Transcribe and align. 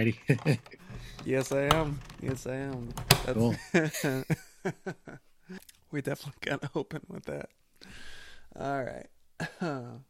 already? 0.00 0.18
yes, 1.24 1.52
I 1.52 1.62
am. 1.74 2.00
Yes, 2.22 2.46
I 2.46 2.54
am. 2.54 2.88
That's... 3.26 3.32
Cool. 3.34 3.54
we 5.90 6.00
definitely 6.00 6.40
gotta 6.40 6.70
open 6.74 7.02
with 7.08 7.26
that. 7.26 7.50
All 8.58 8.82
right. 8.82 9.08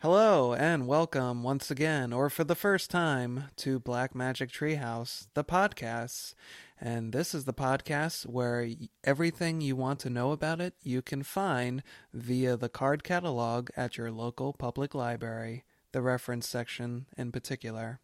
Hello 0.00 0.52
and 0.52 0.86
welcome 0.86 1.42
once 1.42 1.70
again, 1.70 2.12
or 2.12 2.28
for 2.28 2.44
the 2.44 2.54
first 2.54 2.90
time, 2.90 3.44
to 3.56 3.78
Black 3.78 4.14
Magic 4.14 4.50
Treehouse, 4.50 5.28
the 5.34 5.44
podcast. 5.44 6.34
And 6.78 7.12
this 7.12 7.34
is 7.34 7.44
the 7.44 7.54
podcast 7.54 8.26
where 8.26 8.68
everything 9.04 9.60
you 9.60 9.76
want 9.76 10.00
to 10.00 10.10
know 10.10 10.32
about 10.32 10.60
it 10.60 10.74
you 10.82 11.00
can 11.00 11.22
find 11.22 11.82
via 12.12 12.56
the 12.56 12.68
card 12.68 13.04
catalog 13.04 13.70
at 13.76 13.96
your 13.96 14.10
local 14.10 14.52
public 14.52 14.94
library, 14.94 15.64
the 15.92 16.02
reference 16.02 16.48
section 16.48 17.06
in 17.16 17.30
particular. 17.32 18.00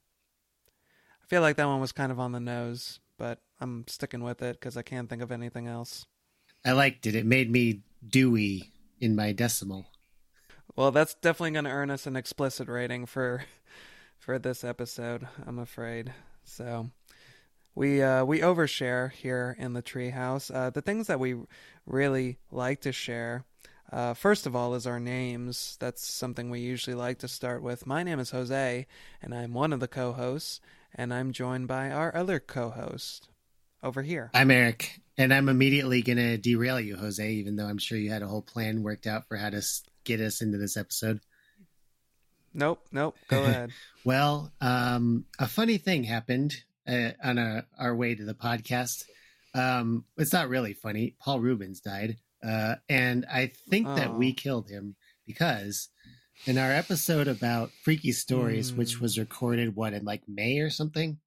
I 1.29 1.31
feel 1.31 1.43
like 1.43 1.57
that 1.57 1.67
one 1.67 1.81
was 1.81 1.93
kind 1.93 2.11
of 2.11 2.19
on 2.19 2.33
the 2.33 2.41
nose, 2.41 3.01
but 3.19 3.41
I'm 3.61 3.85
sticking 3.87 4.23
with 4.23 4.41
it 4.41 4.59
because 4.59 4.79
I 4.79 4.83
can't 4.83 5.11
think 5.11 5.21
of 5.21 5.31
anything 5.31 5.67
else. 5.67 6.07
I 6.65 6.73
liked 6.73 7.07
it. 7.07 7.15
It 7.15 7.27
made 7.27 7.51
me 7.51 7.83
dewy 8.09 8.73
in 8.99 9.15
my 9.15 9.33
decimal. 9.33 9.85
Well, 10.75 10.91
that's 10.91 11.13
definitely 11.13 11.51
going 11.51 11.67
to 11.67 11.71
earn 11.71 11.91
us 11.91 12.07
an 12.07 12.17
explicit 12.17 12.67
rating 12.67 13.05
for 13.05 13.45
for 14.19 14.39
this 14.39 14.65
episode, 14.65 15.29
I'm 15.47 15.59
afraid. 15.59 16.15
So, 16.45 16.93
we 17.75 18.03
uh, 18.03 18.25
we 18.25 18.41
overshare 18.41 19.13
here 19.13 19.55
in 19.59 19.75
the 19.75 19.83
treehouse. 19.83 20.51
Uh, 20.51 20.71
the 20.71 20.81
things 20.81 21.09
that 21.09 21.21
we 21.21 21.37
really 21.85 22.39
like 22.51 22.81
to 22.81 22.93
share, 22.93 23.45
uh, 23.93 24.15
first 24.15 24.47
of 24.47 24.57
all, 24.57 24.75
is 24.75 24.87
our 24.87 24.99
names. 24.99 25.77
That's 25.79 26.11
something 26.11 26.49
we 26.49 26.61
usually 26.61 26.97
like 26.97 27.19
to 27.19 27.29
start 27.29 27.63
with. 27.63 27.87
My 27.87 28.03
name 28.03 28.19
is 28.19 28.31
Jose, 28.31 28.87
and 29.21 29.35
I'm 29.35 29.53
one 29.53 29.75
of 29.75 29.81
the 29.81 29.89
co-hosts, 29.89 30.63
and 30.95 31.13
I'm 31.13 31.33
joined 31.33 31.69
by 31.69 31.91
our 31.91 32.15
other 32.15 32.41
co-host 32.41 33.29
over 33.83 34.03
here. 34.03 34.31
I'm 34.35 34.51
Eric, 34.51 35.01
and 35.17 35.33
I'm 35.33 35.49
immediately 35.49 36.03
going 36.03 36.19
to 36.19 36.39
derail 36.39 36.81
you, 36.81 36.97
Jose, 36.97 37.31
even 37.31 37.57
though 37.57 37.67
I'm 37.67 37.79
sure 37.79 37.99
you 37.99 38.11
had 38.11 38.23
a 38.23 38.29
whole 38.29 38.43
plan 38.43 38.83
worked 38.83 39.07
out 39.07 39.29
for 39.29 39.37
how 39.37 39.51
to 39.51 39.63
get 40.05 40.21
us 40.21 40.41
into 40.41 40.59
this 40.59 40.77
episode. 40.77 41.21
Nope, 42.55 42.85
nope. 42.93 43.17
Go 43.29 43.43
ahead. 43.45 43.71
well, 44.05 44.53
um, 44.61 45.25
a 45.39 45.47
funny 45.47 45.79
thing 45.79 46.05
happened 46.05 46.57
uh, 46.87 47.11
on 47.23 47.39
a, 47.39 47.65
our 47.79 47.95
way 47.95 48.15
to 48.15 48.25
the 48.25 48.35
podcast. 48.35 49.05
Um, 49.55 50.05
it's 50.17 50.33
not 50.33 50.49
really 50.49 50.75
funny. 50.75 51.15
Paul 51.21 51.41
Reubens 51.41 51.81
died, 51.81 52.17
uh, 52.43 52.77
and 52.89 53.27
I 53.31 53.53
think 53.69 53.87
oh. 53.89 53.95
that 53.95 54.15
we 54.15 54.33
killed 54.33 54.69
him 54.69 54.97
because 55.27 55.89
in 56.47 56.59
our 56.59 56.73
episode 56.73 57.29
about 57.29 57.71
freaky 57.83 58.13
stories, 58.13 58.73
mm. 58.73 58.79
which 58.79 59.01
was 59.01 59.19
recorded 59.19 59.75
what 59.77 59.93
in 59.93 60.05
like 60.05 60.23
May 60.29 60.59
or 60.59 60.71
something. 60.71 61.19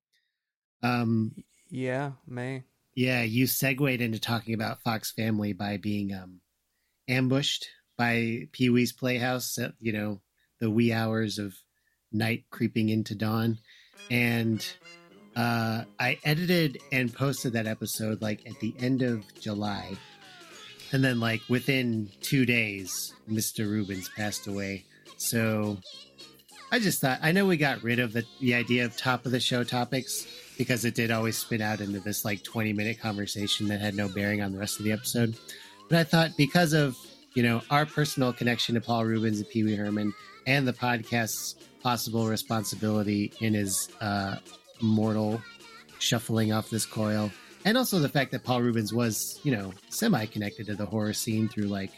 Um, 0.84 1.36
yeah, 1.70 2.12
May. 2.28 2.64
Yeah, 2.96 3.22
you 3.22 3.48
segued 3.48 4.02
into 4.02 4.20
talking 4.20 4.54
about 4.54 4.82
Fox 4.82 5.12
Family 5.12 5.54
by 5.54 5.78
being 5.78 6.14
um, 6.14 6.42
ambushed 7.08 7.68
by 7.98 8.48
Pee 8.52 8.70
Wee's 8.70 8.94
Playhouse 8.94 9.58
at 9.58 9.74
you 9.80 9.94
know 9.94 10.22
the 10.60 10.70
wee 10.70 10.92
hours 10.92 11.40
of 11.40 11.56
night 12.12 12.46
creeping 12.50 12.90
into 12.90 13.16
dawn, 13.16 13.60
and 14.10 14.66
uh, 15.36 15.84
I 16.00 16.20
edited 16.24 16.80
and 16.92 17.14
posted 17.14 17.54
that 17.54 17.68
episode 17.68 18.22
like 18.22 18.48
at 18.48 18.60
the 18.60 18.74
end 18.80 19.02
of 19.02 19.24
July. 19.40 19.98
And 20.94 21.04
then, 21.04 21.22
like, 21.22 21.42
within 21.48 22.10
two 22.20 22.46
days, 22.46 23.14
Mr. 23.30 23.70
Reubens 23.70 24.10
passed 24.10 24.46
away. 24.48 24.84
So 25.22 25.78
I 26.72 26.80
just 26.80 27.00
thought, 27.00 27.20
I 27.22 27.32
know 27.32 27.46
we 27.46 27.56
got 27.56 27.84
rid 27.84 28.00
of 28.00 28.12
the, 28.12 28.26
the 28.40 28.56
idea 28.56 28.86
of 28.86 28.98
top 28.98 29.26
of 29.28 29.32
the 29.32 29.40
show 29.40 29.64
topics 29.64 30.26
because 30.58 30.84
it 30.84 30.96
did 30.96 31.12
always 31.12 31.38
spin 31.38 31.62
out 31.62 31.80
into 31.80 32.00
this 32.00 32.26
like 32.26 32.44
20 32.44 32.74
minute 32.74 33.00
conversation 33.00 33.68
that 33.68 33.80
had 33.80 33.94
no 33.94 34.10
bearing 34.10 34.42
on 34.42 34.52
the 34.52 34.58
rest 34.58 34.80
of 34.80 34.86
the 34.86 34.92
episode. 34.92 35.36
But 35.90 36.00
I 36.00 36.04
thought 36.06 36.32
because 36.38 36.74
of, 36.74 36.98
you 37.36 37.44
know, 37.44 37.62
our 37.70 37.86
personal 37.86 38.34
connection 38.34 38.74
to 38.76 38.82
Paul 38.82 39.06
Reubens 39.06 39.40
and 39.40 39.48
Pee 39.48 39.64
Wee 39.64 39.76
Herman 39.76 40.12
and 40.48 40.68
the 40.68 40.74
podcast's 40.74 41.56
possible 41.84 42.28
responsibility 42.28 43.32
in 43.42 43.54
his 43.54 43.90
uh, 44.02 44.38
mortal 44.82 45.40
shuffling 46.00 46.52
off 46.52 46.72
this 46.72 46.86
coil. 46.86 47.32
And 47.64 47.78
also 47.78 48.00
the 48.00 48.10
fact 48.10 48.32
that 48.32 48.44
Paul 48.44 48.64
Reubens 48.64 48.92
was, 48.92 49.40
you 49.44 49.52
know, 49.56 49.72
semi 49.90 50.26
connected 50.26 50.66
to 50.66 50.74
the 50.74 50.86
horror 50.86 51.14
scene 51.14 51.48
through 51.48 51.66
like 51.66 51.92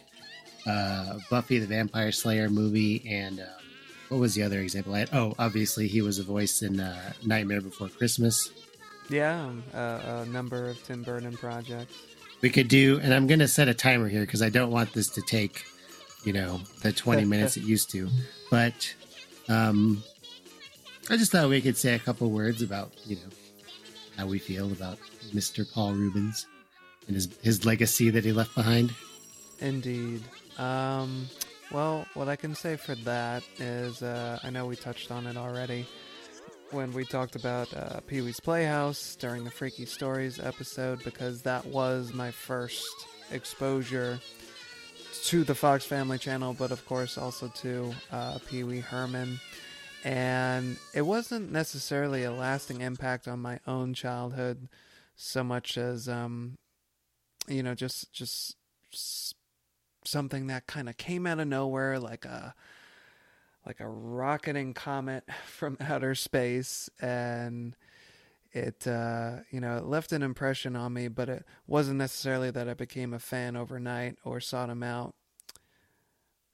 uh, 0.65 1.19
Buffy 1.29 1.59
the 1.59 1.67
Vampire 1.67 2.11
Slayer 2.11 2.49
movie 2.49 3.03
and 3.09 3.39
uh, 3.39 3.45
what 4.09 4.19
was 4.19 4.35
the 4.35 4.43
other 4.43 4.59
example 4.59 4.93
I 4.93 4.99
had? 4.99 5.09
Oh, 5.13 5.33
obviously 5.39 5.87
he 5.87 6.01
was 6.01 6.19
a 6.19 6.23
voice 6.23 6.61
in 6.61 6.79
uh, 6.79 7.13
Nightmare 7.25 7.61
Before 7.61 7.89
Christmas. 7.89 8.51
Yeah, 9.09 9.45
um, 9.45 9.63
a 9.73 10.25
number 10.25 10.69
of 10.69 10.81
Tim 10.83 11.03
Burton 11.03 11.35
projects. 11.35 11.95
We 12.41 12.49
could 12.49 12.67
do, 12.67 12.99
and 13.01 13.13
I'm 13.13 13.27
going 13.27 13.39
to 13.39 13.47
set 13.47 13.67
a 13.67 13.73
timer 13.73 14.07
here 14.07 14.21
because 14.21 14.41
I 14.41 14.49
don't 14.49 14.71
want 14.71 14.93
this 14.93 15.09
to 15.09 15.21
take, 15.21 15.63
you 16.23 16.33
know, 16.33 16.61
the 16.81 16.91
20 16.91 17.25
minutes 17.33 17.57
it 17.57 17.63
used 17.63 17.89
to. 17.91 18.09
But 18.51 18.93
um, 19.49 20.03
I 21.09 21.17
just 21.17 21.31
thought 21.31 21.49
we 21.49 21.61
could 21.61 21.77
say 21.77 21.95
a 21.95 21.99
couple 21.99 22.29
words 22.29 22.61
about, 22.61 22.91
you 23.05 23.15
know, 23.15 23.31
how 24.17 24.27
we 24.27 24.39
feel 24.39 24.71
about 24.71 24.99
Mr. 25.33 25.69
Paul 25.71 25.93
Reubens 25.93 26.45
and 27.07 27.15
his 27.15 27.29
his 27.41 27.65
legacy 27.65 28.09
that 28.09 28.23
he 28.23 28.31
left 28.31 28.53
behind. 28.55 28.93
Indeed. 29.59 30.21
Um, 30.57 31.27
well, 31.71 32.05
what 32.13 32.27
I 32.27 32.35
can 32.35 32.55
say 32.55 32.75
for 32.75 32.95
that 32.95 33.43
is, 33.59 34.01
uh, 34.03 34.39
I 34.43 34.49
know 34.49 34.65
we 34.65 34.75
touched 34.75 35.11
on 35.11 35.27
it 35.27 35.37
already 35.37 35.85
when 36.71 36.91
we 36.93 37.05
talked 37.05 37.35
about 37.35 37.73
uh, 37.75 37.99
Pee 38.07 38.21
Wee's 38.21 38.39
Playhouse 38.39 39.15
during 39.15 39.43
the 39.43 39.51
Freaky 39.51 39.85
Stories 39.85 40.39
episode, 40.39 41.03
because 41.03 41.41
that 41.43 41.65
was 41.65 42.13
my 42.13 42.31
first 42.31 43.07
exposure 43.31 44.19
to 45.25 45.43
the 45.43 45.55
Fox 45.55 45.85
Family 45.85 46.17
Channel, 46.17 46.55
but 46.57 46.71
of 46.71 46.85
course 46.85 47.17
also 47.17 47.47
to 47.47 47.93
uh, 48.11 48.39
Pee 48.49 48.63
Wee 48.63 48.79
Herman. 48.79 49.39
And 50.03 50.77
it 50.93 51.03
wasn't 51.03 51.51
necessarily 51.51 52.23
a 52.23 52.31
lasting 52.31 52.81
impact 52.81 53.27
on 53.27 53.39
my 53.39 53.59
own 53.65 53.93
childhood 53.93 54.67
so 55.15 55.43
much 55.43 55.77
as 55.77 56.09
um 56.09 56.57
you 57.47 57.61
know 57.61 57.75
just 57.75 58.11
just 58.11 58.55
something 60.07 60.47
that 60.47 60.67
kind 60.67 60.89
of 60.89 60.97
came 60.97 61.25
out 61.25 61.39
of 61.39 61.47
nowhere 61.47 61.99
like 61.99 62.25
a 62.25 62.53
like 63.65 63.79
a 63.79 63.87
rocketing 63.87 64.73
comet 64.73 65.23
from 65.45 65.77
outer 65.79 66.15
space 66.15 66.89
and 67.01 67.75
it 68.51 68.85
uh, 68.85 69.37
you 69.49 69.59
know 69.59 69.77
it 69.77 69.85
left 69.85 70.11
an 70.11 70.21
impression 70.21 70.75
on 70.75 70.93
me 70.93 71.07
but 71.07 71.29
it 71.29 71.45
wasn't 71.65 71.97
necessarily 71.97 72.51
that 72.51 72.69
i 72.69 72.73
became 72.73 73.13
a 73.13 73.19
fan 73.19 73.55
overnight 73.55 74.17
or 74.23 74.39
sought 74.39 74.69
him 74.69 74.83
out 74.83 75.15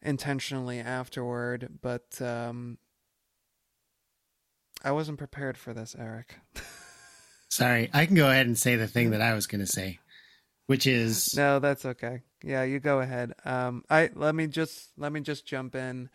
intentionally 0.01 0.79
afterward 0.79 1.67
but 1.81 2.21
um, 2.21 2.77
I 4.83 4.91
wasn't 4.91 5.17
prepared 5.17 5.57
for 5.57 5.73
this, 5.73 5.95
Eric. 5.97 6.35
Sorry, 7.49 7.89
I 7.93 8.05
can 8.05 8.15
go 8.15 8.29
ahead 8.29 8.45
and 8.45 8.57
say 8.57 8.75
the 8.75 8.87
thing 8.87 9.09
that 9.11 9.21
I 9.21 9.33
was 9.33 9.47
going 9.47 9.59
to 9.59 9.67
say, 9.67 9.99
which 10.69 10.85
is 10.85 11.33
no, 11.35 11.57
that's 11.57 11.83
okay. 11.83 12.21
Yeah, 12.43 12.61
you 12.61 12.79
go 12.79 12.99
ahead. 12.99 13.33
Um, 13.43 13.83
I 13.89 14.11
let 14.13 14.35
me 14.35 14.45
just 14.45 14.91
let 14.97 15.11
me 15.11 15.19
just 15.21 15.43
jump 15.43 15.73
in, 15.73 16.09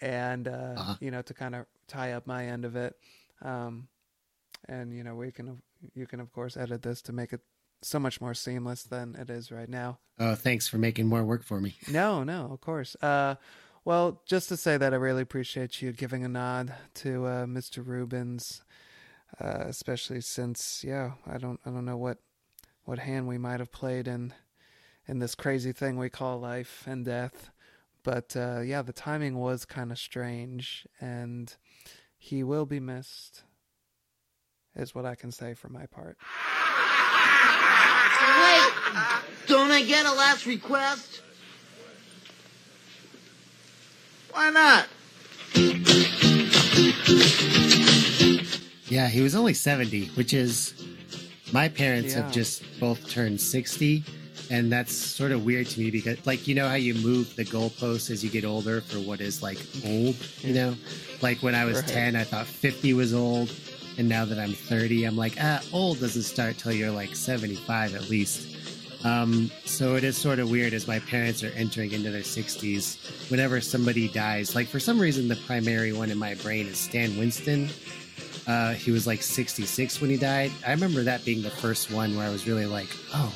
and 0.00 0.48
uh, 0.48 0.74
uh-huh. 0.76 0.94
you 0.98 1.12
know 1.12 1.22
to 1.22 1.32
kind 1.32 1.54
of 1.54 1.66
tie 1.86 2.12
up 2.12 2.26
my 2.26 2.46
end 2.46 2.64
of 2.64 2.74
it, 2.74 2.96
um, 3.40 3.86
and 4.68 4.92
you 4.92 5.04
know 5.04 5.14
we 5.14 5.30
can 5.30 5.62
you 5.94 6.08
can 6.08 6.18
of 6.18 6.32
course 6.32 6.56
edit 6.56 6.82
this 6.82 7.02
to 7.02 7.12
make 7.12 7.32
it 7.32 7.40
so 7.82 8.00
much 8.00 8.20
more 8.20 8.34
seamless 8.34 8.82
than 8.82 9.14
it 9.14 9.30
is 9.30 9.52
right 9.52 9.68
now. 9.68 10.00
Oh, 10.18 10.34
thanks 10.34 10.66
for 10.66 10.78
making 10.78 11.06
more 11.06 11.22
work 11.22 11.44
for 11.44 11.60
me. 11.60 11.76
No, 11.88 12.24
no, 12.24 12.48
of 12.50 12.60
course. 12.60 12.96
Uh, 13.00 13.36
well, 13.84 14.22
just 14.26 14.48
to 14.48 14.56
say 14.56 14.76
that 14.76 14.92
I 14.92 14.96
really 14.96 15.22
appreciate 15.22 15.80
you 15.80 15.92
giving 15.92 16.24
a 16.24 16.28
nod 16.28 16.74
to 16.96 17.26
uh, 17.26 17.46
Mr. 17.46 17.86
Reubens, 17.86 18.62
uh, 19.40 19.64
especially 19.68 20.20
since, 20.20 20.84
yeah, 20.84 21.12
I 21.26 21.38
don't, 21.38 21.60
I 21.64 21.70
don't 21.70 21.84
know 21.84 21.96
what, 21.96 22.18
what 22.90 22.98
hand 22.98 23.28
we 23.28 23.38
might 23.38 23.60
have 23.60 23.70
played 23.70 24.08
in, 24.08 24.34
in 25.06 25.20
this 25.20 25.36
crazy 25.36 25.70
thing 25.70 25.96
we 25.96 26.10
call 26.10 26.40
life 26.40 26.82
and 26.88 27.04
death, 27.04 27.52
but 28.02 28.34
uh, 28.34 28.58
yeah, 28.64 28.82
the 28.82 28.92
timing 28.92 29.38
was 29.38 29.64
kind 29.64 29.92
of 29.92 29.98
strange, 29.98 30.88
and 31.00 31.54
he 32.18 32.42
will 32.42 32.66
be 32.66 32.80
missed. 32.80 33.44
Is 34.74 34.92
what 34.92 35.06
I 35.06 35.14
can 35.14 35.30
say 35.30 35.54
for 35.54 35.68
my 35.68 35.86
part. 35.86 36.18
Wait, 38.40 38.72
don't 39.46 39.70
I 39.70 39.84
get 39.86 40.04
a 40.04 40.12
last 40.12 40.44
request? 40.44 41.22
Why 44.32 44.50
not? 44.50 44.88
Yeah, 48.88 49.06
he 49.06 49.20
was 49.20 49.36
only 49.36 49.54
70, 49.54 50.06
which 50.16 50.34
is 50.34 50.74
my 51.52 51.68
parents 51.68 52.14
yeah. 52.14 52.22
have 52.22 52.32
just 52.32 52.62
both 52.80 53.08
turned 53.08 53.40
60 53.40 54.04
and 54.50 54.70
that's 54.72 54.92
sort 54.92 55.32
of 55.32 55.44
weird 55.44 55.66
to 55.68 55.80
me 55.80 55.90
because 55.90 56.24
like 56.26 56.46
you 56.48 56.54
know 56.54 56.68
how 56.68 56.74
you 56.74 56.94
move 56.94 57.34
the 57.36 57.44
goalposts 57.44 58.10
as 58.10 58.24
you 58.24 58.30
get 58.30 58.44
older 58.44 58.80
for 58.80 58.98
what 58.98 59.20
is 59.20 59.42
like 59.42 59.58
old 59.84 60.16
you 60.40 60.54
know 60.54 60.74
like 61.22 61.38
when 61.42 61.54
i 61.54 61.64
was 61.64 61.78
Right. 61.80 61.88
10 61.88 62.16
i 62.16 62.24
thought 62.24 62.46
50 62.46 62.94
was 62.94 63.14
old 63.14 63.52
and 63.98 64.08
now 64.08 64.24
that 64.24 64.38
i'm 64.38 64.52
30 64.52 65.04
i'm 65.04 65.16
like 65.16 65.34
ah 65.40 65.62
old 65.72 66.00
doesn't 66.00 66.22
start 66.22 66.58
till 66.58 66.72
you're 66.72 66.90
like 66.90 67.14
75 67.14 67.94
at 67.94 68.08
least 68.10 68.48
um, 69.02 69.50
so 69.64 69.94
it 69.96 70.04
is 70.04 70.14
sort 70.14 70.38
of 70.40 70.50
weird 70.50 70.74
as 70.74 70.86
my 70.86 70.98
parents 70.98 71.42
are 71.42 71.50
entering 71.52 71.92
into 71.92 72.10
their 72.10 72.20
60s 72.20 73.30
whenever 73.30 73.58
somebody 73.60 74.08
dies 74.08 74.54
like 74.54 74.66
for 74.66 74.78
some 74.78 74.98
reason 75.00 75.26
the 75.26 75.36
primary 75.46 75.92
one 75.94 76.10
in 76.10 76.18
my 76.18 76.34
brain 76.34 76.66
is 76.66 76.78
stan 76.78 77.16
winston 77.16 77.70
uh, 78.46 78.72
he 78.72 78.90
was 78.90 79.06
like 79.06 79.22
66 79.22 80.00
when 80.00 80.10
he 80.10 80.16
died. 80.16 80.50
I 80.66 80.70
remember 80.72 81.02
that 81.04 81.24
being 81.24 81.42
the 81.42 81.50
first 81.50 81.90
one 81.90 82.16
where 82.16 82.26
i 82.26 82.30
was 82.30 82.46
really 82.46 82.66
like 82.66 82.88
oh 83.14 83.32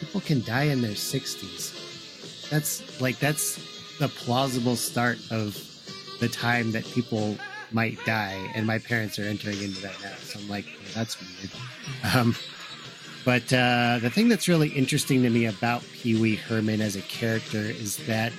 people 0.00 0.20
can 0.20 0.42
die 0.42 0.64
in 0.64 0.80
their 0.80 0.92
60s 0.92 2.48
that's 2.48 3.00
like 3.00 3.18
that's 3.18 3.56
the 3.98 4.08
plausible 4.08 4.76
start 4.76 5.18
of 5.30 5.56
the 6.20 6.28
time 6.28 6.72
that 6.72 6.84
people 6.86 7.36
might 7.72 7.98
die 8.04 8.50
and 8.54 8.66
my 8.66 8.78
parents 8.78 9.18
are 9.18 9.24
entering 9.24 9.60
into 9.62 9.80
that 9.80 9.94
now 10.02 10.12
so 10.20 10.40
i'm 10.40 10.48
like 10.48 10.64
well, 10.64 10.92
that's 10.94 11.18
weird. 11.20 11.50
Um, 12.14 12.34
but 13.24 13.52
uh, 13.52 13.98
the 14.00 14.10
thing 14.10 14.28
that's 14.28 14.48
really 14.48 14.68
interesting 14.70 15.22
to 15.22 15.30
me 15.30 15.46
about 15.46 15.84
Pee 15.92 16.18
Wee 16.20 16.36
Herman 16.36 16.80
as 16.80 16.96
a 16.96 17.02
character 17.02 17.58
is 17.58 17.98
that, 18.06 18.32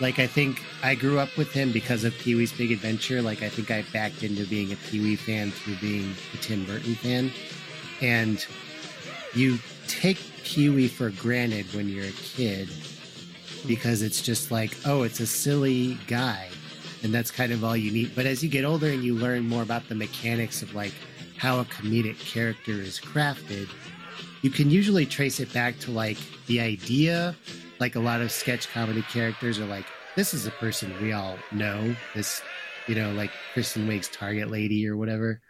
like, 0.00 0.18
I 0.18 0.26
think 0.26 0.62
I 0.82 0.94
grew 0.94 1.18
up 1.18 1.36
with 1.36 1.52
him 1.52 1.72
because 1.72 2.04
of 2.04 2.12
Pee 2.18 2.34
Wee's 2.34 2.52
Big 2.52 2.72
Adventure. 2.72 3.22
Like, 3.22 3.42
I 3.42 3.48
think 3.48 3.70
I 3.70 3.84
backed 3.92 4.22
into 4.22 4.46
being 4.46 4.72
a 4.72 4.76
Pee 4.76 5.00
Wee 5.00 5.16
fan 5.16 5.50
through 5.50 5.76
being 5.76 6.14
a 6.32 6.36
Tim 6.38 6.64
Burton 6.64 6.94
fan. 6.96 7.30
And 8.00 8.44
you 9.34 9.58
take 9.86 10.18
Pee 10.44 10.68
Wee 10.68 10.88
for 10.88 11.10
granted 11.10 11.66
when 11.74 11.88
you're 11.88 12.06
a 12.06 12.12
kid 12.12 12.68
because 13.66 14.02
it's 14.02 14.20
just 14.20 14.50
like, 14.50 14.76
oh, 14.84 15.02
it's 15.02 15.20
a 15.20 15.26
silly 15.26 15.98
guy. 16.06 16.48
And 17.02 17.12
that's 17.12 17.30
kind 17.30 17.52
of 17.52 17.62
all 17.64 17.76
you 17.76 17.90
need. 17.90 18.14
But 18.14 18.26
as 18.26 18.42
you 18.42 18.48
get 18.48 18.64
older 18.64 18.88
and 18.88 19.04
you 19.04 19.14
learn 19.14 19.48
more 19.48 19.62
about 19.62 19.88
the 19.88 19.94
mechanics 19.94 20.62
of 20.62 20.74
like 20.74 20.94
how 21.36 21.60
a 21.60 21.64
comedic 21.66 22.18
character 22.18 22.72
is 22.72 22.98
crafted, 22.98 23.68
you 24.42 24.50
can 24.50 24.70
usually 24.70 25.06
trace 25.06 25.40
it 25.40 25.52
back 25.52 25.78
to 25.80 25.90
like 25.90 26.18
the 26.46 26.60
idea. 26.60 27.34
Like 27.80 27.96
a 27.96 28.00
lot 28.00 28.20
of 28.20 28.30
sketch 28.30 28.68
comedy 28.68 29.02
characters 29.02 29.58
are 29.58 29.66
like, 29.66 29.86
this 30.16 30.32
is 30.32 30.46
a 30.46 30.50
person 30.52 30.92
we 31.02 31.12
all 31.12 31.36
know. 31.52 31.94
This, 32.14 32.42
you 32.86 32.94
know, 32.94 33.12
like 33.12 33.30
Kristen 33.52 33.86
Wiig's 33.86 34.08
Target 34.08 34.50
Lady 34.50 34.88
or 34.88 34.96
whatever. 34.96 35.40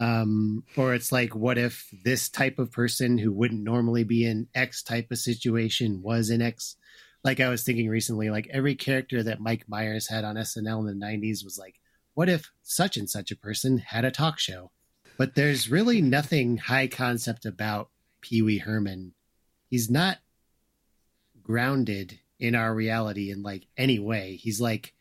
Um, 0.00 0.64
or 0.76 0.94
it's 0.94 1.12
like, 1.12 1.34
what 1.34 1.58
if 1.58 1.88
this 2.04 2.28
type 2.28 2.58
of 2.58 2.72
person 2.72 3.18
who 3.18 3.32
wouldn't 3.32 3.62
normally 3.62 4.04
be 4.04 4.24
in 4.24 4.48
X 4.54 4.82
type 4.82 5.10
of 5.10 5.18
situation 5.18 6.02
was 6.02 6.30
in 6.30 6.42
X? 6.42 6.76
Like 7.22 7.40
I 7.40 7.48
was 7.48 7.62
thinking 7.62 7.88
recently, 7.88 8.30
like 8.30 8.48
every 8.52 8.74
character 8.74 9.22
that 9.22 9.40
Mike 9.40 9.64
Myers 9.68 10.08
had 10.08 10.24
on 10.24 10.36
SNL 10.36 10.88
in 10.88 10.98
the 10.98 11.06
90s 11.06 11.44
was 11.44 11.58
like, 11.58 11.76
what 12.14 12.28
if 12.28 12.50
such 12.62 12.96
and 12.96 13.08
such 13.08 13.30
a 13.30 13.36
person 13.36 13.78
had 13.78 14.04
a 14.04 14.10
talk 14.10 14.38
show? 14.38 14.70
But 15.16 15.34
there's 15.34 15.70
really 15.70 16.00
nothing 16.00 16.56
high 16.56 16.86
concept 16.86 17.44
about 17.44 17.90
Pee 18.20 18.42
Wee 18.42 18.58
Herman. 18.58 19.14
He's 19.68 19.90
not 19.90 20.18
grounded 21.44 22.18
in 22.40 22.54
our 22.56 22.74
reality 22.74 23.30
in 23.30 23.42
like 23.42 23.66
any 23.76 23.98
way. 23.98 24.36
He's 24.36 24.60
like, 24.60 24.92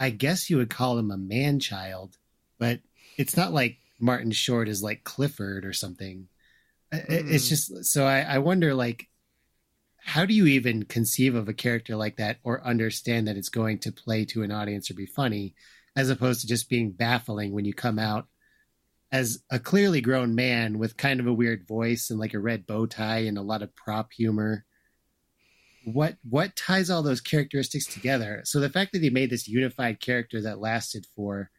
I 0.00 0.10
guess 0.10 0.50
you 0.50 0.56
would 0.56 0.70
call 0.70 0.98
him 0.98 1.10
a 1.10 1.16
man 1.16 1.60
child, 1.60 2.16
but 2.58 2.80
it's 3.16 3.36
not 3.36 3.52
like 3.52 3.78
Martin 4.00 4.32
Short 4.32 4.68
is 4.68 4.82
like 4.82 5.04
Clifford 5.04 5.64
or 5.64 5.72
something. 5.72 6.26
I- 6.92 7.04
It's 7.08 7.46
Mm. 7.46 7.48
just 7.48 7.84
so 7.84 8.04
I, 8.04 8.20
I 8.22 8.38
wonder 8.38 8.74
like 8.74 9.08
how 9.98 10.26
do 10.26 10.34
you 10.34 10.46
even 10.46 10.82
conceive 10.84 11.34
of 11.34 11.48
a 11.48 11.54
character 11.54 11.96
like 11.96 12.16
that 12.16 12.38
or 12.42 12.62
understand 12.66 13.26
that 13.26 13.36
it's 13.38 13.48
going 13.48 13.78
to 13.78 13.92
play 13.92 14.24
to 14.26 14.42
an 14.42 14.50
audience 14.52 14.90
or 14.90 14.94
be 14.94 15.06
funny 15.06 15.54
as 15.96 16.10
opposed 16.10 16.40
to 16.42 16.46
just 16.46 16.68
being 16.68 16.90
baffling 16.90 17.52
when 17.52 17.64
you 17.64 17.72
come 17.72 17.98
out 17.98 18.26
as 19.12 19.42
a 19.50 19.58
clearly 19.58 20.00
grown 20.02 20.34
man 20.34 20.78
with 20.78 20.96
kind 20.98 21.20
of 21.20 21.26
a 21.26 21.32
weird 21.32 21.66
voice 21.66 22.10
and 22.10 22.18
like 22.18 22.34
a 22.34 22.38
red 22.38 22.66
bow 22.66 22.84
tie 22.84 23.20
and 23.20 23.38
a 23.38 23.42
lot 23.42 23.62
of 23.62 23.74
prop 23.76 24.12
humor 24.12 24.64
what 25.84 26.16
what 26.28 26.56
ties 26.56 26.88
all 26.90 27.02
those 27.02 27.20
characteristics 27.20 27.86
together 27.86 28.40
so 28.44 28.58
the 28.58 28.70
fact 28.70 28.92
that 28.92 29.02
he 29.02 29.10
made 29.10 29.28
this 29.30 29.46
unified 29.48 30.00
character 30.00 30.40
that 30.40 30.58
lasted 30.58 31.06
for 31.14 31.50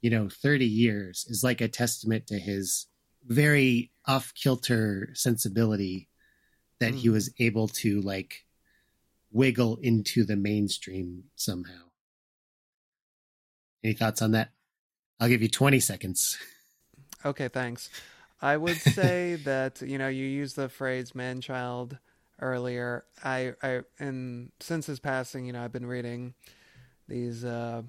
you 0.00 0.08
know 0.10 0.28
30 0.28 0.64
years 0.66 1.26
is 1.28 1.42
like 1.44 1.60
a 1.60 1.68
testament 1.68 2.26
to 2.26 2.38
his 2.38 2.86
very 3.26 3.90
off 4.06 4.32
kilter 4.34 5.10
sensibility 5.14 6.08
that 6.80 6.94
he 6.94 7.08
Mm. 7.08 7.12
was 7.12 7.30
able 7.38 7.68
to 7.68 8.00
like 8.00 8.44
wiggle 9.30 9.78
into 9.82 10.24
the 10.24 10.36
mainstream 10.36 11.24
somehow 11.36 11.90
any 13.82 13.92
thoughts 13.94 14.22
on 14.22 14.30
that 14.32 14.50
i'll 15.20 15.28
give 15.28 15.42
you 15.42 15.48
20 15.48 15.80
seconds 15.80 16.38
Okay, 17.26 17.48
thanks. 17.48 17.88
I 18.42 18.58
would 18.58 18.76
say 18.82 19.36
that 19.44 19.80
you 19.80 19.96
know 19.96 20.08
you 20.08 20.26
use 20.26 20.52
the 20.54 20.68
phrase 20.68 21.14
"man 21.14 21.40
child" 21.40 21.96
earlier. 22.40 23.04
I, 23.22 23.54
I, 23.62 23.80
and 23.98 24.50
since 24.60 24.86
his 24.86 25.00
passing, 25.00 25.46
you 25.46 25.52
know, 25.52 25.62
I've 25.62 25.72
been 25.72 25.86
reading 25.86 26.34
these, 27.08 27.44
uh, 27.44 27.82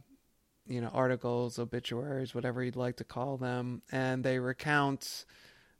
you 0.68 0.82
know, 0.82 0.90
articles, 0.94 1.60
obituaries, 1.60 2.34
whatever 2.34 2.64
you'd 2.64 2.76
like 2.76 2.98
to 2.98 3.04
call 3.04 3.38
them, 3.38 3.82
and 3.92 4.24
they 4.24 4.40
recount 4.40 5.26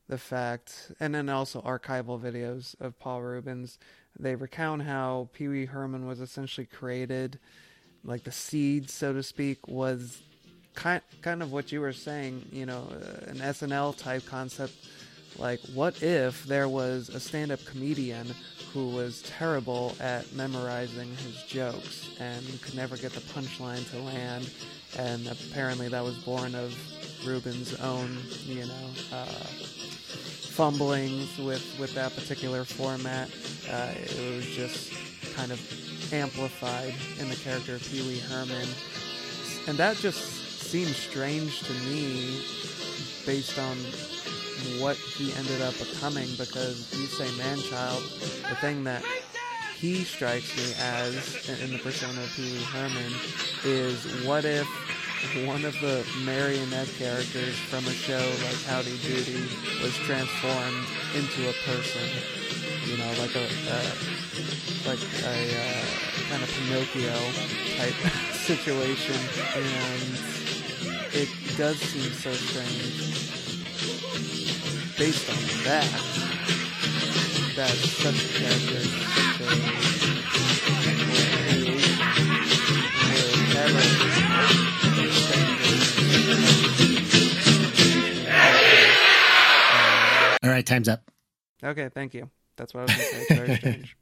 the 0.08 0.18
fact, 0.18 0.92
and 1.00 1.16
then 1.16 1.30
also 1.30 1.62
archival 1.62 2.20
videos 2.20 2.80
of 2.80 3.00
Paul 3.00 3.22
Reubens. 3.24 3.80
They 4.18 4.36
recount 4.36 4.84
how 4.84 5.30
Pee 5.34 5.48
Wee 5.48 5.66
Herman 5.66 6.06
was 6.06 6.20
essentially 6.20 6.68
created, 6.68 7.40
like 8.04 8.24
the 8.24 8.32
seed, 8.32 8.90
so 8.90 9.14
to 9.14 9.24
speak, 9.24 9.68
was 9.68 10.22
kind 10.76 11.02
kind 11.22 11.42
of 11.42 11.52
what 11.52 11.72
you 11.72 11.82
were 11.82 11.94
saying, 11.94 12.46
you 12.52 12.66
know, 12.66 12.88
uh, 12.92 13.32
an 13.32 13.38
SNL 13.38 13.98
type 13.98 14.26
concept. 14.26 14.74
Like, 15.38 15.60
what 15.74 16.02
if 16.02 16.46
there 16.46 16.70
was 16.70 17.10
a 17.10 17.20
stand-up 17.20 17.64
comedian 17.66 18.28
who 18.74 18.90
was 18.90 19.22
terrible 19.24 19.96
at 20.00 20.32
memorizing 20.34 21.10
his 21.18 21.44
jokes 21.44 22.10
and 22.20 22.44
could 22.62 22.76
never 22.76 22.96
get 22.98 23.12
the 23.12 23.22
punchline 23.22 23.90
to 23.92 24.00
land? 24.00 24.50
And 24.98 25.28
apparently, 25.28 25.90
that 25.90 26.04
was 26.04 26.16
born 26.20 26.56
of 26.56 26.74
Reubens' 27.26 27.78
own, 27.82 28.18
you 28.46 28.66
know, 28.66 28.90
uh, 29.12 29.26
fumblings 30.56 31.38
with 31.38 31.78
with 31.80 31.94
that 31.96 32.16
particular 32.16 32.64
format. 32.64 33.30
Uh, 33.70 33.92
it 33.94 34.36
was 34.36 34.46
just 34.46 34.94
kind 35.36 35.52
of 35.52 35.60
amplified 36.14 36.94
in 37.20 37.30
the 37.30 37.36
character 37.36 37.76
of 37.76 37.84
Pee 37.84 38.08
Wee 38.08 38.20
Herman, 38.20 38.68
and 39.68 39.78
that 39.78 39.98
just 39.98 40.20
seems 40.62 40.96
strange 40.96 41.62
to 41.62 41.74
me 41.90 42.42
based 43.26 43.60
on 43.60 43.76
what 44.80 44.98
he 44.98 45.34
ended 45.34 45.62
up 45.62 45.74
becoming 45.78 46.30
because 46.38 46.78
you 46.94 47.06
say 47.08 47.30
man-child 47.38 48.02
the 48.50 48.56
thing 48.62 48.84
that 48.84 49.04
he 49.78 50.04
strikes 50.04 50.56
me 50.58 50.74
as 50.80 51.50
in- 51.62 51.72
the 51.72 51.80
persona 51.80 52.22
of 52.22 52.30
Pee 52.36 52.54
Wee 52.54 52.64
Herman 52.64 53.14
is 53.64 54.26
what 54.26 54.46
if 54.46 54.68
one 55.48 55.66
of 55.66 55.74
the 55.82 56.06
marionette 56.24 56.90
characters 56.98 57.56
from 57.70 57.86
a 57.86 57.92
show 57.92 58.24
like 58.44 58.62
Howdy 58.68 58.98
Doody 59.00 59.48
was 59.82 59.96
transformed 60.06 60.86
into 61.16 61.50
a 61.50 61.54
person 61.66 62.08
you 62.86 62.98
know 62.98 63.12
like 63.20 63.36
a 63.36 63.48
like 64.88 65.02
a 65.24 65.38
uh, 65.58 65.86
kind 66.30 66.44
of 66.44 66.50
Pinocchio 66.50 67.18
type 67.78 67.94
situation. 68.34 69.18
And 69.56 70.20
it 71.14 71.30
does 71.58 71.78
seem 71.80 72.12
so 72.14 72.32
strange 72.34 73.25
based 74.98 75.30
on 75.30 75.36
that 75.64 75.90
that 77.56 77.70
such 77.70 78.24
a 78.24 78.28
character 78.40 78.80
such 78.80 79.42
a 80.88 80.96
creation 81.06 81.76
would 83.36 83.56
ever 83.58 84.86
all 90.44 90.50
right 90.52 90.66
time's 90.66 90.88
up 90.88 91.02
okay 91.64 91.90
thank 91.90 92.14
you 92.14 92.30
that's 92.56 92.74
what 92.74 92.82
i 92.82 92.84
was 92.84 92.92
going 92.96 93.10
to 93.10 93.16
say 93.16 93.22
it's 93.22 93.34
very 93.34 93.56
strange 93.58 93.98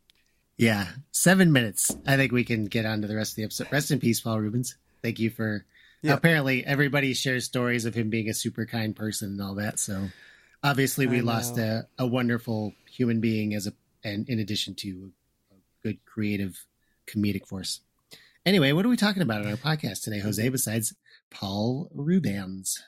Yeah, 0.58 0.88
seven 1.12 1.52
minutes. 1.52 1.90
I 2.06 2.16
think 2.16 2.32
we 2.32 2.44
can 2.44 2.66
get 2.66 2.86
on 2.86 3.02
to 3.02 3.08
the 3.08 3.16
rest 3.16 3.32
of 3.32 3.36
the 3.38 3.44
episode. 3.44 3.72
Rest 3.72 3.90
in 3.90 4.00
peace, 4.00 4.22
Paul 4.22 4.40
Reubens. 4.40 4.78
Thank 5.02 5.18
you 5.18 5.32
for. 5.32 5.66
Yeah. 6.04 6.14
Apparently, 6.14 6.64
everybody 6.64 7.16
shares 7.16 7.46
stories 7.46 7.86
of 7.86 7.96
him 7.96 8.12
being 8.12 8.30
a 8.30 8.36
super 8.36 8.68
kind 8.68 8.96
person 8.96 9.32
and 9.32 9.42
all 9.42 9.56
that. 9.56 9.80
So, 9.80 10.10
obviously, 10.63 11.08
we 11.08 11.22
lost 11.22 11.58
a, 11.58 11.88
a 11.98 12.08
wonderful 12.08 12.74
human 12.89 13.20
being 13.20 13.53
as 13.53 13.67
a, 13.67 13.74
and 14.03 14.27
in 14.29 14.39
addition 14.39 14.75
to 14.75 15.12
a 15.51 15.88
good 15.88 16.00
creative 16.05 16.65
comedic 17.08 17.48
force. 17.48 17.82
Anyway, 18.46 18.72
what 18.72 18.86
are 18.86 18.89
we 18.89 18.98
talking 18.98 19.22
about 19.22 19.41
on 19.41 19.48
our 19.48 19.58
podcast 19.58 20.03
today, 20.03 20.20
Jose? 20.20 20.50
Besides 20.50 20.93
Paul 21.29 21.89
Reubens. 21.93 22.82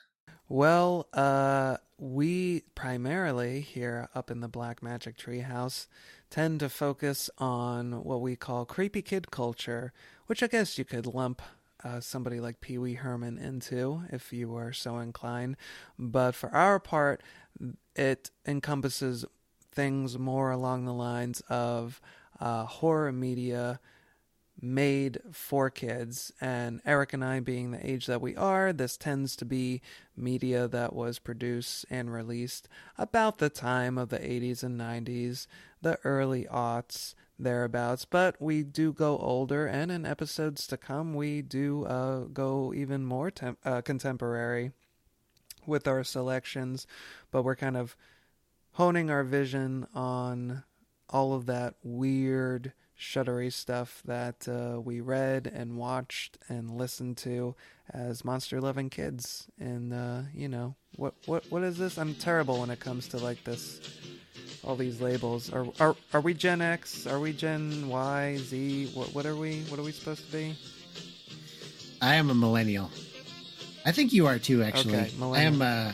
Well, 0.47 1.07
uh, 1.13 1.77
we 1.97 2.63
primarily 2.75 3.61
here 3.61 4.09
up 4.13 4.29
in 4.29 4.41
the 4.41 4.47
Black 4.47 4.83
Magic 4.83 5.17
Treehouse 5.17 5.87
tend 6.29 6.59
to 6.59 6.69
focus 6.69 7.29
on 7.37 8.03
what 8.03 8.21
we 8.21 8.35
call 8.35 8.65
creepy 8.65 9.01
kid 9.01 9.31
culture, 9.31 9.93
which 10.27 10.43
I 10.43 10.47
guess 10.47 10.77
you 10.77 10.85
could 10.85 11.07
lump 11.07 11.41
uh, 11.83 11.99
somebody 11.99 12.39
like 12.39 12.61
Pee 12.61 12.77
Wee 12.77 12.95
Herman 12.95 13.37
into 13.37 14.03
if 14.11 14.33
you 14.33 14.49
were 14.49 14.73
so 14.73 14.97
inclined. 14.97 15.55
But 15.97 16.35
for 16.35 16.49
our 16.49 16.79
part, 16.79 17.21
it 17.95 18.31
encompasses 18.45 19.25
things 19.71 20.17
more 20.17 20.51
along 20.51 20.85
the 20.85 20.93
lines 20.93 21.41
of 21.49 22.01
uh, 22.39 22.65
horror 22.65 23.11
media 23.11 23.79
made 24.61 25.19
for 25.31 25.69
kids. 25.69 26.31
And 26.39 26.81
Eric 26.85 27.13
and 27.13 27.23
I, 27.23 27.39
being 27.39 27.71
the 27.71 27.89
age 27.89 28.05
that 28.05 28.21
we 28.21 28.35
are, 28.35 28.71
this 28.71 28.97
tends 28.97 29.35
to 29.37 29.45
be 29.45 29.81
media 30.15 30.67
that 30.67 30.93
was 30.93 31.19
produced 31.19 31.85
and 31.89 32.11
released 32.11 32.67
about 32.97 33.37
the 33.37 33.49
time 33.49 33.97
of 33.97 34.09
the 34.09 34.19
80s 34.19 34.63
and 34.63 34.79
90s, 34.79 35.47
the 35.81 35.99
early 36.03 36.45
aughts, 36.45 37.15
thereabouts. 37.37 38.05
But 38.05 38.41
we 38.41 38.63
do 38.63 38.93
go 38.93 39.17
older, 39.17 39.67
and 39.67 39.91
in 39.91 40.05
episodes 40.05 40.67
to 40.67 40.77
come, 40.77 41.13
we 41.13 41.41
do 41.41 41.85
uh, 41.85 42.19
go 42.21 42.73
even 42.73 43.05
more 43.05 43.31
tem- 43.31 43.57
uh, 43.65 43.81
contemporary 43.81 44.71
with 45.67 45.87
our 45.87 46.03
selections. 46.03 46.87
But 47.31 47.43
we're 47.43 47.55
kind 47.55 47.77
of 47.77 47.95
honing 48.73 49.09
our 49.09 49.23
vision 49.23 49.87
on 49.93 50.63
all 51.09 51.33
of 51.33 51.45
that 51.45 51.75
weird 51.83 52.73
shuddery 52.97 53.51
stuff 53.51 54.01
that 54.05 54.47
uh, 54.47 54.79
we 54.79 55.01
read 55.01 55.51
and 55.53 55.77
watched 55.77 56.37
and 56.47 56.71
listened 56.71 57.17
to 57.17 57.55
as 57.91 58.23
monster 58.23 58.61
loving 58.61 58.89
kids. 58.89 59.47
And 59.59 59.93
uh, 59.93 60.21
you 60.33 60.47
know 60.47 60.75
what 60.95 61.13
what 61.25 61.49
what 61.51 61.63
is 61.63 61.77
this? 61.77 61.97
I'm 61.97 62.15
terrible 62.15 62.59
when 62.59 62.69
it 62.69 62.79
comes 62.79 63.07
to 63.09 63.17
like 63.17 63.43
this 63.43 63.79
all 64.63 64.75
these 64.75 65.01
labels. 65.01 65.51
Are 65.51 65.65
are 65.79 65.95
are 66.13 66.21
we 66.21 66.33
gen 66.33 66.61
x? 66.61 67.05
Are 67.05 67.19
we 67.19 67.33
gen 67.33 67.87
y 67.87 68.37
z? 68.37 68.91
What 68.93 69.13
what 69.13 69.25
are 69.25 69.35
we 69.35 69.61
what 69.63 69.79
are 69.79 69.83
we 69.83 69.91
supposed 69.91 70.25
to 70.25 70.31
be? 70.31 70.55
I 72.01 72.15
am 72.15 72.29
a 72.29 72.35
millennial. 72.35 72.89
I 73.85 73.91
think 73.91 74.11
you 74.13 74.25
are 74.27 74.39
too, 74.39 74.63
actually. 74.63 74.95
Okay, 74.97 75.11
I 75.33 75.41
am. 75.41 75.61
Uh, 75.61 75.91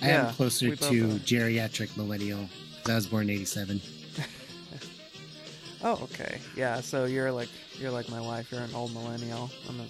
I 0.00 0.08
Yeah, 0.08 0.28
am 0.28 0.34
closer 0.34 0.74
to 0.76 1.04
are. 1.12 1.18
geriatric 1.18 1.96
millennial. 1.96 2.48
I 2.88 2.94
was 2.94 3.06
born 3.06 3.28
in 3.28 3.36
'87. 3.36 3.80
oh 5.84 5.92
okay 6.02 6.40
yeah 6.56 6.80
so 6.80 7.04
you're 7.04 7.30
like 7.30 7.48
you're 7.78 7.92
like 7.92 8.08
my 8.08 8.20
wife 8.20 8.50
you're 8.50 8.62
an 8.62 8.74
old 8.74 8.92
millennial 8.92 9.48
i'm 9.68 9.78
a 9.78 9.86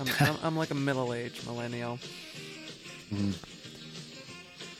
i'm, 0.00 0.08
I'm, 0.26 0.36
I'm 0.42 0.56
like 0.56 0.70
a 0.70 0.74
middle-aged 0.74 1.44
millennial 1.46 1.98
Mhm. 3.12 3.34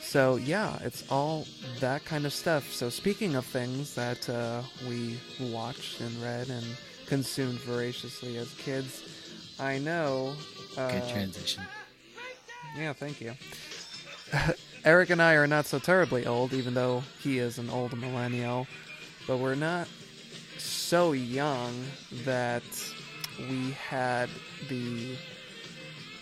So 0.01 0.37
yeah, 0.37 0.79
it's 0.83 1.05
all 1.11 1.47
that 1.81 2.03
kind 2.07 2.25
of 2.25 2.33
stuff. 2.33 2.73
So 2.73 2.89
speaking 2.89 3.35
of 3.37 3.45
things 3.45 3.95
that 3.95 4.27
uh, 4.31 4.63
we 4.89 5.19
watched 5.39 6.01
and 6.01 6.15
read 6.23 6.49
and 6.49 6.65
consumed 7.07 7.59
voraciously 7.61 8.39
as 8.39 8.51
kids, 8.55 9.03
I 9.61 9.79
know. 9.79 10.35
Uh, 10.79 10.93
Good 10.93 11.09
transition. 11.11 11.63
Yeah, 12.77 12.93
thank 12.93 13.21
you. 13.21 13.35
Eric 14.85 15.11
and 15.11 15.21
I 15.21 15.35
are 15.35 15.47
not 15.47 15.67
so 15.67 15.79
terribly 15.79 16.27
old, 16.27 16.53
even 16.53 16.75
though 16.75 17.03
he 17.21 17.39
is 17.39 17.59
an 17.59 17.69
old 17.71 17.97
millennial, 17.99 18.67
but 19.27 19.39
we're 19.39 19.55
not 19.55 19.89
so 20.57 21.13
young 21.13 21.75
that 22.25 22.63
we 23.39 23.73
had 23.73 24.29
the 24.69 25.17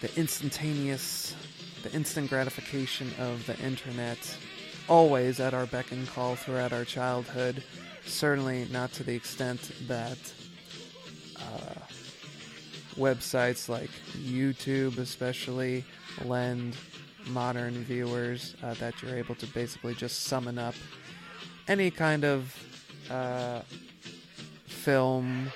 the 0.03 0.15
instantaneous 0.19 1.35
the 1.83 1.93
instant 1.93 2.29
gratification 2.29 3.11
of 3.19 3.47
the 3.47 3.59
internet 3.61 4.19
always 4.88 5.41
at 5.41 5.55
our 5.55 5.67
beck 5.67 5.91
and 5.93 6.07
call 6.09 6.37
throughout 6.37 6.73
our 6.73 6.85
childhood 6.85 7.62
certainly 8.05 8.67
not 8.71 8.93
to 8.93 9.03
the 9.03 9.15
extent 9.15 9.73
that 9.88 10.19
uh, 11.37 11.81
websites 12.97 13.69
like 13.69 13.91
youtube 14.17 14.99
especially 14.99 15.85
lend 16.25 16.76
modern 17.29 17.75
viewers 17.85 18.55
uh, 18.62 18.73
that 18.75 19.00
you're 19.03 19.17
able 19.17 19.35
to 19.35 19.47
basically 19.49 19.95
just 19.95 20.25
summon 20.25 20.59
up 20.59 20.75
any 21.69 21.91
kind 21.91 22.25
of 22.25 22.57
uh, 23.11 23.61
film. 24.67 25.50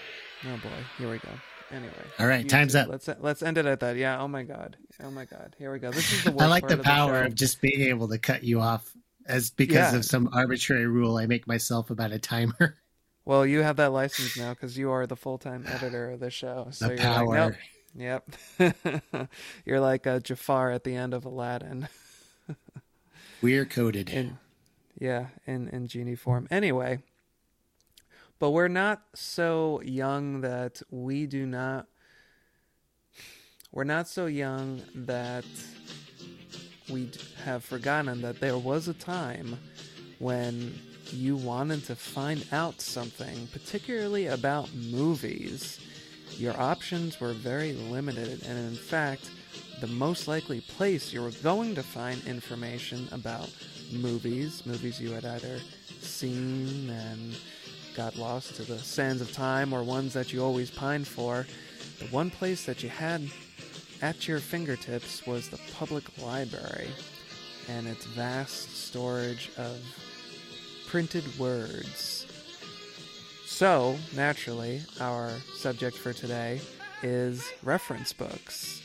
Oh 0.45 0.57
boy. 0.63 0.69
Here 0.99 1.11
we 1.11 1.19
go. 1.19 1.29
Anyway. 1.71 1.93
All 2.19 2.27
right, 2.27 2.49
time's 2.49 2.75
up. 2.75 2.89
let's 2.89 3.09
let's 3.21 3.43
end 3.43 3.59
it 3.59 3.67
at 3.67 3.81
that. 3.81 3.97
Yeah. 3.97 4.21
Oh 4.21 4.29
my 4.29 4.43
god. 4.43 4.77
Oh 5.03 5.11
my 5.11 5.25
god. 5.25 5.55
Here 5.59 5.73
we 5.73 5.79
go. 5.79 5.91
This 5.91 6.13
is 6.13 6.25
the 6.25 6.31
worst 6.33 6.43
I 6.43 6.47
like 6.49 6.69
the 6.69 6.79
power 6.79 7.23
show. 7.23 7.27
of 7.29 7.35
just 7.35 7.61
being 7.61 7.83
able 7.83 8.09
to 8.09 8.19
cut 8.19 8.43
you 8.43 8.61
off 8.61 8.91
as 9.27 9.51
because 9.51 9.93
Yeah. 9.93 9.97
of 9.97 10.05
some 10.05 10.29
arbitrary 10.33 10.87
rule 10.87 11.17
I 11.17 11.27
make 11.27 11.47
myself 11.47 11.91
about 11.91 12.13
a 12.13 12.19
timer. 12.19 12.77
Well 13.31 13.47
you 13.47 13.63
have 13.63 13.77
that 13.77 13.93
license 13.93 14.37
now 14.37 14.51
because 14.51 14.77
you 14.77 14.91
are 14.91 15.07
the 15.07 15.15
full-time 15.15 15.65
editor 15.69 16.11
of 16.11 16.19
the 16.19 16.31
show 16.31 16.67
so 16.73 16.89
the 16.89 16.95
you're 16.95 17.03
power. 17.03 17.27
like 17.27 17.59
nope 17.95 18.75
yep 19.15 19.29
you're 19.65 19.79
like 19.81 20.05
uh, 20.05 20.19
jafar 20.19 20.73
at 20.73 20.83
the 20.83 20.95
end 20.97 21.15
of 21.15 21.25
aladdin 21.25 21.89
We're 23.43 23.65
coded. 23.65 24.11
in 24.11 24.39
yeah 24.99 25.29
in 25.47 25.69
in 25.69 25.87
genie 25.87 26.17
form 26.17 26.49
anyway 26.51 26.99
but 28.41 28.51
we're 28.51 28.69
not 28.69 29.03
so 29.15 29.81
young 29.85 30.41
that 30.41 30.83
we 30.91 31.27
do 31.27 31.47
not 31.47 31.87
we're 33.71 33.85
not 33.85 34.09
so 34.09 34.27
young 34.27 34.83
that 34.93 35.45
we 36.91 37.09
have 37.45 37.65
forgotten 37.65 38.23
that 38.23 38.41
there 38.41 38.59
was 38.59 38.89
a 38.89 38.95
time 38.95 39.57
when 40.19 40.75
you 41.12 41.37
wanted 41.37 41.85
to 41.85 41.95
find 41.97 42.47
out 42.52 42.81
something 42.81 43.47
particularly 43.49 44.26
about 44.26 44.73
movies 44.75 45.81
your 46.38 46.59
options 46.61 47.21
were 47.21 47.33
very 47.33 47.73
limited 47.73 48.43
and 48.47 48.59
in 48.59 48.76
fact 48.76 49.31
the 49.81 49.87
most 49.87 50.29
likely 50.29 50.61
place 50.61 51.12
you 51.12 51.23
were 51.23 51.31
going 51.43 51.75
to 51.75 51.83
find 51.83 52.23
information 52.26 53.09
about 53.12 53.50
movies, 53.93 54.64
movies 54.67 55.00
you 55.00 55.11
had 55.12 55.25
either 55.25 55.59
seen 56.00 56.90
and 56.90 57.35
got 57.97 58.17
lost 58.17 58.55
to 58.57 58.62
the 58.62 58.79
sands 58.79 59.23
of 59.23 59.33
time 59.33 59.73
or 59.73 59.83
ones 59.83 60.12
that 60.12 60.33
you 60.33 60.45
always 60.45 60.71
pined 60.71 61.07
for, 61.07 61.47
the 61.99 62.07
one 62.07 62.31
place 62.31 62.64
that 62.67 62.83
you 62.83 62.90
had 62.90 63.26
at 64.02 64.29
your 64.29 64.38
fingertips 64.38 65.26
was 65.26 65.49
the 65.49 65.61
public 65.75 66.05
library 66.23 66.90
and 67.69 67.87
its 67.87 68.05
vast 68.07 68.76
storage 68.76 69.50
of 69.57 69.79
printed 70.91 71.39
words. 71.39 72.27
So, 73.47 73.97
naturally, 74.17 74.83
our 75.01 75.31
subject 75.55 75.97
for 75.97 76.13
today 76.13 76.61
is 77.05 77.49
reference 77.63 78.13
books. 78.13 78.83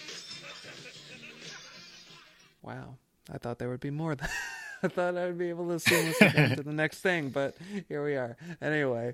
Wow. 2.61 2.97
I 3.33 3.39
thought 3.39 3.57
there 3.57 3.69
would 3.69 3.79
be 3.79 3.89
more 3.89 4.13
than 4.13 4.29
I 4.83 4.87
thought 4.87 5.17
I'd 5.17 5.35
be 5.35 5.49
able 5.49 5.67
to 5.69 5.75
seamlessly 5.75 6.31
get 6.31 6.51
into 6.51 6.61
the 6.61 6.73
next 6.73 6.99
thing, 6.99 7.29
but 7.29 7.57
here 7.89 8.05
we 8.05 8.15
are. 8.17 8.37
Anyway, 8.61 9.13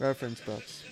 reference 0.00 0.40
books. 0.40 0.82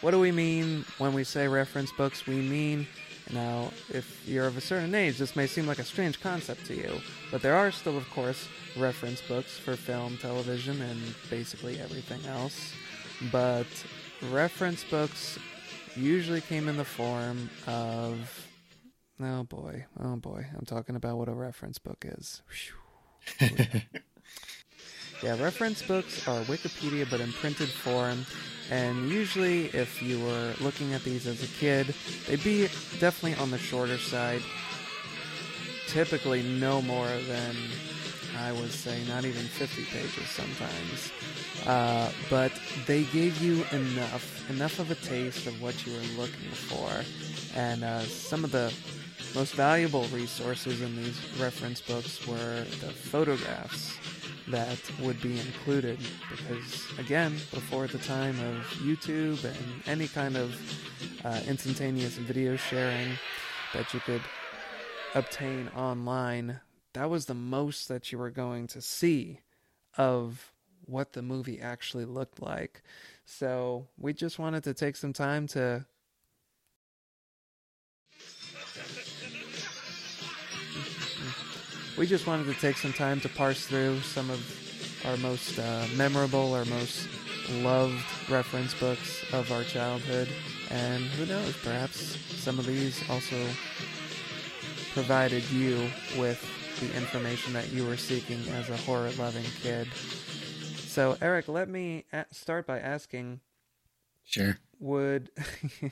What 0.00 0.12
do 0.12 0.20
we 0.20 0.32
mean 0.32 0.86
when 0.96 1.12
we 1.12 1.22
say 1.22 1.48
reference 1.48 1.92
books? 1.92 2.26
We 2.26 2.36
mean 2.36 2.86
now, 3.30 3.70
if 3.88 4.26
you're 4.26 4.46
of 4.46 4.56
a 4.56 4.60
certain 4.60 4.94
age, 4.94 5.18
this 5.18 5.36
may 5.36 5.46
seem 5.46 5.66
like 5.66 5.78
a 5.78 5.84
strange 5.84 6.20
concept 6.20 6.66
to 6.66 6.74
you, 6.74 7.00
but 7.30 7.42
there 7.42 7.54
are 7.54 7.70
still, 7.70 7.96
of 7.96 8.08
course, 8.10 8.48
reference 8.76 9.20
books 9.22 9.58
for 9.58 9.76
film, 9.76 10.18
television, 10.18 10.80
and 10.82 11.00
basically 11.30 11.78
everything 11.80 12.24
else. 12.26 12.72
But 13.30 13.66
reference 14.30 14.84
books 14.84 15.38
usually 15.94 16.40
came 16.40 16.68
in 16.68 16.76
the 16.76 16.84
form 16.84 17.50
of 17.66 18.48
Oh 19.24 19.44
boy, 19.44 19.86
oh 20.00 20.16
boy, 20.16 20.46
I'm 20.56 20.64
talking 20.64 20.96
about 20.96 21.16
what 21.16 21.28
a 21.28 21.34
reference 21.34 21.78
book 21.78 22.04
is. 22.06 22.42
Yeah, 25.22 25.40
reference 25.40 25.82
books 25.82 26.26
are 26.26 26.42
Wikipedia 26.46 27.08
but 27.08 27.20
in 27.20 27.32
printed 27.32 27.68
form, 27.68 28.26
and 28.72 29.08
usually 29.08 29.66
if 29.66 30.02
you 30.02 30.18
were 30.18 30.52
looking 30.60 30.94
at 30.94 31.04
these 31.04 31.28
as 31.28 31.44
a 31.44 31.46
kid, 31.46 31.94
they'd 32.26 32.42
be 32.42 32.62
definitely 32.98 33.36
on 33.36 33.52
the 33.52 33.58
shorter 33.58 33.98
side. 33.98 34.42
Typically 35.86 36.42
no 36.42 36.82
more 36.82 37.06
than, 37.06 37.54
I 38.36 38.50
would 38.50 38.72
say, 38.72 39.04
not 39.06 39.24
even 39.24 39.42
50 39.42 39.84
pages 39.84 40.28
sometimes. 40.28 41.12
Uh, 41.68 42.10
but 42.28 42.50
they 42.86 43.04
gave 43.04 43.40
you 43.40 43.64
enough, 43.70 44.50
enough 44.50 44.80
of 44.80 44.90
a 44.90 44.96
taste 44.96 45.46
of 45.46 45.62
what 45.62 45.86
you 45.86 45.92
were 45.92 46.22
looking 46.22 46.50
for. 46.50 46.90
And 47.56 47.84
uh, 47.84 48.00
some 48.00 48.42
of 48.42 48.50
the 48.50 48.74
most 49.36 49.54
valuable 49.54 50.04
resources 50.06 50.80
in 50.80 50.96
these 50.96 51.20
reference 51.38 51.80
books 51.80 52.26
were 52.26 52.64
the 52.80 52.90
photographs 52.90 53.96
that 54.48 54.78
would 55.00 55.20
be 55.22 55.38
included 55.38 55.98
because 56.30 56.98
again 56.98 57.32
before 57.52 57.86
the 57.86 57.98
time 57.98 58.38
of 58.40 58.56
youtube 58.82 59.42
and 59.44 59.82
any 59.86 60.08
kind 60.08 60.36
of 60.36 60.54
uh, 61.24 61.40
instantaneous 61.46 62.14
video 62.14 62.56
sharing 62.56 63.08
that 63.72 63.92
you 63.94 64.00
could 64.00 64.22
obtain 65.14 65.68
online 65.76 66.60
that 66.94 67.08
was 67.08 67.26
the 67.26 67.34
most 67.34 67.88
that 67.88 68.12
you 68.12 68.18
were 68.18 68.30
going 68.30 68.66
to 68.66 68.80
see 68.80 69.40
of 69.96 70.52
what 70.86 71.12
the 71.12 71.22
movie 71.22 71.60
actually 71.60 72.04
looked 72.04 72.42
like. 72.42 72.82
So 73.24 73.88
we 73.96 74.12
just 74.12 74.38
wanted 74.38 74.64
to 74.64 74.74
take 74.74 74.96
some 74.96 75.12
time 75.12 75.46
to 75.48 75.86
we 81.96 82.06
just 82.06 82.26
wanted 82.26 82.46
to 82.46 82.54
take 82.54 82.76
some 82.76 82.92
time 82.92 83.20
to 83.20 83.28
parse 83.28 83.66
through 83.66 84.00
some 84.00 84.30
of 84.30 85.04
our 85.06 85.16
most 85.18 85.58
uh, 85.58 85.86
memorable, 85.96 86.54
our 86.54 86.64
most 86.66 87.08
loved 87.62 88.04
reference 88.30 88.74
books 88.74 89.24
of 89.32 89.50
our 89.52 89.62
childhood. 89.64 90.28
And 90.70 91.02
who 91.04 91.26
knows, 91.26 91.56
perhaps 91.58 92.16
some 92.40 92.58
of 92.58 92.66
these 92.66 93.02
also 93.10 93.36
provided 94.94 95.42
you 95.50 95.88
with 96.18 96.40
the 96.80 96.96
information 96.96 97.52
that 97.52 97.70
you 97.72 97.84
were 97.86 97.96
seeking 97.96 98.40
as 98.54 98.70
a 98.70 98.76
horror 98.78 99.10
loving 99.18 99.44
kid. 99.62 99.86
So, 100.86 101.16
Eric, 101.20 101.48
let 101.48 101.68
me 101.68 102.04
a- 102.12 102.26
start 102.30 102.66
by 102.66 102.78
asking 102.78 103.40
Sure. 104.24 104.58
would 104.78 105.30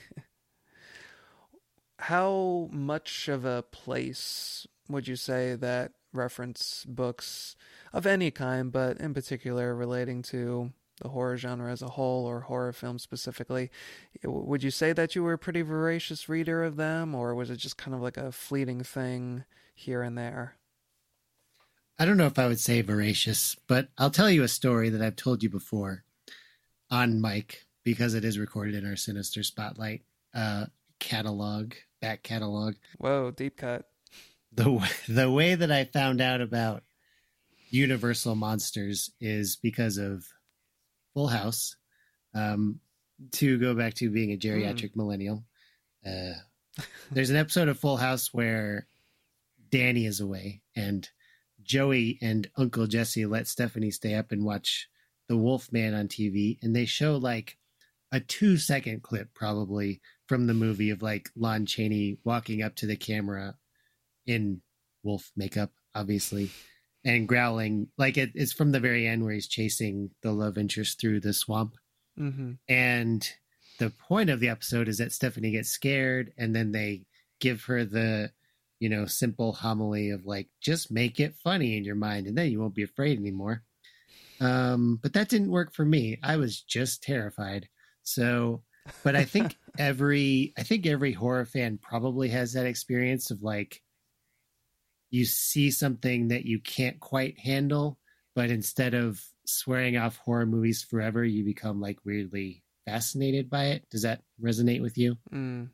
how 1.99 2.69
much 2.73 3.29
of 3.29 3.45
a 3.45 3.63
place 3.63 4.67
would 4.91 5.09
you 5.09 5.17
say 5.17 5.55
that 5.55 5.93
reference 6.13 6.85
books 6.89 7.57
of 7.93 8.07
any 8.07 8.31
kind 8.31 8.73
but 8.73 8.99
in 8.99 9.15
particular 9.15 9.75
relating 9.75 10.23
to 10.23 10.73
the 11.01 11.09
horror 11.09 11.37
genre 11.37 11.71
as 11.71 11.83
a 11.83 11.91
whole 11.91 12.27
or 12.27 12.41
horror 12.41 12.73
films 12.73 13.03
specifically 13.03 13.71
would 14.25 14.63
you 14.63 14.71
say 14.71 14.93
that 14.93 15.15
you 15.15 15.23
were 15.23 15.35
a 15.35 15.39
pretty 15.39 15.63
voracious 15.63 16.29
reader 16.29 16.65
of 16.65 16.77
them 16.77 17.15
or 17.15 17.35
was 17.35 17.49
it 17.51 17.57
just 17.57 17.77
kind 17.77 17.95
of 17.95 18.03
like 18.03 18.17
a 18.17 18.33
fleeting 18.33 18.83
thing 18.83 19.45
here 19.75 20.03
and 20.03 20.19
there 20.19 20.57
I 21.99 22.07
don't 22.07 22.17
know 22.17 22.25
if 22.25 22.39
I 22.39 22.47
would 22.49 22.59
say 22.59 22.81
voracious, 22.81 23.57
but 23.67 23.89
I'll 23.99 24.11
tell 24.11 24.31
you 24.31 24.43
a 24.43 24.49
story 24.49 24.89
that 24.89 25.03
I've 25.03 25.17
told 25.17 25.43
you 25.43 25.51
before 25.51 26.03
on 26.91 27.21
mic 27.21 27.67
because 27.85 28.15
it 28.15 28.25
is 28.25 28.39
recorded 28.39 28.75
in 28.75 28.89
our 28.89 28.97
Sinister 28.97 29.43
Spotlight 29.43 30.01
uh, 30.35 30.65
catalog, 30.99 31.75
back 32.01 32.23
catalog. 32.23 32.77
whoa 32.97 33.31
deep 33.31 33.59
cut 33.59 33.85
The 34.53 34.91
the 35.09 35.31
way 35.31 35.55
that 35.55 35.71
I 35.71 35.85
found 35.85 36.21
out 36.21 36.41
about 36.41 36.83
Universal 37.71 38.35
monsters 38.35 39.11
is 39.21 39.57
because 39.57 39.97
of 39.97 40.27
Full 41.15 41.29
House. 41.29 41.77
Um, 42.35 42.81
to 43.33 43.59
go 43.59 43.75
back 43.75 43.95
to 43.95 44.11
being 44.11 44.33
a 44.33 44.39
geriatric 44.39 44.97
millennial, 44.97 45.45
uh, 46.07 46.33
there's 47.11 47.31
an 47.31 47.37
episode 47.37 47.69
of 47.69 47.79
Full 47.79 47.99
House 47.99 48.33
where 48.33 48.87
Danny 49.71 50.07
is 50.07 50.21
away 50.21 50.63
and 50.75 51.09
Joey 51.63 52.19
and 52.23 52.49
Uncle 52.57 52.87
Jesse 52.87 53.27
let 53.27 53.47
Stephanie 53.47 53.91
stay 53.91 54.15
up 54.15 54.33
and 54.33 54.45
watch 54.45 54.89
The 55.29 55.37
Wolf 55.37 55.71
Man 55.73 55.95
on 55.95 56.09
TV, 56.09 56.59
and 56.63 56.75
they 56.75 56.85
show 56.85 57.17
like 57.17 57.59
a 58.13 58.21
two 58.21 58.57
second 58.57 59.03
clip, 59.03 59.33
probably 59.35 60.01
from 60.27 60.47
the 60.47 60.55
movie 60.55 60.91
of 60.91 61.03
like 61.03 61.31
Lon 61.37 61.67
Chaney 61.67 62.19
walking 62.25 62.63
up 62.63 62.75
to 62.77 62.87
the 62.87 62.97
camera 62.97 63.57
in 64.31 64.63
wolf 65.03 65.31
makeup, 65.37 65.73
obviously, 65.95 66.51
and 67.05 67.29
growling. 67.29 67.89
Like 67.99 68.17
it, 68.17 68.31
it's 68.35 68.53
from 68.53 68.73
the 68.73 68.81
very 68.81 69.07
end 69.07 69.25
where 69.25 69.33
he's 69.33 69.49
chasing 69.49 70.11
the 70.23 70.33
love 70.33 70.57
interest 70.57 71.01
through 71.01 71.21
the 71.21 71.33
swamp. 71.33 71.75
mm-hmm 72.19 72.53
And 72.69 73.29
the 73.79 73.91
point 73.91 74.31
of 74.31 74.41
the 74.41 74.49
episode 74.49 74.89
is 74.89 74.99
that 74.99 75.13
Stephanie 75.13 75.53
gets 75.53 75.71
scared, 75.71 76.33
and 76.39 76.55
then 76.55 76.73
they 76.73 77.03
give 77.41 77.65
her 77.65 77.85
the, 77.85 78.31
you 78.79 78.89
know, 78.89 79.07
simple 79.07 79.53
homily 79.53 80.11
of 80.11 80.27
like, 80.27 80.49
just 80.61 80.93
make 80.93 81.19
it 81.19 81.35
funny 81.43 81.77
in 81.77 81.85
your 81.85 81.97
mind, 81.97 82.27
and 82.27 82.37
then 82.37 82.51
you 82.51 82.61
won't 82.61 82.75
be 82.75 82.83
afraid 82.83 83.19
anymore. 83.19 83.63
Um, 84.41 84.99
but 85.03 85.13
that 85.15 85.29
didn't 85.29 85.51
work 85.51 85.75
for 85.75 85.85
me. 85.85 86.19
I 86.23 86.37
was 86.37 86.63
just 86.63 87.03
terrified. 87.03 87.69
So, 88.03 88.63
but 89.03 89.17
I 89.17 89.25
think 89.25 89.57
every, 89.79 90.53
I 90.57 90.63
think 90.63 90.87
every 90.87 91.13
horror 91.13 91.45
fan 91.45 91.79
probably 91.81 92.29
has 92.29 92.53
that 92.53 92.67
experience 92.67 93.31
of 93.31 93.43
like, 93.43 93.83
you 95.11 95.25
see 95.25 95.71
something 95.71 96.29
that 96.29 96.45
you 96.45 96.61
can't 96.61 97.01
quite 97.01 97.39
handle, 97.39 97.99
but 98.35 98.51
instead 98.51 98.95
of 98.95 99.23
swearing 99.47 99.97
off 99.97 100.17
horror 100.19 100.47
movies 100.47 100.83
forever, 100.83 101.25
you 101.25 101.45
become 101.45 101.81
like 101.81 101.99
weirdly 102.05 102.63
fascinated 102.87 103.51
by 103.51 103.67
it. 103.67 103.89
Does 103.91 104.03
that 104.03 104.23
resonate 104.43 104.81
with 104.83 104.97
you? 104.97 105.17
mm. 105.33 105.69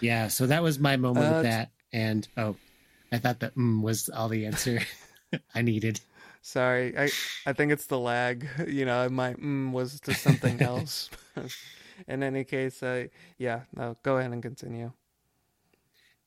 Yeah. 0.00 0.28
So 0.28 0.46
that 0.46 0.62
was 0.62 0.78
my 0.78 0.96
moment 0.96 1.26
Uh, 1.26 1.34
with 1.34 1.42
that. 1.42 1.70
And 1.92 2.28
oh, 2.36 2.56
I 3.10 3.18
thought 3.18 3.40
that 3.40 3.56
mm, 3.56 3.82
was 3.82 4.08
all 4.08 4.28
the 4.28 4.46
answer 4.46 4.80
I 5.54 5.62
needed. 5.62 6.00
Sorry, 6.42 6.96
I 6.96 7.10
I 7.46 7.52
think 7.52 7.72
it's 7.72 7.86
the 7.86 7.98
lag. 7.98 8.48
You 8.68 8.84
know, 8.84 9.08
my 9.08 9.34
mm 9.34 9.72
was 9.72 10.00
to 10.02 10.14
something 10.14 10.62
else. 10.72 11.10
In 12.06 12.22
any 12.22 12.44
case, 12.44 12.82
uh, 12.82 13.08
yeah, 13.38 13.62
no, 13.74 13.96
go 14.02 14.18
ahead 14.18 14.32
and 14.32 14.42
continue. 14.42 14.92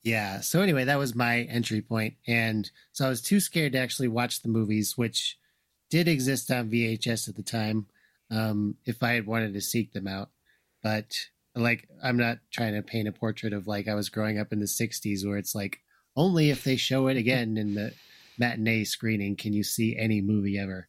Yeah. 0.04 0.40
So 0.42 0.62
anyway, 0.62 0.86
that 0.86 0.98
was 0.98 1.16
my 1.16 1.42
entry 1.42 1.82
point, 1.82 2.16
and 2.28 2.70
so 2.92 3.06
I 3.06 3.10
was 3.10 3.22
too 3.22 3.40
scared 3.40 3.74
to 3.74 3.80
actually 3.80 4.08
watch 4.08 4.42
the 4.42 4.50
movies, 4.50 4.98
which 4.98 5.38
did 5.90 6.08
exist 6.08 6.50
on 6.50 6.70
VHS 6.70 7.30
at 7.30 7.36
the 7.36 7.44
time. 7.44 7.88
Um, 8.32 8.76
if 8.86 9.04
I 9.04 9.14
had 9.14 9.28
wanted 9.28 9.54
to 9.54 9.62
seek 9.62 9.94
them 9.94 10.08
out, 10.08 10.30
but 10.82 11.14
like 11.56 11.88
I'm 12.02 12.18
not 12.18 12.40
trying 12.52 12.74
to 12.74 12.82
paint 12.82 13.08
a 13.08 13.12
portrait 13.12 13.54
of 13.54 13.68
like 13.68 13.88
I 13.88 13.96
was 13.96 14.10
growing 14.10 14.40
up 14.40 14.52
in 14.52 14.60
the 14.60 14.66
'60s, 14.66 15.26
where 15.26 15.38
it's 15.38 15.54
like 15.54 15.80
only 16.16 16.50
if 16.50 16.64
they 16.64 16.78
show 16.78 17.08
it 17.08 17.18
again 17.26 17.58
in 17.58 17.76
the 17.76 17.94
matinee 18.38 18.84
screening 18.86 19.36
can 19.36 19.54
you 19.54 19.64
see 19.64 19.96
any 19.98 20.22
movie 20.22 20.58
ever. 20.58 20.88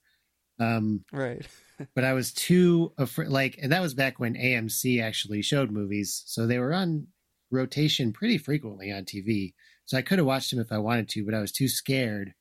Um, 0.59 1.05
Right. 1.13 1.47
but 1.95 2.05
I 2.05 2.13
was 2.13 2.33
too 2.33 2.93
afraid. 2.97 3.29
Like, 3.29 3.59
and 3.61 3.73
that 3.73 3.83
was 3.83 3.95
back 3.95 4.19
when 4.19 4.35
AMC 4.35 5.03
actually 5.03 5.43
showed 5.43 5.71
movies, 5.71 6.23
so 6.27 6.47
they 6.47 6.59
were 6.59 6.73
on 6.73 7.09
rotation 7.53 8.13
pretty 8.13 8.39
frequently 8.39 8.91
on 8.91 9.05
TV. 9.05 9.55
So 9.85 9.97
I 9.97 10.03
could 10.03 10.19
have 10.19 10.27
watched 10.27 10.53
him 10.53 10.61
if 10.61 10.73
I 10.73 10.79
wanted 10.79 11.09
to, 11.11 11.25
but 11.25 11.35
I 11.35 11.41
was 11.41 11.53
too 11.53 11.69
scared. 11.69 12.35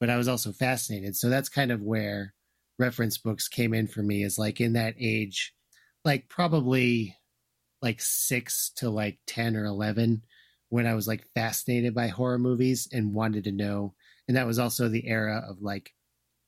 But 0.00 0.10
I 0.10 0.16
was 0.16 0.28
also 0.28 0.52
fascinated. 0.52 1.16
So 1.16 1.28
that's 1.28 1.48
kind 1.48 1.70
of 1.70 1.82
where 1.82 2.34
reference 2.78 3.18
books 3.18 3.48
came 3.48 3.72
in 3.72 3.86
for 3.86 4.02
me. 4.02 4.24
Is 4.24 4.38
like 4.38 4.60
in 4.60 4.74
that 4.74 4.94
age, 4.98 5.54
like 6.04 6.28
probably 6.28 7.16
like 7.82 8.00
six 8.00 8.70
to 8.76 8.90
like 8.90 9.18
ten 9.26 9.56
or 9.56 9.64
eleven, 9.64 10.22
when 10.68 10.86
I 10.86 10.94
was 10.94 11.06
like 11.06 11.26
fascinated 11.34 11.94
by 11.94 12.08
horror 12.08 12.38
movies 12.38 12.88
and 12.92 13.14
wanted 13.14 13.44
to 13.44 13.52
know. 13.52 13.94
And 14.28 14.36
that 14.36 14.46
was 14.46 14.58
also 14.58 14.88
the 14.88 15.06
era 15.06 15.44
of 15.48 15.62
like 15.62 15.92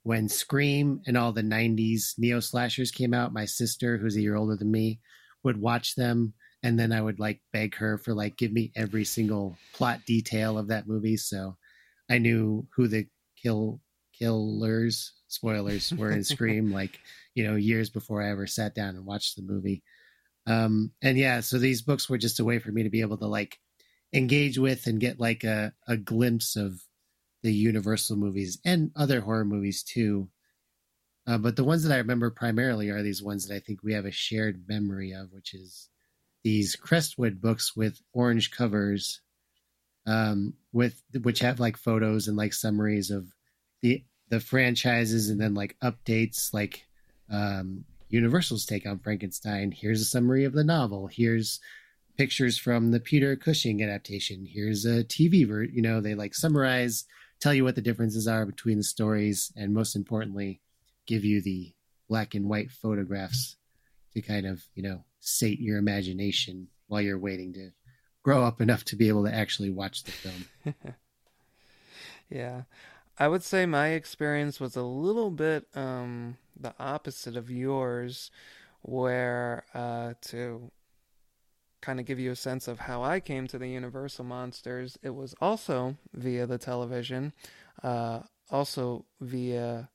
when 0.02 0.28
Scream 0.28 1.02
and 1.06 1.16
all 1.16 1.32
the 1.32 1.42
90s 1.42 2.14
neo 2.18 2.40
slashers 2.40 2.90
came 2.90 3.12
out, 3.12 3.32
my 3.32 3.44
sister, 3.44 3.98
who's 3.98 4.16
a 4.16 4.20
year 4.20 4.36
older 4.36 4.56
than 4.56 4.70
me, 4.70 5.00
would 5.44 5.60
watch 5.60 5.94
them. 5.94 6.34
And 6.62 6.78
then 6.78 6.92
I 6.92 7.00
would 7.00 7.20
like 7.20 7.40
beg 7.52 7.76
her 7.76 7.98
for 7.98 8.14
like, 8.14 8.36
give 8.36 8.52
me 8.52 8.72
every 8.74 9.04
single 9.04 9.56
plot 9.74 10.00
detail 10.06 10.58
of 10.58 10.68
that 10.68 10.88
movie. 10.88 11.16
So 11.16 11.56
I 12.10 12.18
knew 12.18 12.66
who 12.74 12.88
the 12.88 13.06
kill 13.40 13.80
killers, 14.12 15.12
spoilers 15.28 15.92
were 15.92 16.10
in 16.10 16.24
Scream, 16.24 16.72
like, 16.72 16.98
you 17.34 17.44
know, 17.44 17.54
years 17.54 17.90
before 17.90 18.22
I 18.22 18.30
ever 18.30 18.46
sat 18.46 18.74
down 18.74 18.96
and 18.96 19.06
watched 19.06 19.36
the 19.36 19.42
movie. 19.42 19.82
Um, 20.46 20.92
and 21.02 21.18
yeah, 21.18 21.40
so 21.40 21.58
these 21.58 21.82
books 21.82 22.08
were 22.08 22.18
just 22.18 22.40
a 22.40 22.44
way 22.44 22.58
for 22.58 22.72
me 22.72 22.82
to 22.82 22.90
be 22.90 23.02
able 23.02 23.18
to 23.18 23.26
like 23.26 23.58
engage 24.12 24.58
with 24.58 24.86
and 24.86 25.00
get 25.00 25.20
like 25.20 25.44
a, 25.44 25.72
a 25.86 25.96
glimpse 25.96 26.56
of 26.56 26.80
the 27.42 27.52
Universal 27.52 28.16
movies 28.16 28.58
and 28.64 28.90
other 28.96 29.20
horror 29.20 29.44
movies 29.44 29.82
too. 29.82 30.28
Uh, 31.26 31.38
but 31.38 31.56
the 31.56 31.64
ones 31.64 31.84
that 31.84 31.94
I 31.94 31.98
remember 31.98 32.30
primarily 32.30 32.88
are 32.88 33.02
these 33.02 33.22
ones 33.22 33.46
that 33.46 33.54
I 33.54 33.60
think 33.60 33.82
we 33.82 33.92
have 33.92 34.06
a 34.06 34.10
shared 34.10 34.64
memory 34.66 35.12
of, 35.12 35.30
which 35.30 35.54
is 35.54 35.90
these 36.44 36.76
Crestwood 36.76 37.40
books 37.40 37.76
with 37.76 38.00
orange 38.12 38.50
covers, 38.50 39.20
um, 40.06 40.54
with 40.72 41.02
which 41.22 41.40
have 41.40 41.60
like 41.60 41.76
photos 41.76 42.28
and 42.28 42.36
like 42.36 42.52
summaries 42.52 43.10
of 43.10 43.26
the 43.82 44.04
the 44.30 44.40
franchises 44.40 45.30
and 45.30 45.40
then 45.40 45.54
like 45.54 45.76
updates, 45.82 46.52
like 46.52 46.86
um, 47.30 47.84
Universal's 48.08 48.66
take 48.66 48.86
on 48.86 48.98
Frankenstein. 48.98 49.72
Here's 49.72 50.00
a 50.00 50.04
summary 50.04 50.44
of 50.44 50.52
the 50.52 50.64
novel. 50.64 51.06
Here's 51.06 51.60
pictures 52.16 52.58
from 52.58 52.90
the 52.90 53.00
Peter 53.00 53.36
Cushing 53.36 53.82
adaptation. 53.82 54.46
Here's 54.46 54.84
a 54.84 55.04
TV 55.04 55.46
version. 55.46 55.74
You 55.74 55.82
know, 55.82 56.00
they 56.00 56.14
like 56.14 56.34
summarize 56.34 57.04
tell 57.40 57.54
you 57.54 57.64
what 57.64 57.74
the 57.74 57.82
differences 57.82 58.26
are 58.26 58.44
between 58.44 58.78
the 58.78 58.84
stories, 58.84 59.52
and 59.56 59.72
most 59.72 59.94
importantly, 59.94 60.60
give 61.06 61.24
you 61.24 61.40
the 61.40 61.72
black 62.08 62.34
and 62.34 62.48
white 62.48 62.70
photographs 62.70 63.56
to 64.14 64.22
kind 64.22 64.46
of, 64.46 64.64
you 64.74 64.82
know, 64.82 65.04
sate 65.20 65.60
your 65.60 65.78
imagination 65.78 66.68
while 66.86 67.00
you're 67.00 67.18
waiting 67.18 67.52
to 67.54 67.70
grow 68.22 68.44
up 68.44 68.60
enough 68.60 68.84
to 68.84 68.96
be 68.96 69.08
able 69.08 69.24
to 69.24 69.34
actually 69.34 69.70
watch 69.70 70.04
the 70.04 70.12
film. 70.12 70.74
Yeah. 72.28 72.62
I 73.18 73.28
would 73.28 73.42
say 73.42 73.66
my 73.66 73.88
experience 73.88 74.60
was 74.60 74.76
a 74.76 74.82
little 74.82 75.30
bit 75.30 75.66
um, 75.74 76.36
the 76.58 76.74
opposite 76.78 77.36
of 77.36 77.50
yours, 77.50 78.30
where 78.82 79.64
uh, 79.74 80.14
to 80.22 80.70
kind 81.80 81.98
of 81.98 82.06
give 82.06 82.18
you 82.18 82.30
a 82.30 82.36
sense 82.36 82.68
of 82.68 82.80
how 82.80 83.02
I 83.02 83.20
came 83.20 83.46
to 83.48 83.58
the 83.58 83.68
Universal 83.68 84.24
Monsters, 84.24 84.98
it 85.02 85.14
was 85.14 85.34
also 85.40 85.96
via 86.12 86.46
the 86.46 86.58
television, 86.58 87.32
uh, 87.82 88.20
also 88.50 89.04
via 89.20 89.88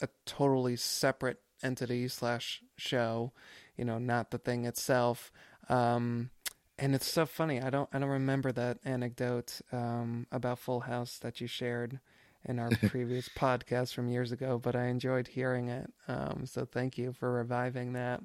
a 0.00 0.08
totally 0.24 0.76
separate 0.76 1.38
entity 1.62 2.06
slash 2.06 2.62
show, 2.76 3.32
you 3.78 3.84
know, 3.84 3.98
not 3.98 4.30
the 4.30 4.38
thing 4.38 4.66
itself. 4.66 5.32
Um, 5.68 6.30
and 6.78 6.94
it's 6.94 7.10
so 7.10 7.26
funny. 7.26 7.62
I 7.62 7.70
don't 7.70 7.88
I 7.92 7.98
don't 7.98 8.08
remember 8.08 8.52
that 8.52 8.78
anecdote 8.84 9.60
um, 9.72 10.26
about 10.30 10.58
Full 10.58 10.80
House 10.80 11.18
that 11.18 11.40
you 11.40 11.46
shared 11.46 12.00
in 12.44 12.58
our 12.58 12.70
previous 12.88 13.28
podcast 13.28 13.94
from 13.94 14.08
years 14.08 14.32
ago, 14.32 14.58
but 14.58 14.76
I 14.76 14.86
enjoyed 14.86 15.28
hearing 15.28 15.68
it. 15.68 15.90
Um, 16.06 16.44
so 16.44 16.64
thank 16.64 16.98
you 16.98 17.12
for 17.12 17.32
reviving 17.32 17.94
that. 17.94 18.20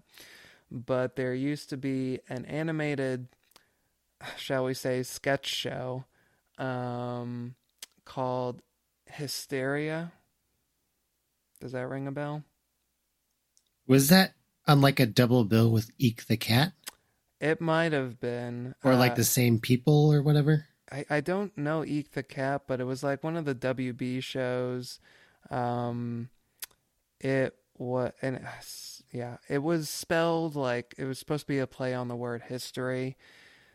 But 0.72 1.16
there 1.16 1.34
used 1.34 1.70
to 1.70 1.78
be 1.78 2.20
an 2.30 2.46
animated, 2.46 3.28
shall 4.38 4.66
we 4.66 4.74
say, 4.74 5.04
sketch 5.04 5.48
show 5.48 6.06
um, 6.58 7.56
called 8.06 8.62
Hysteria. 9.06 10.12
Does 11.60 11.74
that 11.74 11.88
ring 11.88 12.08
a 12.08 12.12
bell? 12.12 12.44
Was 13.88 14.10
that 14.10 14.34
on 14.68 14.82
like 14.82 15.00
a 15.00 15.06
double 15.06 15.44
bill 15.46 15.72
with 15.72 15.92
Eek 15.98 16.26
the 16.28 16.38
Cat? 16.38 16.74
It 17.40 17.60
might 17.60 17.92
have 17.92 18.20
been. 18.20 18.76
Or 18.84 18.96
like 18.96 19.14
uh, 19.14 19.16
the 19.16 19.24
same 19.24 19.60
people 19.60 20.12
or 20.14 20.22
whatever? 20.22 20.66
I, 20.92 21.06
I 21.10 21.22
don't 21.22 21.58
know 21.58 21.84
Eek 21.84 22.12
the 22.12 22.24
Cat, 22.24 22.64
but 22.68 22.80
it 22.80 22.86
was 22.86 23.04
like 23.04 23.24
one 23.24 23.36
of 23.36 23.46
the 23.46 23.56
WB 23.56 24.24
shows. 24.24 25.00
Um, 25.50 26.30
it 27.20 27.56
was, 27.78 28.12
and 28.22 28.38
it- 28.38 28.44
yeah, 29.12 29.38
it 29.48 29.60
was 29.60 29.90
spelled 29.90 30.56
like 30.56 30.96
it 30.98 31.06
was 31.06 31.20
supposed 31.20 31.44
to 31.44 31.48
be 31.48 31.60
a 31.60 31.68
play 31.68 31.94
on 31.94 32.08
the 32.08 32.16
word 32.16 32.44
history. 32.48 33.16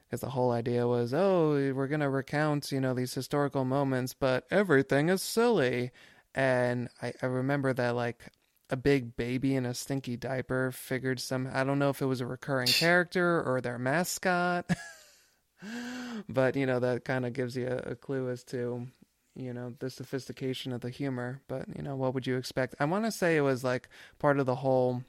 Because 0.07 0.23
the 0.23 0.31
whole 0.31 0.53
idea 0.53 0.87
was, 0.87 1.13
oh, 1.13 1.51
we're 1.75 1.87
going 1.87 2.01
to 2.01 2.09
recount, 2.09 2.73
you 2.73 2.81
know, 2.81 2.95
these 2.95 3.13
historical 3.13 3.67
moments, 3.67 4.15
but 4.15 4.47
everything 4.51 5.11
is 5.11 5.21
silly. 5.21 5.91
And 6.35 6.89
I, 7.03 7.13
I 7.21 7.27
remember 7.27 7.75
that, 7.75 7.95
like, 7.95 8.33
a 8.71 8.77
big 8.77 9.17
baby 9.17 9.55
in 9.55 9.65
a 9.65 9.75
stinky 9.75 10.17
diaper 10.17 10.71
figured 10.73 11.21
some, 11.21 11.49
I 11.53 11.65
don't 11.65 11.79
know 11.79 11.91
if 11.91 12.03
it 12.03 12.07
was 12.07 12.21
a 12.21 12.27
recurring 12.27 12.69
character 12.69 13.43
or 13.43 13.61
their 13.61 13.79
mascot. 13.79 14.71
but 16.29 16.55
you 16.55 16.67
know 16.67 16.79
that 16.79 17.05
kind 17.05 17.27
of 17.27 17.33
gives 17.33 17.57
you 17.57 17.67
a, 17.67 17.91
a 17.93 17.95
clue 17.97 18.31
as 18.31 18.45
to 18.45 18.87
you 19.35 19.53
know 19.53 19.75
the 19.81 19.91
sophistication 19.91 20.73
of 20.73 20.81
the 20.83 20.91
humor 20.91 21.41
but 21.49 21.65
you 21.77 21.83
know 21.83 21.97
what 21.97 22.15
would 22.15 22.27
you 22.29 22.37
expect 22.37 22.77
i 22.79 22.85
want 22.85 23.05
to 23.05 23.11
say 23.11 23.37
it 23.37 23.41
was 23.41 23.65
like 23.65 23.89
part 24.21 24.39
of 24.39 24.47
the 24.47 24.55
whole 24.55 25.03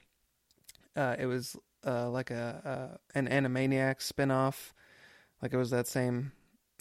uh 0.96 1.16
it 1.20 1.28
was 1.28 1.56
uh 1.86 2.10
like 2.10 2.32
a 2.32 2.90
uh, 2.96 2.98
an 3.14 3.28
animaniac 3.28 4.02
spin-off 4.02 4.74
like 5.42 5.54
it 5.54 5.58
was 5.58 5.70
that 5.70 5.88
same 5.88 6.32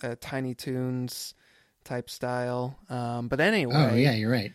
uh, 0.03 0.15
tiny 0.21 0.55
toons 0.55 1.35
type 1.85 2.09
style 2.09 2.79
um 2.89 3.29
but 3.29 3.39
anyway 3.39 3.75
Oh, 3.93 3.95
yeah, 3.95 4.13
you're 4.13 4.31
right. 4.31 4.53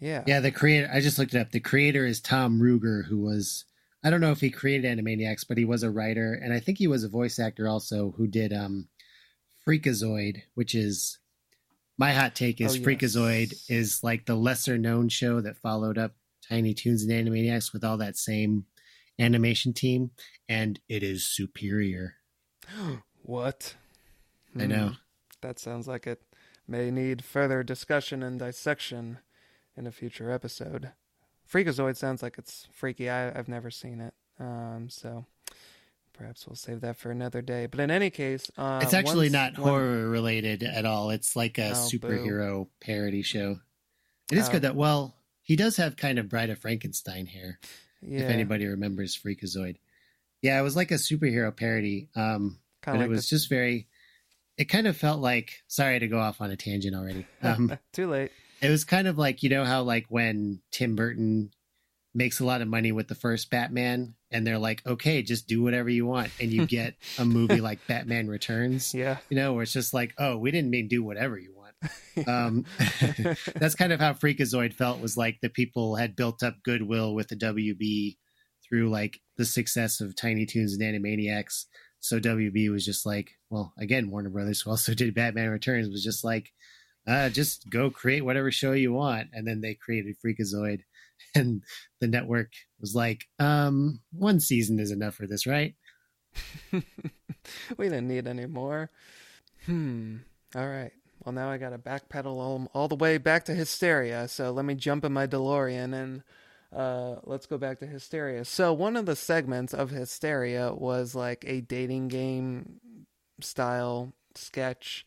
Yeah 0.00 0.24
Yeah, 0.26 0.40
the 0.40 0.50
creator, 0.50 0.88
I 0.92 1.00
just 1.00 1.18
looked 1.18 1.34
it 1.34 1.40
up. 1.40 1.50
The 1.50 1.60
creator 1.60 2.04
is 2.06 2.20
Tom 2.20 2.60
Ruegger, 2.60 3.06
who 3.06 3.18
was, 3.18 3.64
I 4.04 4.10
don't 4.10 4.20
know 4.20 4.32
if 4.32 4.40
he 4.40 4.50
created 4.50 4.98
Animaniacs, 4.98 5.46
but 5.48 5.58
he 5.58 5.64
was 5.64 5.82
a 5.82 5.90
writer. 5.90 6.34
And 6.34 6.52
I 6.52 6.60
think 6.60 6.78
he 6.78 6.86
was 6.86 7.04
a 7.04 7.08
voice 7.08 7.38
actor 7.38 7.68
also 7.68 8.14
who 8.16 8.26
did 8.26 8.52
um, 8.52 8.88
Freakazoid, 9.66 10.42
which 10.54 10.74
is 10.74 11.18
my 11.98 12.12
hot 12.12 12.34
take 12.34 12.60
is 12.60 12.72
Oh, 12.72 12.74
yes. 12.74 12.84
Freakazoid 12.84 13.54
is 13.70 14.02
like 14.02 14.26
the 14.26 14.34
lesser 14.34 14.78
known 14.78 15.08
show 15.08 15.40
that 15.40 15.56
followed 15.58 15.98
up 15.98 16.12
Tiny 16.48 16.74
Toons 16.74 17.04
and 17.04 17.12
Animaniacs 17.12 17.72
with 17.72 17.84
all 17.84 17.96
that 17.98 18.16
same 18.16 18.66
animation 19.18 19.72
team. 19.72 20.10
And 20.48 20.78
it 20.88 21.02
is 21.02 21.26
superior. 21.26 22.16
what 23.22 23.74
I 24.58 24.66
know. 24.66 24.88
Hmm. 24.88 24.94
That 25.42 25.58
sounds 25.58 25.86
like 25.86 26.06
it 26.06 26.22
may 26.66 26.90
need 26.90 27.24
further 27.24 27.62
discussion 27.62 28.22
and 28.22 28.38
dissection 28.38 29.18
in 29.76 29.86
a 29.86 29.92
future 29.92 30.30
episode. 30.30 30.92
Freakazoid 31.50 31.96
sounds 31.96 32.22
like 32.22 32.38
it's 32.38 32.66
freaky. 32.72 33.08
I, 33.08 33.28
I've 33.38 33.48
never 33.48 33.70
seen 33.70 34.00
it, 34.00 34.14
um, 34.40 34.88
so 34.90 35.26
perhaps 36.12 36.46
we'll 36.46 36.56
save 36.56 36.80
that 36.80 36.96
for 36.96 37.10
another 37.10 37.40
day. 37.42 37.66
But 37.66 37.80
in 37.80 37.90
any 37.90 38.10
case, 38.10 38.50
uh, 38.56 38.80
it's 38.82 38.94
actually 38.94 39.26
once- 39.26 39.32
not 39.32 39.58
when- 39.58 39.68
horror 39.68 40.08
related 40.08 40.62
at 40.62 40.84
all. 40.84 41.10
It's 41.10 41.36
like 41.36 41.58
a 41.58 41.72
Oh, 41.74 41.88
boo. 41.90 41.98
superhero 41.98 42.68
parody 42.80 43.22
show. 43.22 43.60
It 44.32 44.38
is 44.38 44.48
Oh. 44.48 44.52
good 44.52 44.62
that 44.62 44.74
well, 44.74 45.14
he 45.42 45.54
does 45.56 45.76
have 45.76 45.96
kind 45.96 46.18
of 46.18 46.28
Bride 46.28 46.50
of 46.50 46.58
Frankenstein 46.58 47.26
hair, 47.26 47.60
Yeah, 48.02 48.20
if 48.22 48.30
anybody 48.30 48.66
remembers 48.66 49.16
Freakazoid. 49.16 49.76
Yeah, 50.42 50.58
it 50.58 50.62
was 50.62 50.74
like 50.76 50.90
a 50.90 50.94
superhero 50.94 51.54
parody. 51.56 52.08
Um 52.16 52.58
but 52.82 52.92
kind 52.92 53.02
it 53.02 53.08
was 53.08 53.28
just 53.28 53.48
very 53.48 53.86
it 54.56 54.64
kind 54.66 54.86
of 54.86 54.96
felt 54.96 55.20
like 55.20 55.62
sorry 55.68 55.98
to 56.00 56.08
go 56.08 56.18
off 56.18 56.40
on 56.40 56.50
a 56.50 56.56
tangent 56.56 56.96
already. 56.96 57.26
Um 57.42 57.78
too 57.92 58.08
late. 58.10 58.32
It 58.60 58.70
was 58.70 58.84
kind 58.84 59.08
of 59.08 59.18
like 59.18 59.42
you 59.42 59.48
know 59.48 59.64
how 59.64 59.82
like 59.82 60.06
when 60.08 60.60
Tim 60.70 60.96
Burton 60.96 61.50
makes 62.14 62.40
a 62.40 62.44
lot 62.44 62.62
of 62.62 62.68
money 62.68 62.92
with 62.92 63.08
the 63.08 63.14
first 63.14 63.50
Batman 63.50 64.14
and 64.30 64.46
they're 64.46 64.58
like, 64.58 64.84
okay, 64.86 65.22
just 65.22 65.46
do 65.46 65.62
whatever 65.62 65.90
you 65.90 66.06
want, 66.06 66.30
and 66.40 66.50
you 66.50 66.66
get 66.66 66.94
a 67.18 67.24
movie 67.24 67.60
like 67.60 67.86
Batman 67.86 68.28
Returns 68.28 68.94
Yeah, 68.94 69.18
you 69.28 69.36
know, 69.36 69.52
where 69.52 69.62
it's 69.62 69.72
just 69.72 69.94
like, 69.94 70.14
oh, 70.18 70.36
we 70.38 70.50
didn't 70.50 70.70
mean 70.70 70.88
do 70.88 71.02
whatever 71.04 71.38
you 71.38 71.54
want. 71.54 71.66
Um, 72.26 72.64
that's 73.56 73.74
kind 73.74 73.92
of 73.92 74.00
how 74.00 74.14
Freakazoid 74.14 74.72
felt 74.72 75.02
was 75.02 75.18
like 75.18 75.36
the 75.42 75.50
people 75.50 75.96
had 75.96 76.16
built 76.16 76.42
up 76.42 76.62
goodwill 76.64 77.14
with 77.14 77.28
the 77.28 77.36
WB 77.36 78.16
through 78.66 78.88
like 78.88 79.20
the 79.36 79.44
success 79.44 80.00
of 80.00 80.16
Tiny 80.16 80.46
Toons 80.46 80.72
and 80.72 80.82
Animaniacs. 80.82 81.66
So 82.00 82.18
WB 82.18 82.70
was 82.70 82.86
just 82.86 83.04
like, 83.04 83.32
well, 83.50 83.74
again, 83.78 84.10
Warner 84.10 84.30
Brothers, 84.30 84.62
who 84.62 84.70
also 84.70 84.94
did 84.94 85.14
Batman 85.14 85.50
Returns, 85.50 85.90
was 85.90 86.02
just 86.02 86.24
like, 86.24 86.52
uh, 87.06 87.28
just 87.28 87.68
go 87.70 87.90
create 87.90 88.24
whatever 88.24 88.50
show 88.50 88.72
you 88.72 88.92
want. 88.92 89.28
And 89.32 89.46
then 89.46 89.60
they 89.60 89.74
created 89.74 90.16
Freakazoid. 90.24 90.80
And 91.34 91.62
the 92.00 92.08
network 92.08 92.52
was 92.78 92.94
like, 92.94 93.24
um, 93.38 94.00
one 94.12 94.38
season 94.38 94.78
is 94.78 94.90
enough 94.90 95.14
for 95.14 95.26
this, 95.26 95.46
right? 95.46 95.74
we 96.72 96.82
didn't 97.78 98.08
need 98.08 98.26
any 98.26 98.46
more. 98.46 98.90
Hmm. 99.64 100.18
All 100.54 100.66
right. 100.66 100.92
Well, 101.24 101.32
now 101.32 101.50
I 101.50 101.58
got 101.58 101.70
to 101.70 101.78
backpedal 101.78 102.26
all, 102.26 102.70
all 102.72 102.88
the 102.88 102.96
way 102.96 103.18
back 103.18 103.44
to 103.46 103.54
Hysteria. 103.54 104.28
So 104.28 104.50
let 104.50 104.64
me 104.64 104.74
jump 104.74 105.04
in 105.04 105.12
my 105.12 105.26
DeLorean 105.26 105.94
and 105.94 106.22
uh, 106.74 107.16
let's 107.24 107.46
go 107.46 107.58
back 107.58 107.78
to 107.80 107.86
Hysteria. 107.86 108.44
So 108.44 108.72
one 108.72 108.96
of 108.96 109.06
the 109.06 109.16
segments 109.16 109.74
of 109.74 109.90
Hysteria 109.90 110.72
was 110.72 111.14
like 111.14 111.44
a 111.46 111.60
dating 111.60 112.08
game 112.08 112.80
style 113.40 114.12
sketch. 114.34 115.06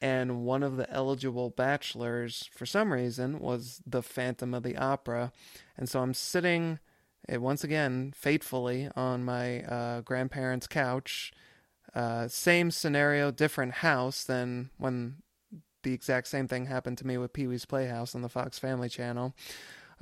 And 0.00 0.44
one 0.44 0.62
of 0.62 0.76
the 0.76 0.90
eligible 0.90 1.50
bachelors, 1.50 2.48
for 2.52 2.66
some 2.66 2.92
reason, 2.92 3.38
was 3.38 3.80
the 3.86 4.02
Phantom 4.02 4.52
of 4.54 4.62
the 4.62 4.76
Opera. 4.76 5.32
And 5.76 5.88
so 5.88 6.00
I'm 6.00 6.14
sitting, 6.14 6.78
eh, 7.28 7.36
once 7.36 7.64
again, 7.64 8.12
fatefully 8.14 8.90
on 8.96 9.24
my 9.24 9.62
uh, 9.62 10.00
grandparents' 10.02 10.66
couch. 10.66 11.32
Uh, 11.94 12.28
same 12.28 12.70
scenario, 12.70 13.30
different 13.30 13.74
house 13.74 14.24
than 14.24 14.70
when 14.78 15.16
the 15.84 15.92
exact 15.92 16.26
same 16.26 16.48
thing 16.48 16.66
happened 16.66 16.98
to 16.98 17.06
me 17.06 17.16
with 17.16 17.32
Pee 17.32 17.46
Wee's 17.46 17.64
Playhouse 17.64 18.14
on 18.14 18.22
the 18.22 18.28
Fox 18.28 18.58
Family 18.58 18.88
Channel. 18.88 19.34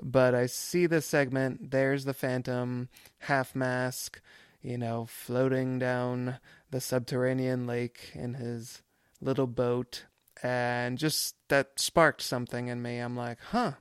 But 0.01 0.35
I 0.35 0.47
see 0.47 0.87
this 0.87 1.05
segment. 1.05 1.71
There's 1.71 2.05
the 2.05 2.15
Phantom, 2.15 2.89
half 3.19 3.55
mask, 3.55 4.21
you 4.63 4.79
know, 4.79 5.07
floating 5.07 5.79
down 5.79 6.39
the 6.71 6.81
subterranean 6.81 7.67
lake 7.67 8.13
in 8.15 8.35
his 8.35 8.83
little 9.23 9.47
boat. 9.47 10.05
And 10.43 10.99
just 10.99 11.37
that 11.49 11.79
sparked 11.79 12.23
something 12.23 12.69
in 12.69 12.83
me. 12.83 12.99
I'm 12.99 13.17
like, 13.17 13.39
huh, 13.51 13.73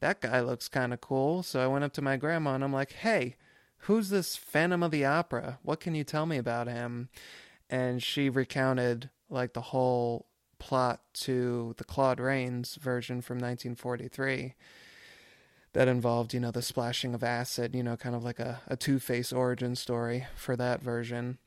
that 0.00 0.20
guy 0.20 0.40
looks 0.40 0.68
kind 0.68 0.92
of 0.92 1.00
cool. 1.00 1.42
So 1.42 1.60
I 1.60 1.66
went 1.66 1.84
up 1.84 1.92
to 1.94 2.02
my 2.02 2.16
grandma 2.16 2.54
and 2.54 2.62
I'm 2.62 2.72
like, 2.72 2.92
hey, 2.92 3.36
who's 3.78 4.10
this 4.10 4.36
Phantom 4.36 4.82
of 4.82 4.90
the 4.90 5.04
Opera? 5.04 5.58
What 5.62 5.80
can 5.80 5.94
you 5.94 6.04
tell 6.04 6.26
me 6.26 6.36
about 6.36 6.68
him? 6.68 7.08
And 7.70 8.02
she 8.02 8.28
recounted 8.28 9.10
like 9.30 9.54
the 9.54 9.60
whole 9.60 10.26
plot 10.58 11.00
to 11.14 11.74
the 11.78 11.84
Claude 11.84 12.20
Rains 12.20 12.76
version 12.76 13.20
from 13.20 13.36
1943 13.36 14.54
that 15.72 15.88
involved, 15.88 16.32
you 16.32 16.40
know, 16.40 16.50
the 16.50 16.62
splashing 16.62 17.14
of 17.14 17.22
acid, 17.22 17.74
you 17.74 17.82
know, 17.82 17.96
kind 17.96 18.14
of 18.14 18.24
like 18.24 18.38
a, 18.38 18.62
a 18.66 18.76
Two 18.76 18.98
Face 18.98 19.32
origin 19.32 19.76
story 19.76 20.26
for 20.34 20.56
that 20.56 20.82
version. 20.82 21.38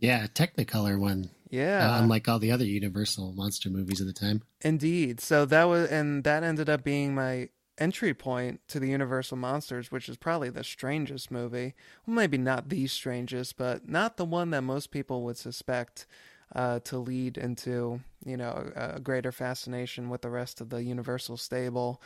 Yeah, 0.00 0.26
Technicolor 0.26 0.98
one. 0.98 1.30
Yeah. 1.54 1.94
uh, 1.94 2.02
unlike 2.02 2.28
all 2.28 2.38
the 2.38 2.50
other 2.50 2.64
Universal 2.64 3.32
monster 3.32 3.70
movies 3.70 4.00
of 4.00 4.06
the 4.06 4.12
time. 4.12 4.42
Indeed. 4.62 5.20
So 5.20 5.44
that 5.46 5.64
was, 5.64 5.88
and 5.88 6.24
that 6.24 6.42
ended 6.42 6.68
up 6.68 6.82
being 6.82 7.14
my 7.14 7.50
entry 7.78 8.14
point 8.14 8.60
to 8.68 8.80
the 8.80 8.88
Universal 8.88 9.36
Monsters, 9.36 9.90
which 9.90 10.08
is 10.08 10.16
probably 10.16 10.50
the 10.50 10.64
strangest 10.64 11.30
movie. 11.30 11.74
Well, 12.06 12.16
maybe 12.16 12.38
not 12.38 12.68
the 12.68 12.86
strangest, 12.86 13.56
but 13.56 13.88
not 13.88 14.16
the 14.16 14.24
one 14.24 14.50
that 14.50 14.62
most 14.62 14.90
people 14.90 15.22
would 15.22 15.36
suspect 15.36 16.06
uh, 16.54 16.80
to 16.80 16.98
lead 16.98 17.36
into, 17.36 18.00
you 18.24 18.36
know, 18.36 18.70
a, 18.76 18.96
a 18.96 19.00
greater 19.00 19.32
fascination 19.32 20.08
with 20.08 20.22
the 20.22 20.30
rest 20.30 20.60
of 20.60 20.70
the 20.70 20.82
Universal 20.82 21.36
stable. 21.36 22.00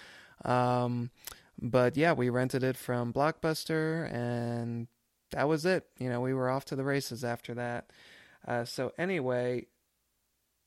Um, 0.44 1.10
but 1.60 1.96
yeah, 1.96 2.12
we 2.12 2.30
rented 2.30 2.62
it 2.62 2.76
from 2.76 3.12
Blockbuster 3.12 4.12
and 4.12 4.86
that 5.30 5.48
was 5.48 5.66
it. 5.66 5.86
You 5.98 6.08
know, 6.08 6.20
we 6.20 6.32
were 6.32 6.48
off 6.48 6.64
to 6.66 6.76
the 6.76 6.84
races 6.84 7.24
after 7.24 7.54
that. 7.54 7.90
Uh, 8.46 8.64
so 8.64 8.92
anyway, 8.98 9.66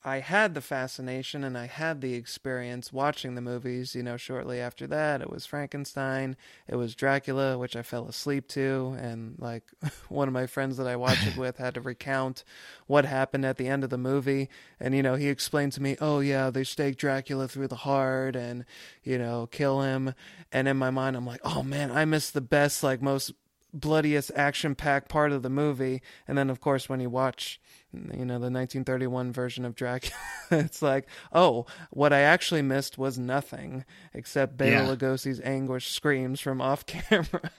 I 0.04 0.18
had 0.18 0.54
the 0.54 0.60
fascination 0.60 1.44
and 1.44 1.56
I 1.56 1.66
had 1.66 2.00
the 2.00 2.14
experience 2.14 2.92
watching 2.92 3.36
the 3.36 3.40
movies. 3.40 3.94
You 3.94 4.02
know, 4.02 4.16
shortly 4.16 4.58
after 4.60 4.88
that, 4.88 5.20
it 5.20 5.30
was 5.30 5.46
Frankenstein, 5.46 6.36
it 6.66 6.74
was 6.74 6.96
Dracula, 6.96 7.56
which 7.56 7.76
I 7.76 7.82
fell 7.82 8.08
asleep 8.08 8.48
to, 8.48 8.96
and 8.98 9.36
like 9.38 9.62
one 10.08 10.26
of 10.26 10.34
my 10.34 10.46
friends 10.46 10.76
that 10.78 10.88
I 10.88 10.96
watched 10.96 11.26
it 11.26 11.36
with 11.36 11.58
had 11.58 11.74
to 11.74 11.80
recount 11.80 12.42
what 12.88 13.04
happened 13.04 13.46
at 13.46 13.58
the 13.58 13.68
end 13.68 13.84
of 13.84 13.90
the 13.90 13.98
movie, 13.98 14.48
and 14.80 14.94
you 14.94 15.04
know, 15.04 15.14
he 15.14 15.28
explained 15.28 15.72
to 15.72 15.82
me, 15.82 15.96
"Oh 16.00 16.18
yeah, 16.18 16.50
they 16.50 16.64
stake 16.64 16.96
Dracula 16.96 17.46
through 17.46 17.68
the 17.68 17.76
heart 17.76 18.34
and 18.34 18.64
you 19.04 19.18
know, 19.18 19.46
kill 19.46 19.82
him," 19.82 20.14
and 20.50 20.66
in 20.66 20.76
my 20.76 20.90
mind, 20.90 21.14
I'm 21.14 21.26
like, 21.26 21.40
"Oh 21.44 21.62
man, 21.62 21.92
I 21.92 22.04
missed 22.06 22.34
the 22.34 22.40
best, 22.40 22.82
like 22.82 23.02
most." 23.02 23.32
bloodiest 23.74 24.30
action 24.36 24.74
packed 24.74 25.08
part 25.08 25.32
of 25.32 25.42
the 25.42 25.48
movie 25.48 26.02
and 26.28 26.36
then 26.36 26.50
of 26.50 26.60
course 26.60 26.90
when 26.90 27.00
you 27.00 27.08
watch 27.08 27.58
you 27.94 28.24
know 28.24 28.38
the 28.38 28.50
1931 28.50 29.32
version 29.32 29.64
of 29.64 29.74
Dracula. 29.74 30.16
It's 30.50 30.82
like 30.82 31.06
oh 31.32 31.64
what 31.90 32.12
I 32.12 32.20
actually 32.20 32.60
missed 32.62 32.98
was 32.98 33.18
nothing 33.18 33.84
except 34.12 34.56
Bela 34.58 34.70
Yeah. 34.70 34.94
Lugosi's 34.96 35.40
anguished 35.40 35.92
screams 35.92 36.40
from 36.40 36.60
off 36.60 36.84
camera. 36.86 37.50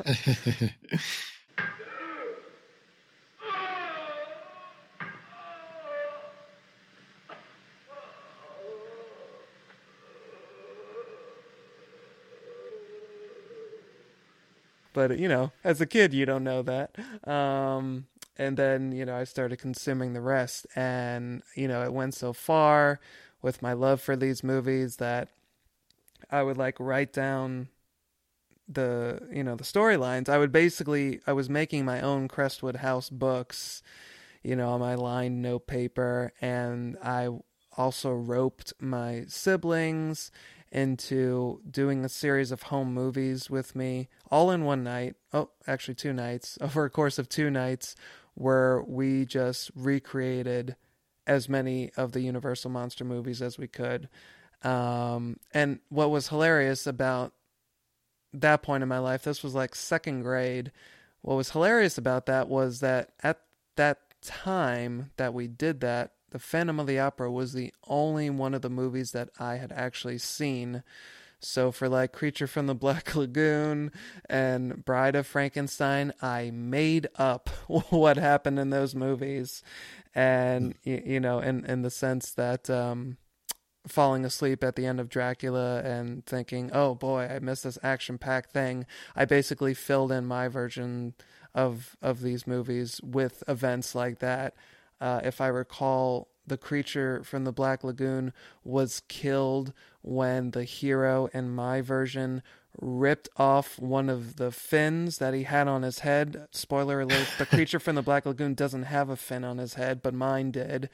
But 14.93 15.17
you 15.17 15.27
know 15.27 15.51
as 15.63 15.81
a 15.81 15.85
kid 15.85 16.13
you 16.13 16.25
don't 16.25 16.43
know 16.43 16.61
that. 16.63 16.91
Um 17.27 18.05
and 18.37 18.57
then 18.57 18.91
you 18.91 19.05
know 19.05 19.15
i 19.15 19.23
started 19.23 19.57
consuming 19.57 20.13
the 20.13 20.21
rest. 20.21 20.67
And 20.75 21.43
you 21.55 21.67
know 21.67 21.83
it 21.83 21.93
went 21.93 22.13
so 22.13 22.33
far 22.33 22.99
with 23.41 23.61
my 23.61 23.73
love 23.73 24.01
for 24.01 24.15
these 24.15 24.43
movies 24.43 24.97
that 24.97 25.29
i 26.31 26.41
would 26.41 26.57
like 26.57 26.79
write 26.79 27.13
down 27.13 27.67
the 28.67 29.21
you 29.31 29.43
know 29.43 29.55
the 29.55 29.63
storylines. 29.63 30.29
I 30.29 30.37
would 30.37 30.51
basically 30.51 31.19
i 31.27 31.33
was 31.33 31.49
making 31.49 31.85
my 31.85 32.01
own 32.01 32.27
crestwood 32.27 32.77
house 32.77 33.09
books 33.09 33.83
you 34.43 34.55
know 34.55 34.69
on 34.69 34.79
my 34.79 34.95
lined 34.95 35.41
note 35.41 35.67
paper. 35.67 36.33
And 36.41 36.97
i 37.03 37.29
also 37.75 38.11
roped 38.11 38.73
my 38.79 39.25
siblings 39.27 40.31
into 40.73 41.61
doing 41.69 42.03
a 42.03 42.09
series 42.09 42.51
of 42.51 42.63
home 42.63 42.93
movies 42.93 43.49
with 43.49 43.75
me 43.75 44.09
all 44.31 44.49
in 44.49 44.65
one 44.65 44.83
night. 44.83 45.15
Oh, 45.31 45.49
actually, 45.67 45.93
two 45.93 46.13
nights 46.13 46.57
over 46.61 46.85
a 46.85 46.89
course 46.89 47.19
of 47.19 47.29
two 47.29 47.49
nights 47.49 47.95
where 48.35 48.81
we 48.81 49.25
just 49.25 49.71
recreated 49.75 50.75
as 51.25 51.47
many 51.47 51.91
of 51.95 52.11
the 52.11 52.21
Universal 52.21 52.71
Monster 52.71 53.05
movies 53.05 53.41
as 53.41 53.57
we 53.57 53.67
could. 53.67 54.09
Um, 54.63 55.37
and 55.53 55.79
what 55.89 56.11
was 56.11 56.29
hilarious 56.29 56.87
about 56.87 57.33
that 58.33 58.63
point 58.63 58.83
in 58.83 58.89
my 58.89 58.99
life, 58.99 59.23
this 59.23 59.43
was 59.43 59.53
like 59.53 59.75
second 59.75 60.23
grade. 60.23 60.71
What 61.21 61.35
was 61.35 61.51
hilarious 61.51 61.97
about 61.97 62.25
that 62.25 62.49
was 62.49 62.79
that 62.79 63.11
at 63.21 63.39
that 63.75 63.99
time 64.21 65.11
that 65.17 65.33
we 65.33 65.47
did 65.47 65.81
that, 65.81 66.13
the 66.31 66.39
Phantom 66.39 66.79
of 66.79 66.87
the 66.87 66.99
Opera 66.99 67.31
was 67.31 67.53
the 67.53 67.73
only 67.87 68.29
one 68.29 68.53
of 68.53 68.61
the 68.61 68.69
movies 68.69 69.11
that 69.11 69.29
I 69.39 69.57
had 69.57 69.71
actually 69.71 70.17
seen. 70.17 70.83
So 71.43 71.71
for 71.71 71.89
like 71.89 72.13
Creature 72.13 72.47
from 72.47 72.67
the 72.67 72.75
Black 72.75 73.15
Lagoon 73.15 73.91
and 74.29 74.83
Bride 74.83 75.15
of 75.15 75.27
Frankenstein, 75.27 76.13
I 76.21 76.51
made 76.51 77.07
up 77.15 77.49
what 77.67 78.17
happened 78.17 78.59
in 78.59 78.69
those 78.69 78.95
movies, 78.95 79.63
and 80.15 80.75
you 80.83 81.19
know, 81.19 81.39
in 81.39 81.65
in 81.65 81.81
the 81.81 81.89
sense 81.89 82.31
that 82.31 82.69
um, 82.69 83.17
falling 83.87 84.25
asleep 84.25 84.63
at 84.63 84.75
the 84.75 84.85
end 84.85 84.99
of 84.99 85.09
Dracula 85.09 85.81
and 85.83 86.25
thinking, 86.25 86.71
"Oh 86.73 86.95
boy, 86.95 87.27
I 87.29 87.39
missed 87.39 87.63
this 87.63 87.77
action-packed 87.83 88.51
thing." 88.51 88.85
I 89.15 89.25
basically 89.25 89.73
filled 89.73 90.11
in 90.11 90.25
my 90.25 90.47
version 90.47 91.13
of 91.53 91.95
of 92.01 92.21
these 92.21 92.47
movies 92.47 93.01
with 93.03 93.43
events 93.47 93.93
like 93.95 94.19
that. 94.19 94.55
Uh, 95.01 95.19
if 95.23 95.41
I 95.41 95.47
recall, 95.47 96.29
the 96.45 96.57
creature 96.57 97.23
from 97.23 97.43
the 97.43 97.51
Black 97.51 97.83
Lagoon 97.83 98.33
was 98.63 99.01
killed 99.07 99.73
when 100.01 100.51
the 100.51 100.63
hero 100.63 101.29
in 101.33 101.49
my 101.49 101.81
version 101.81 102.41
ripped 102.79 103.29
off 103.37 103.79
one 103.79 104.09
of 104.09 104.37
the 104.37 104.51
fins 104.51 105.19
that 105.19 105.33
he 105.33 105.43
had 105.43 105.67
on 105.67 105.83
his 105.83 105.99
head. 105.99 106.47
Spoiler 106.51 107.01
alert, 107.01 107.27
the 107.37 107.45
creature 107.45 107.79
from 107.79 107.95
the 107.95 108.01
Black 108.01 108.25
Lagoon 108.25 108.55
doesn't 108.55 108.83
have 108.83 109.09
a 109.09 109.15
fin 109.15 109.43
on 109.43 109.57
his 109.57 109.75
head, 109.75 110.01
but 110.01 110.13
mine 110.13 110.51
did. 110.51 110.89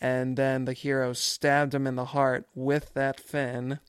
And 0.00 0.36
then 0.36 0.64
the 0.64 0.72
hero 0.72 1.12
stabbed 1.12 1.74
him 1.74 1.86
in 1.86 1.96
the 1.96 2.06
heart 2.06 2.46
with 2.54 2.94
that 2.94 3.20
fin 3.20 3.80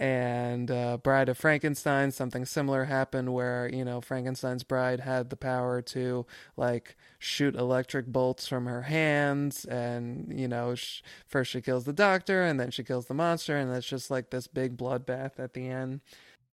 and 0.00 0.70
uh, 0.70 0.96
Bride 0.96 1.28
of 1.28 1.36
Frankenstein, 1.36 2.10
something 2.10 2.46
similar 2.46 2.86
happened 2.86 3.34
where 3.34 3.68
you 3.70 3.84
know 3.84 4.00
Frankenstein's 4.00 4.64
bride 4.64 5.00
had 5.00 5.28
the 5.28 5.36
power 5.36 5.82
to 5.82 6.24
like 6.56 6.96
shoot 7.18 7.54
electric 7.54 8.06
bolts 8.06 8.48
from 8.48 8.64
her 8.64 8.82
hands, 8.82 9.66
and 9.66 10.32
you 10.34 10.48
know 10.48 10.74
sh- 10.74 11.02
first 11.26 11.50
she 11.50 11.60
kills 11.60 11.84
the 11.84 11.92
doctor, 11.92 12.42
and 12.42 12.58
then 12.58 12.70
she 12.70 12.82
kills 12.82 13.06
the 13.06 13.14
monster, 13.14 13.58
and 13.58 13.70
it's 13.76 13.86
just 13.86 14.10
like 14.10 14.30
this 14.30 14.46
big 14.46 14.78
bloodbath 14.78 15.38
at 15.38 15.52
the 15.52 15.68
end. 15.68 16.00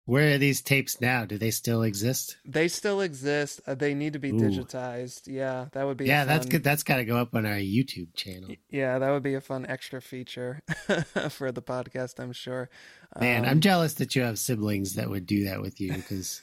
Where 0.06 0.36
are 0.36 0.38
these 0.38 0.62
tapes 0.62 1.02
now? 1.02 1.26
Do 1.26 1.40
they 1.40 1.50
still 1.50 1.82
exist? 1.82 2.38
They 2.46 2.68
still 2.68 3.02
exist. 3.02 3.60
Uh, 3.66 3.74
they 3.74 3.96
need 3.96 4.14
to 4.14 4.20
be 4.20 4.30
Ooh. 4.30 4.36
digitized. 4.36 5.24
Yeah, 5.26 5.66
that 5.72 5.84
would 5.86 5.98
be 5.98 6.06
Yeah, 6.06 6.26
that's 6.26 6.46
good. 6.46 6.64
That's 6.64 6.84
got 6.84 6.98
to 6.98 7.06
go 7.06 7.18
up 7.18 7.34
on 7.34 7.48
our 7.48 7.56
YouTube 7.56 8.14
channel. 8.14 8.56
Yeah, 8.70 9.00
that 9.00 9.10
would 9.10 9.24
be 9.24 9.34
a 9.34 9.42
fun 9.42 9.66
extra 9.66 10.02
feature 10.02 10.62
for 11.30 11.52
the 11.52 11.64
podcast. 11.64 12.20
I'm 12.20 12.34
sure. 12.34 12.70
Man, 13.20 13.46
Um, 13.46 13.50
I'm 13.50 13.60
jealous 13.62 13.96
that 13.96 14.16
you 14.16 14.22
have 14.22 14.38
siblings 14.38 14.94
that 14.96 15.10
would 15.10 15.26
do 15.26 15.46
that 15.46 15.62
with 15.62 15.82
you 15.82 15.94
because, 15.94 16.40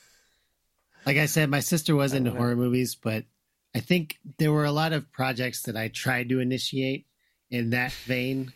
like 1.06 1.18
I 1.18 1.26
said, 1.26 1.48
my 1.48 1.60
sister 1.60 1.94
was 1.94 2.14
into 2.14 2.32
horror 2.32 2.56
movies, 2.56 2.96
but 2.96 3.26
I 3.76 3.80
think 3.80 4.18
there 4.38 4.52
were 4.52 4.64
a 4.64 4.72
lot 4.72 4.92
of 4.92 5.12
projects 5.12 5.62
that 5.62 5.76
I 5.76 5.86
tried 5.86 6.30
to 6.30 6.40
initiate 6.40 7.06
in 7.48 7.70
that 7.70 7.92
vein 7.92 8.52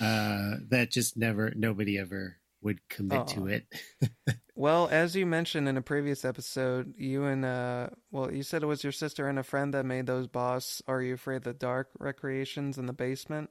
uh, 0.00 0.56
that 0.68 0.90
just 0.90 1.16
never, 1.16 1.50
nobody 1.56 1.98
ever 1.98 2.36
would 2.62 2.88
commit 2.88 3.28
to 3.28 3.46
it. 3.46 3.66
Well, 4.60 4.90
as 4.92 5.16
you 5.16 5.24
mentioned 5.24 5.70
in 5.70 5.78
a 5.78 5.80
previous 5.80 6.22
episode, 6.22 6.92
you 6.98 7.24
and 7.24 7.46
uh 7.46 7.88
well, 8.10 8.30
you 8.30 8.42
said 8.42 8.62
it 8.62 8.66
was 8.66 8.84
your 8.84 8.92
sister 8.92 9.26
and 9.26 9.38
a 9.38 9.42
friend 9.42 9.72
that 9.72 9.86
made 9.86 10.04
those 10.04 10.26
boss 10.26 10.82
Are 10.86 11.00
You 11.00 11.14
Afraid 11.14 11.36
of 11.36 11.44
the 11.44 11.54
Dark 11.54 11.88
recreations 11.98 12.76
in 12.76 12.84
the 12.84 12.92
basement? 12.92 13.48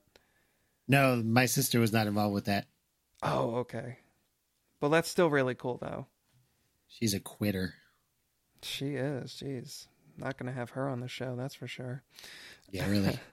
No, 0.87 1.15
my 1.15 1.47
sister 1.47 1.79
was 1.79 1.91
not 1.91 2.05
involved 2.05 2.35
with 2.35 2.45
that. 2.45 2.67
Oh, 3.23 3.55
okay. 3.55 3.97
Well, 4.81 4.91
that's 4.91 5.09
still 5.09 5.31
really 5.31 5.55
cool 5.55 5.79
though. 5.81 6.05
She's 6.87 7.15
a 7.15 7.19
quitter. 7.19 7.73
She 8.61 8.89
is. 8.93 9.41
Jeez. 9.43 9.87
Not 10.15 10.37
going 10.37 10.45
to 10.45 10.59
have 10.59 10.71
her 10.71 10.87
on 10.87 10.99
the 10.99 11.07
show, 11.07 11.35
that's 11.35 11.55
for 11.55 11.67
sure. 11.67 12.03
Yeah, 12.69 12.87
really. 12.87 13.17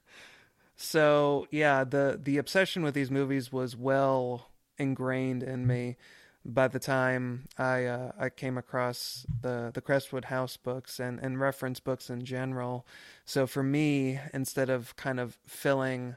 So, 0.78 1.46
yeah, 1.50 1.84
the 1.84 2.20
the 2.22 2.36
obsession 2.36 2.82
with 2.82 2.92
these 2.92 3.10
movies 3.10 3.50
was 3.50 3.74
well 3.74 4.50
ingrained 4.78 5.42
in 5.42 5.66
me 5.66 5.96
by 6.44 6.68
the 6.68 6.78
time 6.78 7.44
I 7.58 7.84
uh, 7.84 8.12
I 8.18 8.28
came 8.28 8.56
across 8.56 9.26
the 9.42 9.70
the 9.74 9.80
Crestwood 9.80 10.26
House 10.26 10.56
books 10.56 11.00
and 11.00 11.18
and 11.20 11.40
reference 11.40 11.80
books 11.80 12.08
in 12.08 12.24
general. 12.24 12.86
So 13.24 13.46
for 13.46 13.62
me, 13.62 14.20
instead 14.32 14.70
of 14.70 14.94
kind 14.96 15.18
of 15.18 15.38
filling 15.46 16.16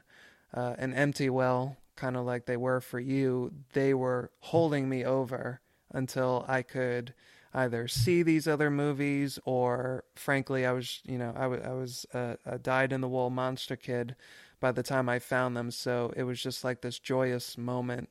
uh, 0.54 0.74
an 0.78 0.94
empty 0.94 1.28
well, 1.30 1.76
kind 1.96 2.16
of 2.16 2.24
like 2.24 2.46
they 2.46 2.56
were 2.56 2.80
for 2.80 3.00
you, 3.00 3.52
they 3.72 3.92
were 3.92 4.30
holding 4.40 4.88
me 4.88 5.04
over 5.04 5.60
until 5.92 6.44
I 6.48 6.62
could 6.62 7.14
either 7.52 7.88
see 7.88 8.22
these 8.22 8.46
other 8.46 8.70
movies 8.70 9.38
or 9.44 10.04
frankly 10.14 10.64
I 10.64 10.72
was 10.72 11.00
you 11.04 11.18
know 11.18 11.32
I 11.36 11.44
I 11.44 11.72
was 11.72 12.06
a, 12.14 12.36
a 12.46 12.58
dyed 12.58 12.92
in 12.92 13.00
the 13.00 13.08
wool 13.08 13.30
monster 13.30 13.74
kid 13.74 14.14
by 14.60 14.70
the 14.70 14.84
time 14.84 15.08
I 15.08 15.18
found 15.18 15.56
them 15.56 15.72
so 15.72 16.12
it 16.16 16.22
was 16.22 16.40
just 16.40 16.62
like 16.62 16.80
this 16.80 17.00
joyous 17.00 17.58
moment 17.58 18.08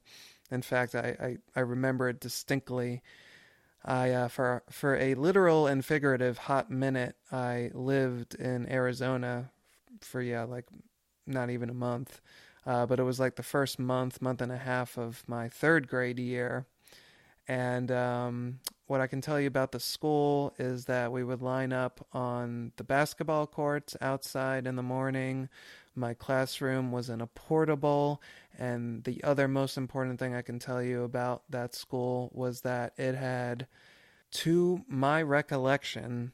in 0.52 0.62
fact 0.62 0.96
I 0.96 1.16
I, 1.20 1.38
I 1.56 1.62
remember 1.62 2.10
it 2.10 2.20
distinctly 2.20 3.02
I 3.86 4.12
uh, 4.12 4.28
for 4.28 4.64
for 4.70 4.96
a 4.98 5.14
literal 5.16 5.68
and 5.68 5.84
figurative 5.86 6.38
hot 6.38 6.70
minute 6.70 7.16
I 7.32 7.72
lived 7.74 8.36
in 8.36 8.70
Arizona 8.72 9.52
for 10.02 10.22
yeah 10.22 10.44
like 10.44 10.66
not 11.28 11.50
even 11.50 11.70
a 11.70 11.74
month 11.74 12.22
uh, 12.66 12.86
but 12.86 13.00
it 13.00 13.04
was 13.04 13.20
like 13.20 13.36
the 13.36 13.44
first 13.44 13.80
month 13.80 14.22
month 14.22 14.42
and 14.42 14.52
a 14.52 14.58
half 14.58 14.98
of 14.98 15.24
my 15.28 15.50
third 15.50 15.88
grade 15.88 16.20
year 16.20 16.66
and 17.50 17.92
um, 17.92 18.60
what 18.86 19.02
I 19.02 19.08
can 19.08 19.22
tell 19.22 19.40
you 19.40 19.48
about 19.48 19.72
the 19.72 19.80
school 19.80 20.54
is 20.60 20.86
that 20.86 21.12
we 21.12 21.24
would 21.24 21.42
line 21.42 21.74
up 21.74 22.06
on 22.14 22.72
the 22.78 22.84
basketball 22.84 23.48
courts 23.48 23.98
outside 24.02 24.68
in 24.68 24.76
the 24.76 24.84
morning. 24.84 25.50
My 25.96 26.14
classroom 26.14 26.92
was 26.92 27.10
in 27.10 27.22
a 27.22 27.28
portable. 27.28 28.22
And 28.58 29.04
the 29.04 29.24
other 29.24 29.48
most 29.48 29.78
important 29.78 30.20
thing 30.20 30.34
I 30.34 30.42
can 30.42 30.60
tell 30.60 30.82
you 30.82 31.04
about 31.04 31.44
that 31.50 31.76
school 31.76 32.30
was 32.34 32.62
that 32.62 32.94
it 32.98 33.16
had, 33.16 33.68
to 34.32 34.84
my 34.88 35.22
recollection, 35.22 36.34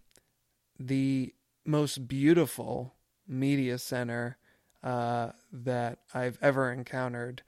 the 0.79 1.33
most 1.65 2.07
beautiful 2.07 2.93
media 3.27 3.77
center 3.77 4.37
uh, 4.83 5.31
that 5.51 5.99
I've 6.13 6.37
ever 6.41 6.71
encountered, 6.71 7.41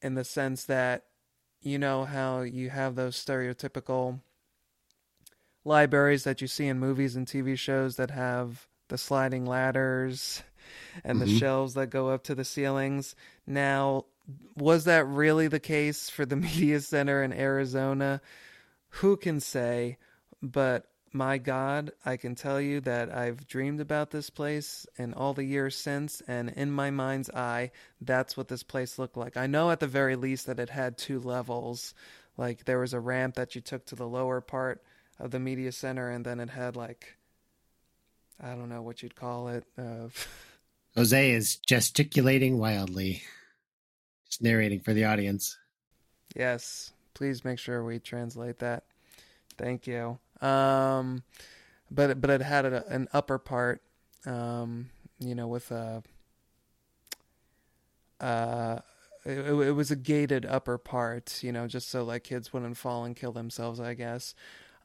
in 0.00 0.14
the 0.14 0.24
sense 0.24 0.64
that 0.64 1.04
you 1.60 1.78
know 1.78 2.04
how 2.04 2.42
you 2.42 2.70
have 2.70 2.94
those 2.94 3.16
stereotypical 3.16 4.20
libraries 5.64 6.24
that 6.24 6.40
you 6.40 6.46
see 6.46 6.66
in 6.66 6.78
movies 6.78 7.16
and 7.16 7.26
TV 7.26 7.58
shows 7.58 7.96
that 7.96 8.10
have 8.10 8.68
the 8.88 8.98
sliding 8.98 9.46
ladders 9.46 10.42
and 11.04 11.18
Mhm. 11.18 11.24
the 11.26 11.38
shelves 11.38 11.74
that 11.74 11.88
go 11.90 12.08
up 12.08 12.24
to 12.24 12.34
the 12.34 12.44
ceilings. 12.44 13.14
Now, 13.46 14.06
was 14.56 14.84
that 14.84 15.06
really 15.06 15.48
the 15.48 15.60
case 15.60 16.08
for 16.08 16.24
the 16.24 16.36
media 16.48 16.80
center 16.80 17.22
in 17.22 17.32
Arizona? 17.32 18.20
Who 19.00 19.16
can 19.16 19.40
say? 19.40 19.98
But 20.42 20.86
my 21.12 21.38
God, 21.38 21.92
I 22.04 22.16
can 22.16 22.34
tell 22.34 22.60
you 22.60 22.80
that 22.80 23.08
I've 23.14 23.46
dreamed 23.46 23.80
about 23.80 24.10
this 24.10 24.30
place 24.30 24.84
in 24.96 25.14
all 25.14 25.32
the 25.32 25.44
years 25.44 25.76
since, 25.76 26.20
and 26.26 26.50
in 26.50 26.72
my 26.72 26.90
mind's 26.90 27.30
eye, 27.30 27.70
that's 28.00 28.36
what 28.36 28.48
this 28.48 28.62
place 28.64 28.98
looked 28.98 29.16
like. 29.16 29.36
I 29.36 29.46
know 29.46 29.70
at 29.70 29.78
the 29.80 29.86
very 29.86 30.16
least 30.16 30.46
that 30.46 30.58
it 30.58 30.70
had 30.70 30.98
two 30.98 31.20
levels. 31.20 31.94
Like 32.36 32.64
there 32.64 32.80
was 32.80 32.92
a 32.92 32.98
ramp 33.00 33.36
that 33.36 33.54
you 33.54 33.60
took 33.60 33.84
to 33.86 33.94
the 33.94 34.08
lower 34.08 34.40
part 34.40 34.82
of 35.20 35.30
the 35.30 35.38
media 35.38 35.70
center, 35.70 36.10
and 36.10 36.24
then 36.26 36.40
it 36.40 36.50
had 36.50 36.74
like 36.74 37.16
I 38.42 38.50
don't 38.56 38.68
know 38.68 38.82
what 38.82 39.02
you'd 39.02 39.14
call 39.14 39.48
it. 39.48 39.64
Uh, 39.78 40.08
Jose 40.96 41.30
is 41.32 41.56
gesticulating 41.56 42.58
wildly, 42.58 43.22
just 44.26 44.42
narrating 44.42 44.80
for 44.80 44.92
the 44.92 45.04
audience. 45.04 45.58
yes, 46.36 46.92
please 47.14 47.44
make 47.44 47.58
sure 47.58 47.84
we 47.84 47.98
translate 47.98 48.58
that. 48.58 48.84
Thank 49.56 49.86
you. 49.86 50.18
Um, 50.40 51.22
but 51.90 52.20
but 52.20 52.30
it 52.30 52.42
had 52.42 52.64
a, 52.64 52.86
an 52.88 53.08
upper 53.12 53.38
part, 53.38 53.82
um, 54.26 54.90
you 55.18 55.34
know, 55.34 55.48
with 55.48 55.70
a 55.70 56.02
uh, 58.20 58.80
it, 59.24 59.38
it 59.38 59.72
was 59.72 59.90
a 59.90 59.96
gated 59.96 60.46
upper 60.46 60.78
part, 60.78 61.42
you 61.42 61.52
know, 61.52 61.66
just 61.66 61.88
so 61.88 62.04
like 62.04 62.24
kids 62.24 62.52
wouldn't 62.52 62.76
fall 62.76 63.04
and 63.04 63.16
kill 63.16 63.32
themselves, 63.32 63.80
I 63.80 63.94
guess. 63.94 64.34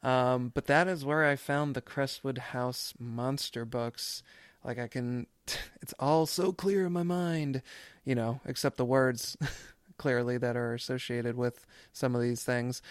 Um, 0.02 0.50
but 0.54 0.66
that 0.66 0.88
is 0.88 1.04
where 1.04 1.24
I 1.26 1.36
found 1.36 1.74
the 1.74 1.82
Crestwood 1.82 2.38
House 2.38 2.94
monster 2.98 3.64
books. 3.64 4.22
Like 4.64 4.78
I 4.78 4.88
can, 4.88 5.26
it's 5.82 5.94
all 5.98 6.26
so 6.26 6.52
clear 6.52 6.86
in 6.86 6.92
my 6.92 7.02
mind, 7.02 7.62
you 8.04 8.14
know, 8.14 8.40
except 8.44 8.76
the 8.76 8.84
words 8.84 9.36
clearly 9.98 10.38
that 10.38 10.56
are 10.56 10.74
associated 10.74 11.36
with 11.36 11.66
some 11.92 12.14
of 12.14 12.22
these 12.22 12.42
things. 12.42 12.82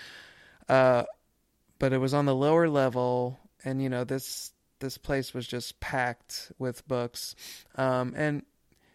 Uh, 0.68 1.04
but 1.80 1.94
it 1.94 1.98
was 1.98 2.14
on 2.14 2.26
the 2.26 2.36
lower 2.36 2.70
level, 2.70 3.40
and 3.64 3.82
you 3.82 3.90
know 3.90 4.04
this 4.04 4.52
this 4.80 4.98
place 4.98 5.34
was 5.34 5.48
just 5.48 5.80
packed 5.80 6.52
with 6.60 6.88
books, 6.88 7.36
um, 7.76 8.14
and 8.16 8.44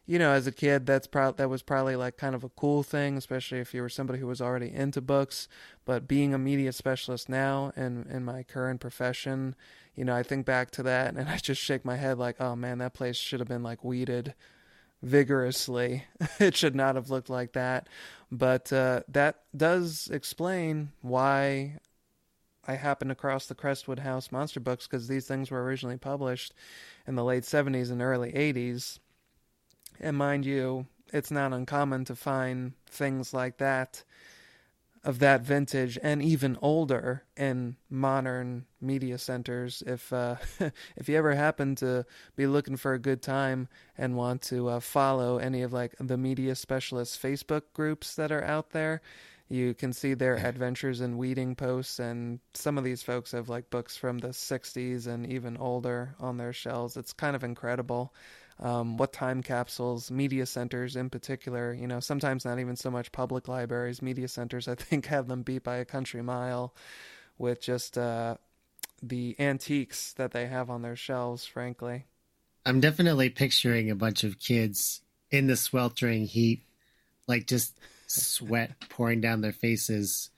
you 0.06 0.18
know 0.18 0.30
as 0.30 0.46
a 0.46 0.52
kid 0.52 0.86
that's 0.86 1.06
pro- 1.06 1.32
that 1.32 1.48
was 1.48 1.62
probably 1.62 1.96
like 1.96 2.16
kind 2.16 2.34
of 2.34 2.44
a 2.44 2.48
cool 2.50 2.82
thing, 2.82 3.16
especially 3.16 3.58
if 3.58 3.74
you 3.74 3.82
were 3.82 3.88
somebody 3.88 4.18
who 4.18 4.26
was 4.26 4.40
already 4.40 4.72
into 4.72 5.00
books. 5.00 5.48
But 5.84 6.08
being 6.08 6.34
a 6.34 6.38
media 6.38 6.72
specialist 6.72 7.28
now 7.28 7.72
and 7.76 8.06
in 8.06 8.24
my 8.24 8.42
current 8.42 8.80
profession, 8.80 9.54
you 9.94 10.04
know 10.04 10.14
I 10.14 10.22
think 10.22 10.46
back 10.46 10.70
to 10.72 10.82
that 10.84 11.14
and 11.14 11.28
I 11.28 11.38
just 11.38 11.60
shake 11.60 11.84
my 11.84 11.96
head 11.96 12.18
like, 12.18 12.40
oh 12.40 12.56
man, 12.56 12.78
that 12.78 12.94
place 12.94 13.16
should 13.16 13.40
have 13.40 13.48
been 13.48 13.62
like 13.62 13.84
weeded 13.84 14.34
vigorously. 15.02 16.04
it 16.40 16.56
should 16.56 16.74
not 16.74 16.96
have 16.96 17.10
looked 17.10 17.30
like 17.30 17.52
that. 17.52 17.88
But 18.32 18.72
uh, 18.72 19.02
that 19.08 19.42
does 19.56 20.08
explain 20.12 20.90
why 21.02 21.78
I 22.66 22.74
happened 22.74 23.12
across 23.12 23.46
the 23.46 23.54
Crestwood 23.54 24.00
House 24.00 24.32
monster 24.32 24.60
books 24.60 24.86
because 24.86 25.06
these 25.06 25.26
things 25.26 25.50
were 25.50 25.62
originally 25.62 25.98
published 25.98 26.54
in 27.06 27.14
the 27.14 27.24
late 27.24 27.44
70s 27.44 27.90
and 27.90 28.00
early 28.02 28.32
80s. 28.32 28.98
And 30.00 30.16
mind 30.16 30.44
you, 30.44 30.86
it's 31.12 31.30
not 31.30 31.52
uncommon 31.52 32.04
to 32.06 32.16
find 32.16 32.72
things 32.86 33.32
like 33.32 33.58
that 33.58 34.04
of 35.04 35.18
that 35.18 35.42
vintage 35.42 35.98
and 36.02 36.22
even 36.22 36.58
older 36.62 37.22
in 37.36 37.76
modern 37.90 38.64
media 38.80 39.18
centers. 39.18 39.82
If 39.86 40.12
uh, 40.12 40.36
if 40.96 41.08
you 41.08 41.16
ever 41.16 41.34
happen 41.34 41.74
to 41.76 42.06
be 42.36 42.46
looking 42.46 42.76
for 42.76 42.94
a 42.94 42.98
good 42.98 43.22
time 43.22 43.68
and 43.98 44.16
want 44.16 44.42
to 44.42 44.68
uh, 44.68 44.80
follow 44.80 45.38
any 45.38 45.62
of 45.62 45.72
like 45.72 45.94
the 46.00 46.16
media 46.16 46.54
specialist 46.54 47.22
Facebook 47.22 47.62
groups 47.74 48.14
that 48.16 48.32
are 48.32 48.44
out 48.44 48.70
there, 48.70 49.02
you 49.48 49.74
can 49.74 49.92
see 49.92 50.14
their 50.14 50.36
adventures 50.46 51.02
in 51.02 51.18
weeding 51.18 51.54
posts 51.54 51.98
and 51.98 52.40
some 52.54 52.78
of 52.78 52.84
these 52.84 53.02
folks 53.02 53.32
have 53.32 53.50
like 53.50 53.68
books 53.70 53.96
from 53.96 54.18
the 54.18 54.28
60s 54.28 55.06
and 55.06 55.26
even 55.30 55.56
older 55.58 56.14
on 56.18 56.38
their 56.38 56.52
shelves 56.52 56.96
it's 56.96 57.12
kind 57.12 57.36
of 57.36 57.44
incredible 57.44 58.14
um, 58.60 58.96
what 58.96 59.12
time 59.12 59.42
capsules 59.42 60.10
media 60.10 60.46
centers 60.46 60.96
in 60.96 61.10
particular 61.10 61.72
you 61.74 61.86
know 61.86 62.00
sometimes 62.00 62.44
not 62.44 62.58
even 62.58 62.76
so 62.76 62.90
much 62.90 63.10
public 63.12 63.48
libraries 63.48 64.00
media 64.00 64.28
centers 64.28 64.68
i 64.68 64.74
think 64.76 65.06
have 65.06 65.28
them 65.28 65.42
beat 65.42 65.64
by 65.64 65.76
a 65.76 65.84
country 65.84 66.22
mile 66.22 66.74
with 67.38 67.60
just 67.60 67.98
uh, 67.98 68.36
the 69.02 69.36
antiques 69.38 70.12
that 70.14 70.32
they 70.32 70.46
have 70.46 70.70
on 70.70 70.82
their 70.82 70.96
shelves 70.96 71.44
frankly. 71.44 72.04
I'm 72.66 72.80
definitely 72.80 73.28
picturing 73.28 73.90
a 73.90 73.94
bunch 73.94 74.24
of 74.24 74.38
kids 74.38 75.02
in 75.30 75.46
the 75.46 75.56
sweltering 75.56 76.24
heat, 76.26 76.62
like 77.26 77.46
just 77.46 77.78
sweat 78.06 78.72
pouring 78.88 79.20
down 79.20 79.42
their 79.42 79.52
faces, 79.52 80.30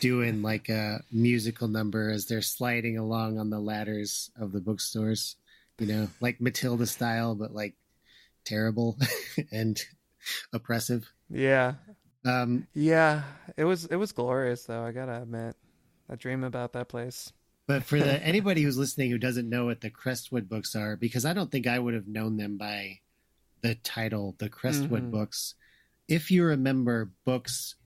doing 0.00 0.42
like 0.42 0.68
a 0.68 1.02
musical 1.10 1.66
number 1.66 2.10
as 2.10 2.26
they're 2.26 2.42
sliding 2.42 2.96
along 2.96 3.38
on 3.38 3.50
the 3.50 3.58
ladders 3.58 4.30
of 4.38 4.52
the 4.52 4.60
bookstores, 4.60 5.36
you 5.78 5.86
know, 5.86 6.08
like 6.20 6.40
Matilda 6.40 6.86
style, 6.86 7.34
but 7.34 7.52
like 7.52 7.74
terrible 8.44 8.98
and 9.52 9.80
oppressive. 10.52 11.10
yeah 11.30 11.74
Um, 12.24 12.66
yeah 12.74 13.22
it 13.56 13.64
was 13.64 13.84
it 13.86 13.96
was 13.96 14.12
glorious 14.12 14.64
though 14.64 14.82
i 14.82 14.92
gotta 14.92 15.20
admit 15.22 15.56
i 16.10 16.14
dream 16.16 16.42
about 16.44 16.72
that 16.72 16.88
place 16.88 17.32
But 17.66 17.84
for 17.84 17.98
the 17.98 18.22
anybody 18.24 18.62
who's 18.62 18.78
listening 18.78 19.10
who 19.10 19.18
doesn't 19.18 19.48
know 19.48 19.66
what 19.66 19.80
the 19.80 19.90
Crestwood 19.90 20.48
books 20.48 20.74
are, 20.74 20.96
because 20.96 21.24
I 21.24 21.32
don't 21.32 21.50
think 21.50 21.66
I 21.66 21.78
would 21.78 21.94
have 21.94 22.06
known 22.08 22.36
them 22.36 22.56
by 22.58 23.00
the 23.62 23.74
title, 23.76 24.34
the 24.38 24.48
Crestwood 24.50 25.04
Mhm. 25.04 25.10
books. 25.10 25.54
If 26.08 26.30
you 26.30 26.44
remember 26.44 27.10
books 27.24 27.76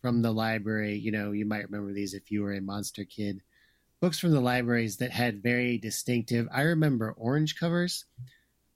from 0.00 0.22
the 0.22 0.32
library, 0.32 0.96
you 0.96 1.10
know, 1.10 1.32
you 1.32 1.44
might 1.46 1.64
remember 1.64 1.92
these 1.92 2.14
if 2.14 2.30
you 2.30 2.42
were 2.42 2.52
a 2.54 2.60
monster 2.60 3.04
kid. 3.04 3.42
Books 4.04 4.18
from 4.18 4.32
the 4.32 4.40
libraries 4.40 4.98
that 4.98 5.12
had 5.12 5.42
very 5.42 5.78
distinctive. 5.78 6.46
I 6.52 6.60
remember 6.60 7.14
orange 7.16 7.58
covers, 7.58 8.04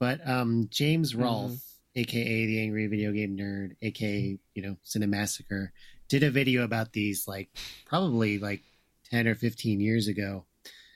but 0.01 0.27
um, 0.27 0.69
James 0.71 1.15
Rolfe, 1.15 1.61
aka 1.95 2.47
the 2.47 2.63
Angry 2.63 2.87
Video 2.87 3.13
Game 3.13 3.37
Nerd, 3.37 3.77
aka 3.83 4.39
you 4.55 4.63
know 4.63 4.79
Cinemassacre, 4.87 5.69
did 6.09 6.23
a 6.23 6.31
video 6.31 6.65
about 6.65 6.95
these 6.95 7.29
like 7.29 7.51
probably 7.85 8.39
like 8.39 8.63
10 9.11 9.29
or 9.29 9.35
15 9.35 9.81
years 9.81 10.09
ago. 10.09 10.47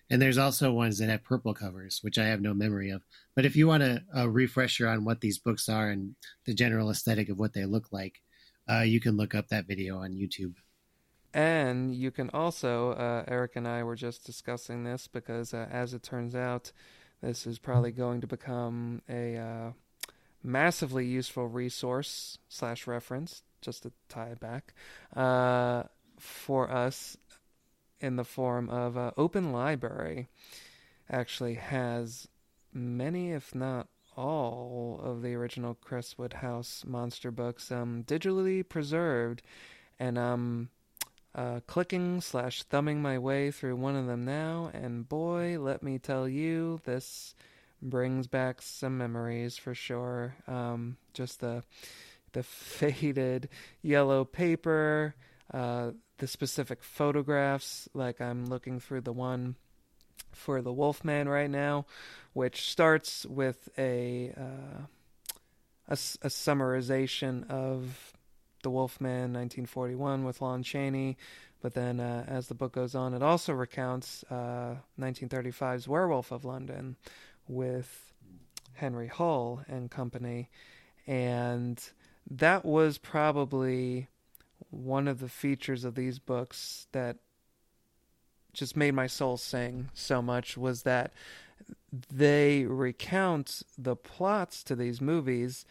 And 0.09 0.23
there's 0.23 0.39
also 0.39 0.73
ones 0.73 0.97
that 0.97 1.11
have 1.11 1.25
purple 1.25 1.53
covers, 1.53 1.99
which 2.01 2.17
I 2.17 2.29
have 2.29 2.41
no 2.41 2.55
memory 2.55 2.89
of. 2.89 3.03
But 3.37 3.45
if 3.45 3.55
you 3.55 3.69
want 3.69 3.83
a, 3.83 4.03
a 4.15 4.31
refresher 4.31 4.89
on 4.89 5.05
what 5.05 5.21
these 5.21 5.37
books 5.37 5.69
are 5.69 5.91
and 5.91 6.15
the 6.47 6.55
general 6.55 6.89
aesthetic 6.89 7.29
of 7.29 7.39
what 7.39 7.53
they 7.53 7.67
look 7.67 7.93
like, 7.93 8.23
uh, 8.67 8.81
you 8.81 8.99
can 8.99 9.19
look 9.19 9.35
up 9.35 9.49
that 9.49 9.67
video 9.67 9.99
on 9.99 10.15
YouTube. 10.15 10.55
And 11.35 11.95
you 11.95 12.11
can 12.11 12.29
also, 12.31 12.93
uh, 12.93 13.25
Eric 13.27 13.57
and 13.57 13.67
I 13.67 13.83
were 13.83 13.97
just 13.97 14.27
discussing 14.27 14.85
this 14.85 15.07
because, 15.07 15.55
uh, 15.55 15.67
as 15.71 15.95
it 15.95 16.03
turns 16.03 16.35
out, 16.35 16.73
this 17.23 17.47
is 17.47 17.59
probably 17.59 17.93
going 17.93 18.21
to 18.21 18.27
become 18.27 19.01
a 19.09 19.37
uh, 19.37 19.71
massively 20.43 21.07
useful 21.07 21.47
resource 21.47 22.39
slash 22.49 22.87
reference, 22.87 23.43
just 23.63 23.85
to 23.85 23.93
tie 24.09 24.29
it 24.29 24.41
back, 24.41 24.75
uh, 25.17 25.85
for 26.19 26.71
us 26.71 27.17
in 28.01 28.17
the 28.17 28.25
form 28.25 28.69
of 28.69 28.99
uh, 28.99 29.13
Open 29.17 29.53
Library. 29.53 30.29
Actually, 31.11 31.55
has 31.55 32.29
many, 32.75 33.33
if 33.33 33.55
not 33.55 33.89
all, 34.17 35.01
of 35.03 35.23
the 35.23 35.35
original 35.35 35.75
Crestwood 35.75 36.35
House 36.35 36.85
monster 36.87 37.31
books 37.31 37.73
um, 37.73 38.05
digitally 38.07 38.69
preserved, 38.69 39.41
and 39.99 40.19
um 40.19 40.69
uh, 41.35 41.61
clicking 41.67 42.21
slash 42.21 42.63
thumbing 42.65 43.01
my 43.01 43.19
way 43.19 43.51
through 43.51 43.77
one 43.77 43.97
of 43.97 44.07
them 44.07 44.25
now, 44.25 44.71
and 44.75 45.09
boy, 45.09 45.59
let 45.59 45.83
me 45.83 45.99
tell 45.99 46.29
you, 46.29 46.81
this 46.85 47.35
brings 47.81 48.27
back 48.27 48.63
some 48.63 48.97
memories 48.97 49.57
for 49.57 49.75
sure. 49.75 50.37
Um, 50.47 50.97
just 51.13 51.41
the 51.41 51.65
the 52.33 52.43
faded 52.43 53.49
yellow 53.83 54.25
paper, 54.25 55.15
uh, 55.53 55.91
the 56.19 56.27
specific 56.27 56.83
photographs. 56.83 57.89
Like 57.95 58.21
I'm 58.21 58.47
looking 58.47 58.81
through 58.81 59.03
the 59.03 59.13
one 59.13 59.57
for 60.33 60.63
the 60.63 60.73
Wolfman 60.73 61.29
right 61.29 61.51
now, 61.51 61.87
which 62.33 62.71
starts 62.71 63.27
with 63.27 63.69
a 63.77 64.33
uh, 64.37 64.83
a, 65.89 65.93
a 65.93 66.29
summarization 66.29 67.49
of 67.51 68.13
the 68.63 68.71
Wolfman 68.71 69.33
1941 69.33 70.25
with 70.25 70.41
Lon 70.41 70.63
Chaney, 70.63 71.17
but 71.61 71.75
then 71.75 72.01
uh, 72.01 72.25
as 72.27 72.49
the 72.49 72.55
book 72.55 72.73
goes 72.73 72.95
on, 72.95 73.15
it 73.15 73.23
also 73.23 73.53
recounts 73.53 74.25
uh, 74.31 74.77
1935's 74.99 75.87
Werewolf 75.87 76.33
of 76.33 76.45
London 76.45 76.97
with 77.49 78.13
Henry 78.75 79.09
Hull 79.09 79.63
and 79.69 79.91
company, 79.91 80.51
and 81.07 81.83
that 82.31 82.65
was 82.65 82.99
probably 82.99 84.09
one 84.71 85.09
of 85.09 85.21
the 85.21 85.29
features 85.29 85.85
of 85.85 85.95
these 85.95 86.19
books 86.19 86.87
that 86.93 87.17
just 88.53 88.77
made 88.77 88.95
my 88.95 89.07
soul 89.07 89.37
sing 89.37 89.89
so 89.95 90.21
much 90.23 90.57
was 90.57 90.83
that 90.83 91.13
they 92.11 92.65
recount 92.65 93.63
the 93.79 93.97
plots 93.97 94.63
to 94.65 94.77
these 94.77 95.01
movies 95.01 95.65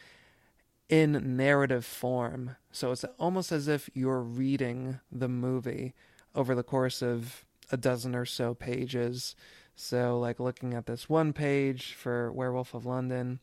in 0.91 1.37
narrative 1.37 1.85
form. 1.85 2.57
So 2.71 2.91
it's 2.91 3.05
almost 3.17 3.51
as 3.51 3.67
if 3.67 3.89
you're 3.93 4.21
reading 4.21 4.99
the 5.11 5.29
movie 5.29 5.95
over 6.35 6.53
the 6.53 6.63
course 6.63 7.01
of 7.01 7.45
a 7.71 7.77
dozen 7.77 8.13
or 8.13 8.25
so 8.25 8.53
pages. 8.53 9.35
So, 9.73 10.19
like 10.19 10.39
looking 10.39 10.73
at 10.73 10.85
this 10.85 11.09
one 11.09 11.31
page 11.31 11.93
for 11.93 12.31
Werewolf 12.33 12.73
of 12.73 12.85
London, 12.85 13.39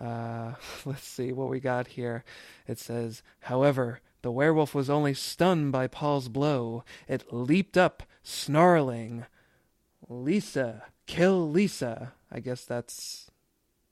uh, 0.00 0.54
let's 0.86 1.06
see 1.06 1.32
what 1.32 1.50
we 1.50 1.60
got 1.60 1.88
here. 1.88 2.24
It 2.66 2.78
says, 2.78 3.22
however, 3.40 4.00
the 4.22 4.32
werewolf 4.32 4.74
was 4.74 4.88
only 4.88 5.12
stunned 5.12 5.72
by 5.72 5.86
Paul's 5.86 6.28
blow. 6.28 6.82
It 7.06 7.32
leaped 7.32 7.76
up, 7.76 8.04
snarling, 8.22 9.26
Lisa, 10.08 10.84
kill 11.06 11.48
Lisa. 11.48 12.14
I 12.32 12.40
guess 12.40 12.64
that's 12.64 13.30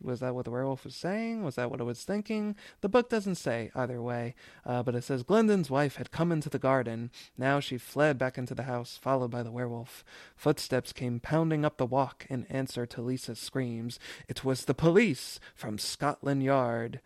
was 0.02 0.20
that 0.20 0.34
what 0.34 0.44
the 0.44 0.50
werewolf 0.50 0.84
was 0.84 0.94
saying? 0.94 1.44
Was 1.44 1.54
that 1.54 1.70
what 1.70 1.80
it 1.80 1.84
was 1.84 2.02
thinking? 2.02 2.56
The 2.80 2.88
book 2.88 3.08
doesn't 3.08 3.36
say 3.36 3.70
either 3.74 4.02
way, 4.02 4.34
uh, 4.66 4.82
but 4.82 4.94
it 4.94 5.04
says 5.04 5.22
Glyndon's 5.22 5.70
wife 5.70 5.96
had 5.96 6.10
come 6.10 6.32
into 6.32 6.50
the 6.50 6.58
garden. 6.58 7.10
Now 7.38 7.60
she 7.60 7.78
fled 7.78 8.18
back 8.18 8.36
into 8.36 8.54
the 8.54 8.64
house, 8.64 8.98
followed 9.00 9.30
by 9.30 9.42
the 9.42 9.52
werewolf. 9.52 10.04
Footsteps 10.36 10.92
came 10.92 11.20
pounding 11.20 11.64
up 11.64 11.78
the 11.78 11.86
walk 11.86 12.26
in 12.28 12.44
answer 12.46 12.86
to 12.86 13.00
Lisa's 13.00 13.38
screams. 13.38 13.98
It 14.28 14.44
was 14.44 14.64
the 14.64 14.74
police 14.74 15.40
from 15.54 15.78
Scotland 15.78 16.42
Yard. 16.42 17.00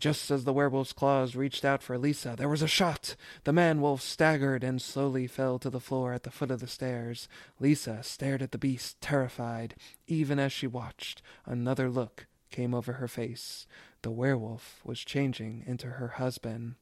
Just 0.00 0.30
as 0.30 0.44
the 0.44 0.54
werewolf's 0.54 0.94
claws 0.94 1.36
reached 1.36 1.62
out 1.62 1.82
for 1.82 1.98
Lisa, 1.98 2.34
there 2.36 2.48
was 2.48 2.62
a 2.62 2.66
shot. 2.66 3.16
The 3.44 3.52
man 3.52 3.82
wolf 3.82 4.00
staggered 4.00 4.64
and 4.64 4.80
slowly 4.80 5.26
fell 5.26 5.58
to 5.58 5.68
the 5.68 5.78
floor 5.78 6.14
at 6.14 6.22
the 6.22 6.30
foot 6.30 6.50
of 6.50 6.60
the 6.60 6.66
stairs. 6.66 7.28
Lisa 7.58 8.02
stared 8.02 8.40
at 8.40 8.52
the 8.52 8.58
beast, 8.58 8.98
terrified. 9.02 9.74
Even 10.06 10.38
as 10.38 10.52
she 10.52 10.66
watched, 10.66 11.20
another 11.44 11.90
look 11.90 12.26
came 12.50 12.74
over 12.74 12.94
her 12.94 13.08
face. 13.08 13.66
The 14.00 14.10
werewolf 14.10 14.80
was 14.84 15.00
changing 15.00 15.64
into 15.66 15.88
her 15.88 16.08
husband. 16.08 16.76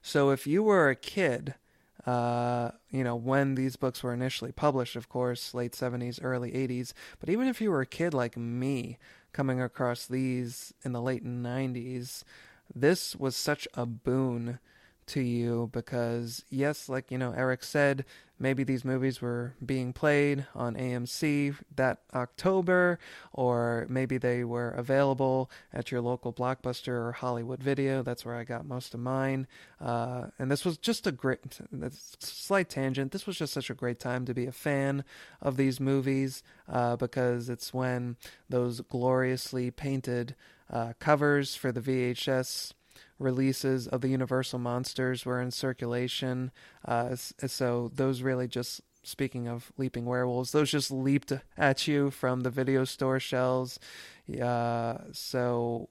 So 0.00 0.30
if 0.30 0.46
you 0.46 0.62
were 0.62 0.88
a 0.88 0.96
kid, 0.96 1.56
uh, 2.06 2.70
you 2.90 3.04
know, 3.04 3.16
when 3.16 3.54
these 3.54 3.76
books 3.76 4.02
were 4.02 4.14
initially 4.14 4.50
published, 4.50 4.96
of 4.96 5.10
course, 5.10 5.52
late 5.52 5.72
70s, 5.72 6.18
early 6.22 6.52
80s, 6.52 6.94
but 7.20 7.28
even 7.28 7.48
if 7.48 7.60
you 7.60 7.70
were 7.70 7.82
a 7.82 7.86
kid 7.86 8.14
like 8.14 8.36
me, 8.36 8.98
coming 9.32 9.60
across 9.60 10.06
these 10.06 10.74
in 10.84 10.92
the 10.92 11.02
late 11.02 11.24
90s, 11.24 12.24
this 12.74 13.16
was 13.16 13.36
such 13.36 13.66
a 13.74 13.86
boon 13.86 14.58
to 15.06 15.20
you 15.20 15.68
because, 15.72 16.44
yes, 16.50 16.88
like, 16.88 17.10
you 17.10 17.18
know, 17.18 17.32
Eric 17.36 17.64
said, 17.64 18.04
maybe 18.42 18.64
these 18.64 18.84
movies 18.84 19.22
were 19.22 19.54
being 19.64 19.92
played 19.92 20.46
on 20.54 20.74
AMC 20.74 21.54
that 21.76 22.00
October, 22.12 22.98
or 23.32 23.86
maybe 23.88 24.18
they 24.18 24.42
were 24.42 24.70
available 24.70 25.50
at 25.72 25.90
your 25.92 26.00
local 26.00 26.32
Blockbuster 26.32 26.88
or 26.88 27.12
Hollywood 27.12 27.62
Video. 27.62 28.02
That's 28.02 28.24
where 28.24 28.34
I 28.34 28.44
got 28.44 28.66
most 28.66 28.94
of 28.94 29.00
mine. 29.00 29.46
Uh, 29.80 30.26
and 30.38 30.50
this 30.50 30.64
was 30.64 30.76
just 30.76 31.06
a 31.06 31.12
great, 31.12 31.60
slight 32.18 32.68
tangent. 32.68 33.12
This 33.12 33.26
was 33.26 33.38
just 33.38 33.52
such 33.52 33.70
a 33.70 33.74
great 33.74 34.00
time 34.00 34.24
to 34.26 34.34
be 34.34 34.46
a 34.46 34.52
fan 34.52 35.04
of 35.40 35.56
these 35.56 35.78
movies 35.78 36.42
uh, 36.68 36.96
because 36.96 37.48
it's 37.48 37.72
when 37.72 38.16
those 38.48 38.80
gloriously 38.80 39.70
painted 39.70 40.34
uh, 40.68 40.94
covers 40.98 41.54
for 41.54 41.70
the 41.70 41.80
VHS 41.80 42.72
releases 43.18 43.86
of 43.86 44.00
the 44.00 44.08
Universal 44.08 44.58
monsters 44.58 45.24
were 45.24 45.40
in 45.40 45.50
circulation. 45.50 46.50
Uh, 46.84 47.14
so 47.16 47.90
those 47.94 48.22
really 48.22 48.48
just 48.48 48.80
speaking 49.02 49.48
of 49.48 49.72
leaping 49.76 50.04
werewolves, 50.04 50.52
those 50.52 50.70
just 50.70 50.90
leaped 50.90 51.32
at 51.56 51.86
you 51.88 52.10
from 52.10 52.40
the 52.40 52.50
video 52.50 52.84
store 52.84 53.20
shelves. 53.20 53.78
Uh, 54.40 54.98
so 55.12 55.88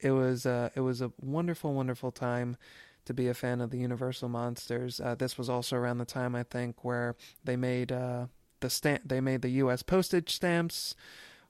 it 0.00 0.10
was 0.10 0.46
uh, 0.46 0.70
it 0.74 0.80
was 0.80 1.00
a 1.00 1.12
wonderful, 1.20 1.72
wonderful 1.72 2.12
time 2.12 2.56
to 3.06 3.14
be 3.14 3.28
a 3.28 3.34
fan 3.34 3.60
of 3.60 3.70
the 3.70 3.78
Universal 3.78 4.28
monsters. 4.28 5.00
Uh, 5.00 5.14
this 5.14 5.36
was 5.36 5.48
also 5.48 5.76
around 5.76 5.98
the 5.98 6.04
time 6.04 6.34
I 6.34 6.42
think 6.42 6.84
where 6.84 7.16
they 7.42 7.56
made 7.56 7.92
uh, 7.92 8.26
the 8.60 8.70
stamp 8.70 9.02
they 9.04 9.20
made 9.20 9.42
the 9.42 9.50
U.S. 9.50 9.82
postage 9.82 10.34
stamps 10.34 10.94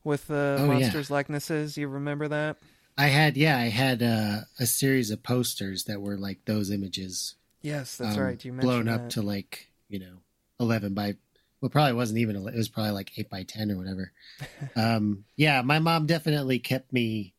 with 0.03 0.29
the 0.29 0.57
oh, 0.59 0.67
monsters 0.67 1.11
yeah. 1.11 1.15
likenesses. 1.15 1.77
You 1.77 1.89
remember 1.89 2.29
that? 2.29 2.59
I 2.97 3.07
had 3.07 3.37
yeah, 3.37 3.59
I 3.59 3.69
had 3.69 4.03
uh, 4.03 4.41
a 4.59 4.67
series 4.67 5.11
of 5.11 5.23
posters 5.23 5.85
that 5.85 6.01
were 6.01 6.17
like 6.17 6.45
those 6.45 6.71
images. 6.71 7.35
Yes, 7.61 7.97
that's 7.97 8.17
um, 8.17 8.23
right. 8.23 8.45
You 8.45 8.53
blown 8.53 8.87
that. 8.87 8.95
up 9.01 9.11
to 9.11 9.23
like 9.23 9.69
you 9.89 9.99
know 9.99 10.19
eleven 10.61 10.95
by 10.95 11.17
well, 11.61 11.71
probably 11.71 11.95
wasn't 11.95 12.19
even 12.19 12.37
it 12.37 12.55
was 12.55 12.69
probably 12.69 12.93
like 12.93 13.19
eight 13.19 13.31
by 13.31 13.43
ten 13.43 13.71
or 13.71 13.79
whatever. 13.79 14.13
um, 14.77 15.25
yeah, 15.37 15.63
my 15.63 15.81
mom 15.81 16.07
definitely 16.07 16.61
kept 16.61 16.93
me 16.93 17.35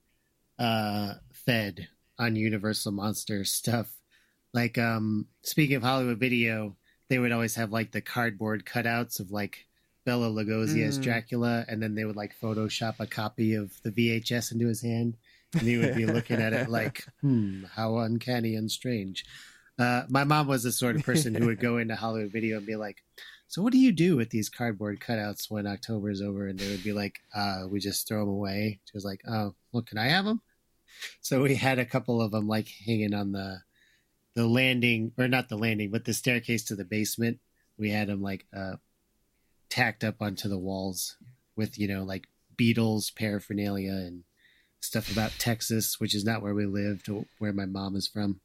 uh, 0.60 1.14
fed 1.32 1.88
on 2.20 2.36
Universal 2.36 2.92
Monster 2.92 3.46
stuff. 3.46 3.88
Like 4.54 4.78
um, 4.78 5.28
speaking 5.44 5.78
of 5.78 5.84
Hollywood 5.84 6.18
Video, 6.18 6.76
they 7.08 7.18
would 7.18 7.32
always 7.32 7.56
have 7.56 7.72
like 7.72 7.92
the 7.92 8.02
cardboard 8.02 8.66
cutouts 8.66 9.22
of 9.22 9.32
like 9.32 9.66
Bela 10.06 10.30
Lugosi 10.30 10.78
mm. 10.78 10.88
as 10.88 10.98
Dracula, 10.98 11.66
and 11.70 11.82
then 11.82 11.96
they 11.96 12.04
would 12.04 12.18
like 12.18 12.40
Photoshop 12.42 12.96
a 13.00 13.08
copy 13.08 13.54
of 13.54 13.72
the 13.84 13.92
VHS 13.92 14.52
into 14.52 14.68
his 14.68 14.82
hand 14.82 15.16
and 15.56 15.68
he 15.68 15.78
would 15.78 15.96
be 15.96 16.06
looking 16.06 16.42
at 16.42 16.54
it 16.54 16.70
like, 16.70 17.06
hmm, 17.22 17.64
how 17.76 17.98
uncanny 17.98 18.56
and 18.56 18.70
strange. 18.70 19.26
Uh, 19.78 20.04
my 20.10 20.24
mom 20.24 20.48
was 20.48 20.64
the 20.64 20.72
sort 20.72 20.96
of 20.96 21.04
person 21.04 21.36
who 21.36 21.48
would 21.48 21.60
go 21.60 21.78
into 21.78 21.96
Hollywood 21.96 22.32
Video 22.32 22.58
and 22.58 22.66
be 22.66 22.76
like, 22.76 23.04
"So 23.48 23.62
what 23.62 23.74
do 23.74 23.80
you 23.80 23.92
do 23.92 24.16
with 24.16 24.30
these 24.30 24.50
cardboard 24.50 25.00
cutouts 25.00 25.52
when 25.52 25.68
October 25.68 26.10
is 26.10 26.22
over?" 26.22 26.48
And 26.48 26.58
they 26.58 26.70
would 26.70 26.84
be 26.84 26.94
like, 26.94 27.20
uh, 27.34 27.66
"We 27.70 27.80
just 27.80 28.08
throw 28.08 28.20
them 28.20 28.30
away." 28.30 28.80
She 28.86 28.92
was 28.94 29.04
like, 29.04 29.22
"Oh, 29.28 29.56
well, 29.72 29.84
can 29.84 29.98
I 29.98 30.08
have 30.08 30.26
them?" 30.26 30.42
So 31.22 31.42
we 31.42 31.56
had 31.56 31.80
a 31.80 31.86
couple 31.86 32.22
of 32.22 32.32
them 32.32 32.48
like 32.48 32.68
hanging 32.86 33.14
on 33.14 33.32
the 33.32 33.62
the 34.34 34.48
landing, 34.48 35.14
or 35.18 35.28
not 35.28 35.50
the 35.50 35.58
landing, 35.58 35.92
but 35.92 36.06
the 36.06 36.14
staircase 36.14 36.64
to 36.66 36.76
the 36.76 36.86
basement. 36.86 37.40
We 37.78 37.90
had 37.90 38.08
them 38.08 38.22
like 38.22 38.46
uh, 38.56 38.76
tacked 39.70 40.04
up 40.04 40.22
onto 40.22 40.48
the 40.48 40.58
walls 40.58 41.18
with 41.56 41.78
you 41.78 41.88
know 41.88 42.04
like 42.04 42.28
Beatles 42.58 43.14
paraphernalia 43.14 43.92
and 43.92 44.24
stuff 44.86 45.12
about 45.12 45.32
Texas, 45.38 46.00
which 46.00 46.16
is 46.16 46.24
not 46.24 46.42
where 46.42 46.54
we 46.54 46.66
lived, 46.66 47.10
where 47.40 47.54
my 47.54 47.66
mom 47.66 47.96
is 47.96 48.08
from. 48.08 48.40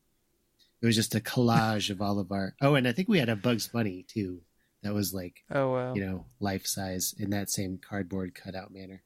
It 0.82 0.86
was 0.86 0.96
just 0.96 1.14
a 1.14 1.20
collage 1.20 1.90
of 1.90 2.00
all 2.00 2.18
of 2.18 2.32
our. 2.32 2.54
Oh, 2.60 2.74
and 2.74 2.88
I 2.88 2.92
think 2.92 3.08
we 3.08 3.18
had 3.18 3.28
a 3.28 3.36
Bugs 3.36 3.68
Bunny 3.68 4.04
too. 4.08 4.40
That 4.82 4.94
was 4.94 5.12
like, 5.12 5.44
oh 5.50 5.72
wow, 5.72 5.94
you 5.94 6.00
know, 6.00 6.24
life 6.40 6.66
size 6.66 7.14
in 7.18 7.30
that 7.30 7.50
same 7.50 7.78
cardboard 7.78 8.34
cutout 8.34 8.72
manner. 8.72 9.02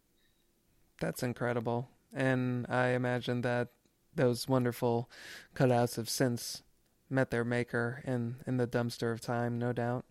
That's 1.01 1.25
incredible, 1.25 1.89
and 2.15 2.67
I 2.69 2.89
imagine 2.91 3.41
that 3.41 3.69
those 4.15 4.47
wonderful 4.47 5.11
cutouts 5.57 5.97
have 5.97 6.09
since 6.09 6.63
met 7.11 7.31
their 7.31 7.45
maker 7.45 8.03
in 8.05 8.37
in 8.47 8.57
the 8.57 8.69
dumpster 8.69 9.13
of 9.13 9.21
time, 9.21 9.59
no 9.59 9.73
doubt. 9.73 10.05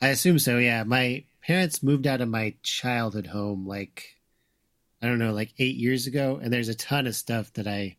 I 0.00 0.08
assume 0.08 0.38
so. 0.38 0.58
Yeah, 0.58 0.84
my 0.84 1.24
parents 1.44 1.82
moved 1.82 2.06
out 2.06 2.20
of 2.20 2.28
my 2.28 2.54
childhood 2.62 3.26
home 3.26 3.66
like 3.66 4.16
I 5.04 5.06
don't 5.06 5.18
know, 5.18 5.34
like 5.34 5.52
eight 5.58 5.76
years 5.76 6.06
ago, 6.06 6.40
and 6.42 6.50
there's 6.50 6.70
a 6.70 6.74
ton 6.74 7.06
of 7.06 7.14
stuff 7.14 7.52
that 7.52 7.66
I, 7.66 7.98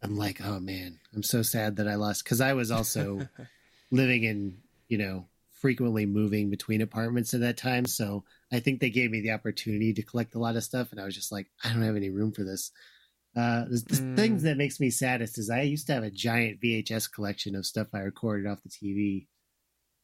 I'm 0.00 0.16
like, 0.16 0.40
oh 0.40 0.60
man, 0.60 1.00
I'm 1.12 1.24
so 1.24 1.42
sad 1.42 1.74
that 1.76 1.88
I 1.88 1.96
lost 1.96 2.22
because 2.22 2.40
I 2.40 2.52
was 2.52 2.70
also 2.70 3.28
living 3.90 4.22
in, 4.22 4.58
you 4.86 4.96
know, 4.96 5.26
frequently 5.50 6.06
moving 6.06 6.50
between 6.50 6.82
apartments 6.82 7.34
at 7.34 7.40
that 7.40 7.56
time. 7.56 7.84
So 7.84 8.22
I 8.52 8.60
think 8.60 8.78
they 8.78 8.90
gave 8.90 9.10
me 9.10 9.22
the 9.22 9.32
opportunity 9.32 9.92
to 9.94 10.02
collect 10.04 10.36
a 10.36 10.38
lot 10.38 10.54
of 10.54 10.62
stuff, 10.62 10.92
and 10.92 11.00
I 11.00 11.04
was 11.04 11.16
just 11.16 11.32
like, 11.32 11.48
I 11.64 11.70
don't 11.70 11.82
have 11.82 11.96
any 11.96 12.10
room 12.10 12.30
for 12.30 12.44
this. 12.44 12.70
Uh, 13.36 13.64
the, 13.64 13.84
the 13.88 13.96
mm. 13.96 14.14
things 14.14 14.44
that 14.44 14.56
makes 14.56 14.78
me 14.78 14.90
saddest 14.90 15.36
is 15.36 15.50
I 15.50 15.62
used 15.62 15.88
to 15.88 15.94
have 15.94 16.04
a 16.04 16.12
giant 16.12 16.60
VHS 16.60 17.10
collection 17.10 17.56
of 17.56 17.66
stuff 17.66 17.88
I 17.92 18.02
recorded 18.02 18.48
off 18.48 18.62
the 18.62 18.68
TV, 18.68 19.26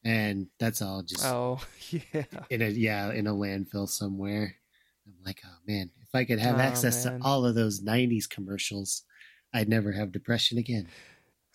and 0.02 0.48
that's 0.58 0.82
all 0.82 1.04
just 1.04 1.24
oh 1.24 1.60
yeah 1.90 2.24
in 2.50 2.62
a 2.62 2.68
yeah 2.68 3.12
in 3.12 3.28
a 3.28 3.32
landfill 3.32 3.88
somewhere. 3.88 4.56
I'm 5.06 5.14
like, 5.24 5.40
oh 5.44 5.56
man, 5.66 5.90
if 6.02 6.14
I 6.14 6.24
could 6.24 6.38
have 6.38 6.56
oh, 6.56 6.62
access 6.62 7.04
man. 7.04 7.20
to 7.20 7.26
all 7.26 7.44
of 7.44 7.54
those 7.54 7.82
90s 7.82 8.28
commercials, 8.28 9.02
I'd 9.52 9.68
never 9.68 9.92
have 9.92 10.12
depression 10.12 10.58
again. 10.58 10.88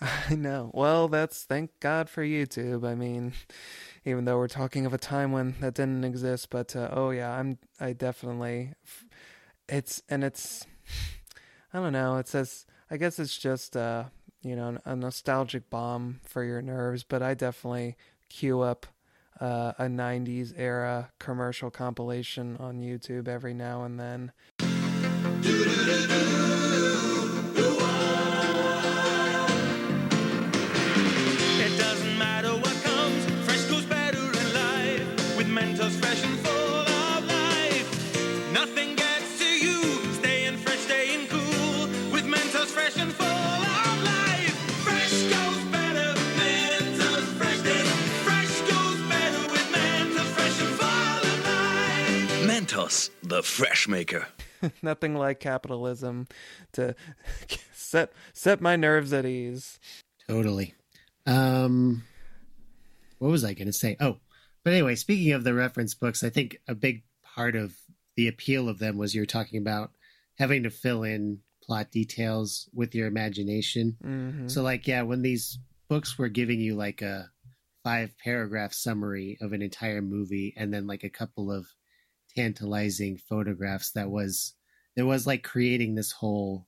I 0.30 0.36
know. 0.36 0.72
Well, 0.74 1.08
that's 1.08 1.43
thank 1.43 1.72
God 1.80 2.10
for 2.10 2.24
YouTube. 2.24 2.88
I 2.88 2.95
mean, 2.95 3.34
even 4.06 4.26
though 4.26 4.38
we're 4.38 4.47
talking 4.47 4.86
of 4.86 4.93
a 4.93 4.97
time 4.97 5.32
when 5.32 5.56
that 5.60 5.74
didn't 5.74 6.06
exist, 6.06 6.50
but 6.50 6.76
uh, 6.76 6.89
oh 6.91 7.10
yeah, 7.10 7.32
I'm 7.32 7.58
I 7.80 7.93
definitely 7.93 8.74
it's 9.68 10.02
and 10.10 10.24
it's 10.24 10.66
I 11.74 11.80
don't 11.80 11.93
know. 11.93 12.18
It 12.18 12.28
says 12.28 12.66
I 12.89 12.97
guess 12.97 13.20
it's 13.20 13.38
just 13.38 13.76
uh 13.76 14.06
you 14.41 14.56
know 14.56 14.78
a 14.86 14.95
nostalgic 14.95 15.70
bomb 15.70 16.22
for 16.24 16.43
your 16.43 16.62
nerves, 16.62 17.04
but 17.04 17.22
I 17.22 17.34
definitely 17.34 17.97
queue 18.30 18.62
up 18.62 18.86
uh, 19.40 19.74
a 19.78 19.86
90s 19.86 20.54
era 20.58 21.12
commercial 21.20 21.72
compilation 21.72 22.58
on 22.58 22.80
YouTube 22.80 23.28
every 23.28 23.54
now 23.54 23.84
and 23.84 24.00
then. 24.00 24.32
The 53.30 53.44
fresh 53.44 53.88
maker. 53.88 54.28
Nothing 54.82 55.16
like 55.16 55.40
capitalism 55.40 56.28
to 56.74 56.96
set 57.74 58.12
set 58.34 58.62
my 58.62 58.76
nerves 58.76 59.14
at 59.14 59.26
ease. 59.26 59.80
Totally. 60.28 60.74
Um, 61.26 62.04
what 63.20 63.32
was 63.32 63.44
I 63.44 63.54
going 63.54 63.68
to 63.68 63.74
say? 63.74 63.96
Oh, 64.00 64.18
but 64.64 64.74
anyway, 64.74 64.96
speaking 64.96 65.32
of 65.34 65.44
the 65.44 65.54
reference 65.54 65.94
books, 65.94 66.24
I 66.24 66.30
think 66.30 66.58
a 66.68 66.76
big 66.76 67.04
part 67.36 67.56
of 67.56 67.76
the 68.16 68.28
appeal 68.28 68.68
of 68.68 68.80
them 68.80 68.98
was 68.98 69.16
you're 69.16 69.26
talking 69.26 69.62
about 69.62 69.92
having 70.38 70.64
to 70.64 70.70
fill 70.70 71.04
in 71.04 71.40
plot 71.64 71.92
details 71.92 72.68
with 72.74 72.96
your 72.96 73.08
imagination. 73.08 73.98
hmm 74.02 74.48
So, 74.48 74.62
like, 74.64 74.88
yeah, 74.88 75.04
when 75.04 75.22
these 75.22 75.60
books 75.88 76.18
were 76.18 76.30
giving 76.30 76.60
you 76.60 76.76
like 76.76 77.02
a 77.02 77.30
five 77.84 78.14
paragraph 78.24 78.74
summary 78.74 79.38
of 79.42 79.54
an 79.54 79.62
entire 79.62 80.02
movie 80.02 80.54
and 80.58 80.74
then 80.74 80.86
like 80.86 81.04
a 81.04 81.10
couple 81.10 81.52
of 81.52 81.68
tantalizing 82.36 83.18
photographs, 83.18 83.92
that 83.92 84.10
was, 84.10 84.54
it 84.96 85.04
was 85.04 85.28
like 85.28 85.44
creating 85.44 85.96
this 85.96 86.12
whole, 86.12 86.68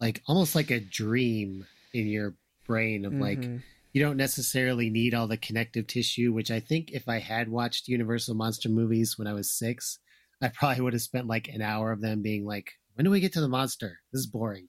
like 0.00 0.22
almost 0.26 0.54
like 0.54 0.70
a 0.70 0.80
dream 0.80 1.66
in 1.92 2.06
your 2.06 2.34
brain 2.66 3.04
of 3.04 3.14
like, 3.14 3.40
Mhm. 3.40 3.62
you 3.92 4.02
don't 4.02 4.16
necessarily 4.16 4.90
need 4.90 5.14
all 5.14 5.26
the 5.26 5.36
connective 5.36 5.86
tissue, 5.86 6.32
which 6.32 6.50
I 6.50 6.60
think 6.60 6.90
if 6.92 7.08
I 7.08 7.18
had 7.18 7.48
watched 7.48 7.88
Universal 7.88 8.34
Monster 8.34 8.68
movies 8.68 9.16
when 9.16 9.26
I 9.26 9.32
was 9.32 9.50
six, 9.50 9.98
I 10.42 10.48
probably 10.48 10.82
would 10.82 10.92
have 10.92 11.02
spent 11.02 11.26
like 11.26 11.48
an 11.48 11.62
hour 11.62 11.92
of 11.92 12.00
them 12.02 12.20
being 12.22 12.44
like, 12.44 12.72
when 12.94 13.04
do 13.04 13.10
we 13.10 13.20
get 13.20 13.32
to 13.34 13.40
the 13.40 13.48
monster? 13.48 14.00
This 14.12 14.20
is 14.20 14.26
boring. 14.26 14.68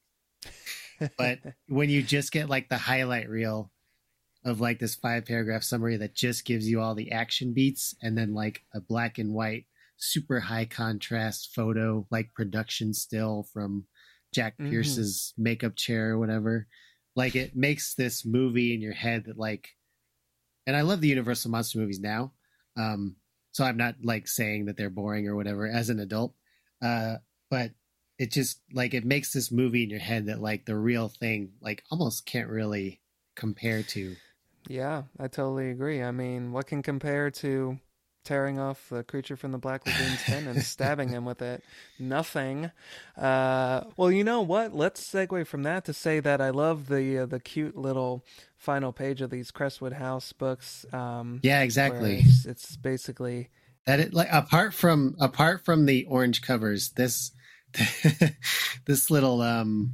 But 1.17 1.39
when 1.67 1.89
you 1.89 2.01
just 2.03 2.31
get 2.31 2.49
like 2.49 2.69
the 2.69 2.77
highlight 2.77 3.29
reel 3.29 3.71
of 4.45 4.61
like 4.61 4.79
this 4.79 4.95
five 4.95 5.25
paragraph 5.25 5.63
summary 5.63 5.97
that 5.97 6.15
just 6.15 6.45
gives 6.45 6.69
you 6.69 6.79
all 6.79 6.95
the 6.95 7.11
action 7.11 7.53
beats 7.53 7.95
and 8.01 8.17
then 8.17 8.33
like 8.33 8.61
a 8.73 8.79
black 8.79 9.17
and 9.17 9.33
white 9.33 9.65
super 9.97 10.39
high 10.39 10.65
contrast 10.65 11.53
photo 11.53 12.05
like 12.11 12.33
production 12.33 12.93
still 12.93 13.47
from 13.53 13.85
Jack 14.33 14.57
Mhm. 14.59 14.69
Pierce's 14.69 15.33
makeup 15.37 15.75
chair 15.75 16.11
or 16.11 16.19
whatever 16.19 16.67
like 17.15 17.35
it 17.35 17.55
makes 17.55 17.95
this 17.95 18.25
movie 18.25 18.73
in 18.73 18.81
your 18.81 18.93
head 18.93 19.25
that 19.25 19.37
like 19.37 19.69
and 20.65 20.75
I 20.75 20.81
love 20.81 21.01
the 21.01 21.07
Universal 21.07 21.51
Monster 21.51 21.79
movies 21.79 21.99
now 21.99 22.33
um 22.77 23.15
so 23.51 23.63
I'm 23.63 23.77
not 23.77 23.95
like 24.03 24.27
saying 24.27 24.65
that 24.65 24.77
they're 24.77 24.89
boring 24.89 25.27
or 25.27 25.35
whatever 25.35 25.67
as 25.67 25.89
an 25.89 25.99
adult 25.99 26.33
uh 26.81 27.15
but 27.49 27.71
it 28.19 28.31
just 28.31 28.61
like 28.73 28.93
it 28.93 29.05
makes 29.05 29.31
this 29.31 29.51
movie 29.51 29.83
in 29.83 29.89
your 29.89 29.99
head 29.99 30.27
that 30.27 30.41
like 30.41 30.65
the 30.65 30.77
real 30.77 31.07
thing 31.07 31.53
like 31.61 31.83
almost 31.89 32.25
can't 32.25 32.49
really 32.49 33.01
compare 33.35 33.83
to 33.83 34.15
Yeah, 34.67 35.03
I 35.17 35.27
totally 35.27 35.69
agree. 35.71 36.03
I 36.03 36.11
mean, 36.11 36.51
what 36.51 36.67
can 36.67 36.83
compare 36.83 37.31
to 37.31 37.79
tearing 38.27 38.59
off 38.59 38.89
the 38.89 39.03
creature 39.03 39.35
from 39.37 39.53
the 39.53 39.57
Black 39.57 39.85
Lagoon's 39.85 40.21
fin 40.21 40.47
and 40.47 40.61
stabbing 40.73 41.09
him 41.09 41.23
with 41.25 41.41
it? 41.41 41.63
Nothing. 41.97 42.71
Uh, 43.17 43.85
well, 43.95 44.11
you 44.11 44.23
know 44.23 44.41
what? 44.41 44.75
Let's 44.75 45.01
segue 45.01 45.47
from 45.47 45.63
that 45.63 45.85
to 45.85 45.93
say 45.93 46.19
that 46.19 46.41
I 46.41 46.49
love 46.49 46.87
the 46.87 47.19
uh, 47.19 47.25
the 47.25 47.39
cute 47.39 47.77
little 47.77 48.23
final 48.57 48.91
page 48.91 49.21
of 49.21 49.29
these 49.29 49.51
Crestwood 49.51 49.93
House 49.93 50.33
books. 50.33 50.85
Um, 50.91 51.39
yeah 51.43 51.61
exactly 51.61 52.19
It's, 52.25 52.45
it's 52.45 52.75
basically 52.75 53.49
that 53.85 53.99
it 53.99 54.13
like 54.13 54.27
apart 54.31 54.73
from 54.73 55.15
apart 55.19 55.63
from 55.63 55.85
the 55.85 56.05
orange 56.05 56.41
covers 56.41 56.89
this 56.95 57.31
this 58.85 59.09
little 59.09 59.41
um 59.41 59.93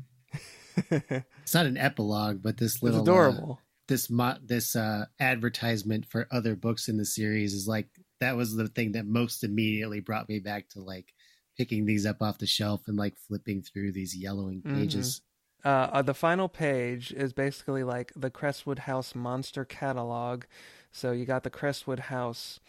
it's 0.90 1.54
not 1.54 1.66
an 1.66 1.78
epilogue 1.78 2.42
but 2.42 2.58
this 2.58 2.76
it's 2.76 2.84
little 2.84 3.00
uh, 3.00 3.04
adorable. 3.04 3.60
this 3.88 4.10
mo- 4.10 4.38
this 4.44 4.76
uh 4.76 5.06
advertisement 5.20 6.06
for 6.06 6.28
other 6.32 6.56
books 6.56 6.88
in 6.88 6.98
the 6.98 7.06
series 7.06 7.54
is 7.54 7.68
like 7.68 7.88
that 8.24 8.36
was 8.38 8.56
the 8.56 8.68
thing 8.68 8.94
that 8.94 9.06
most 9.06 9.44
immediately 9.44 10.00
brought 10.00 10.28
me 10.30 10.40
back 10.40 10.70
to 10.70 10.80
like 10.82 11.14
picking 11.58 11.86
these 11.86 12.06
up 12.06 12.22
off 12.22 12.40
the 12.40 12.48
shelf 12.48 12.82
and 12.88 12.98
like 12.98 13.16
flipping 13.28 13.62
through 13.62 13.92
these 13.92 14.16
yellowing 14.16 14.62
pages 14.64 15.22
Uh, 15.66 15.88
uh, 15.94 16.02
the 16.02 16.14
final 16.14 16.50
page 16.50 17.14
is 17.14 17.32
basically 17.32 17.84
like 17.84 18.12
the 18.18 18.30
Crestwood 18.30 18.80
House 18.80 19.16
monster 19.16 19.64
catalog. 19.64 20.44
So 20.92 21.12
you 21.14 21.26
got 21.26 21.44
the 21.44 21.50
Crestwood 21.50 22.00
House 22.00 22.60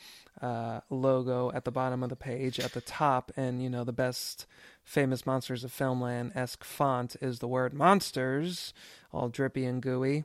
uh, 0.41 0.81
logo 0.91 1.51
at 1.53 1.65
the 1.65 1.73
bottom 1.73 2.05
of 2.05 2.09
the 2.09 2.17
page. 2.17 2.61
At 2.61 2.73
the 2.73 2.81
top, 2.81 3.33
and 3.37 3.61
you 3.63 3.69
know 3.69 3.83
the 3.85 3.93
best 3.93 4.47
famous 4.85 5.27
monsters 5.27 5.65
of 5.65 5.73
filmland 5.73 6.37
esque 6.37 6.63
font 6.63 7.17
is 7.21 7.41
the 7.41 7.49
word 7.49 7.75
monsters, 7.75 8.73
all 9.13 9.29
drippy 9.29 9.65
and 9.65 9.83
gooey. 9.83 10.25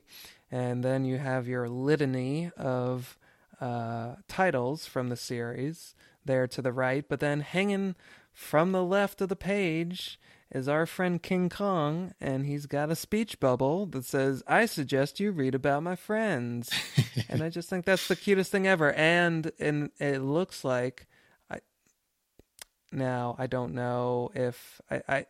And 0.50 0.84
then 0.84 1.04
you 1.04 1.18
have 1.18 1.48
your 1.48 1.68
litany 1.68 2.52
of 2.56 3.18
uh, 3.60 4.16
titles 4.28 4.86
from 4.86 5.08
the 5.08 5.16
series 5.16 5.94
there 6.24 6.46
to 6.48 6.62
the 6.62 6.72
right. 6.72 7.04
But 7.08 7.20
then 7.20 7.40
hanging 7.40 7.94
from 8.32 8.72
the 8.72 8.84
left 8.84 9.20
of 9.20 9.28
the 9.28 9.36
page 9.36 10.18
is 10.50 10.68
our 10.68 10.86
friend 10.86 11.22
King 11.22 11.48
Kong, 11.48 12.12
and 12.20 12.44
he's 12.44 12.66
got 12.66 12.90
a 12.90 12.96
speech 12.96 13.38
bubble 13.38 13.86
that 13.86 14.04
says, 14.04 14.42
I 14.46 14.66
suggest 14.66 15.20
you 15.20 15.30
read 15.30 15.54
about 15.54 15.82
my 15.82 15.94
friends. 15.94 16.70
and 17.28 17.42
I 17.42 17.50
just 17.50 17.68
think 17.68 17.84
that's 17.84 18.08
the 18.08 18.16
cutest 18.16 18.50
thing 18.50 18.66
ever. 18.66 18.92
And 18.92 19.52
and 19.60 19.90
it 19.98 20.22
looks 20.22 20.64
like 20.64 21.06
I 21.50 21.60
now 22.90 23.36
I 23.38 23.46
don't 23.46 23.74
know 23.74 24.30
if 24.34 24.80
I, 24.90 25.02
I 25.08 25.26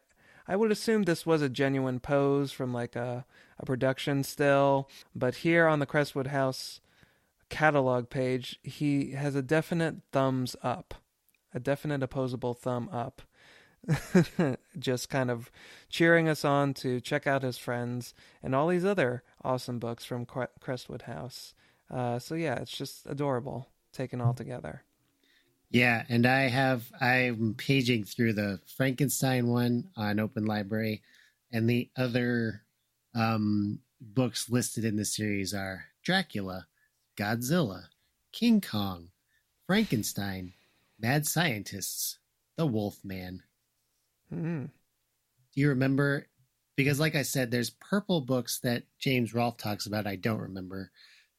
I 0.48 0.56
would 0.56 0.72
assume 0.72 1.02
this 1.02 1.26
was 1.26 1.42
a 1.42 1.48
genuine 1.48 2.00
pose 2.00 2.50
from 2.50 2.72
like 2.72 2.96
a, 2.96 3.24
a 3.58 3.66
production 3.66 4.24
still, 4.24 4.88
but 5.14 5.36
here 5.36 5.66
on 5.66 5.78
the 5.78 5.86
Crestwood 5.86 6.28
House 6.28 6.80
catalog 7.50 8.08
page, 8.08 8.58
he 8.62 9.10
has 9.12 9.34
a 9.34 9.42
definite 9.42 9.96
thumbs 10.12 10.56
up, 10.62 10.94
a 11.52 11.60
definite 11.60 12.02
opposable 12.02 12.54
thumb 12.54 12.88
up. 12.90 13.22
just 14.78 15.08
kind 15.08 15.30
of 15.30 15.50
cheering 15.88 16.28
us 16.28 16.44
on 16.44 16.74
to 16.74 17.00
check 17.00 17.26
out 17.26 17.42
his 17.42 17.56
friends 17.56 18.12
and 18.42 18.54
all 18.54 18.68
these 18.68 18.84
other 18.84 19.22
awesome 19.42 19.78
books 19.78 20.04
from 20.04 20.26
Crestwood 20.26 21.02
House. 21.02 21.54
Uh, 21.90 22.18
so 22.18 22.34
yeah, 22.34 22.56
it's 22.56 22.76
just 22.76 23.06
adorable 23.06 23.68
taken 23.92 24.20
all 24.20 24.34
together. 24.34 24.84
Yeah, 25.70 26.04
and 26.08 26.26
I 26.26 26.48
have 26.48 26.90
I'm 27.00 27.54
paging 27.54 28.04
through 28.04 28.32
the 28.32 28.60
Frankenstein 28.76 29.48
one 29.48 29.88
on 29.96 30.18
Open 30.18 30.44
Library, 30.44 31.02
and 31.52 31.70
the 31.70 31.88
other 31.96 32.62
um, 33.14 33.78
books 34.00 34.50
listed 34.50 34.84
in 34.84 34.96
the 34.96 35.04
series 35.04 35.54
are 35.54 35.84
Dracula, 36.02 36.66
Godzilla, 37.20 37.84
King 38.32 38.60
Kong, 38.62 39.08
Frankenstein, 39.66 40.54
Mad 40.98 41.26
Scientists, 41.26 42.18
The 42.56 42.66
Wolf 42.66 42.98
Man. 43.04 43.42
Mm. 44.32 44.70
Do 45.54 45.60
you 45.60 45.68
remember? 45.68 46.26
Because, 46.76 46.98
like 46.98 47.14
I 47.14 47.22
said, 47.22 47.50
there's 47.50 47.70
purple 47.70 48.22
books 48.22 48.58
that 48.60 48.84
James 48.98 49.34
Rolfe 49.34 49.58
talks 49.58 49.84
about. 49.86 50.06
I 50.06 50.16
don't 50.16 50.40
remember 50.40 50.90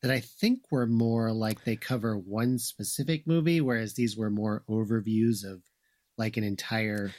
that 0.04 0.12
I 0.12 0.20
think 0.20 0.72
were 0.72 0.86
more 0.86 1.32
like 1.32 1.64
they 1.64 1.76
cover 1.76 2.16
one 2.18 2.60
specific 2.60 3.26
movie, 3.26 3.60
whereas 3.62 3.94
these 3.96 4.16
were 4.16 4.30
more 4.30 4.64
overviews 4.70 5.44
of 5.44 5.62
like 6.18 6.38
an 6.38 6.44
entire 6.44 7.12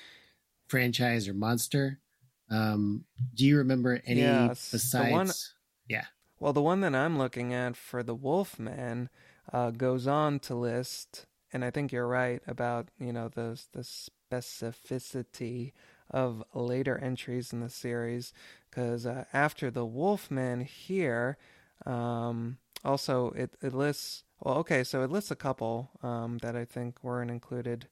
franchise 0.68 1.26
or 1.26 1.34
monster. 1.34 1.98
Um, 2.48 3.04
do 3.34 3.44
you 3.44 3.58
remember 3.58 4.00
any 4.06 4.20
Yes, 4.20 4.70
besides? 4.70 5.10
one- 5.12 5.30
Yeah, 5.88 6.04
Well, 6.43 6.53
the 6.53 6.61
one 6.61 6.80
that 6.80 6.93
I'm 6.93 7.18
looking 7.18 7.55
at 7.55 7.76
for 7.76 8.03
the 8.03 8.16
Wolfman 8.16 9.11
uh, 9.53 9.70
goes 9.70 10.09
on 10.09 10.40
to 10.40 10.57
list, 10.57 11.26
and 11.53 11.64
I 11.64 11.70
think 11.70 11.93
you're 11.93 12.09
right 12.09 12.43
about 12.49 12.88
you 12.99 13.12
know 13.12 13.28
the 13.28 13.62
the 13.70 13.82
specificity 14.32 15.70
of 16.11 16.43
later 16.53 16.99
entries 16.99 17.53
in 17.53 17.61
the 17.61 17.68
series, 17.68 18.32
because 18.68 19.07
uh, 19.07 19.26
after 19.32 19.70
the 19.70 19.86
Wolfman 19.86 20.62
here, 20.62 21.38
um, 21.86 22.59
also 22.84 23.30
it 23.36 23.55
it 23.62 23.72
lists. 23.72 24.24
Well, 24.40 24.57
okay, 24.57 24.82
so 24.82 25.05
it 25.05 25.12
lists 25.12 25.30
a 25.30 25.36
couple 25.36 25.90
um, 26.03 26.38
that 26.38 26.57
I 26.57 26.64
think 26.64 27.05
weren't 27.05 27.30
included 27.30 27.86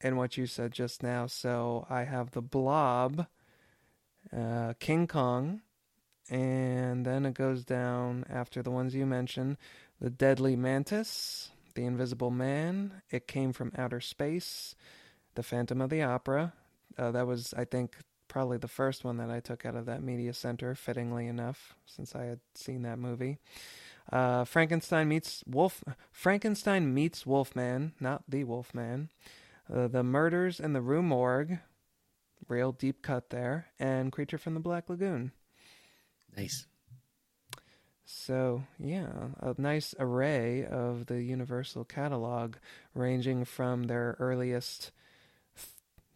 in 0.00 0.14
what 0.14 0.36
you 0.36 0.46
said 0.46 0.70
just 0.70 1.02
now. 1.02 1.26
So 1.26 1.84
I 1.90 2.04
have 2.04 2.30
the 2.30 2.42
Blob, 2.42 3.26
uh, 4.32 4.74
King 4.78 5.08
Kong, 5.08 5.62
and 6.32 7.04
then 7.04 7.26
it 7.26 7.34
goes 7.34 7.62
down 7.62 8.24
after 8.30 8.62
the 8.62 8.70
ones 8.70 8.94
you 8.94 9.04
mentioned 9.04 9.58
the 10.00 10.08
deadly 10.08 10.56
mantis 10.56 11.50
The 11.74 11.84
Invisible 11.84 12.30
Man, 12.30 13.02
It 13.10 13.28
Came 13.28 13.52
from 13.52 13.70
Outer 13.76 14.00
Space, 14.00 14.74
The 15.34 15.42
Phantom 15.42 15.82
of 15.82 15.90
the 15.90 16.02
Opera. 16.02 16.54
Uh, 16.96 17.10
that 17.10 17.26
was, 17.26 17.52
I 17.54 17.66
think, 17.66 17.96
probably 18.28 18.56
the 18.56 18.66
first 18.66 19.04
one 19.04 19.18
that 19.18 19.30
I 19.30 19.40
took 19.40 19.66
out 19.66 19.76
of 19.76 19.84
that 19.86 20.02
media 20.02 20.32
center, 20.32 20.74
fittingly 20.74 21.26
enough, 21.26 21.76
since 21.84 22.14
I 22.14 22.24
had 22.24 22.40
seen 22.54 22.80
that 22.82 22.98
movie. 22.98 23.36
Uh, 24.10 24.44
Frankenstein 24.44 25.08
meets 25.08 25.44
Wolf. 25.46 25.84
Frankenstein 26.10 26.94
meets 26.94 27.26
Wolfman, 27.26 27.92
not 28.00 28.24
the 28.26 28.44
Wolfman. 28.44 29.10
Uh, 29.72 29.86
the 29.86 30.02
Murders 30.02 30.58
in 30.58 30.72
the 30.72 30.80
Rue 30.80 31.02
Morgue, 31.02 31.58
real 32.48 32.72
deep 32.72 33.02
cut 33.02 33.28
there, 33.28 33.66
and 33.78 34.10
Creature 34.10 34.38
from 34.38 34.54
the 34.54 34.60
Black 34.60 34.88
Lagoon. 34.88 35.32
Nice. 36.36 36.66
So, 38.04 38.62
yeah, 38.78 39.08
a 39.40 39.54
nice 39.58 39.94
array 39.98 40.64
of 40.64 41.06
the 41.06 41.22
Universal 41.22 41.84
catalog, 41.86 42.56
ranging 42.94 43.44
from 43.44 43.84
their 43.84 44.16
earliest 44.20 44.92
th- 45.56 45.68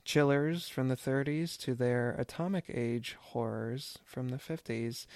chillers 0.05 0.69
from 0.69 0.89
the 0.89 0.97
30s 0.97 1.59
to 1.61 1.75
their 1.75 2.13
atomic 2.13 2.67
age 2.69 3.17
horrors 3.21 3.99
from 4.05 4.29
the 4.29 4.37
50s. 4.37 5.07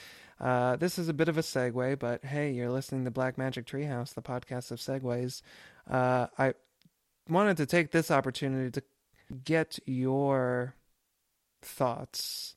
Uh, 0.41 0.77
this 0.77 0.99
is 0.99 1.09
a 1.09 1.15
bit 1.15 1.29
of 1.29 1.37
a 1.37 1.43
segue, 1.43 1.99
but 1.99 2.25
hey, 2.25 2.51
you're 2.51 2.71
listening 2.71 3.05
to 3.05 3.11
Black 3.11 3.37
Magic 3.37 3.67
Treehouse, 3.67 4.15
the 4.15 4.23
podcast 4.23 4.71
of 4.71 4.79
segues. 4.79 5.43
Uh, 5.89 6.29
I 6.39 6.55
wanted 7.29 7.57
to 7.59 7.67
take 7.67 7.91
this 7.91 8.11
opportunity 8.11 8.71
to 8.71 8.83
get 9.45 9.79
your 9.87 10.75
thoughts 11.63 12.55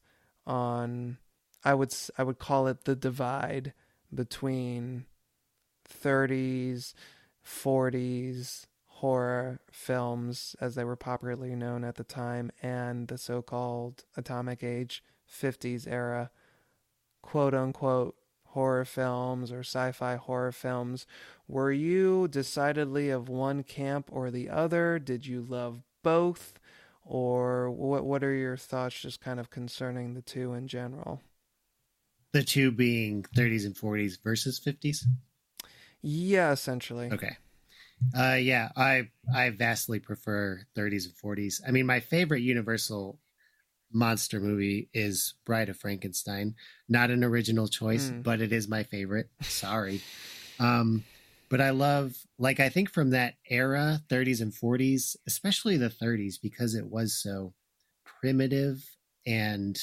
on 0.48 1.18
I 1.64 1.74
would 1.74 1.94
I 2.18 2.24
would 2.24 2.40
call 2.40 2.68
it 2.68 2.86
the 2.86 2.96
divide 2.96 3.74
between 4.14 5.06
30s, 5.90 6.94
40s 7.46 8.66
horror 8.86 9.60
films 9.72 10.56
as 10.62 10.76
they 10.76 10.84
were 10.84 10.96
popularly 10.96 11.56
known 11.56 11.84
at 11.84 11.96
the 11.96 12.04
time 12.04 12.52
and 12.62 13.08
the 13.08 13.18
so-called 13.18 14.06
atomic 14.16 14.64
age 14.64 15.04
50s 15.30 15.88
era 15.88 16.32
quote 17.22 17.54
unquote 17.54 18.16
horror 18.48 18.86
films 18.86 19.52
or 19.52 19.60
sci-fi 19.60 20.16
horror 20.16 20.52
films. 20.52 21.06
Were 21.48 21.72
you 21.72 22.28
decidedly 22.28 23.10
of 23.10 23.28
one 23.28 23.64
camp 23.64 24.10
or 24.12 24.30
the 24.30 24.50
other? 24.50 25.00
Did 25.00 25.26
you 25.26 25.42
love 25.42 25.82
both? 26.04 26.60
Or 27.06 27.70
what 27.70 28.06
what 28.06 28.24
are 28.24 28.34
your 28.34 28.56
thoughts 28.56 29.02
just 29.02 29.20
kind 29.20 29.40
of 29.40 29.50
concerning 29.50 30.14
the 30.14 30.22
two 30.22 30.54
in 30.54 30.68
general 30.68 31.22
The 32.34 32.44
two 32.44 32.72
being 32.72 33.24
30s 33.36 33.66
and 33.66 33.76
40s 33.76 34.18
versus 34.24 34.60
50s. 34.60 35.06
yeah 36.02 36.52
essentially 36.52 37.12
Okay. 37.12 37.38
Uh, 38.18 38.34
yeah, 38.40 38.70
I 38.76 39.10
I 39.34 39.52
vastly 39.52 40.00
prefer 40.00 40.62
30s 40.76 41.06
and 41.06 41.16
40s. 41.16 41.62
I 41.66 41.72
mean, 41.72 41.86
my 41.86 42.00
favorite 42.02 42.42
Universal 42.42 43.18
monster 43.94 44.40
movie 44.40 44.90
is 44.94 45.36
Bride 45.46 45.70
of 45.70 45.78
Frankenstein. 45.78 46.56
Not 46.90 47.12
an 47.12 47.24
original 47.24 47.68
choice, 47.68 48.10
Mm. 48.10 48.24
but 48.24 48.42
it 48.42 48.52
is 48.52 48.68
my 48.68 48.84
favorite. 48.84 49.30
Sorry. 49.44 50.02
um, 50.60 51.04
but 51.50 51.62
I 51.62 51.70
love, 51.70 52.16
like, 52.40 52.60
I 52.60 52.70
think 52.70 52.90
from 52.90 53.12
that 53.12 53.36
era, 53.50 54.02
30s 54.10 54.42
and 54.42 54.54
40s, 54.54 55.16
especially 55.28 55.78
the 55.78 55.90
30s, 55.90 56.40
because 56.40 56.74
it 56.74 56.86
was 56.86 57.14
so 57.14 57.54
primitive 58.06 58.84
and 59.26 59.80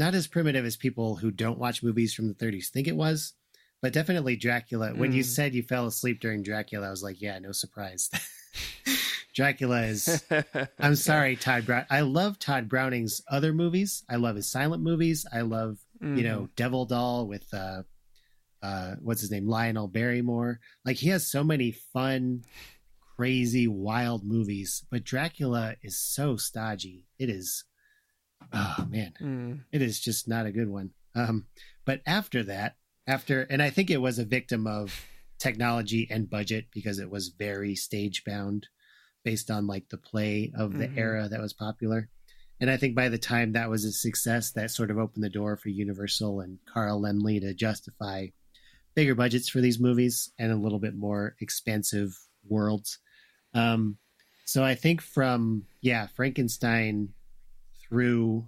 not 0.00 0.14
as 0.16 0.26
primitive 0.26 0.64
as 0.64 0.76
people 0.76 1.14
who 1.16 1.30
don't 1.30 1.58
watch 1.60 1.82
movies 1.84 2.12
from 2.12 2.26
the 2.26 2.34
30s 2.34 2.68
think 2.68 2.88
it 2.88 2.96
was 2.96 3.34
but 3.82 3.94
definitely 3.94 4.36
Dracula. 4.36 4.94
When 4.94 5.10
you 5.12 5.22
Mm. 5.22 5.26
said 5.26 5.54
you 5.54 5.62
fell 5.62 5.86
asleep 5.86 6.20
during 6.20 6.42
Dracula, 6.42 6.86
I 6.86 6.90
was 6.90 7.02
like, 7.02 7.22
yeah, 7.22 7.38
no 7.38 7.50
surprise. 7.52 8.10
Dracula 9.34 9.82
is. 9.84 10.22
I'm 10.78 10.96
sorry, 10.96 11.36
Todd 11.36 11.64
Brown. 11.64 11.86
I 11.88 12.00
love 12.00 12.38
Todd 12.38 12.68
Browning's 12.68 13.22
other 13.30 13.54
movies. 13.54 14.02
I 14.06 14.16
love 14.16 14.36
his 14.36 14.50
silent 14.50 14.82
movies. 14.82 15.24
I 15.32 15.40
love, 15.42 15.78
you 16.00 16.22
know, 16.24 16.50
Devil 16.56 16.84
Doll 16.84 17.26
with 17.26 17.46
uh, 17.54 17.84
uh, 18.62 18.96
what's 19.00 19.22
his 19.22 19.30
name, 19.30 19.46
Lionel 19.48 19.88
Barrymore. 19.88 20.60
Like 20.84 20.96
he 20.96 21.08
has 21.08 21.26
so 21.26 21.42
many 21.42 21.70
fun, 21.72 22.44
crazy, 23.16 23.66
wild 23.66 24.24
movies. 24.24 24.84
But 24.90 25.04
Dracula 25.04 25.76
is 25.82 25.98
so 25.98 26.36
stodgy. 26.36 27.06
It 27.18 27.30
is. 27.30 27.64
Oh 28.52 28.86
man, 28.88 29.12
Mm. 29.20 29.64
it 29.72 29.82
is 29.82 30.00
just 30.00 30.26
not 30.28 30.46
a 30.46 30.52
good 30.52 30.68
one. 30.68 30.90
Um, 31.14 31.46
but 31.84 32.00
after 32.06 32.42
that, 32.44 32.76
after, 33.06 33.42
and 33.42 33.62
I 33.62 33.70
think 33.70 33.90
it 33.90 34.00
was 34.00 34.18
a 34.18 34.24
victim 34.24 34.66
of 34.66 35.06
technology 35.38 36.06
and 36.10 36.28
budget 36.30 36.66
because 36.72 36.98
it 36.98 37.10
was 37.10 37.28
very 37.28 37.74
stage 37.74 38.24
bound 38.24 38.68
based 39.24 39.50
on 39.50 39.66
like 39.66 39.88
the 39.88 39.98
play 39.98 40.52
of 40.54 40.76
the 40.78 40.86
Mhm. 40.88 40.96
era 40.96 41.28
that 41.28 41.40
was 41.40 41.52
popular. 41.52 42.08
And 42.60 42.70
I 42.70 42.76
think 42.76 42.94
by 42.94 43.08
the 43.08 43.18
time 43.18 43.52
that 43.52 43.70
was 43.70 43.84
a 43.84 43.92
success, 43.92 44.50
that 44.52 44.70
sort 44.70 44.90
of 44.90 44.98
opened 44.98 45.24
the 45.24 45.30
door 45.30 45.56
for 45.56 45.70
Universal 45.70 46.40
and 46.40 46.58
Carl 46.66 47.00
Laemmle 47.00 47.40
to 47.40 47.54
justify 47.54 48.28
bigger 48.94 49.14
budgets 49.14 49.48
for 49.48 49.60
these 49.60 49.78
movies 49.80 50.30
and 50.38 50.52
a 50.52 50.56
little 50.56 50.78
bit 50.78 50.94
more 50.94 51.36
expansive 51.40 52.10
worlds. 52.44 52.98
Um, 53.54 53.98
so 54.44 54.62
I 54.62 54.74
think 54.74 55.00
from 55.00 55.66
yeah, 55.80 56.06
Frankenstein 56.08 57.14
through 57.90 58.46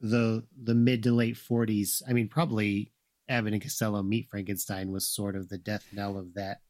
the 0.00 0.44
the 0.60 0.74
mid 0.74 1.02
to 1.04 1.12
late 1.12 1.36
40s, 1.36 2.02
I 2.08 2.12
mean 2.12 2.28
probably 2.28 2.92
Abbott 3.28 3.52
and 3.52 3.62
Costello 3.62 4.02
Meet 4.02 4.28
Frankenstein 4.28 4.90
was 4.90 5.06
sort 5.08 5.36
of 5.36 5.48
the 5.48 5.58
death 5.58 5.86
knell 5.92 6.18
of 6.18 6.34
that 6.34 6.60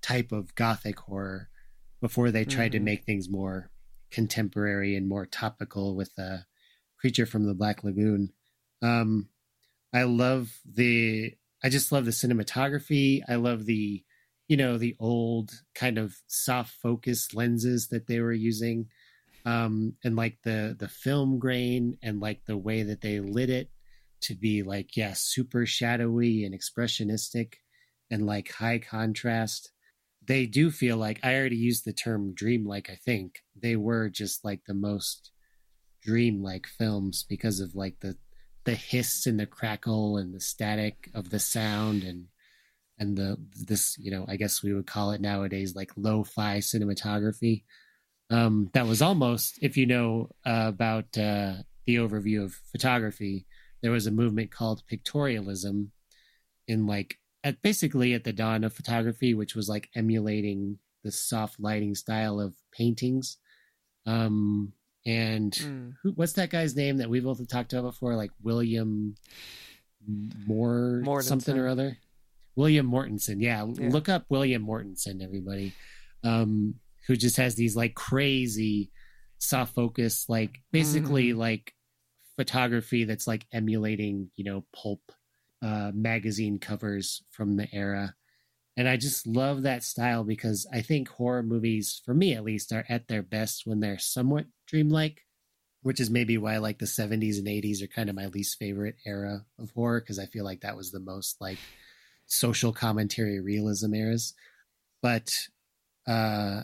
type 0.00 0.30
of 0.32 0.54
gothic 0.54 0.98
horror 1.00 1.50
before 2.00 2.30
they 2.30 2.44
tried 2.44 2.72
to 2.72 2.78
Mhm. 2.78 2.84
make 2.84 3.04
things 3.04 3.28
more 3.28 3.70
contemporary 4.10 4.94
and 4.96 5.08
more 5.08 5.26
topical 5.26 5.96
with 5.96 6.12
uh, 6.18 6.38
Creature 6.98 7.26
from 7.26 7.44
the 7.46 7.54
Black 7.54 7.82
Lagoon. 7.84 8.32
Um, 8.80 9.28
I 9.92 10.04
love 10.04 10.60
the 10.64 11.34
I 11.62 11.68
just 11.70 11.90
love 11.90 12.04
the 12.04 12.12
cinematography. 12.12 13.22
I 13.28 13.34
love 13.34 13.66
the 13.66 14.04
you 14.46 14.56
know 14.56 14.78
the 14.78 14.96
old 14.98 15.50
kind 15.74 15.98
of 15.98 16.16
soft 16.26 16.72
focus 16.72 17.34
lenses 17.34 17.88
that 17.88 18.06
they 18.06 18.20
were 18.20 18.32
using 18.32 18.88
um 19.44 19.94
and 20.04 20.16
like 20.16 20.38
the 20.42 20.76
the 20.78 20.88
film 20.88 21.38
grain 21.38 21.96
and 22.02 22.20
like 22.20 22.44
the 22.46 22.56
way 22.56 22.82
that 22.82 23.00
they 23.00 23.20
lit 23.20 23.50
it 23.50 23.70
to 24.20 24.34
be 24.34 24.62
like 24.62 24.96
yeah 24.96 25.12
super 25.14 25.64
shadowy 25.64 26.44
and 26.44 26.54
expressionistic 26.54 27.54
and 28.10 28.26
like 28.26 28.52
high 28.52 28.78
contrast. 28.78 29.70
They 30.26 30.46
do 30.46 30.70
feel 30.70 30.96
like 30.96 31.20
i 31.22 31.34
already 31.34 31.56
used 31.56 31.84
the 31.84 31.92
term 31.92 32.34
dreamlike 32.34 32.90
i 32.90 32.96
think. 32.96 33.40
They 33.60 33.76
were 33.76 34.08
just 34.08 34.44
like 34.44 34.62
the 34.66 34.74
most 34.74 35.30
dreamlike 36.02 36.66
films 36.66 37.24
because 37.28 37.60
of 37.60 37.74
like 37.74 38.00
the 38.00 38.16
the 38.64 38.74
hiss 38.74 39.26
and 39.26 39.40
the 39.40 39.46
crackle 39.46 40.18
and 40.18 40.34
the 40.34 40.40
static 40.40 41.08
of 41.14 41.30
the 41.30 41.38
sound 41.38 42.02
and 42.02 42.26
and 42.98 43.16
the 43.16 43.36
this 43.66 43.96
you 43.98 44.10
know 44.10 44.24
i 44.28 44.36
guess 44.36 44.62
we 44.62 44.74
would 44.74 44.86
call 44.86 45.12
it 45.12 45.20
nowadays 45.20 45.74
like 45.74 45.90
lo-fi 45.96 46.58
cinematography 46.58 47.64
um 48.30 48.70
that 48.74 48.86
was 48.86 49.00
almost 49.02 49.58
if 49.62 49.76
you 49.76 49.86
know 49.86 50.28
uh, 50.46 50.64
about 50.68 51.16
uh 51.18 51.54
the 51.86 51.96
overview 51.96 52.44
of 52.44 52.52
photography 52.70 53.46
there 53.82 53.90
was 53.92 54.06
a 54.06 54.10
movement 54.10 54.50
called 54.50 54.82
pictorialism 54.90 55.88
in 56.66 56.86
like 56.86 57.18
at 57.44 57.62
basically 57.62 58.12
at 58.14 58.24
the 58.24 58.32
dawn 58.32 58.64
of 58.64 58.72
photography 58.74 59.32
which 59.34 59.54
was 59.54 59.68
like 59.68 59.88
emulating 59.94 60.78
the 61.04 61.10
soft 61.12 61.58
lighting 61.58 61.94
style 61.94 62.38
of 62.40 62.54
paintings 62.72 63.38
um 64.06 64.72
and 65.06 65.52
Mm. 65.52 65.94
who, 66.02 66.10
what's 66.12 66.34
that 66.34 66.50
guy's 66.50 66.76
name 66.76 66.98
that 66.98 67.08
we've 67.08 67.24
both 67.24 67.46
talked 67.48 67.72
about 67.72 67.92
before 67.92 68.14
like 68.16 68.32
william 68.42 69.14
moore 70.46 71.02
Mortensen. 71.04 71.22
something 71.24 71.58
or 71.58 71.68
other 71.68 71.98
william 72.56 72.90
mortensen 72.90 73.40
yeah, 73.40 73.64
Yeah. 73.64 73.90
look 73.90 74.08
up 74.08 74.24
william 74.28 74.64
mortensen 74.66 75.22
everybody 75.22 75.72
um 76.24 76.74
who 77.08 77.16
just 77.16 77.36
has 77.38 77.56
these 77.56 77.74
like 77.74 77.94
crazy 77.94 78.92
soft 79.38 79.74
focus 79.74 80.26
like 80.28 80.60
basically 80.70 81.30
Mhm. 81.32 81.36
like 81.38 81.74
photography 82.36 83.04
that's 83.04 83.26
like 83.26 83.46
emulating 83.52 84.30
you 84.36 84.44
know 84.44 84.64
pulp 84.72 85.00
uh 85.62 85.90
magazine 85.94 86.58
covers 86.58 87.22
from 87.30 87.56
the 87.56 87.66
era 87.74 88.14
and 88.76 88.88
i 88.88 88.96
just 88.96 89.26
love 89.26 89.62
that 89.62 89.82
style 89.82 90.22
because 90.22 90.66
i 90.72 90.80
think 90.80 91.08
horror 91.08 91.42
movies 91.42 92.00
for 92.04 92.14
me 92.14 92.34
at 92.34 92.44
least 92.44 92.72
are 92.72 92.84
at 92.88 93.08
their 93.08 93.22
best 93.22 93.62
when 93.66 93.80
they're 93.80 93.98
somewhat 93.98 94.46
dreamlike 94.66 95.22
which 95.82 96.00
is 96.00 96.10
maybe 96.10 96.36
why 96.36 96.58
like 96.58 96.78
the 96.78 96.86
70s 96.86 97.38
and 97.38 97.46
80s 97.48 97.82
are 97.82 97.86
kind 97.88 98.08
of 98.10 98.16
my 98.16 98.26
least 98.26 98.56
favorite 98.58 98.96
era 99.06 99.44
of 99.58 99.70
horror 99.70 100.00
because 100.00 100.18
i 100.18 100.26
feel 100.26 100.44
like 100.44 100.60
that 100.60 100.76
was 100.76 100.90
the 100.92 101.00
most 101.00 101.40
like 101.40 101.58
social 102.26 102.72
commentary 102.72 103.40
realism 103.40 103.94
eras 103.94 104.34
but 105.02 105.48
uh 106.06 106.62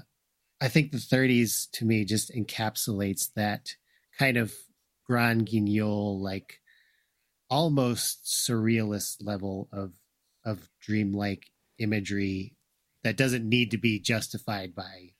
i 0.61 0.69
think 0.69 0.93
the 0.93 0.99
30s 0.99 1.69
to 1.73 1.85
me 1.85 2.05
just 2.05 2.33
encapsulates 2.35 3.33
that 3.35 3.75
kind 4.19 4.37
of 4.37 4.53
grand 5.07 5.47
guignol 5.47 6.21
like 6.23 6.61
almost 7.51 8.25
surrealist 8.25 9.17
level 9.21 9.69
of 9.73 9.93
of 10.45 10.69
dreamlike 10.81 11.51
imagery 11.79 12.55
that 13.03 13.17
doesn't 13.17 13.49
need 13.49 13.71
to 13.71 13.79
be 13.79 14.01
justified 14.01 14.75
by 14.75 15.11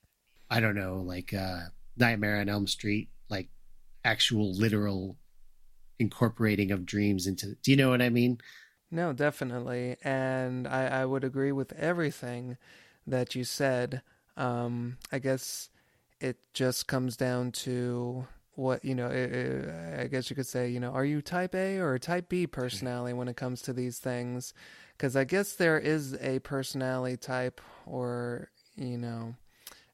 I 0.49 0.59
don't 0.59 0.75
know, 0.75 1.01
like 1.01 1.33
uh 1.33 1.61
Nightmare 1.97 2.39
on 2.39 2.49
Elm 2.49 2.67
Street, 2.67 3.09
like 3.29 3.49
actual 4.03 4.53
literal 4.53 5.17
incorporating 5.97 6.71
of 6.71 6.85
dreams 6.85 7.25
into 7.25 7.55
do 7.63 7.71
you 7.71 7.77
know 7.77 7.89
what 7.89 8.01
I 8.01 8.09
mean? 8.09 8.39
No, 8.91 9.13
definitely. 9.13 9.97
And 10.03 10.67
I, 10.67 11.01
I 11.01 11.05
would 11.05 11.23
agree 11.23 11.51
with 11.51 11.73
everything 11.73 12.57
that 13.07 13.35
you 13.35 13.43
said. 13.43 14.01
Um, 14.37 14.97
I 15.11 15.19
guess 15.19 15.69
it 16.19 16.37
just 16.53 16.87
comes 16.87 17.17
down 17.17 17.51
to 17.51 18.27
what, 18.55 18.83
you 18.85 18.95
know, 18.95 19.07
it, 19.07 19.31
it, 19.31 19.99
I 19.99 20.07
guess 20.07 20.29
you 20.29 20.35
could 20.35 20.47
say, 20.47 20.69
you 20.69 20.79
know, 20.79 20.91
are 20.91 21.05
you 21.05 21.21
type 21.21 21.53
A 21.55 21.79
or 21.79 21.99
type 21.99 22.29
B 22.29 22.47
personality 22.47 23.13
when 23.13 23.27
it 23.27 23.35
comes 23.35 23.61
to 23.63 23.73
these 23.73 23.99
things? 23.99 24.53
Because 24.97 25.15
I 25.15 25.25
guess 25.25 25.53
there 25.53 25.77
is 25.77 26.17
a 26.21 26.39
personality 26.39 27.17
type 27.17 27.59
or, 27.85 28.49
you 28.77 28.97
know, 28.97 29.35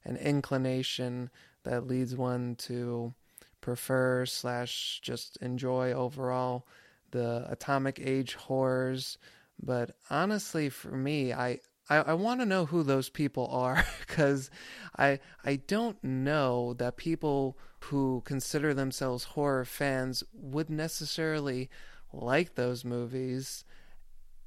an 0.04 0.16
inclination 0.16 1.30
that 1.64 1.86
leads 1.86 2.16
one 2.16 2.54
to 2.56 3.12
prefer 3.60 4.26
slash 4.26 5.00
just 5.02 5.36
enjoy 5.38 5.92
overall 5.92 6.66
the 7.10 7.46
atomic 7.48 8.00
age 8.00 8.34
horrors. 8.34 9.18
But 9.62 9.96
honestly, 10.10 10.68
for 10.68 10.96
me, 10.96 11.32
I 11.32 11.60
I, 11.92 12.12
I 12.12 12.14
want 12.14 12.40
to 12.40 12.46
know 12.46 12.66
who 12.66 12.82
those 12.82 13.08
people 13.08 13.46
are 13.48 13.84
because 14.00 14.50
I 14.96 15.20
I 15.44 15.56
don't 15.56 16.02
know 16.04 16.74
that 16.74 16.96
people 16.96 17.56
who 17.86 18.22
consider 18.24 18.74
themselves 18.74 19.24
horror 19.24 19.64
fans 19.64 20.22
would 20.32 20.70
necessarily 20.70 21.68
like 22.12 22.54
those 22.54 22.84
movies, 22.84 23.64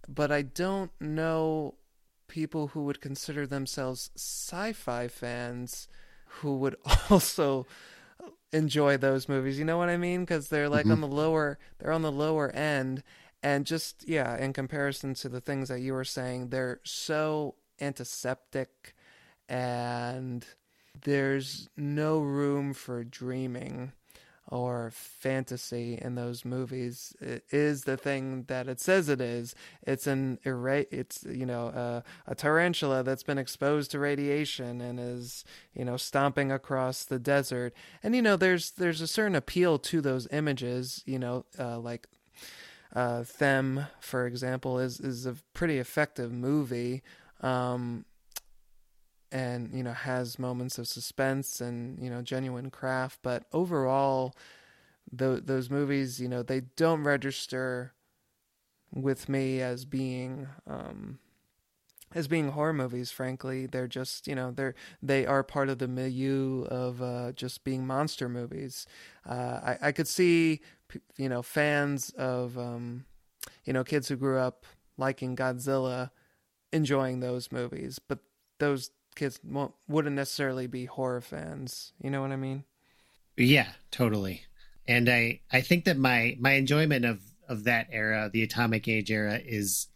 but 0.08 0.32
I 0.32 0.42
don't 0.44 0.92
know 1.00 1.76
people 2.28 2.68
who 2.70 2.84
would 2.86 3.02
consider 3.02 3.46
themselves 3.48 4.12
sci-fi 4.16 5.08
fans 5.08 5.88
who 6.42 6.56
would 6.58 6.76
also 7.10 7.66
enjoy 8.52 8.98
those 8.98 9.28
movies. 9.30 9.60
You 9.60 9.66
know 9.66 9.78
what 9.78 9.90
I 9.90 9.98
mean? 9.98 10.22
Because 10.22 10.48
they're 10.50 10.70
like 10.70 10.88
Mhm. 10.88 10.92
on 10.92 11.02
the 11.02 11.08
lower, 11.08 11.58
they're 11.80 11.92
on 11.92 12.02
the 12.02 12.12
lower 12.12 12.50
end, 12.52 13.04
and 13.46 13.68
just 13.68 14.10
yeah, 14.10 14.36
in 14.38 14.54
comparison 14.54 15.14
to 15.14 15.30
the 15.30 15.40
things 15.40 15.70
that 15.70 15.80
you 15.80 15.94
were 15.94 16.04
saying, 16.04 16.50
they're 16.50 16.80
so 16.84 17.54
antiseptic, 17.80 18.96
and 19.48 20.44
there's 21.04 21.70
no 21.78 22.18
room 22.18 22.74
for 22.74 23.04
dreaming 23.04 23.92
or 24.48 24.90
fantasy 24.92 26.00
in 26.02 26.16
those 26.16 26.44
movies. 26.44 27.16
It 27.22 27.44
is 27.52 27.84
the 27.84 27.98
thing 27.98 28.46
that 28.48 28.68
it 28.68 28.80
says 28.80 29.10
it 29.10 29.22
is. 29.22 29.54
It's 29.84 30.08
an 30.08 30.40
it's 30.44 31.24
you 31.24 31.46
know 31.46 31.68
uh, 31.68 32.02
a 32.26 32.34
tarantula 32.34 33.04
that's 33.04 33.24
been 33.24 33.38
exposed 33.38 33.92
to 33.92 34.00
radiation 34.00 34.82
and 34.82 35.00
is 35.00 35.46
you 35.72 35.86
know 35.86 35.98
stomping 35.98 36.52
across 36.52 37.04
the 37.04 37.20
desert. 37.20 37.76
And 38.02 38.16
you 38.16 38.24
know 38.24 38.38
there's 38.38 38.72
there's 38.72 39.02
a 39.02 39.08
certain 39.08 39.36
appeal 39.36 39.78
to 39.78 40.02
those 40.02 40.28
images 40.32 41.04
you 41.06 41.20
know 41.20 41.46
uh, 41.60 41.78
like 41.78 42.08
uh, 42.96 43.24
them 43.40 43.88
for 44.00 44.26
example 44.28 44.80
is 44.80 45.00
is 45.00 45.26
a 45.26 45.36
pretty 45.54 45.80
effective 45.80 46.32
movie 46.32 47.04
um, 47.42 48.06
and 49.32 49.74
you 49.74 49.84
know 49.84 49.92
has 49.94 50.40
moments 50.40 50.78
of 50.78 50.88
suspense 50.88 51.60
and 51.60 52.02
you 52.02 52.10
know 52.10 52.22
genuine 52.22 52.70
craft 52.70 53.20
but 53.22 53.44
overall 53.52 54.34
tho- 55.12 55.40
those 55.40 55.70
movies 55.70 56.20
you 56.20 56.28
know 56.30 56.44
they 56.44 56.62
don't 56.76 57.04
register 57.04 57.94
with 58.94 59.28
me 59.28 59.62
as 59.62 59.86
being 59.86 60.48
um 60.68 61.20
as 62.14 62.28
being 62.28 62.52
horror 62.52 62.74
movies 62.74 63.12
frankly. 63.12 63.66
They're 63.66 63.88
just 63.88 64.28
you 64.28 64.36
know 64.36 64.52
they're 64.52 64.76
they 65.02 65.26
are 65.26 65.44
part 65.44 65.70
of 65.70 65.80
the 65.80 65.88
milieu 65.88 66.64
of 66.66 67.02
uh 67.02 67.32
just 67.34 67.64
being 67.64 67.86
monster 67.86 68.30
movies. 68.30 68.88
Uh 69.28 69.76
i 69.82 69.90
i 69.90 69.92
could 69.92 70.08
see 70.08 70.62
you 71.18 71.30
know 71.30 71.42
fans 71.42 72.10
of 72.18 72.58
um 72.58 73.06
you 73.64 73.74
know 73.74 73.84
kids 73.84 74.08
who 74.08 74.16
grew 74.16 74.38
up 74.40 74.66
liking 74.98 75.36
godzilla 75.36 76.10
enjoying 76.72 77.20
those 77.20 77.52
movies 77.52 78.00
but 78.00 78.20
those 78.60 78.92
kids 79.16 79.40
won't, 79.44 79.74
wouldn't 79.88 80.16
necessarily 80.16 80.68
be 80.68 80.86
horror 80.86 81.22
fans 81.22 81.94
you 82.02 82.10
know 82.10 82.22
what 82.22 82.32
i 82.32 82.36
mean 82.36 82.64
Yeah, 83.38 83.68
totally. 83.92 84.44
And 84.88 85.10
I 85.10 85.42
I 85.52 85.62
think 85.62 85.86
that 85.86 85.98
my 85.98 86.38
my 86.40 86.54
enjoyment 86.54 87.06
of 87.06 87.20
of 87.50 87.66
that 87.66 87.88
era, 87.92 88.30
the 88.32 88.44
atomic 88.44 88.88
age 88.88 89.12
era 89.12 89.40
is 89.44 89.88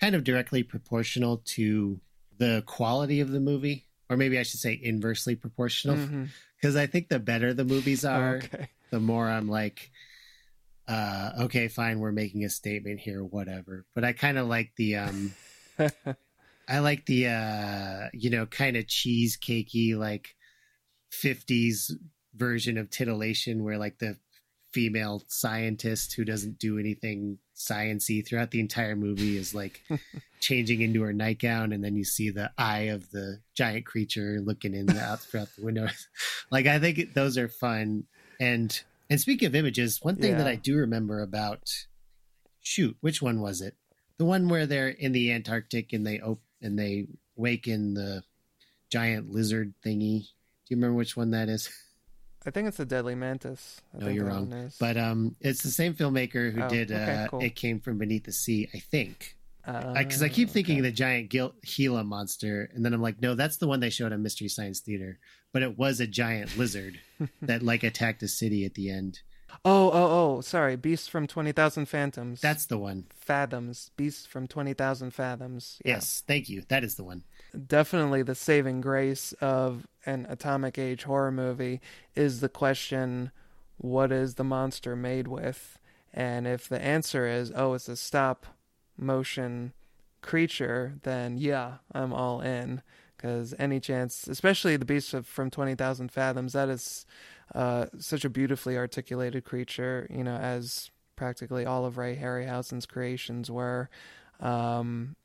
kind 0.00 0.14
of 0.14 0.24
directly 0.24 0.62
proportional 0.62 1.38
to 1.56 2.00
the 2.38 2.62
quality 2.66 3.20
of 3.20 3.30
the 3.30 3.40
movie 3.40 3.86
or 4.08 4.16
maybe 4.16 4.38
I 4.38 4.42
should 4.42 4.60
say 4.60 4.78
inversely 4.80 5.34
proportional 5.34 5.96
Mhm. 6.06 6.28
because 6.56 6.76
I 6.76 6.86
think 6.86 7.08
the 7.08 7.18
better 7.18 7.54
the 7.54 7.64
movies 7.64 8.04
are, 8.04 8.36
okay 8.44 8.68
the 8.90 9.00
more 9.00 9.28
I'm 9.28 9.48
like 9.48 9.90
uh 10.88 11.30
okay, 11.40 11.68
fine, 11.68 12.00
we're 12.00 12.12
making 12.12 12.44
a 12.44 12.50
statement 12.50 13.00
here 13.00 13.22
whatever. 13.24 13.84
But 13.94 14.04
I 14.04 14.12
kind 14.12 14.38
of 14.38 14.48
like 14.48 14.72
the 14.76 14.96
um 14.96 15.34
I 16.68 16.78
like 16.78 17.06
the 17.06 17.28
uh 17.28 18.08
you 18.12 18.30
know 18.30 18.46
kind 18.46 18.76
of 18.76 18.86
cheesecakey 18.86 19.96
like 19.96 20.34
50s 21.12 21.92
version 22.34 22.78
of 22.78 22.90
titillation 22.90 23.62
where 23.62 23.78
like 23.78 23.98
the 23.98 24.16
female 24.72 25.22
scientist 25.28 26.14
who 26.14 26.24
doesn't 26.24 26.58
do 26.58 26.80
anything 26.80 27.38
sciency 27.54 28.26
throughout 28.26 28.50
the 28.50 28.58
entire 28.58 28.96
movie 28.96 29.36
is 29.36 29.54
like 29.54 29.80
changing 30.40 30.80
into 30.80 31.00
her 31.00 31.12
nightgown 31.12 31.72
and 31.72 31.84
then 31.84 31.94
you 31.94 32.02
see 32.02 32.28
the 32.28 32.50
eye 32.58 32.88
of 32.88 33.08
the 33.12 33.38
giant 33.54 33.86
creature 33.86 34.40
looking 34.42 34.74
in 34.74 34.86
the, 34.86 35.00
out 35.00 35.20
throughout 35.20 35.48
the 35.56 35.64
window 35.64 35.86
like 36.50 36.66
i 36.66 36.80
think 36.80 37.14
those 37.14 37.38
are 37.38 37.48
fun 37.48 38.02
and 38.40 38.82
and 39.10 39.20
speaking 39.20 39.46
of 39.46 39.54
images 39.54 39.98
one 40.02 40.16
thing 40.16 40.36
that 40.38 40.46
i 40.46 40.54
do 40.56 40.76
remember 40.76 41.20
about 41.22 41.70
shoot 42.60 42.96
which 43.00 43.20
one 43.20 43.40
was 43.40 43.60
it? 43.60 43.74
The 44.16 44.24
one 44.24 44.48
where 44.48 44.64
they're 44.66 44.88
in 44.88 45.12
the 45.12 45.32
antarctic 45.32 45.92
and 45.92 46.06
they 46.06 46.20
op- 46.20 46.40
and 46.62 46.78
they 46.78 47.06
waken 47.36 47.94
the 47.94 48.22
giant 48.90 49.30
lizard 49.30 49.74
thingy. 49.84 50.20
Do 50.22 50.70
you 50.70 50.76
remember 50.76 50.94
which 50.96 51.16
one 51.16 51.32
that 51.32 51.48
is? 51.48 51.68
I 52.46 52.50
think 52.50 52.68
it's 52.68 52.76
the 52.78 52.86
deadly 52.86 53.14
mantis. 53.14 53.80
I 53.94 54.04
no 54.04 54.08
you're 54.08 54.24
wrong. 54.26 54.70
but 54.78 54.96
um 54.96 55.34
it's 55.40 55.62
the 55.62 55.70
same 55.70 55.94
filmmaker 55.94 56.52
who 56.52 56.62
Oh, 56.62 56.68
did 56.68 56.92
okay, 56.92 57.24
uh 57.24 57.28
cool. 57.28 57.40
it 57.42 57.54
came 57.56 57.80
from 57.80 57.98
beneath 57.98 58.24
the 58.24 58.32
sea 58.32 58.68
i 58.74 58.78
think 58.78 59.36
Uh, 59.66 59.94
because 59.94 60.22
I 60.22 60.28
keep 60.28 60.50
thinking 60.50 60.76
okay. 60.76 60.82
the 60.82 60.92
giant 60.92 61.30
Gil- 61.30 61.54
Gila 61.64 62.04
monster, 62.04 62.70
and 62.74 62.84
then 62.84 62.92
I'm 62.92 63.00
like, 63.02 63.20
no, 63.22 63.34
that's 63.34 63.56
the 63.56 63.66
one 63.66 63.80
they 63.80 63.90
showed 63.90 64.12
on 64.12 64.22
Mystery 64.22 64.48
Science 64.48 64.80
Theater. 64.80 65.18
But 65.52 65.62
it 65.62 65.78
was 65.78 66.00
a 66.00 66.06
giant 66.06 66.58
lizard 66.58 67.00
that 67.42 67.62
like 67.62 67.82
attacked 67.82 68.22
a 68.22 68.28
city 68.28 68.64
at 68.64 68.74
the 68.74 68.90
end. 68.90 69.20
oh 69.64 69.88
oh 69.90 70.36
oh 70.36 70.40
sorry 70.40 70.74
beast 70.76 71.08
from 71.10 71.28
20000 71.28 71.86
phantoms 71.86 72.40
That's 72.40 72.66
the 72.66 72.76
one. 72.76 73.04
fathoms 73.14 73.90
beast 73.96 74.26
from 74.28 74.48
20000 74.48 75.12
fathoms 75.12 75.80
Yeah. 75.84 75.94
Yes, 75.94 76.24
thank 76.26 76.48
you. 76.48 76.64
That 76.68 76.82
is 76.82 76.96
the 76.96 77.04
one. 77.04 77.22
definitely 77.68 78.22
the 78.22 78.34
saving 78.34 78.80
grace 78.80 79.32
of 79.40 79.86
an 80.04 80.26
atomic 80.28 80.76
age 80.76 81.04
horror 81.04 81.30
movie 81.30 81.80
is 82.16 82.40
the 82.40 82.48
question 82.48 83.30
what 83.78 84.10
is 84.10 84.34
the 84.34 84.44
monster 84.44 84.96
made 84.96 85.28
with 85.28 85.78
and 86.12 86.46
if 86.48 86.68
the 86.68 86.80
answer 86.82 87.26
is 87.28 87.52
oh 87.54 87.74
it's 87.74 87.88
a 87.88 87.96
stop 87.96 88.46
motion 88.96 89.72
creature 90.22 90.94
then 91.02 91.36
yeah 91.36 91.74
i'm 91.92 92.12
all 92.12 92.40
in. 92.40 92.82
Because 93.16 93.54
any 93.58 93.80
chance 93.80 94.26
especially 94.28 94.76
the 94.76 94.84
beast 94.84 95.14
of, 95.14 95.26
from 95.26 95.50
20000 95.50 96.10
fathoms 96.10 96.52
that 96.52 96.68
is 96.68 97.06
uh, 97.54 97.86
such 97.98 98.24
a 98.24 98.30
beautifully 98.30 98.76
articulated 98.76 99.44
creature 99.44 100.06
you 100.10 100.24
know 100.24 100.36
as 100.36 100.90
practically 101.16 101.64
all 101.64 101.84
of 101.86 101.96
ray 101.96 102.16
harryhausen's 102.16 102.86
creations 102.86 103.50
were. 103.50 103.88
Um, 104.40 105.16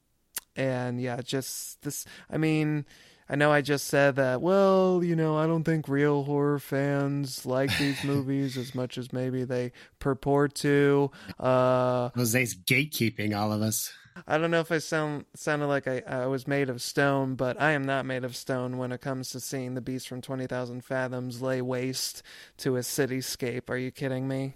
and 0.56 1.02
yeah 1.02 1.22
just 1.22 1.82
this 1.82 2.06
i 2.30 2.38
mean 2.38 2.86
i 3.30 3.36
know 3.36 3.52
i 3.52 3.62
just 3.62 3.88
said 3.88 4.16
that 4.16 4.42
well 4.42 5.02
you 5.04 5.16
know 5.16 5.38
i 5.38 5.46
don't 5.46 5.64
think 5.64 5.88
real 5.88 6.24
horror 6.24 6.60
fans 6.60 7.46
like 7.46 7.76
these 7.78 8.04
movies 8.04 8.58
as 8.58 8.74
much 8.74 8.98
as 8.98 9.14
maybe 9.14 9.44
they 9.44 9.72
purport 10.00 10.56
to 10.56 11.12
uh 11.40 12.10
Jose's 12.16 12.56
gatekeeping 12.56 13.38
all 13.38 13.52
of 13.54 13.62
us. 13.62 13.92
i 14.28 14.38
don't 14.38 14.52
know 14.52 14.60
if 14.60 14.72
i 14.72 14.78
sound 14.80 15.26
sounded 15.36 15.68
like 15.68 15.88
I, 15.88 16.02
I 16.08 16.26
was 16.28 16.48
made 16.48 16.70
of 16.70 16.82
stone 16.82 17.36
but 17.36 17.60
i 17.62 17.72
am 17.72 17.86
not 17.86 18.06
made 18.06 18.24
of 18.24 18.36
stone 18.36 18.78
when 18.78 18.92
it 18.92 19.02
comes 19.02 19.30
to 19.32 19.40
seeing 19.40 19.76
the 19.76 19.82
beast 19.82 20.08
from 20.08 20.22
20000 20.22 20.84
fathoms 20.84 21.42
lay 21.42 21.62
waste 21.62 22.24
to 22.58 22.76
a 22.78 22.80
cityscape. 22.80 23.70
Are 23.70 23.78
you 23.78 23.92
kidding 23.92 24.28
me? 24.28 24.56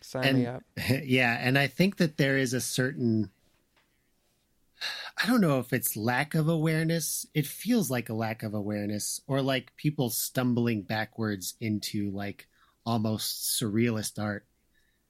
Sign 0.00 0.34
me 0.34 0.46
up. 0.46 0.62
yeah, 1.04 1.38
and 1.40 1.58
I 1.58 1.66
think 1.66 1.96
that 1.96 2.16
there 2.16 2.38
is 2.38 2.52
a 2.52 2.60
certain 2.60 3.30
I 5.20 5.26
don't 5.26 5.40
know 5.40 5.58
if 5.58 5.72
it's 5.72 5.96
lack 5.96 6.34
of 6.34 6.48
awareness. 6.48 7.26
It 7.34 7.46
feels 7.46 7.90
like 7.90 8.08
a 8.08 8.14
lack 8.14 8.44
of 8.44 8.54
awareness 8.54 9.20
or 9.26 9.42
like 9.42 9.74
people 9.76 10.10
stumbling 10.10 10.82
backwards 10.82 11.54
into 11.60 12.10
like 12.10 12.46
almost 12.86 13.60
surrealist 13.60 14.22
art 14.22 14.46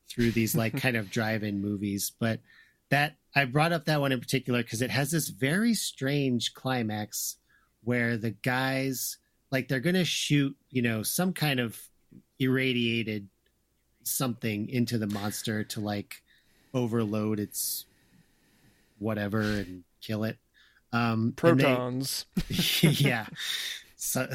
through 0.08 0.30
these 0.30 0.56
like 0.56 0.76
kind 0.80 0.96
of 0.96 1.10
drive-in 1.10 1.60
movies, 1.60 2.12
but 2.18 2.40
that 2.88 3.16
I 3.34 3.44
brought 3.44 3.72
up 3.72 3.84
that 3.84 4.00
one 4.00 4.12
in 4.12 4.20
particular 4.20 4.62
because 4.62 4.80
it 4.80 4.90
has 4.90 5.10
this 5.10 5.28
very 5.28 5.74
strange 5.74 6.54
climax 6.54 7.36
where 7.84 8.16
the 8.16 8.30
guys 8.30 9.18
like 9.50 9.68
they're 9.68 9.80
gonna 9.80 10.04
shoot, 10.04 10.56
you 10.70 10.80
know, 10.80 11.02
some 11.02 11.34
kind 11.34 11.60
of 11.60 11.78
irradiated 12.38 13.28
something 14.04 14.70
into 14.70 14.96
the 14.96 15.06
monster 15.06 15.64
to 15.64 15.80
like 15.80 16.22
overload 16.72 17.38
its 17.38 17.84
whatever 18.98 19.40
and 19.40 19.84
kill 20.00 20.24
it. 20.24 20.38
Um, 20.92 21.34
and 21.42 21.60
they- 21.60 21.64
Protons. 21.64 22.26
yeah, 22.82 23.26
so, 23.96 24.28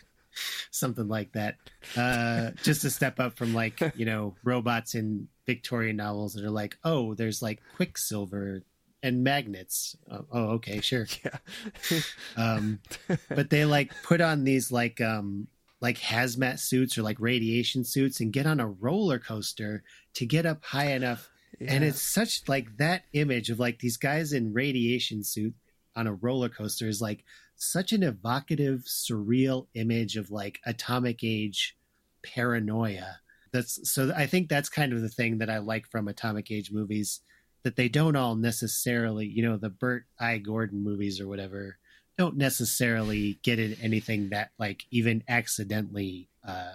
something 0.70 1.08
like 1.08 1.32
that. 1.32 1.56
Uh, 1.96 2.50
just 2.62 2.84
a 2.84 2.90
step 2.90 3.20
up 3.20 3.36
from 3.36 3.54
like 3.54 3.80
you 3.96 4.06
know 4.06 4.34
robots 4.44 4.94
in 4.94 5.28
Victorian 5.46 5.96
novels 5.96 6.34
that 6.34 6.44
are 6.44 6.50
like, 6.50 6.76
oh, 6.84 7.14
there's 7.14 7.42
like 7.42 7.60
quicksilver 7.76 8.62
and 9.02 9.22
magnets. 9.22 9.96
Oh, 10.10 10.24
oh 10.32 10.44
okay, 10.52 10.80
sure. 10.80 11.06
yeah. 11.24 12.00
Um, 12.36 12.80
but 13.28 13.50
they 13.50 13.64
like 13.64 13.92
put 14.02 14.20
on 14.20 14.44
these 14.44 14.72
like 14.72 15.00
um 15.00 15.48
like 15.80 15.98
hazmat 15.98 16.58
suits 16.58 16.96
or 16.96 17.02
like 17.02 17.20
radiation 17.20 17.84
suits 17.84 18.20
and 18.20 18.32
get 18.32 18.46
on 18.46 18.58
a 18.58 18.66
roller 18.66 19.18
coaster 19.18 19.82
to 20.14 20.24
get 20.24 20.46
up 20.46 20.64
high 20.64 20.92
enough 20.92 21.28
and 21.68 21.84
it's 21.84 22.00
such 22.00 22.48
like 22.48 22.76
that 22.76 23.04
image 23.12 23.50
of 23.50 23.58
like 23.58 23.78
these 23.78 23.96
guys 23.96 24.32
in 24.32 24.52
radiation 24.52 25.22
suit 25.22 25.54
on 25.96 26.06
a 26.06 26.14
roller 26.14 26.48
coaster 26.48 26.88
is 26.88 27.00
like 27.00 27.24
such 27.56 27.92
an 27.92 28.02
evocative 28.02 28.80
surreal 28.80 29.66
image 29.74 30.16
of 30.16 30.30
like 30.30 30.60
atomic 30.66 31.20
age 31.22 31.76
paranoia 32.22 33.18
that's 33.52 33.90
so 33.90 34.12
i 34.16 34.26
think 34.26 34.48
that's 34.48 34.68
kind 34.68 34.92
of 34.92 35.02
the 35.02 35.08
thing 35.08 35.38
that 35.38 35.50
i 35.50 35.58
like 35.58 35.86
from 35.86 36.08
atomic 36.08 36.50
age 36.50 36.72
movies 36.72 37.20
that 37.62 37.76
they 37.76 37.88
don't 37.88 38.16
all 38.16 38.34
necessarily 38.34 39.26
you 39.26 39.42
know 39.42 39.56
the 39.56 39.70
bert 39.70 40.04
i 40.18 40.38
gordon 40.38 40.82
movies 40.82 41.20
or 41.20 41.28
whatever 41.28 41.78
don't 42.16 42.36
necessarily 42.36 43.38
get 43.42 43.58
in 43.58 43.76
anything 43.82 44.30
that 44.30 44.50
like 44.58 44.84
even 44.90 45.22
accidentally 45.28 46.28
uh 46.46 46.72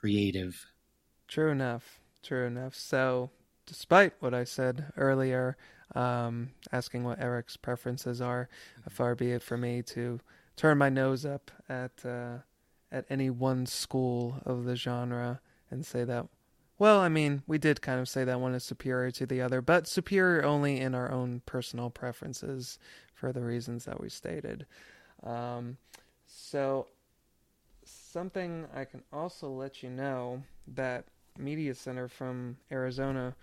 creative 0.00 0.66
True 1.34 1.50
enough. 1.50 1.98
True 2.22 2.46
enough. 2.46 2.74
So, 2.74 3.30
despite 3.66 4.14
what 4.20 4.34
I 4.34 4.44
said 4.44 4.92
earlier, 4.96 5.56
um, 5.94 6.50
asking 6.72 7.04
what 7.04 7.20
Eric's 7.20 7.56
preferences 7.56 8.20
are, 8.20 8.48
far 8.88 9.14
be 9.14 9.32
it 9.32 9.42
for 9.42 9.56
me 9.56 9.82
to 9.82 10.20
turn 10.56 10.78
my 10.78 10.88
nose 10.88 11.24
up 11.24 11.50
at 11.68 12.04
uh, 12.04 12.38
at 12.90 13.04
any 13.10 13.28
one 13.28 13.66
school 13.66 14.40
of 14.44 14.64
the 14.64 14.76
genre 14.76 15.40
and 15.70 15.84
say 15.84 16.04
that. 16.04 16.26
Well, 16.78 17.00
I 17.00 17.08
mean, 17.08 17.42
we 17.46 17.58
did 17.58 17.82
kind 17.82 18.00
of 18.00 18.08
say 18.08 18.24
that 18.24 18.40
one 18.40 18.54
is 18.54 18.64
superior 18.64 19.12
to 19.12 19.26
the 19.26 19.40
other, 19.40 19.60
but 19.60 19.86
superior 19.86 20.44
only 20.44 20.80
in 20.80 20.94
our 20.94 21.10
own 21.10 21.42
personal 21.46 21.88
preferences 21.88 22.78
for 23.14 23.32
the 23.32 23.42
reasons 23.42 23.84
that 23.84 24.00
we 24.00 24.08
stated. 24.08 24.66
Um, 25.22 25.76
so, 26.26 26.88
something 27.84 28.66
I 28.74 28.84
can 28.84 29.02
also 29.12 29.48
let 29.50 29.84
you 29.84 29.90
know 29.90 30.42
that 30.66 31.06
Media 31.38 31.74
Center 31.74 32.08
from 32.08 32.56
Arizona 32.70 33.34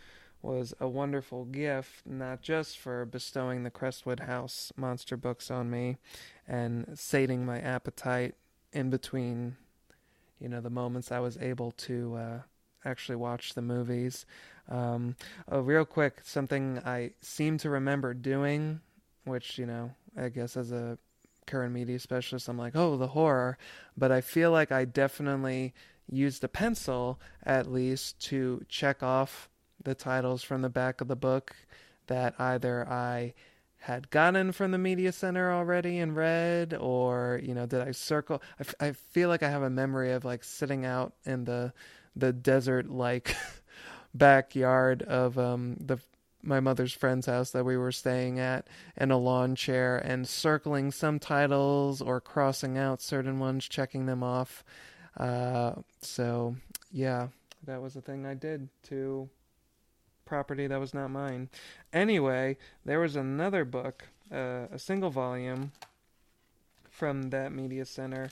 was 0.41 0.73
a 0.79 0.87
wonderful 0.87 1.45
gift, 1.45 2.05
not 2.05 2.41
just 2.41 2.77
for 2.77 3.05
bestowing 3.05 3.63
the 3.63 3.69
Crestwood 3.69 4.21
House 4.21 4.71
monster 4.75 5.15
books 5.15 5.51
on 5.51 5.69
me 5.69 5.97
and 6.47 6.87
sating 6.95 7.45
my 7.45 7.59
appetite 7.59 8.35
in 8.73 8.89
between, 8.89 9.55
you 10.39 10.49
know, 10.49 10.61
the 10.61 10.69
moments 10.69 11.11
I 11.11 11.19
was 11.19 11.37
able 11.37 11.71
to 11.71 12.15
uh, 12.15 12.39
actually 12.85 13.17
watch 13.17 13.53
the 13.53 13.61
movies. 13.61 14.25
Um, 14.67 15.15
oh, 15.49 15.59
real 15.59 15.85
quick, 15.85 16.21
something 16.23 16.79
I 16.85 17.11
seem 17.21 17.57
to 17.59 17.69
remember 17.69 18.13
doing, 18.13 18.81
which, 19.25 19.59
you 19.59 19.65
know, 19.65 19.91
I 20.17 20.29
guess 20.29 20.57
as 20.57 20.71
a 20.71 20.97
current 21.45 21.73
media 21.73 21.99
specialist, 21.99 22.47
I'm 22.47 22.57
like, 22.57 22.75
oh, 22.75 22.97
the 22.97 23.07
horror. 23.07 23.57
But 23.97 24.11
I 24.11 24.21
feel 24.21 24.51
like 24.51 24.71
I 24.71 24.85
definitely 24.85 25.73
used 26.10 26.43
a 26.43 26.47
pencil 26.47 27.20
at 27.43 27.72
least 27.72 28.20
to 28.20 28.64
check 28.68 29.02
off 29.04 29.49
the 29.84 29.95
titles 29.95 30.43
from 30.43 30.62
the 30.62 30.70
back 30.70 31.02
of 31.02 31.08
the 31.08 31.16
book 31.16 31.56
that 32.08 32.36
either 32.39 32.88
I 32.88 33.34
had 33.82 34.12
gotten 34.12 34.52
from 34.52 34.72
the 34.72 34.78
media 34.78 35.12
center 35.12 35.52
already 35.52 35.97
and 35.97 36.16
read 36.16 36.74
or 36.80 37.41
you 37.43 37.56
know 37.56 37.66
did 37.66 37.82
i 37.82 37.89
circle 37.89 38.39
I, 38.60 38.62
f- 38.62 38.76
I 38.80 38.91
feel 38.91 39.28
like 39.28 39.41
i 39.41 39.49
have 39.49 39.64
a 39.64 39.72
memory 39.72 40.12
of 40.12 40.24
like 40.24 40.43
sitting 40.43 40.86
out 40.86 41.14
in 41.26 41.45
the 41.45 41.74
the 42.16 42.32
desert 42.32 42.91
like 42.91 43.36
backyard 44.14 45.02
of 45.02 45.39
um 45.39 45.78
the 45.80 45.97
my 46.43 46.60
mother's 46.60 46.93
friend's 46.93 47.26
house 47.26 47.49
that 47.52 47.66
we 47.66 47.76
were 47.76 47.91
staying 47.91 48.39
at 48.39 48.68
in 48.97 49.10
a 49.10 49.18
lawn 49.18 49.56
chair 49.56 49.97
and 49.97 50.28
circling 50.28 50.91
some 50.91 51.18
titles 51.18 52.04
or 52.04 52.22
crossing 52.22 52.78
out 52.78 53.02
certain 53.02 53.39
ones 53.39 53.68
checking 53.68 54.06
them 54.06 54.22
off 54.22 54.64
uh 55.18 55.74
so 56.01 56.55
yeah 56.91 57.28
that 57.66 57.82
was 57.82 57.95
a 57.95 58.01
thing 58.01 58.26
i 58.26 58.34
did 58.34 58.70
to 58.84 59.30
property 60.32 60.66
that 60.66 60.80
was 60.80 60.93
not 60.93 61.09
mine. 61.09 61.49
Anyway 61.91 62.55
there 62.86 63.01
was 63.01 63.18
another 63.18 63.66
book 63.66 64.07
uh, 64.32 64.66
a 64.72 64.80
single 64.80 65.09
volume 65.09 65.74
from 66.89 67.32
that 67.32 67.51
media 67.51 67.84
center 67.84 68.30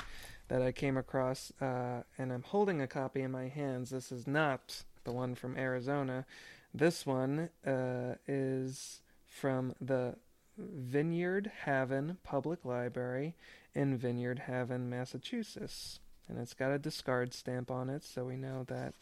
that 0.47 0.61
i 0.61 0.71
came 0.71 0.95
across 0.95 1.51
uh, 1.61 2.01
and 2.17 2.31
i'm 2.31 2.43
holding 2.43 2.79
a 2.79 2.87
copy 2.87 3.21
in 3.21 3.31
my 3.31 3.49
hands. 3.49 3.89
This 3.89 4.13
is 4.13 4.25
not 4.25 4.83
the 5.03 5.11
one 5.11 5.35
from 5.35 5.57
arizona. 5.57 6.25
This 6.73 7.05
one 7.05 7.49
uh, 7.67 8.15
is 8.25 9.01
from 9.27 9.73
the 9.81 10.15
vineyard 10.57 11.51
haven 11.65 12.17
public 12.23 12.63
library 12.63 13.35
in 13.75 13.97
vineyard 13.97 14.39
haven 14.47 14.89
massachusetts 14.89 15.99
and 16.29 16.37
it's 16.37 16.53
got 16.53 16.71
a 16.71 16.79
discard 16.79 17.33
stamp 17.33 17.71
on 17.71 17.89
it 17.89 18.03
so 18.03 18.23
we 18.23 18.37
know 18.37 18.63
that 18.67 18.93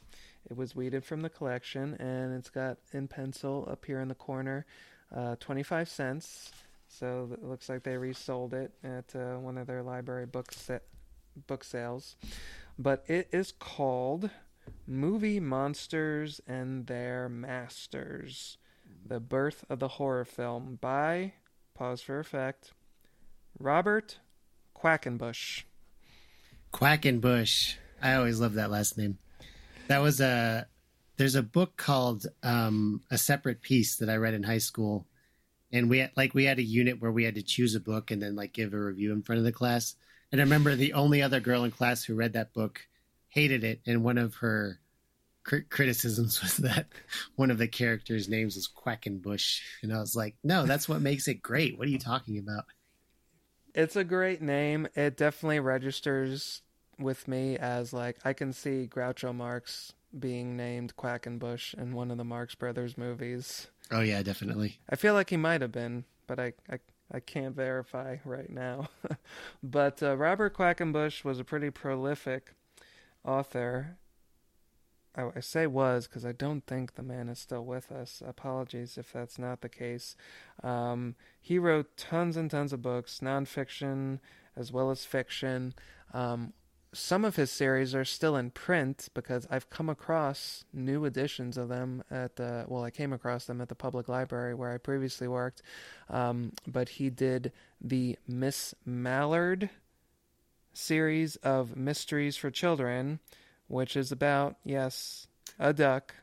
it 0.49 0.55
was 0.55 0.75
weeded 0.75 1.03
from 1.03 1.21
the 1.21 1.30
collection, 1.30 1.95
and 1.95 2.34
it's 2.34 2.49
got 2.49 2.78
in 2.93 3.07
pencil 3.07 3.67
up 3.69 3.86
here 3.86 3.99
in 3.99 4.07
the 4.07 4.15
corner, 4.15 4.65
uh, 5.13 5.36
25 5.39 5.89
cents. 5.89 6.51
So 6.88 7.30
it 7.34 7.43
looks 7.43 7.67
like 7.67 7.84
they 7.84 7.97
resold 7.97 8.53
it 8.53 8.71
at 8.82 9.13
uh, 9.13 9.38
one 9.39 9.57
of 9.57 9.67
their 9.67 9.84
library 9.84 10.25
book 10.25 10.53
sa- 10.53 10.80
book 11.47 11.65
sales. 11.65 12.15
But 12.80 13.03
it 13.07 13.28
is 13.34 13.51
called 13.51 14.30
Movie 14.86 15.41
Monsters 15.41 16.39
and 16.47 16.88
Their 16.88 17.28
Masters: 17.28 18.57
The 19.05 19.19
Birth 19.19 19.65
of 19.69 19.80
the 19.80 19.88
Horror 19.89 20.25
Film 20.25 20.78
by 20.80 21.34
pause 21.73 22.01
for 22.01 22.19
effect 22.19 22.71
Robert 23.59 24.19
Quackenbush. 24.73 25.63
Quackenbush. 26.74 27.76
I 28.01 28.13
always 28.13 28.39
love 28.39 28.53
that 28.55 28.72
last 28.72 28.97
name. 28.97 29.18
That 29.88 30.01
was 30.01 30.20
a. 30.20 30.68
There's 31.18 31.36
a 31.36 31.43
book 31.43 31.78
called 31.78 32.28
um, 32.43 33.01
"A 33.09 33.18
Separate 33.18 33.61
Peace" 33.61 33.95
that 33.97 34.09
I 34.09 34.18
read 34.18 34.34
in 34.34 34.43
high 34.43 34.59
school, 34.59 35.07
and 35.72 35.89
we 35.89 35.99
had, 35.99 36.11
like 36.15 36.34
we 36.34 36.45
had 36.45 36.59
a 36.59 36.63
unit 36.63 37.01
where 37.01 37.11
we 37.11 37.24
had 37.24 37.36
to 37.36 37.41
choose 37.41 37.74
a 37.76 37.80
book 37.80 38.11
and 38.11 38.22
then 38.22 38.36
like 38.36 38.53
give 38.53 38.74
a 38.74 38.80
review 38.80 39.11
in 39.13 39.24
front 39.24 39.39
of 39.39 39.45
the 39.45 39.51
class. 39.51 39.95
And 40.32 40.41
I 40.41 40.43
remember 40.43 40.76
the 40.76 40.93
only 40.93 41.22
other 41.22 41.39
girl 41.39 41.63
in 41.63 41.72
class 41.72 42.03
who 42.03 42.15
read 42.15 42.34
that 42.34 42.53
book 42.53 42.88
hated 43.30 43.63
it, 43.63 43.82
and 43.86 44.03
one 44.03 44.18
of 44.18 44.36
her 44.36 44.80
cri- 45.43 45.63
criticisms 45.63 46.41
was 46.43 46.57
that 46.57 46.88
one 47.36 47.49
of 47.49 47.57
the 47.57 47.68
characters' 47.68 48.30
names 48.30 48.55
was 48.55 48.68
Quackenbush, 48.68 49.61
and 49.82 49.93
I 49.93 49.99
was 49.99 50.15
like, 50.15 50.36
"No, 50.43 50.65
that's 50.65 50.88
what 50.88 51.01
makes 51.01 51.28
it 51.28 51.41
great. 51.41 51.78
What 51.78 51.88
are 51.88 51.91
you 51.91 51.99
talking 51.99 52.38
about?" 52.38 52.65
It's 53.78 53.95
a 53.95 54.03
great 54.03 54.41
name. 54.41 54.88
It 54.95 55.15
definitely 55.15 55.59
registers 55.59 56.63
with 56.97 57.28
me 57.28 57.57
as 57.57 57.93
like 57.93 58.17
I 58.25 58.34
can 58.34 58.51
see 58.51 58.89
Groucho 58.91 59.36
Marx 59.36 59.93
being 60.17 60.57
named 60.57 60.95
Quackenbush 60.95 61.75
in 61.75 61.93
one 61.93 62.09
of 62.09 62.17
the 62.17 62.23
Marx 62.23 62.55
Brothers 62.55 62.97
movies. 62.97 63.67
Oh 63.91 63.99
yeah, 63.99 64.23
definitely. 64.23 64.80
I 64.89 64.95
feel 64.95 65.13
like 65.13 65.30
he 65.30 65.38
might 65.38 65.61
have 65.61 65.71
been, 65.71 66.05
but 66.25 66.39
I 66.39 66.53
I, 66.67 66.80
I 67.11 67.19
can't 67.19 67.55
verify 67.55 68.17
right 68.25 68.49
now. 68.49 68.89
but 69.61 70.01
uh, 70.01 70.17
Robert 70.17 70.57
Quackenbush 70.57 71.23
was 71.23 71.39
a 71.39 71.43
pretty 71.43 71.69
prolific 71.69 72.55
author. 73.23 73.97
I, 75.18 75.30
I 75.36 75.39
say 75.39 75.68
was 75.68 76.07
because 76.07 76.26
I 76.26 76.32
don't 76.32 76.65
think 76.65 76.95
the 76.95 77.03
man 77.03 77.28
is 77.28 77.39
still 77.39 77.65
with 77.65 77.91
us. 77.91 78.22
Apologies 78.26 78.97
if 78.97 79.11
that's 79.11 79.39
not 79.39 79.61
the 79.61 79.70
case. 79.70 80.15
Um, 80.63 81.15
he 81.41 81.57
wrote 81.57 81.97
tons 81.97 82.38
and 82.38 82.49
tons 82.49 82.72
of 82.72 82.82
books, 82.82 83.20
nonfiction 83.22 84.20
as 84.55 84.72
well 84.72 84.91
as 84.91 85.05
fiction. 85.05 85.74
Um, 86.13 86.53
some 86.93 87.26
of 87.26 87.36
his 87.36 87.51
series 87.51 87.93
are 87.93 88.05
still 88.05 88.36
in 88.36 88.49
print 88.49 89.09
because 89.13 89.45
I've 89.51 89.70
come 89.70 89.89
across 89.89 90.63
new 90.74 91.05
editions 91.05 91.57
of 91.57 91.70
them 91.70 92.03
at 92.09 92.38
the 92.38 92.65
well, 92.68 92.84
I 92.84 92.91
came 92.91 93.13
across 93.13 93.45
them 93.45 93.61
at 93.61 93.70
the 93.70 93.76
public 93.76 94.07
library 94.07 94.53
where 94.53 94.72
I 94.72 94.78
previously 94.78 95.28
worked. 95.28 95.61
Um, 96.09 96.53
but 96.65 96.89
he 96.89 97.09
did 97.09 97.51
the 97.82 98.18
Miss 98.28 98.74
Mallard 98.86 99.70
series 100.74 101.36
of 101.38 101.76
mysteries 101.76 102.38
for 102.38 102.49
children, 102.51 103.20
which 103.68 103.95
is 103.95 104.11
about 104.11 104.55
yes, 104.63 105.28
a 105.59 105.74
duck, 105.74 106.13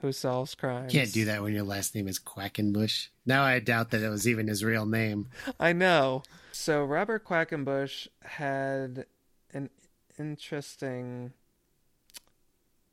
who 0.00 0.12
solves 0.12 0.54
crimes. 0.54 0.92
Can't 0.92 1.12
do 1.12 1.24
that 1.24 1.42
when 1.42 1.52
your 1.52 1.64
last 1.64 1.94
name 1.94 2.08
is 2.08 2.18
Quackenbush. 2.18 3.08
Now 3.26 3.42
I 3.42 3.58
doubt 3.58 3.90
that 3.90 4.02
it 4.02 4.08
was 4.08 4.28
even 4.28 4.48
his 4.48 4.64
real 4.64 4.86
name. 4.86 5.28
I 5.58 5.72
know. 5.72 6.22
So 6.52 6.84
Robert 6.84 7.24
Quackenbush 7.24 8.08
had 8.22 9.06
an 9.52 9.70
interesting 10.18 11.32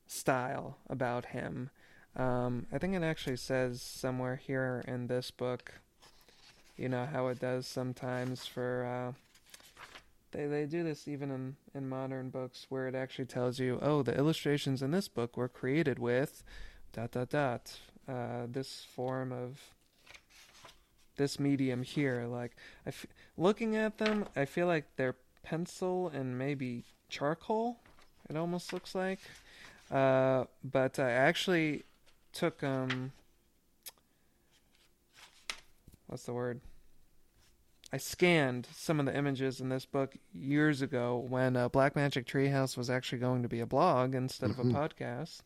style 0.08 0.78
about 0.90 1.28
him. 1.28 1.70
Um, 2.16 2.68
I 2.72 2.78
think 2.78 2.96
it 2.96 3.04
actually 3.04 3.38
says 3.38 3.82
somewhere 3.82 4.38
here 4.38 4.84
in 4.88 5.08
this 5.08 5.32
book, 5.32 5.74
you 6.78 6.90
know 6.90 7.06
how 7.06 7.28
it 7.28 7.40
does 7.40 7.68
sometimes 7.68 8.46
for. 8.46 9.14
Uh, 9.16 9.25
they 10.36 10.46
they 10.48 10.66
do 10.66 10.84
this 10.84 11.08
even 11.08 11.32
in 11.32 11.56
in 11.74 11.88
modern 11.88 12.30
books 12.30 12.66
where 12.70 12.88
it 12.88 12.96
actually 12.96 13.26
tells 13.26 13.60
you, 13.60 13.80
oh, 13.82 14.04
the 14.04 14.16
illustrations 14.18 14.82
in 14.82 14.92
this 14.92 15.08
book 15.08 15.38
were 15.38 15.48
created 15.48 16.00
with, 16.00 16.44
dot 16.94 17.12
dot 17.12 17.30
dot, 17.30 17.80
uh, 18.08 18.46
this 18.48 18.86
form 18.96 19.32
of 19.32 19.60
this 21.18 21.40
medium 21.40 21.84
here. 21.84 22.26
Like, 22.28 22.52
I 22.86 22.90
f- 22.90 23.06
looking 23.38 23.76
at 23.76 23.98
them, 23.98 24.26
I 24.36 24.46
feel 24.46 24.68
like 24.68 24.86
they're 24.98 25.16
pencil 25.44 26.10
and 26.10 26.38
maybe 26.38 26.84
charcoal. 27.10 27.78
It 28.30 28.36
almost 28.36 28.74
looks 28.74 28.96
like. 28.96 29.20
Uh, 29.90 30.46
but 30.64 31.00
I 31.00 31.12
actually 31.12 31.84
took 32.34 32.64
um, 32.64 33.12
what's 36.08 36.24
the 36.24 36.34
word? 36.34 36.60
I 37.96 37.98
scanned 37.98 38.68
some 38.76 39.00
of 39.00 39.06
the 39.06 39.16
images 39.16 39.62
in 39.62 39.70
this 39.70 39.86
book 39.86 40.18
years 40.34 40.82
ago 40.82 41.26
when 41.30 41.56
uh, 41.56 41.70
Black 41.70 41.96
Magic 41.96 42.28
Treehouse 42.28 42.76
was 42.76 42.90
actually 42.90 43.20
going 43.20 43.44
to 43.44 43.48
be 43.48 43.62
a 43.62 43.66
blog 43.66 44.16
instead 44.16 44.50
of 44.50 44.60
a 44.60 44.64
podcast. 44.64 45.40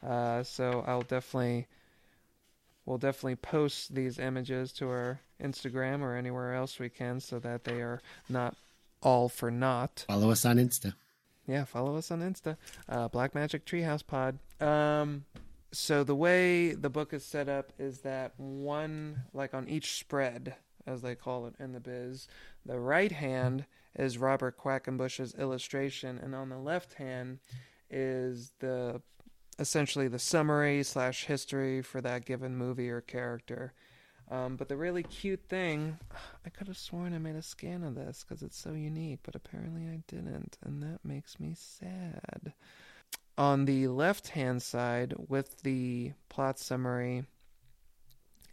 Uh, 0.00 0.44
so 0.44 0.84
I'll 0.86 1.02
definitely 1.02 1.66
we'll 2.86 2.98
definitely 2.98 3.34
post 3.34 3.96
these 3.96 4.20
images 4.20 4.70
to 4.74 4.88
our 4.88 5.18
Instagram 5.42 6.02
or 6.02 6.14
anywhere 6.14 6.54
else 6.54 6.78
we 6.78 6.88
can 6.88 7.18
so 7.18 7.40
that 7.40 7.64
they 7.64 7.80
are 7.80 8.00
not 8.28 8.54
all 9.02 9.28
for 9.28 9.50
naught. 9.50 10.04
Follow 10.06 10.30
us 10.30 10.44
on 10.44 10.58
Insta. 10.58 10.94
Yeah, 11.48 11.64
follow 11.64 11.96
us 11.96 12.12
on 12.12 12.20
Insta, 12.20 12.58
uh, 12.88 13.08
Black 13.08 13.34
Magic 13.34 13.66
Treehouse 13.66 14.06
Pod. 14.06 14.38
Um, 14.60 15.24
so 15.72 16.04
the 16.04 16.14
way 16.14 16.74
the 16.74 16.90
book 16.90 17.12
is 17.12 17.24
set 17.24 17.48
up 17.48 17.72
is 17.76 18.02
that 18.02 18.38
one, 18.38 19.22
like 19.34 19.52
on 19.52 19.68
each 19.68 19.98
spread, 19.98 20.54
as 20.88 21.02
they 21.02 21.14
call 21.14 21.46
it 21.46 21.54
in 21.58 21.72
the 21.72 21.80
biz, 21.80 22.26
the 22.64 22.80
right 22.80 23.12
hand 23.12 23.66
is 23.94 24.18
Robert 24.18 24.56
Quackenbush's 24.56 25.34
illustration, 25.34 26.18
and 26.18 26.34
on 26.34 26.48
the 26.48 26.58
left 26.58 26.94
hand 26.94 27.38
is 27.90 28.52
the 28.60 29.00
essentially 29.58 30.08
the 30.08 30.18
summary 30.18 30.82
slash 30.82 31.24
history 31.24 31.82
for 31.82 32.00
that 32.00 32.24
given 32.24 32.56
movie 32.56 32.90
or 32.90 33.00
character. 33.00 33.72
Um, 34.30 34.56
but 34.56 34.68
the 34.68 34.76
really 34.76 35.02
cute 35.02 35.42
thing, 35.48 35.98
I 36.46 36.50
could 36.50 36.68
have 36.68 36.78
sworn 36.78 37.14
I 37.14 37.18
made 37.18 37.36
a 37.36 37.42
scan 37.42 37.82
of 37.82 37.94
this 37.94 38.24
because 38.26 38.42
it's 38.42 38.58
so 38.58 38.72
unique, 38.72 39.20
but 39.22 39.34
apparently 39.34 39.88
I 39.88 40.02
didn't, 40.06 40.58
and 40.64 40.82
that 40.82 41.00
makes 41.04 41.40
me 41.40 41.54
sad. 41.56 42.52
On 43.36 43.64
the 43.64 43.88
left 43.88 44.28
hand 44.28 44.62
side, 44.62 45.14
with 45.28 45.62
the 45.62 46.12
plot 46.28 46.58
summary 46.58 47.24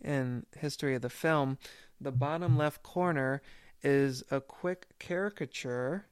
and 0.02 0.46
history 0.56 0.96
of 0.96 1.02
the 1.02 1.10
film, 1.10 1.58
the 2.00 2.12
bottom 2.12 2.58
left 2.58 2.84
corner 2.84 3.42
is 3.84 4.24
a 4.32 4.42
quick 4.42 4.88
caricature 5.00 6.08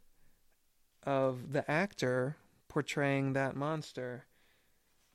of 1.03 1.51
the 1.51 1.69
actor 1.69 2.37
portraying 2.67 3.33
that 3.33 3.55
monster. 3.55 4.25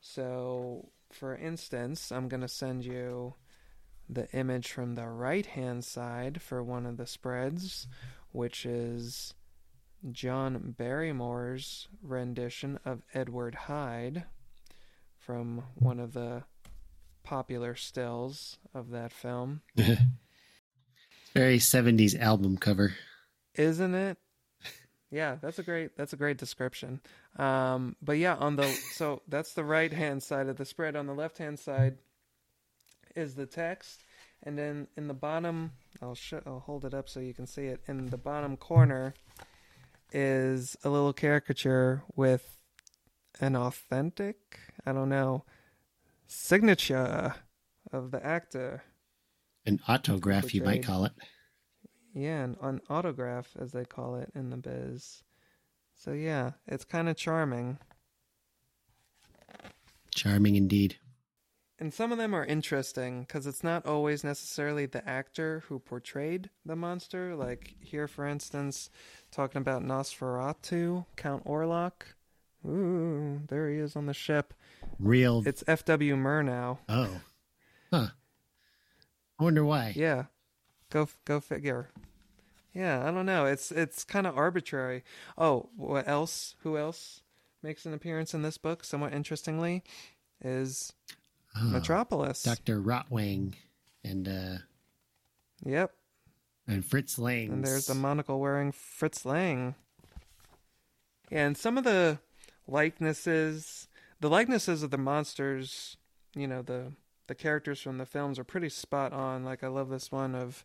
So, 0.01 0.91
for 1.11 1.35
instance, 1.35 2.13
I'm 2.13 2.29
going 2.29 2.41
to 2.41 2.49
send 2.49 2.85
you 2.85 3.35
the 4.09 4.31
image 4.33 4.73
from 4.73 4.95
the 4.95 5.09
right 5.09 5.47
hand 5.47 5.85
side 5.85 6.41
for 6.41 6.63
one 6.63 6.87
of 6.87 6.97
the 6.97 7.07
spreads, 7.07 7.87
which 8.33 8.65
is 8.65 9.35
John 10.11 10.75
Barrymore's 10.79 11.89
rendition 12.03 12.79
of 12.85 13.03
Edward 13.13 13.55
Hyde 13.55 14.25
from 15.17 15.65
one 15.75 16.01
of 16.01 16.13
the 16.13 16.45
popular 17.23 17.75
stills 17.75 18.59
of 18.73 18.91
that 18.91 19.13
film. 19.13 19.63
Very 21.35 21.59
70s 21.59 22.19
album 22.19 22.57
cover. 22.57 22.95
Isn't 23.55 23.95
it? 23.95 24.19
Yeah, 25.11 25.37
that's 25.41 25.59
a 25.59 25.63
great 25.63 25.97
that's 25.97 26.13
a 26.13 26.17
great 26.19 26.37
description. 26.37 27.01
Um, 27.39 27.97
but 28.03 28.19
yeah, 28.19 28.35
on 28.35 28.57
the 28.57 28.67
so 28.93 29.23
that's 29.27 29.55
the 29.55 29.65
right 29.65 29.91
hand 29.91 30.23
side 30.23 30.49
of 30.49 30.57
the 30.59 30.67
spread. 30.67 30.97
On 30.97 31.07
the 31.07 31.15
left 31.15 31.39
hand 31.39 31.59
side 31.59 31.97
is 33.17 33.35
the 33.35 33.47
text, 33.47 34.05
and 34.43 34.59
then 34.59 34.87
in 34.99 35.09
the 35.09 35.15
bottom, 35.15 35.73
I'll 36.03 36.15
sh- 36.15 36.35
I'll 36.45 36.61
hold 36.61 36.85
it 36.85 36.93
up 36.93 37.09
so 37.09 37.21
you 37.21 37.33
can 37.33 37.47
see 37.47 37.65
it. 37.69 37.81
In 37.89 38.11
the 38.11 38.19
bottom 38.19 38.59
corner 38.59 39.15
is 40.13 40.77
a 40.85 40.91
little 40.91 41.15
caricature 41.15 42.03
with 42.15 42.59
an 43.41 43.57
authentic, 43.57 44.61
I 44.85 44.93
don't 44.93 45.09
know, 45.09 45.45
signature 46.27 47.35
of 47.93 48.11
the 48.11 48.25
actor. 48.25 48.83
An 49.69 49.81
autograph, 49.87 50.55
you 50.55 50.63
might 50.63 50.83
call 50.83 51.05
it. 51.05 51.13
Yeah, 52.15 52.43
an, 52.43 52.57
an 52.63 52.81
autograph, 52.89 53.55
as 53.61 53.73
they 53.73 53.85
call 53.85 54.17
it 54.17 54.31
in 54.35 54.49
the 54.49 54.57
biz. 54.57 55.23
So 55.95 56.13
yeah, 56.13 56.53
it's 56.67 56.85
kind 56.85 57.07
of 57.07 57.17
charming. 57.17 57.77
Charming 60.15 60.57
indeed. 60.57 60.97
And 61.79 61.93
some 61.93 62.11
of 62.11 62.19
them 62.19 62.35
are 62.35 62.47
interesting 62.47 63.21
because 63.21 63.47
it's 63.47 63.63
not 63.63 63.85
always 63.85 64.25
necessarily 64.25 64.87
the 64.87 65.07
actor 65.07 65.63
who 65.69 65.79
portrayed 65.79 66.49
the 66.65 66.75
monster. 66.75 67.37
Like 67.37 67.75
here, 67.81 68.09
for 68.09 68.27
instance, 68.27 68.89
talking 69.31 69.61
about 69.61 69.83
Nosferatu, 69.85 71.05
Count 71.17 71.45
Orlok. 71.45 72.15
Ooh, 72.67 73.43
there 73.49 73.71
he 73.71 73.77
is 73.77 73.97
on 73.97 74.07
the 74.07 74.15
ship. 74.15 74.55
Real. 74.99 75.43
It's 75.47 75.63
F.W. 75.69 76.17
Murnau. 76.17 76.79
oh. 76.89 77.21
Huh. 77.93 78.09
I 79.39 79.45
wonder 79.45 79.65
why. 79.65 79.93
Yeah, 79.97 80.25
go 80.91 81.09
go 81.25 81.41
figure. 81.41 81.91
Yeah, 82.75 83.07
I 83.07 83.11
don't 83.11 83.27
know. 83.27 83.47
It's 83.47 83.71
it's 83.73 84.05
kind 84.05 84.27
of 84.27 84.37
arbitrary. 84.37 85.03
Oh, 85.37 85.69
what 85.77 86.07
else? 86.09 86.55
Who 86.63 86.77
else 86.77 87.23
makes 87.63 87.87
an 87.87 87.95
appearance 87.95 88.35
in 88.35 88.43
this 88.43 88.59
book? 88.59 88.85
Somewhat 88.85 89.13
interestingly, 89.13 89.83
is 90.43 90.93
Oh, 91.57 91.65
Metropolis. 91.65 92.43
Dr. 92.43 92.81
Rotwang 92.81 93.55
and 94.05 94.29
uh 94.29 94.59
Yep, 95.65 95.93
and 96.69 96.85
Fritz 96.85 97.19
Lang. 97.19 97.51
and 97.51 97.65
there's 97.65 97.87
the 97.87 97.95
monocle 97.95 98.39
wearing 98.39 98.71
Fritz 98.73 99.25
Lang. 99.25 99.75
And 101.33 101.57
some 101.59 101.77
of 101.77 101.85
the 101.85 102.21
likenesses, 102.67 103.89
the 104.21 104.31
likenesses 104.31 104.83
of 104.83 104.91
the 104.91 104.99
monsters, 104.99 105.97
you 106.35 106.47
know, 106.47 106.63
the 106.63 106.93
the 107.29 107.35
characters 107.35 107.81
from 107.81 107.99
the 107.99 108.07
films 108.07 108.39
are 108.39 108.45
pretty 108.45 108.69
spot 108.69 109.13
on. 109.13 109.45
Like 109.45 109.63
I 109.63 109.69
love 109.69 109.89
this 109.91 110.11
one 110.11 110.35
of 110.35 110.65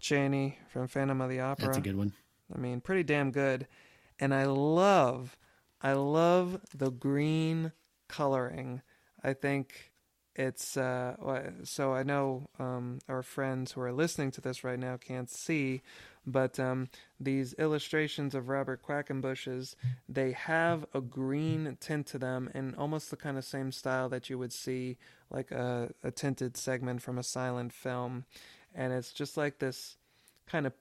Chaney 0.00 0.58
from 0.68 0.88
Phantom 0.88 1.20
of 1.20 1.28
the 1.28 1.40
Opera. 1.40 1.66
That's 1.66 1.78
a 1.78 1.82
good 1.82 1.96
one. 1.96 2.12
I 2.54 2.58
mean, 2.58 2.80
pretty 2.80 3.02
damn 3.02 3.30
good. 3.30 3.66
And 4.18 4.32
I 4.34 4.44
love, 4.46 5.36
I 5.80 5.92
love 5.92 6.60
the 6.74 6.90
green 6.90 7.72
coloring. 8.08 8.82
I 9.22 9.32
think 9.34 9.92
it's 10.34 10.78
uh 10.78 11.14
so 11.62 11.92
I 11.92 12.02
know 12.02 12.48
um 12.58 12.98
our 13.06 13.22
friends 13.22 13.72
who 13.72 13.82
are 13.82 13.92
listening 13.92 14.30
to 14.30 14.40
this 14.40 14.64
right 14.64 14.78
now 14.78 14.96
can't 14.96 15.28
see, 15.30 15.82
but 16.24 16.58
um 16.60 16.88
these 17.18 17.52
illustrations 17.54 18.34
of 18.34 18.48
Robert 18.48 18.82
Quackenbush's 18.82 19.76
they 20.08 20.32
have 20.32 20.86
a 20.94 21.00
green 21.00 21.76
tint 21.80 22.06
to 22.08 22.18
them 22.18 22.50
and 22.54 22.76
almost 22.76 23.10
the 23.10 23.16
kind 23.16 23.36
of 23.36 23.44
same 23.44 23.72
style 23.72 24.08
that 24.08 24.30
you 24.30 24.38
would 24.38 24.52
see 24.52 24.98
like 25.32 25.50
a, 25.50 25.90
a 26.04 26.10
tinted 26.10 26.56
segment 26.56 27.02
from 27.02 27.18
a 27.18 27.22
silent 27.22 27.72
film. 27.72 28.24
And 28.74 28.92
it's 28.92 29.12
just 29.12 29.36
like 29.36 29.58
this 29.58 29.96
kind 30.46 30.66
of 30.66 30.74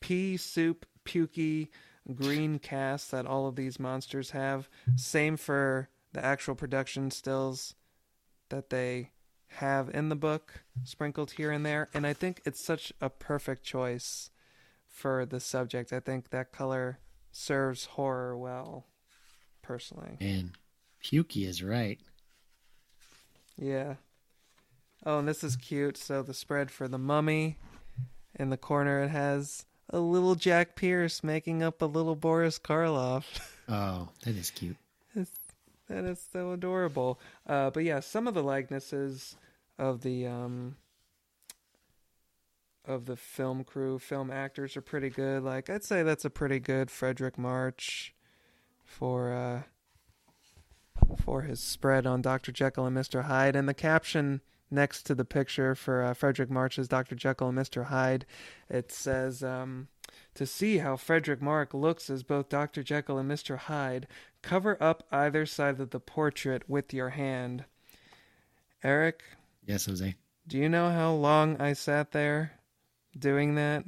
pea 0.00 0.36
soup 0.36 0.86
pukey 1.04 1.68
green 2.14 2.58
cast 2.58 3.10
that 3.10 3.26
all 3.26 3.46
of 3.46 3.56
these 3.56 3.80
monsters 3.80 4.30
have. 4.30 4.68
Same 4.96 5.36
for 5.36 5.88
the 6.12 6.24
actual 6.24 6.54
production 6.54 7.10
stills 7.10 7.74
that 8.50 8.70
they 8.70 9.10
have 9.48 9.90
in 9.90 10.08
the 10.08 10.16
book, 10.16 10.64
sprinkled 10.84 11.32
here 11.32 11.50
and 11.50 11.64
there. 11.64 11.88
And 11.94 12.06
I 12.06 12.12
think 12.12 12.42
it's 12.44 12.64
such 12.64 12.92
a 13.00 13.08
perfect 13.08 13.64
choice 13.64 14.30
for 14.94 15.26
the 15.26 15.40
subject. 15.40 15.92
I 15.92 16.00
think 16.00 16.30
that 16.30 16.52
color 16.52 17.00
serves 17.32 17.84
horror 17.84 18.38
well, 18.38 18.86
personally. 19.60 20.16
And 20.20 20.52
Pukey 21.02 21.46
is 21.46 21.62
right. 21.62 21.98
Yeah. 23.58 23.94
Oh, 25.04 25.18
and 25.18 25.28
this 25.28 25.42
is 25.42 25.56
cute. 25.56 25.96
So 25.96 26.22
the 26.22 26.32
spread 26.32 26.70
for 26.70 26.86
the 26.86 26.96
mummy 26.96 27.58
in 28.36 28.50
the 28.50 28.56
corner 28.56 29.02
it 29.02 29.10
has 29.10 29.66
a 29.90 29.98
little 29.98 30.36
Jack 30.36 30.76
Pierce 30.76 31.22
making 31.22 31.62
up 31.62 31.82
a 31.82 31.86
little 31.86 32.16
Boris 32.16 32.58
Karloff. 32.58 33.24
Oh, 33.66 34.10
that 34.24 34.36
is 34.36 34.50
cute. 34.50 34.76
That 35.88 36.04
is 36.04 36.22
so 36.30 36.52
adorable. 36.52 37.18
Uh, 37.46 37.70
but 37.70 37.82
yeah, 37.82 38.00
some 38.00 38.28
of 38.28 38.34
the 38.34 38.42
likenesses 38.42 39.36
of 39.78 40.02
the 40.02 40.26
um 40.26 40.76
of 42.86 43.06
the 43.06 43.16
film 43.16 43.64
crew, 43.64 43.98
film 43.98 44.30
actors 44.30 44.76
are 44.76 44.80
pretty 44.82 45.10
good. 45.10 45.42
Like 45.42 45.70
I'd 45.70 45.84
say 45.84 46.02
that's 46.02 46.24
a 46.24 46.30
pretty 46.30 46.58
good 46.60 46.88
Fredric 46.88 47.38
March 47.38 48.14
for 48.84 49.32
uh 49.32 49.62
for 51.22 51.42
his 51.42 51.60
spread 51.60 52.06
on 52.06 52.22
Dr. 52.22 52.52
Jekyll 52.52 52.86
and 52.86 52.96
Mr. 52.96 53.24
Hyde 53.24 53.56
and 53.56 53.68
the 53.68 53.74
caption 53.74 54.40
next 54.70 55.02
to 55.04 55.14
the 55.14 55.24
picture 55.24 55.74
for 55.74 56.02
uh, 56.02 56.14
Fredric 56.14 56.50
March's 56.50 56.88
Dr. 56.88 57.14
Jekyll 57.14 57.48
and 57.48 57.58
Mr. 57.58 57.84
Hyde 57.86 58.24
it 58.68 58.90
says 58.92 59.42
um 59.42 59.88
to 60.34 60.46
see 60.46 60.78
how 60.78 60.96
Fredric 60.96 61.40
March 61.40 61.72
looks 61.74 62.08
as 62.10 62.22
both 62.22 62.48
Dr. 62.48 62.82
Jekyll 62.82 63.18
and 63.18 63.28
Mr. 63.30 63.56
Hyde, 63.56 64.06
cover 64.42 64.76
up 64.80 65.04
either 65.10 65.46
side 65.46 65.80
of 65.80 65.90
the 65.90 65.98
portrait 66.00 66.68
with 66.68 66.92
your 66.94 67.10
hand. 67.10 67.64
Eric, 68.82 69.22
Yes, 69.66 69.86
Jose. 69.86 70.14
do 70.46 70.58
you 70.58 70.68
know 70.68 70.90
how 70.90 71.12
long 71.12 71.60
I 71.60 71.72
sat 71.72 72.12
there 72.12 72.52
doing 73.18 73.54
that 73.56 73.84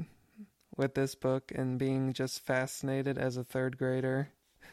with 0.77 0.95
this 0.95 1.15
book 1.15 1.53
and 1.55 1.79
being 1.79 2.13
just 2.13 2.45
fascinated 2.45 3.19
as 3.19 3.37
a 3.37 3.45
third 3.45 3.79
grader? 3.79 4.31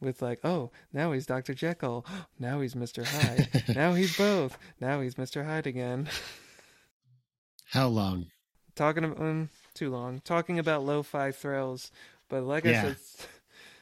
With 0.00 0.22
like, 0.22 0.38
oh, 0.44 0.70
now 0.92 1.10
he's 1.10 1.26
Dr. 1.26 1.54
Jekyll. 1.54 2.06
Now 2.38 2.60
he's 2.60 2.74
Mr. 2.74 3.04
Hyde. 3.04 3.64
now 3.76 3.94
he's 3.94 4.16
both. 4.16 4.56
Now 4.80 5.00
he's 5.00 5.16
Mr. 5.16 5.44
Hyde 5.44 5.66
again. 5.66 6.08
How 7.64 7.88
long? 7.88 8.26
talking 8.78 9.02
about 9.02 9.18
um, 9.20 9.48
too 9.74 9.90
long 9.90 10.20
talking 10.24 10.56
about 10.60 10.84
lo-fi 10.84 11.32
thrills 11.32 11.90
but 12.28 12.44
like 12.44 12.64
i 12.64 12.72
said 12.72 12.96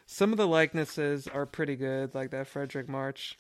some 0.07 0.33
of 0.33 0.39
the 0.39 0.47
likenesses 0.47 1.29
are 1.29 1.45
pretty 1.45 1.77
good 1.77 2.15
like 2.15 2.31
that 2.31 2.51
fredric 2.51 2.89
march 2.89 3.39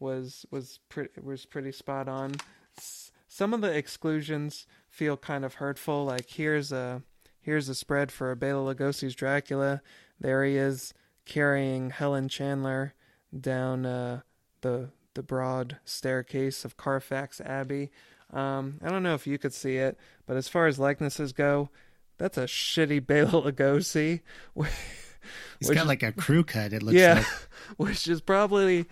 was 0.00 0.44
was 0.50 0.80
pretty 0.88 1.10
was 1.22 1.46
pretty 1.46 1.70
spot 1.70 2.08
on 2.08 2.34
S- 2.76 3.12
some 3.28 3.54
of 3.54 3.60
the 3.60 3.70
exclusions 3.72 4.66
feel 4.96 5.16
kind 5.18 5.44
of 5.44 5.54
hurtful 5.54 6.06
like 6.06 6.26
here's 6.30 6.72
a 6.72 7.02
here's 7.38 7.68
a 7.68 7.74
spread 7.74 8.10
for 8.10 8.34
Bela 8.34 8.74
Lugosi's 8.74 9.14
Dracula 9.14 9.82
there 10.18 10.42
he 10.42 10.56
is 10.56 10.94
carrying 11.26 11.90
Helen 11.90 12.28
Chandler 12.30 12.94
down 13.38 13.84
uh, 13.84 14.20
the 14.62 14.88
the 15.12 15.22
broad 15.22 15.78
staircase 15.84 16.64
of 16.64 16.78
Carfax 16.78 17.42
Abbey 17.42 17.90
um, 18.32 18.78
I 18.82 18.88
don't 18.88 19.02
know 19.02 19.14
if 19.14 19.26
you 19.26 19.38
could 19.38 19.54
see 19.54 19.76
it, 19.76 19.98
but 20.26 20.36
as 20.36 20.48
far 20.48 20.66
as 20.66 20.78
likenesses 20.78 21.32
go, 21.32 21.70
that's 22.18 22.36
a 22.36 22.44
shitty 22.44 23.06
Bela 23.06 23.30
Lugosi. 23.52 24.20
He's 24.54 25.68
Which 25.68 25.78
got 25.78 25.86
like 25.86 26.02
a 26.02 26.12
crew 26.12 26.44
cut. 26.44 26.72
It 26.72 26.82
looks 26.82 26.96
yeah, 26.96 27.14
like. 27.14 27.26
which 27.76 28.08
is 28.08 28.20
probably 28.20 28.86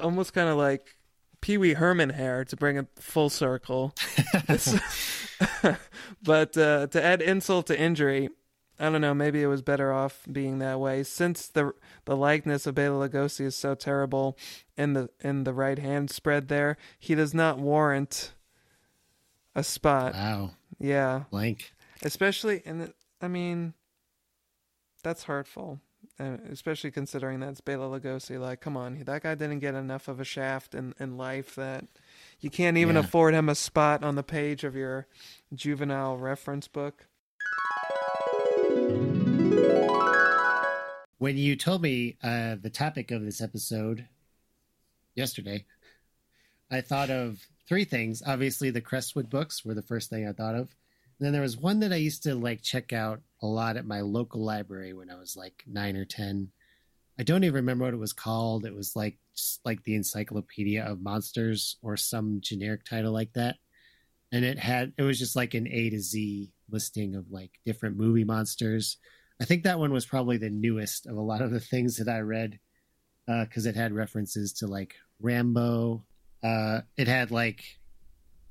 almost 0.00 0.32
kind 0.32 0.48
of 0.48 0.56
like 0.56 0.93
Pee 1.44 1.58
Wee 1.58 1.74
Herman 1.74 2.08
hair 2.08 2.42
to 2.42 2.56
bring 2.56 2.76
it 2.78 2.86
full 2.96 3.28
circle. 3.28 3.94
But 6.22 6.56
uh, 6.56 6.86
to 6.86 7.04
add 7.04 7.20
insult 7.20 7.66
to 7.66 7.78
injury, 7.78 8.30
I 8.80 8.88
don't 8.88 9.02
know. 9.02 9.12
Maybe 9.12 9.42
it 9.42 9.46
was 9.46 9.60
better 9.60 9.92
off 9.92 10.26
being 10.30 10.58
that 10.60 10.80
way, 10.80 11.02
since 11.02 11.48
the 11.48 11.74
the 12.06 12.16
likeness 12.16 12.66
of 12.66 12.74
Bela 12.76 13.08
Lugosi 13.08 13.42
is 13.44 13.54
so 13.56 13.74
terrible 13.74 14.38
in 14.76 14.94
the 14.94 15.10
in 15.20 15.44
the 15.44 15.52
right 15.52 15.78
hand 15.78 16.10
spread 16.10 16.48
there. 16.48 16.78
He 16.98 17.14
does 17.14 17.34
not 17.34 17.58
warrant 17.58 18.32
a 19.54 19.62
spot. 19.62 20.14
Wow, 20.14 20.52
Yeah, 20.78 21.24
blank. 21.30 21.74
especially 22.02 22.62
and 22.64 22.94
I 23.20 23.28
mean, 23.28 23.74
that's 25.02 25.24
hurtful. 25.24 25.80
Uh, 26.20 26.36
especially 26.48 26.92
considering 26.92 27.40
that's 27.40 27.60
Bela 27.60 27.86
Lugosi. 27.98 28.38
Like, 28.38 28.60
come 28.60 28.76
on, 28.76 29.02
that 29.04 29.24
guy 29.24 29.34
didn't 29.34 29.58
get 29.58 29.74
enough 29.74 30.06
of 30.06 30.20
a 30.20 30.24
shaft 30.24 30.72
in, 30.72 30.94
in 31.00 31.16
life 31.16 31.56
that 31.56 31.86
you 32.38 32.50
can't 32.50 32.76
even 32.76 32.94
Yeah. 32.94 33.00
afford 33.00 33.34
him 33.34 33.48
a 33.48 33.56
spot 33.56 34.04
on 34.04 34.14
the 34.14 34.22
page 34.22 34.62
of 34.62 34.76
your 34.76 35.08
juvenile 35.52 36.16
reference 36.16 36.68
book. 36.68 37.08
When 41.18 41.36
you 41.38 41.56
told 41.56 41.82
me 41.82 42.16
uh, 42.22 42.56
the 42.60 42.70
topic 42.70 43.10
of 43.10 43.24
this 43.24 43.40
episode 43.40 44.06
yesterday, 45.14 45.64
I 46.70 46.80
thought 46.80 47.10
of 47.10 47.44
three 47.66 47.84
things. 47.84 48.22
Obviously, 48.26 48.70
the 48.70 48.80
Crestwood 48.80 49.30
books 49.30 49.64
were 49.64 49.74
the 49.74 49.82
first 49.82 50.10
thing 50.10 50.28
I 50.28 50.32
thought 50.32 50.54
of. 50.54 50.76
And 51.18 51.26
then 51.26 51.32
there 51.32 51.42
was 51.42 51.56
one 51.56 51.80
that 51.80 51.92
I 51.92 51.96
used 51.96 52.22
to 52.24 52.34
like 52.34 52.62
check 52.62 52.92
out 52.92 53.20
a 53.44 53.46
lot 53.46 53.76
at 53.76 53.86
my 53.86 54.00
local 54.00 54.42
library 54.42 54.94
when 54.94 55.10
I 55.10 55.16
was 55.16 55.36
like 55.36 55.62
nine 55.66 55.96
or 55.96 56.06
ten. 56.06 56.48
I 57.18 57.22
don't 57.22 57.44
even 57.44 57.54
remember 57.54 57.84
what 57.84 57.94
it 57.94 57.98
was 57.98 58.14
called. 58.14 58.64
It 58.64 58.74
was 58.74 58.96
like 58.96 59.18
just 59.36 59.60
like 59.64 59.84
the 59.84 59.94
Encyclopedia 59.94 60.82
of 60.82 61.02
Monsters 61.02 61.76
or 61.82 61.96
some 61.96 62.40
generic 62.40 62.84
title 62.84 63.12
like 63.12 63.34
that. 63.34 63.56
And 64.32 64.44
it 64.44 64.58
had 64.58 64.94
it 64.96 65.02
was 65.02 65.18
just 65.18 65.36
like 65.36 65.52
an 65.52 65.68
A 65.68 65.90
to 65.90 66.00
Z 66.00 66.50
listing 66.70 67.14
of 67.14 67.30
like 67.30 67.50
different 67.66 67.98
movie 67.98 68.24
monsters. 68.24 68.96
I 69.40 69.44
think 69.44 69.64
that 69.64 69.78
one 69.78 69.92
was 69.92 70.06
probably 70.06 70.38
the 70.38 70.50
newest 70.50 71.06
of 71.06 71.16
a 71.16 71.20
lot 71.20 71.42
of 71.42 71.50
the 71.50 71.60
things 71.60 71.98
that 71.98 72.08
I 72.08 72.20
read 72.20 72.58
because 73.26 73.66
it 73.66 73.76
had 73.76 73.92
references 73.92 74.54
to 74.54 74.66
like 74.66 74.94
Rambo. 75.20 76.02
Uh, 76.42 76.80
it 76.96 77.08
had 77.08 77.30
like 77.30 77.78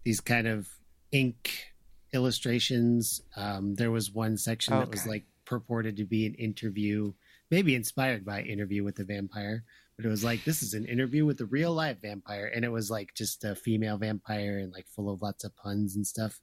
these 0.03 0.19
kind 0.19 0.47
of 0.47 0.69
ink 1.11 1.72
illustrations. 2.13 3.21
Um, 3.35 3.75
there 3.75 3.91
was 3.91 4.11
one 4.11 4.37
section 4.37 4.73
that 4.77 4.89
was 4.89 5.05
like 5.05 5.25
purported 5.45 5.97
to 5.97 6.05
be 6.05 6.25
an 6.25 6.35
interview, 6.35 7.13
maybe 7.51 7.75
inspired 7.75 8.25
by 8.25 8.41
Interview 8.41 8.83
with 8.83 8.95
the 8.95 9.03
Vampire, 9.03 9.63
but 9.95 10.05
it 10.05 10.09
was 10.09 10.23
like 10.23 10.43
this 10.43 10.63
is 10.63 10.73
an 10.73 10.85
interview 10.85 11.25
with 11.25 11.41
a 11.41 11.45
real 11.45 11.73
live 11.73 12.01
vampire, 12.01 12.51
and 12.53 12.63
it 12.65 12.71
was 12.71 12.89
like 12.89 13.13
just 13.13 13.43
a 13.43 13.55
female 13.55 13.97
vampire 13.97 14.59
and 14.59 14.71
like 14.71 14.87
full 14.87 15.09
of 15.11 15.21
lots 15.21 15.43
of 15.43 15.55
puns 15.55 15.95
and 15.95 16.05
stuff. 16.07 16.39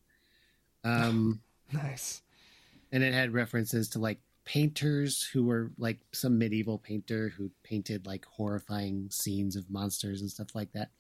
Um, 0.85 1.41
Nice. 1.73 2.23
and 2.91 3.05
it 3.05 3.15
had 3.15 3.33
references 3.33 3.89
to 3.91 4.01
like 4.01 4.19
painters 4.45 5.23
who 5.23 5.45
were 5.45 5.71
like 5.79 6.01
some 6.13 6.37
medieval 6.37 6.79
painter 6.79 7.29
who 7.37 7.49
painted 7.63 8.07
like 8.07 8.25
horrifying 8.25 9.07
scenes 9.11 9.55
of 9.55 9.71
monsters 9.71 10.21
and 10.21 10.29
stuff 10.29 10.49
like 10.55 10.73
that. 10.73 10.91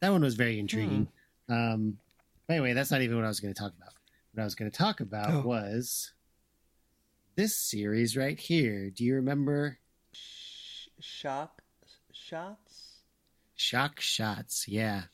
That 0.00 0.10
one 0.10 0.22
was 0.22 0.34
very 0.34 0.58
intriguing. 0.58 1.06
Um, 1.48 1.98
but 2.48 2.54
anyway, 2.54 2.72
that's 2.72 2.90
not 2.90 3.02
even 3.02 3.16
what 3.16 3.24
I 3.24 3.28
was 3.28 3.38
going 3.38 3.54
to 3.54 3.60
talk 3.60 3.72
about. 3.76 3.92
What 4.36 4.42
I 4.42 4.44
was 4.44 4.54
going 4.54 4.70
to 4.70 4.76
talk 4.76 5.00
about 5.00 5.30
Oh. 5.32 5.40
was 5.46 6.12
this 7.36 7.56
series 7.56 8.18
right 8.18 8.38
here. 8.38 8.90
Do 8.90 9.02
you 9.02 9.14
remember 9.14 9.78
Shock 11.00 11.62
shots. 12.12 12.98
Shock 13.54 13.98
Shots? 13.98 14.68
Yeah. 14.68 15.04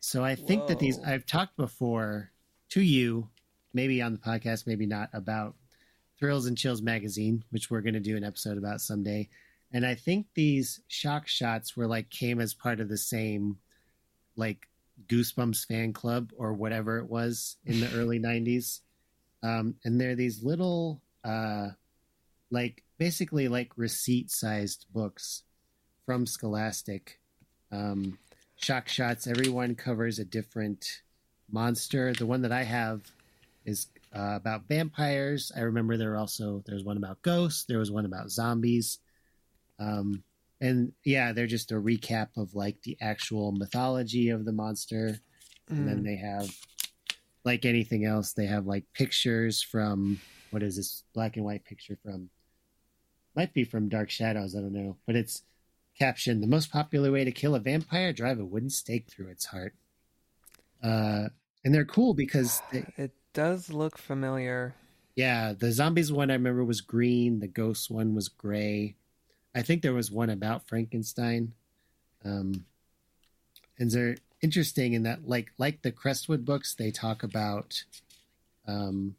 So 0.00 0.22
I 0.22 0.34
think 0.34 0.66
that 0.66 0.78
these 0.78 0.98
I've 1.00 1.24
talked 1.24 1.56
before 1.56 2.30
to 2.70 2.82
you, 2.82 3.30
maybe 3.72 4.02
on 4.02 4.12
the 4.12 4.18
podcast, 4.18 4.66
maybe 4.66 4.84
not, 4.84 5.08
about 5.14 5.54
Thrills 6.18 6.44
and 6.44 6.58
Chills 6.58 6.82
magazine, 6.82 7.44
which 7.48 7.70
we're 7.70 7.80
going 7.80 7.94
to 7.94 8.00
do 8.00 8.18
an 8.18 8.24
episode 8.24 8.58
about 8.58 8.82
someday. 8.82 9.30
And 9.72 9.86
I 9.86 9.94
think 9.94 10.26
these 10.34 10.82
shock 10.88 11.26
shots 11.26 11.74
were 11.74 11.86
like 11.86 12.10
came 12.10 12.38
as 12.38 12.52
part 12.52 12.80
of 12.80 12.90
the 12.90 12.98
same 12.98 13.56
like 14.36 14.68
Goosebumps 15.06 15.66
fan 15.66 15.92
club 15.92 16.32
or 16.36 16.52
whatever 16.52 16.98
it 16.98 17.08
was 17.08 17.56
in 17.64 17.80
the 17.80 17.92
early 17.94 18.18
90s. 18.20 18.80
Um, 19.42 19.74
and 19.84 20.00
they're 20.00 20.14
these 20.14 20.42
little, 20.42 21.00
uh, 21.24 21.68
like 22.50 22.84
basically 22.98 23.48
like 23.48 23.72
receipt 23.76 24.30
sized 24.30 24.86
books 24.92 25.42
from 26.06 26.26
Scholastic. 26.26 27.20
Um, 27.70 28.18
shock 28.56 28.88
shots, 28.88 29.26
everyone 29.26 29.74
covers 29.74 30.18
a 30.18 30.24
different 30.24 31.02
monster. 31.50 32.12
The 32.12 32.26
one 32.26 32.42
that 32.42 32.52
I 32.52 32.62
have 32.62 33.10
is 33.64 33.88
uh, 34.14 34.34
about 34.36 34.68
vampires. 34.68 35.52
I 35.56 35.60
remember 35.60 35.96
there 35.96 36.10
were 36.10 36.16
also 36.16 36.62
there's 36.66 36.84
one 36.84 36.96
about 36.96 37.22
ghosts. 37.22 37.64
There 37.64 37.78
was 37.78 37.90
one 37.90 38.04
about 38.04 38.30
zombies. 38.30 38.98
Um, 39.78 40.22
and 40.62 40.92
yeah, 41.04 41.32
they're 41.32 41.46
just 41.48 41.72
a 41.72 41.74
recap 41.74 42.28
of 42.36 42.54
like 42.54 42.80
the 42.82 42.96
actual 43.00 43.50
mythology 43.52 44.30
of 44.30 44.44
the 44.44 44.52
monster. 44.52 45.18
And 45.68 45.88
then 45.88 46.02
they 46.02 46.16
have 46.16 46.54
like 47.44 47.64
anything 47.64 48.04
else, 48.04 48.32
they 48.32 48.46
have 48.46 48.66
like 48.66 48.84
pictures 48.94 49.62
from 49.62 50.20
what 50.50 50.62
is 50.62 50.76
this 50.76 51.02
black 51.14 51.36
and 51.36 51.44
white 51.44 51.64
picture 51.64 51.98
from? 52.04 52.28
Might 53.34 53.54
be 53.54 53.64
from 53.64 53.88
Dark 53.88 54.10
Shadows, 54.10 54.54
I 54.54 54.60
don't 54.60 54.74
know. 54.74 54.98
But 55.06 55.16
it's 55.16 55.42
captioned 55.98 56.42
the 56.42 56.46
most 56.46 56.70
popular 56.70 57.10
way 57.10 57.24
to 57.24 57.32
kill 57.32 57.54
a 57.54 57.58
vampire, 57.60 58.12
drive 58.12 58.38
a 58.38 58.44
wooden 58.44 58.70
stake 58.70 59.08
through 59.10 59.28
its 59.28 59.46
heart. 59.46 59.74
Uh 60.82 61.28
and 61.64 61.74
they're 61.74 61.84
cool 61.84 62.14
because 62.14 62.60
they, 62.72 62.84
It 62.96 63.12
does 63.34 63.70
look 63.70 63.96
familiar. 63.98 64.74
yeah, 65.16 65.54
the 65.58 65.72
zombies 65.72 66.12
one 66.12 66.30
I 66.30 66.34
remember 66.34 66.64
was 66.64 66.80
green. 66.82 67.40
The 67.40 67.48
ghost 67.48 67.90
one 67.90 68.14
was 68.14 68.28
gray. 68.28 68.96
I 69.54 69.62
think 69.62 69.82
there 69.82 69.94
was 69.94 70.10
one 70.10 70.30
about 70.30 70.68
Frankenstein. 70.68 71.52
Um, 72.24 72.66
and 73.78 73.90
they're 73.90 74.16
interesting 74.40 74.92
in 74.94 75.02
that, 75.04 75.28
like 75.28 75.52
like 75.58 75.82
the 75.82 75.92
Crestwood 75.92 76.44
books, 76.44 76.74
they 76.74 76.90
talk 76.90 77.22
about, 77.22 77.84
um, 78.66 79.16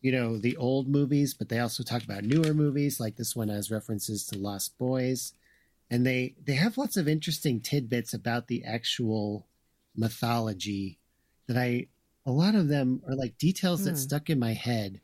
you 0.00 0.12
know, 0.12 0.36
the 0.38 0.56
old 0.56 0.88
movies, 0.88 1.34
but 1.34 1.48
they 1.48 1.58
also 1.58 1.82
talk 1.82 2.04
about 2.04 2.24
newer 2.24 2.52
movies. 2.54 3.00
Like 3.00 3.16
this 3.16 3.34
one 3.34 3.48
has 3.48 3.70
references 3.70 4.26
to 4.26 4.38
Lost 4.38 4.76
Boys, 4.78 5.32
and 5.90 6.06
they 6.06 6.34
they 6.44 6.54
have 6.54 6.78
lots 6.78 6.96
of 6.96 7.08
interesting 7.08 7.60
tidbits 7.60 8.14
about 8.14 8.48
the 8.48 8.64
actual 8.64 9.46
mythology 9.96 10.98
that 11.46 11.56
I 11.56 11.86
a 12.26 12.32
lot 12.32 12.54
of 12.54 12.68
them 12.68 13.02
are 13.08 13.14
like 13.16 13.38
details 13.38 13.84
that 13.84 13.96
Hmm. 13.96 13.98
stuck 13.98 14.30
in 14.30 14.38
my 14.38 14.54
head 14.54 15.00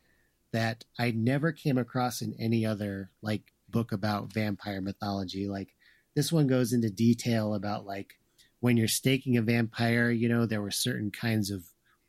that 0.53 0.85
I 0.99 1.13
never 1.13 1.53
came 1.53 1.79
across 1.79 2.23
in 2.23 2.35
any 2.39 2.67
other 2.67 3.11
like 3.23 3.53
book 3.71 3.93
about 3.93 4.33
vampire 4.33 4.81
mythology. 4.81 5.49
Like 5.49 5.75
this 6.15 6.33
one 6.33 6.47
goes 6.47 6.73
into 6.73 6.91
detail 6.91 7.55
about 7.55 7.87
like 7.87 8.15
when 8.61 8.77
you're 8.77 8.89
staking 8.89 9.37
a 9.37 9.43
vampire, 9.43 10.11
you 10.11 10.29
know, 10.29 10.47
there 10.47 10.63
were 10.63 10.71
certain 10.71 11.11
kinds 11.11 11.51
of 11.51 11.65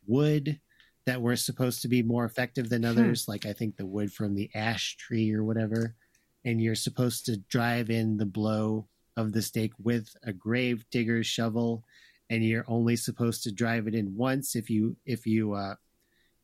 wood 0.06 0.60
that 1.06 1.22
were 1.22 1.36
supposed 1.36 1.82
to 1.82 1.88
be 1.88 2.04
more 2.04 2.26
effective 2.26 2.70
than 2.70 2.86
others. 2.86 3.28
Like 3.28 3.46
I 3.46 3.54
think 3.54 3.78
the 3.78 3.86
wood 3.86 4.12
from 4.12 4.36
the 4.36 4.50
ash 4.54 4.98
tree 4.98 5.34
or 5.34 5.44
whatever. 5.44 5.96
And 6.44 6.62
you're 6.62 6.76
supposed 6.76 7.26
to 7.26 7.38
drive 7.38 7.90
in 7.90 8.18
the 8.18 8.26
blow 8.26 8.88
of 9.18 9.34
the 9.34 9.42
stake 9.42 9.74
with 9.82 10.10
a 10.24 10.34
grave 10.34 10.86
digger's 10.92 11.28
shovel 11.28 11.84
and 12.32 12.46
you're 12.46 12.66
only 12.68 12.96
supposed 12.96 13.44
to 13.44 13.52
drive 13.52 13.88
it 13.88 13.94
in 13.94 14.16
once 14.16 14.56
if 14.56 14.70
you 14.70 14.96
if 15.06 15.28
you 15.28 15.54
uh, 15.54 15.76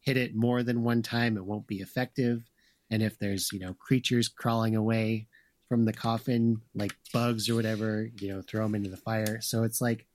hit 0.02 0.18
it 0.18 0.36
more 0.36 0.62
than 0.62 0.84
one 0.84 1.02
time 1.02 1.38
it 1.38 1.46
won't 1.46 1.66
be 1.66 1.78
effective 1.78 2.44
and 2.90 3.02
if 3.02 3.18
there's 3.20 3.52
you 3.52 3.60
know 3.60 3.74
creatures 3.74 4.28
crawling 4.28 4.76
away 4.76 5.28
from 5.68 5.86
the 5.86 5.94
coffin 5.94 6.62
like 6.74 6.96
bugs 7.14 7.50
or 7.50 7.56
whatever 7.56 8.10
you 8.20 8.30
know 8.30 8.42
throw 8.42 8.64
them 8.64 8.76
into 8.76 8.90
the 8.90 8.98
fire. 8.98 9.42
So 9.42 9.64
it's 9.64 9.82
like 9.82 10.06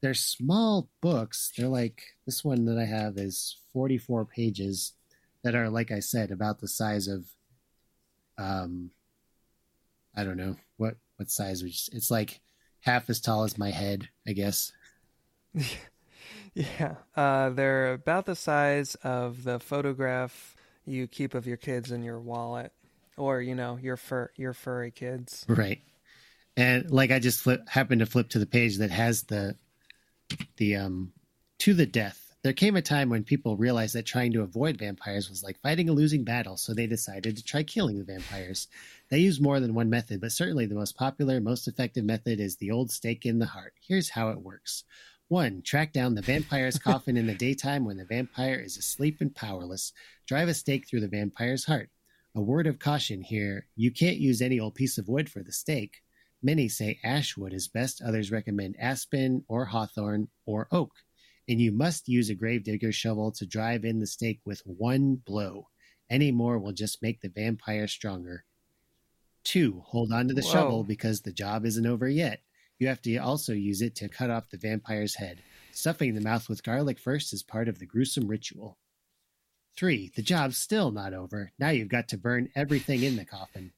they're 0.00 0.14
small 0.14 0.88
books. 1.00 1.52
They're 1.56 1.68
like 1.68 2.02
this 2.26 2.44
one 2.44 2.64
that 2.66 2.78
i 2.78 2.84
have 2.84 3.18
is 3.18 3.58
44 3.72 4.24
pages 4.24 4.92
that 5.42 5.54
are 5.54 5.68
like 5.68 5.90
i 5.90 6.00
said 6.00 6.30
about 6.30 6.60
the 6.60 6.68
size 6.68 7.06
of 7.06 7.26
um 8.38 8.90
i 10.16 10.24
don't 10.24 10.36
know 10.36 10.56
what 10.76 10.96
what 11.16 11.30
size 11.30 11.62
you, 11.62 11.68
it's 11.68 12.10
like 12.10 12.40
half 12.80 13.10
as 13.10 13.20
tall 13.20 13.44
as 13.44 13.58
my 13.58 13.70
head 13.70 14.08
i 14.26 14.32
guess. 14.32 14.72
Yeah, 16.54 16.94
uh, 17.16 17.50
they're 17.50 17.94
about 17.94 18.26
the 18.26 18.36
size 18.36 18.94
of 19.02 19.42
the 19.42 19.58
photograph 19.58 20.54
you 20.86 21.06
keep 21.06 21.34
of 21.34 21.46
your 21.46 21.56
kids 21.56 21.90
in 21.90 22.02
your 22.02 22.20
wallet, 22.20 22.72
or 23.16 23.40
you 23.40 23.54
know 23.54 23.78
your 23.80 23.96
fur 23.96 24.30
your 24.36 24.52
furry 24.52 24.90
kids. 24.90 25.44
Right. 25.48 25.82
And 26.56 26.90
like 26.90 27.10
I 27.10 27.18
just 27.18 27.40
flip, 27.40 27.68
happened 27.68 28.00
to 28.00 28.06
flip 28.06 28.30
to 28.30 28.38
the 28.38 28.46
page 28.46 28.78
that 28.78 28.90
has 28.90 29.24
the 29.24 29.56
the 30.56 30.76
um 30.76 31.12
to 31.60 31.74
the 31.74 31.86
death. 31.86 32.20
There 32.42 32.52
came 32.52 32.76
a 32.76 32.82
time 32.82 33.08
when 33.08 33.24
people 33.24 33.56
realized 33.56 33.94
that 33.94 34.04
trying 34.04 34.32
to 34.34 34.42
avoid 34.42 34.78
vampires 34.78 35.30
was 35.30 35.42
like 35.42 35.58
fighting 35.62 35.88
a 35.88 35.92
losing 35.92 36.24
battle, 36.24 36.58
so 36.58 36.74
they 36.74 36.86
decided 36.86 37.38
to 37.38 37.42
try 37.42 37.62
killing 37.62 37.98
the 37.98 38.04
vampires. 38.04 38.68
They 39.08 39.18
use 39.18 39.40
more 39.40 39.60
than 39.60 39.72
one 39.72 39.88
method, 39.88 40.20
but 40.20 40.30
certainly 40.30 40.66
the 40.66 40.74
most 40.74 40.94
popular, 40.94 41.40
most 41.40 41.66
effective 41.66 42.04
method 42.04 42.40
is 42.40 42.56
the 42.56 42.70
old 42.70 42.90
stake 42.90 43.24
in 43.24 43.38
the 43.38 43.46
heart. 43.46 43.72
Here's 43.80 44.10
how 44.10 44.28
it 44.28 44.42
works. 44.42 44.84
One, 45.28 45.62
track 45.62 45.94
down 45.94 46.14
the 46.14 46.22
vampire's 46.22 46.78
coffin 46.78 47.16
in 47.16 47.26
the 47.26 47.34
daytime 47.34 47.86
when 47.86 47.96
the 47.96 48.04
vampire 48.04 48.60
is 48.60 48.76
asleep 48.76 49.20
and 49.20 49.34
powerless. 49.34 49.92
Drive 50.26 50.48
a 50.48 50.54
stake 50.54 50.86
through 50.86 51.00
the 51.00 51.08
vampire's 51.08 51.64
heart. 51.64 51.88
A 52.34 52.42
word 52.42 52.66
of 52.66 52.78
caution 52.78 53.22
here 53.22 53.66
you 53.74 53.90
can't 53.90 54.18
use 54.18 54.42
any 54.42 54.60
old 54.60 54.74
piece 54.74 54.98
of 54.98 55.08
wood 55.08 55.30
for 55.30 55.42
the 55.42 55.52
stake. 55.52 56.02
Many 56.42 56.68
say 56.68 56.98
ash 57.02 57.38
wood 57.38 57.54
is 57.54 57.68
best, 57.68 58.02
others 58.02 58.30
recommend 58.30 58.76
aspen 58.78 59.44
or 59.48 59.64
hawthorn 59.64 60.28
or 60.44 60.68
oak. 60.70 60.92
And 61.48 61.58
you 61.58 61.72
must 61.72 62.06
use 62.06 62.28
a 62.28 62.34
gravedigger's 62.34 62.94
shovel 62.94 63.32
to 63.32 63.46
drive 63.46 63.86
in 63.86 64.00
the 64.00 64.06
stake 64.06 64.40
with 64.44 64.60
one 64.66 65.14
blow. 65.14 65.68
Any 66.10 66.32
more 66.32 66.58
will 66.58 66.72
just 66.72 67.00
make 67.00 67.22
the 67.22 67.30
vampire 67.30 67.88
stronger. 67.88 68.44
Two, 69.42 69.82
hold 69.86 70.12
on 70.12 70.28
to 70.28 70.34
the 70.34 70.42
Whoa. 70.42 70.52
shovel 70.52 70.84
because 70.84 71.22
the 71.22 71.32
job 71.32 71.64
isn't 71.64 71.86
over 71.86 72.08
yet. 72.08 72.40
You 72.78 72.88
have 72.88 73.02
to 73.02 73.16
also 73.18 73.52
use 73.52 73.82
it 73.82 73.94
to 73.96 74.08
cut 74.08 74.30
off 74.30 74.50
the 74.50 74.58
vampire's 74.58 75.14
head. 75.14 75.42
Stuffing 75.72 76.14
the 76.14 76.20
mouth 76.20 76.48
with 76.48 76.62
garlic 76.62 76.98
first 76.98 77.32
is 77.32 77.42
part 77.42 77.68
of 77.68 77.78
the 77.78 77.86
gruesome 77.86 78.28
ritual. 78.28 78.78
Three, 79.76 80.12
the 80.14 80.22
job's 80.22 80.58
still 80.58 80.90
not 80.92 81.14
over. 81.14 81.52
Now 81.58 81.70
you've 81.70 81.88
got 81.88 82.08
to 82.08 82.18
burn 82.18 82.50
everything 82.54 83.02
in 83.02 83.16
the 83.16 83.24
coffin. 83.24 83.72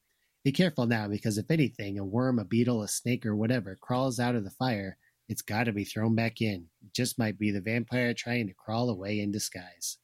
Be 0.45 0.53
careful 0.53 0.87
now 0.87 1.09
because 1.09 1.39
if 1.39 1.51
anything, 1.51 1.99
a 1.99 2.05
worm, 2.05 2.39
a 2.39 2.45
beetle, 2.45 2.83
a 2.83 2.89
snake, 2.89 3.27
or 3.27 3.35
whatever 3.35 3.77
crawls 3.81 4.21
out 4.21 4.35
of 4.35 4.45
the 4.45 4.51
fire, 4.51 4.97
it's 5.29 5.43
got 5.43 5.65
to 5.65 5.73
be 5.73 5.85
thrown 5.85 6.15
back 6.15 6.41
in. 6.41 6.69
It 6.85 6.95
just 6.95 7.19
might 7.19 7.39
be 7.39 7.51
the 7.51 7.61
vampire 7.61 8.15
trying 8.15 8.47
to 8.47 8.55
crawl 8.55 8.91
away 8.91 9.21
in 9.21 9.33
disguise. 9.33 9.99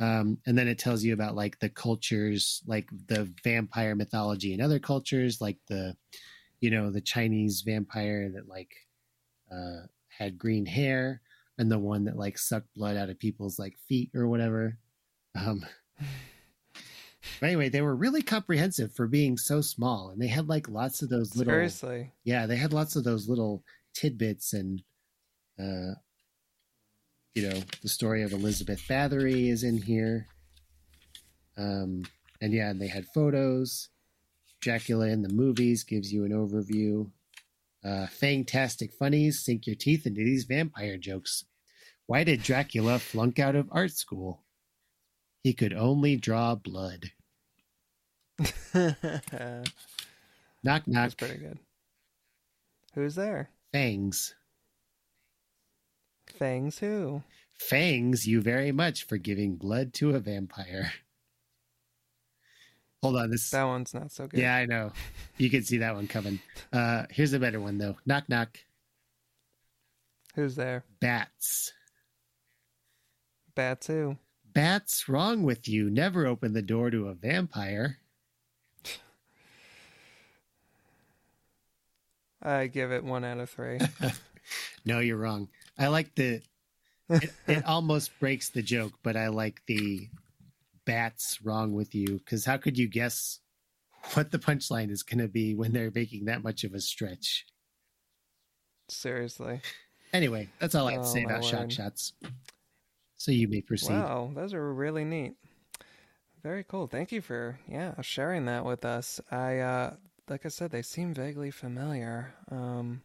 Um, 0.00 0.38
and 0.46 0.56
then 0.56 0.68
it 0.68 0.78
tells 0.78 1.04
you 1.04 1.12
about 1.12 1.34
like 1.34 1.58
the 1.58 1.68
cultures, 1.68 2.62
like 2.66 2.88
the 3.08 3.30
vampire 3.44 3.94
mythology 3.94 4.54
in 4.54 4.60
other 4.62 4.78
cultures, 4.78 5.40
like 5.40 5.58
the, 5.68 5.94
you 6.60 6.70
know, 6.70 6.90
the 6.90 7.00
Chinese 7.00 7.62
vampire 7.62 8.30
that 8.34 8.48
like 8.48 8.70
uh, 9.52 9.86
had 10.08 10.38
green 10.38 10.66
hair, 10.66 11.20
and 11.58 11.70
the 11.70 11.78
one 11.78 12.04
that 12.04 12.16
like 12.16 12.38
sucked 12.38 12.72
blood 12.74 12.96
out 12.96 13.10
of 13.10 13.18
people's 13.18 13.58
like 13.58 13.76
feet 13.88 14.10
or 14.14 14.26
whatever. 14.28 14.78
Um, 15.38 15.64
but 17.40 17.46
anyway, 17.46 17.68
they 17.68 17.82
were 17.82 17.94
really 17.94 18.22
comprehensive 18.22 18.92
for 18.94 19.06
being 19.06 19.36
so 19.36 19.60
small, 19.60 20.10
and 20.10 20.20
they 20.20 20.28
had 20.28 20.48
like 20.48 20.68
lots 20.68 21.02
of 21.02 21.08
those 21.10 21.36
little 21.36 21.52
Seriously, 21.52 22.12
yeah 22.24 22.46
they 22.46 22.56
had 22.56 22.72
lots 22.72 22.96
of 22.96 23.04
those 23.04 23.28
little 23.28 23.62
tidbits 23.92 24.52
and 24.54 24.82
uh 25.58 25.92
you 27.34 27.48
know 27.48 27.60
the 27.82 27.88
story 27.88 28.22
of 28.22 28.32
elizabeth 28.32 28.80
bathory 28.88 29.50
is 29.50 29.62
in 29.62 29.76
here. 29.82 30.26
Um 31.58 32.04
and 32.40 32.52
yeah 32.52 32.70
and 32.70 32.80
they 32.80 32.88
had 32.88 33.04
photos 33.14 33.89
dracula 34.60 35.06
in 35.08 35.22
the 35.22 35.32
movies 35.32 35.84
gives 35.84 36.12
you 36.12 36.24
an 36.24 36.32
overview 36.32 37.10
uh 37.84 38.06
fantastic 38.06 38.92
funnies 38.92 39.42
sink 39.44 39.66
your 39.66 39.76
teeth 39.76 40.06
into 40.06 40.22
these 40.22 40.44
vampire 40.44 40.96
jokes 40.96 41.44
why 42.06 42.24
did 42.24 42.42
dracula 42.42 42.98
flunk 42.98 43.38
out 43.38 43.56
of 43.56 43.68
art 43.70 43.92
school 43.92 44.42
he 45.42 45.52
could 45.52 45.72
only 45.72 46.16
draw 46.16 46.54
blood 46.54 47.10
that's 48.40 48.74
knock 50.62 50.86
knock 50.86 51.16
pretty 51.16 51.38
good. 51.38 51.58
Who's 52.94 53.14
there? 53.14 53.50
fangs 53.72 54.34
Fangs 56.38 56.78
who? 56.78 57.22
Fangs 57.52 58.26
you 58.26 58.40
very 58.40 58.72
much 58.72 59.04
for 59.04 59.18
giving 59.18 59.56
blood 59.56 59.92
to 59.94 60.14
a 60.14 60.20
vampire. 60.20 60.92
Hold 63.02 63.16
on, 63.16 63.30
this. 63.30 63.50
That 63.50 63.64
one's 63.64 63.94
not 63.94 64.12
so 64.12 64.26
good. 64.26 64.40
Yeah, 64.40 64.54
I 64.54 64.66
know. 64.66 64.92
You 65.38 65.48
can 65.48 65.62
see 65.62 65.78
that 65.78 65.94
one 65.94 66.06
coming. 66.06 66.40
Uh, 66.72 67.04
here's 67.10 67.32
a 67.32 67.38
better 67.38 67.60
one 67.60 67.78
though. 67.78 67.96
Knock 68.04 68.28
knock. 68.28 68.58
Who's 70.34 70.54
there? 70.54 70.84
Bats. 71.00 71.72
Bats 73.54 73.86
who? 73.86 74.16
Bats, 74.52 75.08
wrong 75.08 75.42
with 75.44 75.68
you? 75.68 75.88
Never 75.90 76.26
open 76.26 76.52
the 76.52 76.62
door 76.62 76.90
to 76.90 77.08
a 77.08 77.14
vampire. 77.14 77.98
I 82.42 82.66
give 82.66 82.92
it 82.92 83.04
one 83.04 83.24
out 83.24 83.38
of 83.38 83.48
three. 83.50 83.78
No, 84.84 84.98
you're 84.98 85.16
wrong. 85.16 85.48
I 85.78 85.88
like 85.88 86.14
the. 86.14 86.40
It, 87.08 87.32
it 87.46 87.64
almost 87.66 88.18
breaks 88.20 88.50
the 88.50 88.62
joke, 88.62 88.92
but 89.02 89.16
I 89.16 89.28
like 89.28 89.62
the 89.66 90.08
bats 90.86 91.40
wrong 91.42 91.72
with 91.72 91.94
you 91.94 92.18
because 92.18 92.44
how 92.44 92.56
could 92.56 92.78
you 92.78 92.88
guess 92.88 93.40
what 94.14 94.30
the 94.30 94.38
punchline 94.38 94.90
is 94.90 95.02
going 95.02 95.18
to 95.18 95.28
be 95.28 95.54
when 95.54 95.72
they're 95.72 95.92
making 95.94 96.24
that 96.26 96.42
much 96.42 96.64
of 96.64 96.74
a 96.74 96.80
stretch? 96.80 97.46
Seriously. 98.88 99.60
Anyway, 100.12 100.48
that's 100.58 100.74
all 100.74 100.88
I 100.88 100.92
have 100.92 101.02
to 101.02 101.08
Oh, 101.08 101.12
say 101.12 101.22
about 101.24 101.44
shock 101.44 101.60
word. 101.60 101.72
shots. 101.72 102.12
So 103.16 103.30
you 103.30 103.46
may 103.48 103.60
proceed. 103.60 103.90
Wow, 103.92 104.32
those 104.34 104.54
are 104.54 104.74
really 104.74 105.04
neat. 105.04 105.34
Very 106.42 106.64
cool. 106.64 106.86
Thank 106.86 107.12
you 107.12 107.20
for 107.20 107.58
yeah 107.68 108.00
sharing 108.00 108.46
that 108.46 108.64
with 108.64 108.84
us. 108.84 109.20
I 109.30 109.58
uh, 109.58 109.94
like 110.28 110.46
I 110.46 110.48
said, 110.48 110.70
they 110.70 110.82
seem 110.82 111.12
vaguely 111.14 111.50
familiar. 111.50 112.32
Um, 112.50 113.02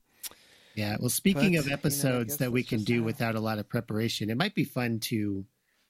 Yeah. 0.74 0.96
Well, 1.00 1.10
speaking 1.10 1.54
But, 1.54 1.60
of 1.60 1.66
you 1.66 1.72
know, 1.72 1.74
episodes 1.76 2.38
that 2.38 2.52
we 2.52 2.64
can 2.64 2.84
do 2.84 3.00
how- 3.00 3.06
without 3.06 3.36
a 3.36 3.40
lot 3.40 3.60
of 3.60 3.68
preparation, 3.70 4.30
it 4.30 4.38
might 4.38 4.56
be 4.56 4.64
fun 4.64 5.00
to 5.02 5.46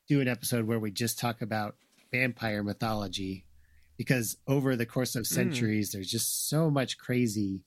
do 0.07 0.21
an 0.21 0.27
episode 0.27 0.65
where 0.65 0.79
we 0.79 0.91
just 0.91 1.17
talk 1.19 1.41
about 1.41 1.75
vampire 2.11 2.63
mythology 2.63 3.45
because 3.97 4.37
over 4.47 4.75
the 4.75 4.85
course 4.85 5.13
Hmm. 5.13 5.19
of 5.19 5.27
centuries, 5.27 5.91
there's 5.91 6.09
just 6.11 6.47
so 6.49 6.69
much 6.69 6.97
crazy, 6.97 7.63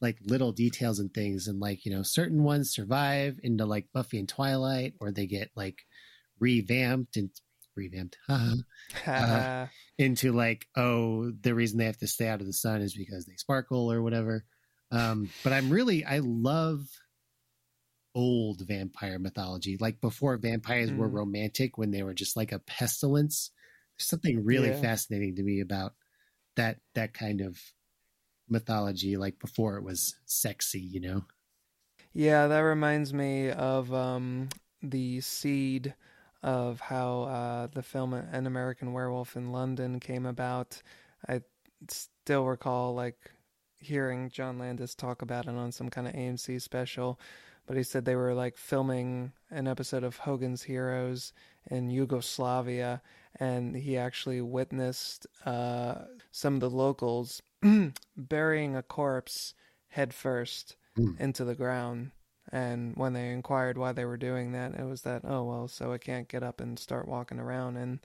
like 0.00 0.18
little 0.24 0.52
details 0.52 0.98
and 0.98 1.12
things. 1.12 1.46
And 1.46 1.60
like, 1.60 1.84
you 1.84 1.92
know, 1.92 2.02
certain 2.02 2.42
ones 2.42 2.70
survive 2.70 3.38
into 3.42 3.66
like 3.66 3.86
Buffy 3.92 4.18
and 4.18 4.28
Twilight, 4.28 4.94
or 5.00 5.10
they 5.12 5.26
get 5.26 5.50
like 5.54 5.78
revamped 6.38 7.16
and 7.16 7.30
revamped 7.76 8.16
haha, 8.26 8.54
Uh, 9.06 9.66
into 9.98 10.32
like, 10.32 10.66
oh, 10.76 11.30
the 11.30 11.54
reason 11.54 11.78
they 11.78 11.84
have 11.84 11.98
to 11.98 12.06
stay 12.06 12.26
out 12.28 12.40
of 12.40 12.46
the 12.46 12.52
sun 12.52 12.80
is 12.80 12.94
because 12.96 13.26
they 13.26 13.36
sparkle 13.36 13.92
or 13.92 14.02
whatever. 14.02 14.44
Um, 14.90 15.28
but 15.44 15.52
I'm 15.52 15.70
really 15.70 16.04
I 16.04 16.18
love 16.18 16.80
old 18.14 18.62
vampire 18.62 19.18
mythology, 19.18 19.76
like 19.78 20.00
before 20.00 20.36
vampires 20.38 20.92
were 20.92 21.08
Mm. 21.08 21.10
romantic 21.10 21.78
when 21.78 21.90
they 21.90 22.02
were 22.02 22.14
just 22.14 22.36
like 22.36 22.52
a 22.52 22.58
pestilence. 22.60 23.50
There's 23.98 24.08
something 24.08 24.44
really 24.44 24.72
Yeah. 24.72 24.74
fascinating 24.74 25.36
to 25.36 25.42
me 25.42 25.60
about 25.60 25.94
that 26.56 26.80
that 26.94 27.14
kind 27.14 27.40
of 27.42 27.60
mythology 28.48 29.16
like 29.16 29.38
before 29.40 29.76
it 29.78 29.84
was 29.84 30.16
sexy, 30.26 30.80
you 30.80 31.00
know. 31.00 31.24
Yeah, 32.12 32.46
that 32.48 32.60
reminds 32.60 33.12
me 33.14 33.50
of 33.50 33.92
um, 33.94 34.52
the 34.82 35.20
seed 35.20 35.94
of 36.42 36.80
how 36.80 37.22
uh, 37.22 37.66
the 37.68 37.82
film 37.82 38.14
An 38.14 38.46
American 38.46 38.92
Werewolf 38.92 39.36
in 39.36 39.52
London 39.52 40.00
came 40.00 40.26
about. 40.26 40.82
I 41.28 41.42
still 41.88 42.44
recall 42.46 42.94
like 42.94 43.30
hearing 43.78 44.28
John 44.30 44.58
Landis 44.58 44.94
talk 44.94 45.22
about 45.22 45.46
it 45.46 45.50
on 45.54 45.72
some 45.72 45.88
kind 45.90 46.06
of 46.08 46.14
AMC 46.14 46.58
special, 46.58 47.20
but 47.70 47.76
he 47.76 47.84
said 47.84 48.04
they 48.04 48.16
were 48.16 48.34
like 48.34 48.56
filming 48.56 49.30
an 49.48 49.68
episode 49.68 50.02
of 50.02 50.16
Hogan's 50.16 50.64
Heroes 50.64 51.32
in 51.70 51.88
Yugoslavia, 51.88 53.00
and 53.38 53.76
he 53.76 53.96
actually 53.96 54.40
witnessed 54.40 55.28
uh, 55.46 55.94
some 56.32 56.54
of 56.54 56.60
the 56.60 56.68
locals 56.68 57.40
burying 58.16 58.74
a 58.74 58.82
corpse 58.82 59.54
headfirst 59.86 60.74
first 60.96 61.16
into 61.20 61.44
the 61.44 61.54
ground. 61.54 62.10
And 62.50 62.96
when 62.96 63.12
they 63.12 63.28
inquired 63.28 63.78
why 63.78 63.92
they 63.92 64.04
were 64.04 64.16
doing 64.16 64.50
that, 64.50 64.74
it 64.74 64.84
was 64.84 65.02
that, 65.02 65.22
oh, 65.24 65.44
well, 65.44 65.68
so 65.68 65.92
it 65.92 66.00
can't 66.00 66.26
get 66.26 66.42
up 66.42 66.60
and 66.60 66.76
start 66.76 67.06
walking 67.06 67.38
around 67.38 67.76
and 67.76 68.00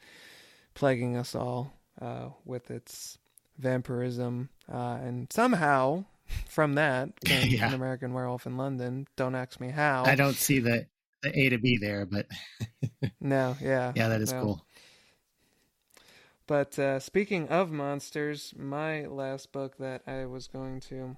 plaguing 0.76 1.18
us 1.18 1.34
all 1.34 1.74
uh, 2.00 2.30
with 2.46 2.70
its 2.70 3.18
vampirism. 3.58 4.50
Uh, 4.72 5.00
and 5.02 5.34
somehow, 5.34 6.06
from 6.48 6.76
that, 6.76 7.10
Yeah. 7.28 7.68
an 7.68 7.74
American 7.74 8.14
Werewolf 8.14 8.46
in 8.46 8.58
London. 8.58 9.08
Don't 9.16 9.36
ask 9.36 9.60
me 9.60 9.70
how. 9.70 10.04
I 10.06 10.16
don't 10.16 10.36
see 10.36 10.60
the 10.60 10.88
the 11.22 11.38
A 11.40 11.50
to 11.50 11.58
B 11.58 11.78
there, 11.78 12.06
but 12.06 12.28
No, 13.22 13.56
yeah. 13.62 13.94
yeah, 13.96 14.08
that 14.10 14.22
is 14.22 14.32
no. 14.32 14.42
cool. 14.42 14.66
But 16.48 16.78
uh, 16.78 17.00
speaking 17.00 17.48
of 17.50 17.72
monsters, 17.72 18.54
my 18.56 19.06
last 19.08 19.52
book 19.52 19.78
that 19.78 20.04
I 20.06 20.26
was 20.26 20.48
going 20.48 20.80
to 20.82 21.18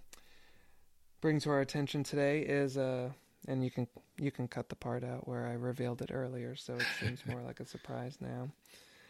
bring 1.19 1.39
to 1.41 1.49
our 1.49 1.59
attention 1.59 2.03
today 2.03 2.41
is 2.41 2.77
uh, 2.77 3.09
and 3.47 3.63
you 3.63 3.69
can 3.71 3.87
you 4.17 4.31
can 4.31 4.47
cut 4.47 4.69
the 4.69 4.75
part 4.75 5.03
out 5.03 5.27
where 5.27 5.45
I 5.45 5.53
revealed 5.53 6.01
it 6.01 6.11
earlier, 6.13 6.55
so 6.55 6.75
it 6.75 6.85
seems 6.99 7.25
more 7.25 7.41
like 7.41 7.59
a 7.59 7.65
surprise 7.65 8.17
now. 8.21 8.49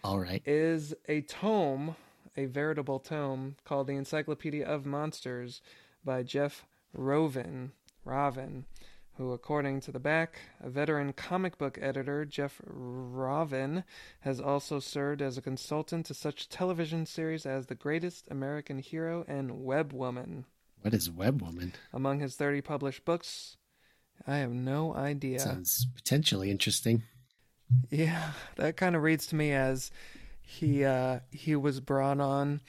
All 0.04 0.20
right. 0.20 0.42
Is 0.46 0.96
a 1.08 1.22
tome, 1.22 1.96
a 2.36 2.46
veritable 2.46 3.00
tome 3.00 3.56
called 3.66 3.88
the 3.88 3.96
Encyclopedia 3.96 4.66
of 4.66 4.86
Monsters 4.86 5.62
by 6.04 6.24
Jeff 6.24 6.66
Rovin. 6.94 7.72
Rovin, 8.06 8.66
who, 9.18 9.32
according 9.34 9.82
to 9.82 9.92
the 9.92 10.00
back, 10.00 10.40
a 10.62 10.70
veteran 10.70 11.14
comic 11.14 11.58
book 11.58 11.78
editor, 11.82 12.24
Jeff 12.26 12.62
Rovin, 12.66 13.84
has 14.22 14.40
also 14.40 14.80
served 14.80 15.22
as 15.22 15.38
a 15.38 15.42
consultant 15.42 16.06
to 16.06 16.14
such 16.14 16.50
television 16.50 17.06
series 17.06 17.46
as 17.46 17.66
The 17.66 17.76
Greatest 17.76 18.28
American 18.30 18.80
Hero 18.80 19.26
and 19.28 19.64
Web 19.64 19.92
Woman. 19.92 20.46
What 20.82 20.94
is 20.94 21.10
Web 21.10 21.42
Woman? 21.42 21.74
Among 21.92 22.20
his 22.20 22.36
30 22.36 22.62
published 22.62 23.04
books, 23.04 23.58
I 24.26 24.38
have 24.38 24.52
no 24.52 24.94
idea. 24.96 25.40
Sounds 25.40 25.86
potentially 25.96 26.50
interesting. 26.50 27.04
Yeah, 27.90 28.32
that 28.56 28.78
kind 28.78 28.96
of 28.96 29.04
reads 29.04 29.28
to 29.28 29.36
me 29.36 29.52
as 29.52 29.92
he 30.42 30.86
uh, 30.86 31.20
he 31.32 31.56
was 31.56 31.82
brought 31.82 32.22
on 32.22 32.62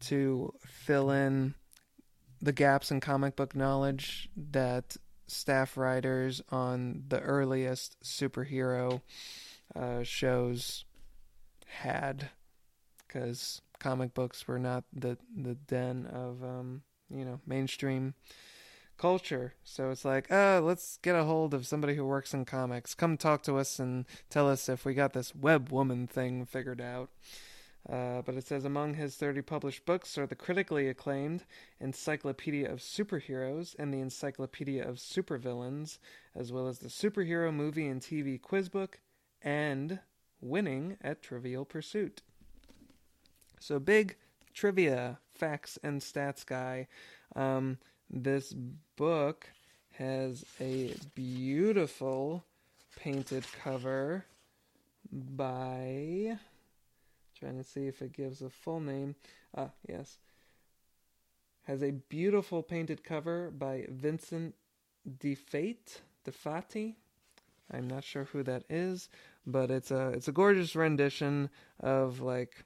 to 0.00 0.54
fill 0.64 1.10
in 1.10 1.54
the 2.44 2.52
gaps 2.52 2.90
in 2.90 3.00
comic 3.00 3.36
book 3.36 3.56
knowledge 3.56 4.28
that 4.36 4.96
staff 5.26 5.76
writers 5.76 6.42
on 6.50 7.04
the 7.08 7.20
earliest 7.20 7.96
superhero 8.04 9.00
uh, 9.74 10.02
shows 10.02 10.84
had, 11.66 12.28
because 13.06 13.62
comic 13.78 14.12
books 14.12 14.46
were 14.46 14.58
not 14.58 14.84
the 14.92 15.16
the 15.34 15.54
den 15.54 16.06
of 16.12 16.44
um, 16.44 16.82
you 17.10 17.24
know 17.24 17.40
mainstream 17.46 18.14
culture. 18.98 19.54
So 19.64 19.90
it's 19.90 20.04
like, 20.04 20.30
uh, 20.30 20.60
let's 20.60 20.98
get 21.02 21.16
a 21.16 21.24
hold 21.24 21.54
of 21.54 21.66
somebody 21.66 21.94
who 21.94 22.04
works 22.04 22.34
in 22.34 22.44
comics. 22.44 22.94
Come 22.94 23.16
talk 23.16 23.42
to 23.44 23.56
us 23.56 23.78
and 23.78 24.04
tell 24.28 24.48
us 24.48 24.68
if 24.68 24.84
we 24.84 24.92
got 24.94 25.14
this 25.14 25.34
web 25.34 25.70
woman 25.70 26.06
thing 26.06 26.44
figured 26.44 26.80
out. 26.80 27.08
Uh, 27.90 28.22
but 28.22 28.34
it 28.34 28.46
says 28.46 28.64
among 28.64 28.94
his 28.94 29.16
30 29.16 29.42
published 29.42 29.84
books 29.84 30.16
are 30.16 30.26
the 30.26 30.34
critically 30.34 30.88
acclaimed 30.88 31.44
Encyclopedia 31.80 32.70
of 32.70 32.78
Superheroes 32.78 33.74
and 33.78 33.92
the 33.92 34.00
Encyclopedia 34.00 34.88
of 34.88 34.96
Supervillains, 34.96 35.98
as 36.34 36.50
well 36.50 36.66
as 36.66 36.78
the 36.78 36.88
Superhero 36.88 37.52
Movie 37.52 37.86
and 37.86 38.00
TV 38.00 38.40
Quiz 38.40 38.70
Book, 38.70 39.00
and 39.42 40.00
Winning 40.40 40.96
at 41.02 41.22
Trivial 41.22 41.66
Pursuit. 41.66 42.22
So 43.60 43.78
big 43.78 44.16
trivia, 44.54 45.18
facts, 45.34 45.78
and 45.82 46.00
stats 46.00 46.46
guy. 46.46 46.88
Um, 47.36 47.78
this 48.08 48.54
book 48.96 49.50
has 49.92 50.44
a 50.60 50.94
beautiful 51.14 52.44
painted 52.96 53.44
cover 53.62 54.24
by 55.12 56.38
trying 57.38 57.58
to 57.58 57.64
see 57.64 57.86
if 57.86 58.02
it 58.02 58.12
gives 58.12 58.42
a 58.42 58.50
full 58.50 58.80
name. 58.80 59.16
Ah, 59.56 59.70
yes. 59.88 60.18
Has 61.64 61.82
a 61.82 61.92
beautiful 61.92 62.62
painted 62.62 63.02
cover 63.04 63.50
by 63.50 63.86
Vincent 63.88 64.54
DeFate, 65.08 66.00
DeFati. 66.26 66.94
I'm 67.72 67.88
not 67.88 68.04
sure 68.04 68.24
who 68.24 68.42
that 68.42 68.64
is, 68.68 69.08
but 69.46 69.70
it's 69.70 69.90
a 69.90 70.08
it's 70.08 70.28
a 70.28 70.32
gorgeous 70.32 70.76
rendition 70.76 71.48
of 71.80 72.20
like 72.20 72.64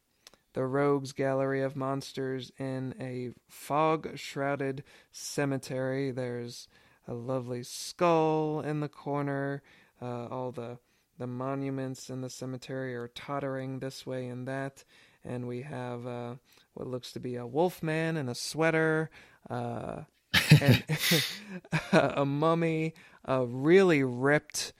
the 0.55 0.65
rogues 0.65 1.13
gallery 1.13 1.63
of 1.63 1.77
monsters 1.77 2.51
in 2.59 2.95
a 3.01 3.31
fog 3.49 4.19
shrouded 4.19 4.83
cemetery. 5.13 6.11
There's 6.11 6.67
a 7.07 7.15
lovely 7.15 7.63
skull 7.63 8.61
in 8.61 8.81
the 8.81 8.89
corner. 8.89 9.63
Uh, 10.03 10.27
all 10.27 10.53
the 10.53 10.79
the 11.19 11.27
monuments 11.27 12.11
in 12.11 12.21
the 12.21 12.31
cemetery 12.31 12.95
are 12.95 13.09
tottering 13.09 13.79
this 13.79 14.07
way 14.07 14.29
and 14.29 14.47
that, 14.47 14.85
and 15.25 15.49
we 15.49 15.63
have 15.63 16.07
uh, 16.07 16.35
what 16.75 16.89
looks 16.89 17.13
to 17.13 17.21
be 17.21 17.37
a 17.37 17.47
wolf 17.47 17.83
man 17.83 18.17
in 18.17 18.29
a 18.29 18.35
sweater. 18.35 19.11
Uh, 19.51 20.03
and 20.61 20.85
a 21.93 22.25
mummy, 22.25 22.95
a 23.25 23.45
really 23.45 24.03
ripped 24.03 24.73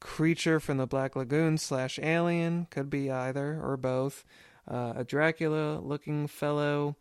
creature 0.00 0.58
from 0.60 0.78
the 0.78 0.86
Black 0.86 1.14
Lagoon 1.14 1.58
slash 1.58 1.98
alien, 2.02 2.66
could 2.70 2.90
be 2.90 3.10
either 3.10 3.60
or 3.62 3.76
both, 3.76 4.24
uh, 4.68 4.94
a 4.96 5.04
Dracula 5.04 5.78
looking 5.78 6.26
fellow, 6.26 6.96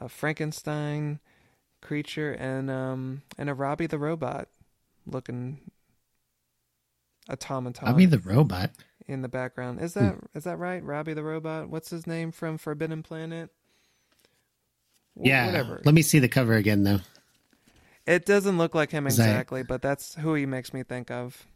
a 0.00 0.08
Frankenstein 0.08 1.18
creature, 1.80 2.32
and 2.32 2.70
um, 2.70 3.22
and 3.36 3.50
a 3.50 3.54
Robbie 3.54 3.86
the 3.86 3.98
robot 3.98 4.48
looking 5.06 5.60
automaton 7.28 7.86
I'll 7.88 7.94
be 7.94 8.06
the 8.06 8.18
robot. 8.18 8.70
in 9.06 9.22
the 9.22 9.28
background. 9.28 9.80
Is 9.80 9.94
that 9.94 10.16
is 10.34 10.44
that 10.44 10.58
right? 10.58 10.82
Robbie 10.82 11.14
the 11.14 11.22
robot. 11.22 11.68
What's 11.68 11.90
his 11.90 12.06
name 12.06 12.32
from 12.32 12.58
Forbidden 12.58 13.02
Planet? 13.02 13.50
Yeah. 15.20 15.46
whatever. 15.46 15.80
Let 15.84 15.94
me 15.94 16.02
see 16.02 16.18
the 16.20 16.28
cover 16.28 16.54
again, 16.54 16.84
though. 16.84 17.00
It 18.06 18.24
doesn't 18.24 18.56
look 18.56 18.74
like 18.74 18.90
him 18.90 19.06
Is 19.06 19.16
that- 19.16 19.24
exactly, 19.28 19.62
but 19.62 19.82
that's 19.82 20.14
who 20.14 20.34
he 20.34 20.46
makes 20.46 20.72
me 20.72 20.82
think 20.82 21.10
of. 21.10 21.46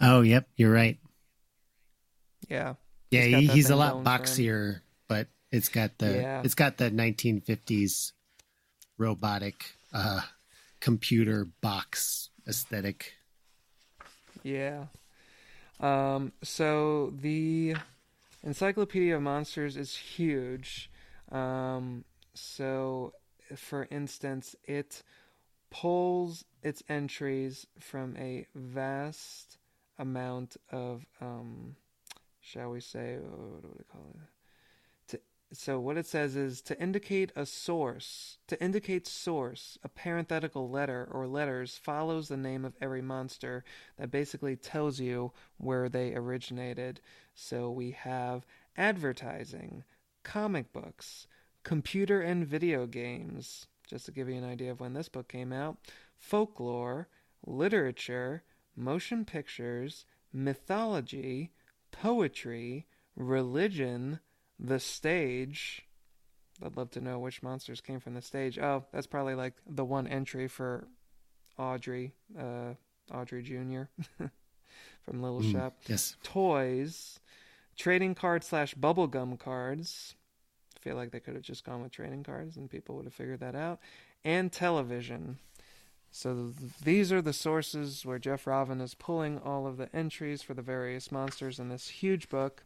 Oh, 0.00 0.22
yep, 0.22 0.48
you're 0.56 0.72
right. 0.72 0.98
Yeah. 2.48 2.74
Yeah, 3.10 3.24
He's 3.24 3.36
he, 3.50 3.54
he's 3.56 3.70
a 3.70 3.76
lot 3.76 3.92
going 3.92 4.04
for 4.04 4.10
him. 4.10 4.20
boxier, 4.22 4.80
but 5.08 5.28
it's 5.50 5.68
got 5.68 5.98
the 5.98 6.12
Yeah. 6.14 6.42
it's 6.44 6.54
got 6.54 6.78
the 6.78 6.90
1950s 6.90 8.12
robotic 8.96 9.72
uh, 9.92 10.20
computer 10.80 11.44
box 11.60 12.30
aesthetic. 12.48 13.14
Yeah. 14.42 14.86
Um, 15.80 16.32
so 16.42 17.12
the 17.20 17.76
Encyclopedia 18.42 19.16
of 19.16 19.22
Monsters 19.22 19.76
is 19.76 19.96
huge. 19.96 20.90
Um, 21.30 22.04
so, 22.34 23.14
for 23.56 23.86
instance, 23.90 24.56
it 24.64 25.02
pulls 25.70 26.44
its 26.62 26.82
entries 26.88 27.66
from 27.78 28.16
a 28.16 28.46
vast 28.54 29.58
amount 29.98 30.56
of, 30.70 31.06
um, 31.20 31.76
shall 32.40 32.70
we 32.70 32.80
say, 32.80 33.18
what 33.20 33.62
do 33.62 33.68
we 33.76 33.84
call 33.84 34.14
it? 34.14 34.39
So 35.52 35.80
what 35.80 35.96
it 35.96 36.06
says 36.06 36.36
is 36.36 36.62
to 36.62 36.80
indicate 36.80 37.32
a 37.34 37.44
source, 37.44 38.38
to 38.46 38.62
indicate 38.62 39.08
source, 39.08 39.78
a 39.82 39.88
parenthetical 39.88 40.70
letter 40.70 41.08
or 41.10 41.26
letters 41.26 41.76
follows 41.76 42.28
the 42.28 42.36
name 42.36 42.64
of 42.64 42.76
every 42.80 43.02
monster 43.02 43.64
that 43.98 44.12
basically 44.12 44.54
tells 44.54 45.00
you 45.00 45.32
where 45.56 45.88
they 45.88 46.14
originated. 46.14 47.00
So 47.34 47.68
we 47.68 47.90
have 47.90 48.46
advertising, 48.76 49.82
comic 50.22 50.72
books, 50.72 51.26
computer 51.64 52.20
and 52.20 52.46
video 52.46 52.86
games, 52.86 53.66
just 53.88 54.06
to 54.06 54.12
give 54.12 54.28
you 54.28 54.36
an 54.36 54.44
idea 54.44 54.70
of 54.70 54.78
when 54.78 54.92
this 54.92 55.08
book 55.08 55.26
came 55.26 55.52
out, 55.52 55.78
folklore, 56.16 57.08
literature, 57.44 58.44
motion 58.76 59.24
pictures, 59.24 60.06
mythology, 60.32 61.50
poetry, 61.90 62.86
religion, 63.16 64.20
the 64.62 64.78
stage. 64.80 65.82
I'd 66.64 66.76
love 66.76 66.90
to 66.90 67.00
know 67.00 67.18
which 67.18 67.42
monsters 67.42 67.80
came 67.80 68.00
from 68.00 68.14
the 68.14 68.20
stage. 68.22 68.58
Oh, 68.58 68.84
that's 68.92 69.06
probably 69.06 69.34
like 69.34 69.54
the 69.66 69.84
one 69.84 70.06
entry 70.06 70.46
for 70.48 70.86
Audrey, 71.58 72.12
uh, 72.38 72.74
Audrey 73.12 73.42
Jr. 73.42 73.84
from 75.04 75.22
Little 75.22 75.40
Mm, 75.40 75.52
Shop. 75.52 75.76
Yes. 75.88 76.16
Toys, 76.22 77.18
trading 77.76 78.14
cards 78.14 78.46
slash 78.48 78.74
bubblegum 78.74 79.38
cards. 79.38 80.14
I 80.76 80.80
feel 80.82 80.96
like 80.96 81.10
they 81.12 81.20
could 81.20 81.34
have 81.34 81.42
just 81.42 81.64
gone 81.64 81.82
with 81.82 81.92
trading 81.92 82.22
cards 82.22 82.56
and 82.56 82.70
people 82.70 82.96
would 82.96 83.04
have 83.06 83.14
figured 83.14 83.40
that 83.40 83.54
out. 83.54 83.80
And 84.24 84.52
television. 84.52 85.38
So 86.10 86.52
th- 86.58 86.70
these 86.84 87.12
are 87.12 87.22
the 87.22 87.32
sources 87.32 88.04
where 88.04 88.18
Jeff 88.18 88.46
Rovin 88.46 88.80
is 88.80 88.94
pulling 88.94 89.38
all 89.38 89.66
of 89.66 89.76
the 89.76 89.94
entries 89.94 90.42
for 90.42 90.54
the 90.54 90.62
various 90.62 91.10
monsters 91.12 91.58
in 91.58 91.68
this 91.68 91.88
huge 91.88 92.28
book. 92.28 92.64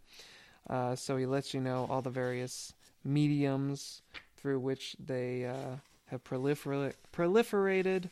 Uh, 0.69 0.95
so 0.97 1.16
he 1.16 1.27
lets 1.27 1.53
you 1.53 1.61
know 1.61 1.86
all 1.91 2.03
the 2.03 2.11
various 2.11 2.73
mediums 3.05 4.03
through 4.36 4.59
which 4.59 4.97
they 5.05 5.45
uh, 5.45 5.77
have 6.07 6.24
prolifer- 6.24 6.95
proliferated 7.12 8.09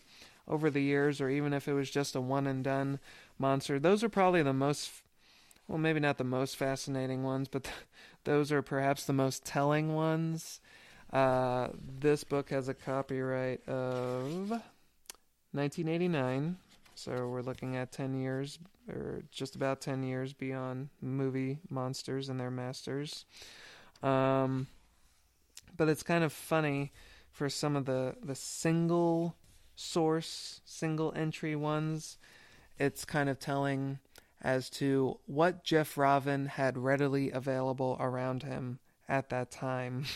over 0.48 0.70
the 0.70 0.82
years, 0.82 1.20
or 1.20 1.28
even 1.28 1.52
if 1.52 1.68
it 1.68 1.72
was 1.72 1.90
just 1.90 2.16
a 2.16 2.20
one 2.20 2.46
and 2.46 2.64
done 2.64 2.98
monster. 3.38 3.78
Those 3.78 4.02
are 4.02 4.08
probably 4.08 4.42
the 4.42 4.52
most, 4.52 4.90
well, 5.68 5.78
maybe 5.78 6.00
not 6.00 6.18
the 6.18 6.24
most 6.24 6.56
fascinating 6.56 7.22
ones, 7.22 7.48
but 7.48 7.68
those 8.24 8.52
are 8.52 8.62
perhaps 8.62 9.04
the 9.04 9.12
most 9.12 9.44
telling 9.44 9.94
ones. 9.94 10.60
Uh, 11.12 11.68
this 12.00 12.24
book 12.24 12.50
has 12.50 12.68
a 12.68 12.74
copyright 12.74 13.66
of 13.68 14.50
1989, 15.52 16.56
so 16.94 17.28
we're 17.28 17.42
looking 17.42 17.76
at 17.76 17.92
10 17.92 18.14
years, 18.14 18.58
or 18.88 19.22
just 19.30 19.56
about 19.56 19.80
10 19.80 20.02
years 20.02 20.32
beyond 20.32 20.88
movie 21.00 21.58
monsters 21.68 22.28
and 22.28 22.38
their 22.38 22.50
masters. 22.50 23.24
Um, 24.02 24.66
but 25.76 25.88
it's 25.88 26.02
kind 26.02 26.24
of 26.24 26.32
funny 26.32 26.92
for 27.30 27.48
some 27.48 27.76
of 27.76 27.86
the, 27.86 28.14
the 28.22 28.34
single 28.34 29.36
source, 29.74 30.60
single 30.64 31.12
entry 31.16 31.56
ones. 31.56 32.18
It's 32.78 33.04
kind 33.04 33.28
of 33.28 33.38
telling 33.38 33.98
as 34.42 34.68
to 34.70 35.18
what 35.26 35.64
Jeff 35.64 35.96
Rovin 35.96 36.46
had 36.46 36.76
readily 36.76 37.30
available 37.30 37.96
around 38.00 38.42
him 38.42 38.78
at 39.08 39.30
that 39.30 39.50
time. 39.50 40.04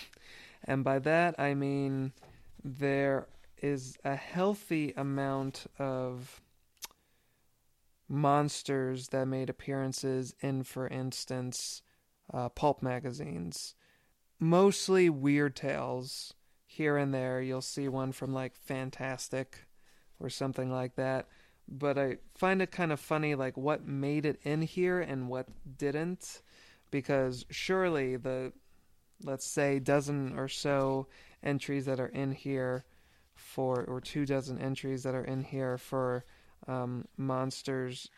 And 0.69 0.83
by 0.83 0.99
that, 1.01 1.39
I 1.39 1.55
mean 1.55 2.13
there 2.65 3.29
is 3.63 3.97
a 4.05 4.17
healthy 4.17 4.93
amount 4.97 5.67
of 5.79 6.41
monsters 8.09 9.09
that 9.09 9.27
made 9.27 9.51
appearances 9.51 10.35
in, 10.41 10.63
for 10.63 10.87
instance, 10.89 11.83
uh, 12.33 12.49
pulp 12.49 12.83
magazines. 12.83 13.75
Mostly 14.39 15.09
weird 15.11 15.57
tales. 15.57 16.35
Here 16.67 16.97
and 16.97 17.15
there, 17.15 17.41
you'll 17.41 17.63
see 17.63 17.89
one 17.89 18.13
from 18.13 18.35
like 18.35 18.57
Fantastic 18.57 19.67
or 20.21 20.29
something 20.29 20.71
like 20.71 20.97
that. 20.97 21.27
But 21.69 21.99
I 21.99 22.19
find 22.37 22.61
it 22.61 22.71
kind 22.71 22.93
of 22.93 23.01
funny, 23.01 23.35
like 23.35 23.57
what 23.57 23.87
made 23.87 24.27
it 24.27 24.41
in 24.43 24.63
here 24.63 25.01
and 25.01 25.29
what 25.29 25.49
didn't. 25.79 26.43
Because 26.91 27.47
surely 27.51 28.17
the, 28.17 28.53
let's 29.25 29.47
say, 29.47 29.79
dozen 29.79 30.39
or 30.39 30.49
so 30.49 31.09
entries 31.43 31.87
that 31.87 31.99
are 31.99 32.07
in 32.07 32.33
here 32.33 32.85
for, 33.35 33.85
or 33.85 34.01
two 34.01 34.27
dozen 34.27 34.61
entries 34.61 35.03
that 35.03 35.15
are 35.15 35.25
in 35.25 35.43
here 35.43 35.79
for 35.79 36.25
um, 36.67 37.07
monsters 37.17 38.09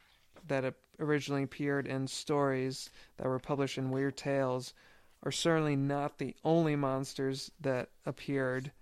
that 0.46 0.74
originally 1.00 1.42
appeared 1.42 1.86
in 1.86 2.06
stories 2.06 2.90
that 3.16 3.28
were 3.28 3.38
published 3.38 3.78
in 3.78 3.90
Weird 3.90 4.16
Tales 4.16 4.74
are 5.22 5.32
certainly 5.32 5.76
not 5.76 6.18
the 6.18 6.34
only 6.44 6.76
monsters 6.76 7.50
that 7.60 7.90
appeared 8.06 8.72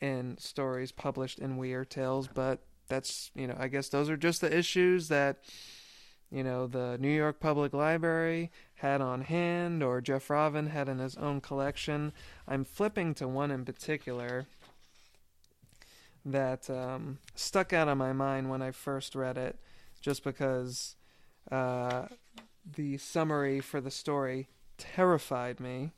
in 0.00 0.36
stories 0.38 0.92
published 0.92 1.38
in 1.38 1.56
Weird 1.56 1.90
Tales, 1.90 2.28
but 2.28 2.60
that's, 2.88 3.30
you 3.34 3.46
know, 3.46 3.56
I 3.58 3.68
guess 3.68 3.88
those 3.88 4.08
are 4.08 4.16
just 4.16 4.40
the 4.40 4.56
issues 4.56 5.08
that, 5.08 5.38
you 6.30 6.44
know, 6.44 6.66
the 6.66 6.96
New 6.98 7.10
York 7.10 7.40
Public 7.40 7.72
Library 7.72 8.50
had 8.74 9.00
on 9.00 9.22
hand 9.22 9.82
or 9.82 10.00
Jeff 10.00 10.28
Rovin 10.30 10.68
had 10.68 10.88
in 10.88 10.98
his 10.98 11.16
own 11.16 11.40
collection. 11.40 12.12
I'm 12.46 12.64
flipping 12.64 13.14
to 13.14 13.26
one 13.26 13.50
in 13.50 13.64
particular 13.64 14.46
that 16.24 16.68
um, 16.70 17.18
stuck 17.34 17.72
out 17.72 17.88
of 17.88 17.98
my 17.98 18.12
mind 18.12 18.50
when 18.50 18.62
I 18.62 18.70
first 18.70 19.14
read 19.14 19.38
it, 19.38 19.58
just 20.00 20.24
because 20.24 20.96
uh, 21.50 22.06
the 22.76 22.98
summary 22.98 23.60
for 23.60 23.80
the 23.80 23.90
story 23.90 24.48
terrified 24.76 25.60
me. 25.60 25.92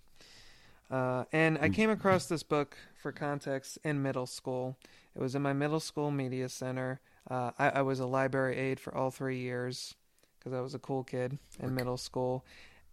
Uh, 0.90 1.24
and 1.32 1.58
I 1.60 1.68
came 1.68 1.90
across 1.90 2.26
this 2.26 2.42
book 2.42 2.76
for 3.00 3.12
context 3.12 3.78
in 3.84 4.02
middle 4.02 4.26
school. 4.26 4.76
It 5.14 5.22
was 5.22 5.34
in 5.34 5.42
my 5.42 5.52
middle 5.52 5.78
school 5.80 6.10
media 6.10 6.48
center. 6.48 7.00
Uh, 7.30 7.52
I, 7.58 7.68
I 7.70 7.82
was 7.82 8.00
a 8.00 8.06
library 8.06 8.56
aide 8.56 8.80
for 8.80 8.94
all 8.94 9.10
three 9.10 9.38
years 9.38 9.94
because 10.38 10.52
I 10.52 10.60
was 10.60 10.74
a 10.74 10.78
cool 10.78 11.04
kid 11.04 11.38
in 11.60 11.74
middle 11.74 11.96
school. 11.96 12.44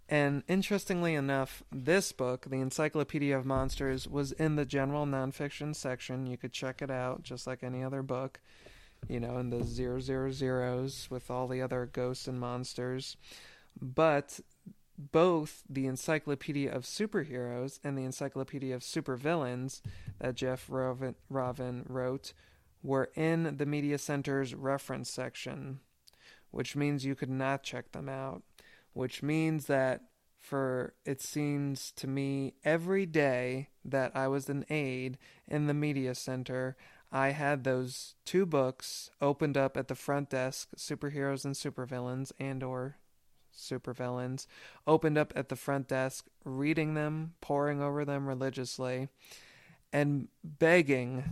And 0.09 0.43
interestingly 0.47 1.15
enough, 1.15 1.63
this 1.69 2.13
book, 2.13 2.45
The 2.49 2.61
Encyclopedia 2.61 3.37
of 3.37 3.45
Monsters, 3.45 4.07
was 4.07 4.31
in 4.31 4.55
the 4.55 4.65
general 4.65 5.05
nonfiction 5.05 5.75
section. 5.75 6.27
You 6.27 6.37
could 6.37 6.53
check 6.53 6.81
it 6.81 6.89
out 6.89 7.23
just 7.23 7.45
like 7.45 7.61
any 7.61 7.83
other 7.83 8.01
book, 8.01 8.39
you 9.09 9.19
know, 9.19 9.37
in 9.37 9.49
the 9.49 9.65
zero 9.65 9.99
zero 9.99 10.31
zeros 10.31 11.09
with 11.09 11.29
all 11.29 11.47
the 11.47 11.61
other 11.61 11.85
ghosts 11.85 12.27
and 12.27 12.39
monsters. 12.39 13.17
But 13.81 14.39
both 14.97 15.63
the 15.69 15.85
Encyclopedia 15.85 16.71
of 16.71 16.83
Superheroes 16.83 17.79
and 17.83 17.97
the 17.97 18.05
Encyclopedia 18.05 18.73
of 18.73 18.81
Supervillains 18.81 19.81
that 20.19 20.35
Jeff 20.35 20.67
Rovin, 20.69 21.15
Rovin 21.29 21.85
wrote 21.87 22.33
were 22.81 23.11
in 23.15 23.57
the 23.57 23.65
Media 23.65 23.97
Center's 23.97 24.55
reference 24.55 25.09
section, 25.09 25.81
which 26.51 26.75
means 26.75 27.05
you 27.05 27.13
could 27.13 27.29
not 27.29 27.61
check 27.61 27.91
them 27.91 28.07
out. 28.07 28.41
Which 28.97 29.21
means 29.21 29.67
that 29.67 30.05
for 30.39 30.95
it 31.05 31.21
seems 31.21 31.91
to 31.97 32.07
me 32.07 32.55
every 32.65 33.05
day 33.05 33.69
that 33.85 34.11
I 34.15 34.27
was 34.27 34.49
an 34.49 34.65
aide 34.71 35.19
in 35.47 35.67
the 35.67 35.75
Media 35.75 36.15
Center, 36.15 36.75
I 37.11 37.29
had 37.29 37.63
those 37.63 38.15
two 38.25 38.47
books 38.47 39.11
opened 39.21 39.55
up 39.55 39.77
at 39.77 39.87
the 39.87 39.93
front 39.93 40.31
desk, 40.31 40.69
Superheroes 40.75 41.45
and 41.45 41.53
Supervillains 41.53 42.31
and 42.39 42.63
or 42.63 42.97
supervillains, 43.55 44.47
opened 44.87 45.19
up 45.19 45.31
at 45.35 45.49
the 45.49 45.55
front 45.55 45.89
desk, 45.89 46.25
reading 46.43 46.95
them, 46.95 47.35
poring 47.39 47.83
over 47.83 48.03
them 48.03 48.25
religiously, 48.25 49.09
and 49.93 50.27
begging, 50.43 51.23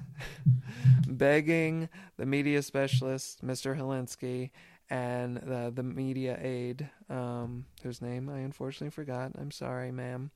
begging 1.07 1.89
the 2.17 2.27
media 2.27 2.61
specialist, 2.61 3.43
Mr. 3.43 3.75
Helinski, 3.75 4.51
and 4.89 5.37
the, 5.37 5.71
the 5.73 5.83
media 5.83 6.37
aide, 6.41 6.89
um, 7.09 7.65
whose 7.83 8.01
name 8.01 8.29
I 8.29 8.39
unfortunately 8.39 8.91
forgot. 8.91 9.31
I'm 9.37 9.51
sorry, 9.51 9.91
ma'am. 9.91 10.31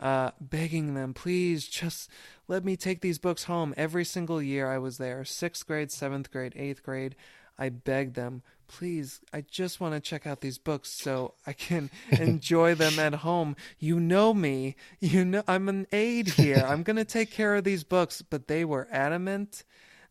Uh, 0.00 0.32
begging 0.40 0.94
them, 0.94 1.14
please 1.14 1.66
just 1.68 2.10
let 2.48 2.64
me 2.64 2.76
take 2.76 3.00
these 3.00 3.18
books 3.18 3.44
home. 3.44 3.74
Every 3.76 4.04
single 4.04 4.42
year 4.42 4.70
I 4.70 4.78
was 4.78 4.98
there, 4.98 5.24
sixth 5.24 5.66
grade, 5.66 5.92
seventh 5.92 6.30
grade, 6.30 6.54
eighth 6.56 6.82
grade. 6.82 7.14
I 7.58 7.68
begged 7.68 8.14
them, 8.14 8.42
please, 8.72 9.20
I 9.32 9.42
just 9.42 9.80
want 9.80 9.94
to 9.94 10.00
check 10.00 10.26
out 10.26 10.40
these 10.40 10.58
books 10.58 10.90
so 10.90 11.34
I 11.46 11.52
can 11.52 11.90
enjoy 12.10 12.74
them 12.74 12.98
at 12.98 13.16
home. 13.16 13.54
You 13.78 14.00
know 14.00 14.32
me. 14.32 14.76
You 15.00 15.24
know 15.24 15.42
I'm 15.46 15.68
an 15.68 15.86
aide 15.92 16.30
here. 16.30 16.64
I'm 16.66 16.82
going 16.82 16.96
to 16.96 17.04
take 17.04 17.30
care 17.30 17.54
of 17.54 17.64
these 17.64 17.84
books, 17.84 18.22
but 18.22 18.48
they 18.48 18.64
were 18.64 18.88
adamant 18.90 19.64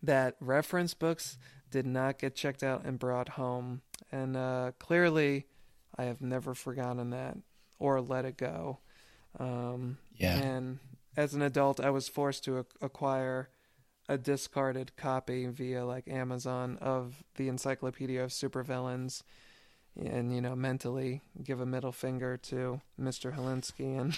that 0.03 0.35
reference 0.39 0.93
books 0.93 1.37
did 1.71 1.85
not 1.85 2.19
get 2.19 2.35
checked 2.35 2.61
out 2.63 2.83
and 2.85 2.99
brought 2.99 3.29
home. 3.29 3.81
And 4.11 4.35
uh, 4.37 4.71
clearly, 4.77 5.47
I 5.97 6.03
have 6.03 6.21
never 6.21 6.53
forgotten 6.53 7.09
that 7.11 7.37
or 7.79 7.99
let 8.01 8.25
it 8.25 8.37
go. 8.37 8.79
Um, 9.39 9.97
Yeah. 10.17 10.37
And 10.37 10.79
as 11.17 11.33
an 11.33 11.41
adult, 11.41 11.79
I 11.79 11.89
was 11.89 12.07
forced 12.07 12.43
to 12.45 12.59
ac- 12.59 12.67
acquire 12.81 13.49
a 14.09 14.17
discarded 14.17 14.95
copy 14.97 15.45
via 15.47 15.85
like 15.85 16.07
Amazon 16.07 16.77
of 16.81 17.23
the 17.35 17.47
Encyclopedia 17.47 18.21
of 18.23 18.31
Supervillains, 18.31 19.23
and 19.95 20.33
you 20.35 20.41
know 20.41 20.55
mentally 20.55 21.21
give 21.41 21.61
a 21.61 21.65
middle 21.65 21.91
finger 21.93 22.35
to 22.37 22.81
Mr. 22.99 23.35
Helinski 23.35 23.99
and 23.99 24.17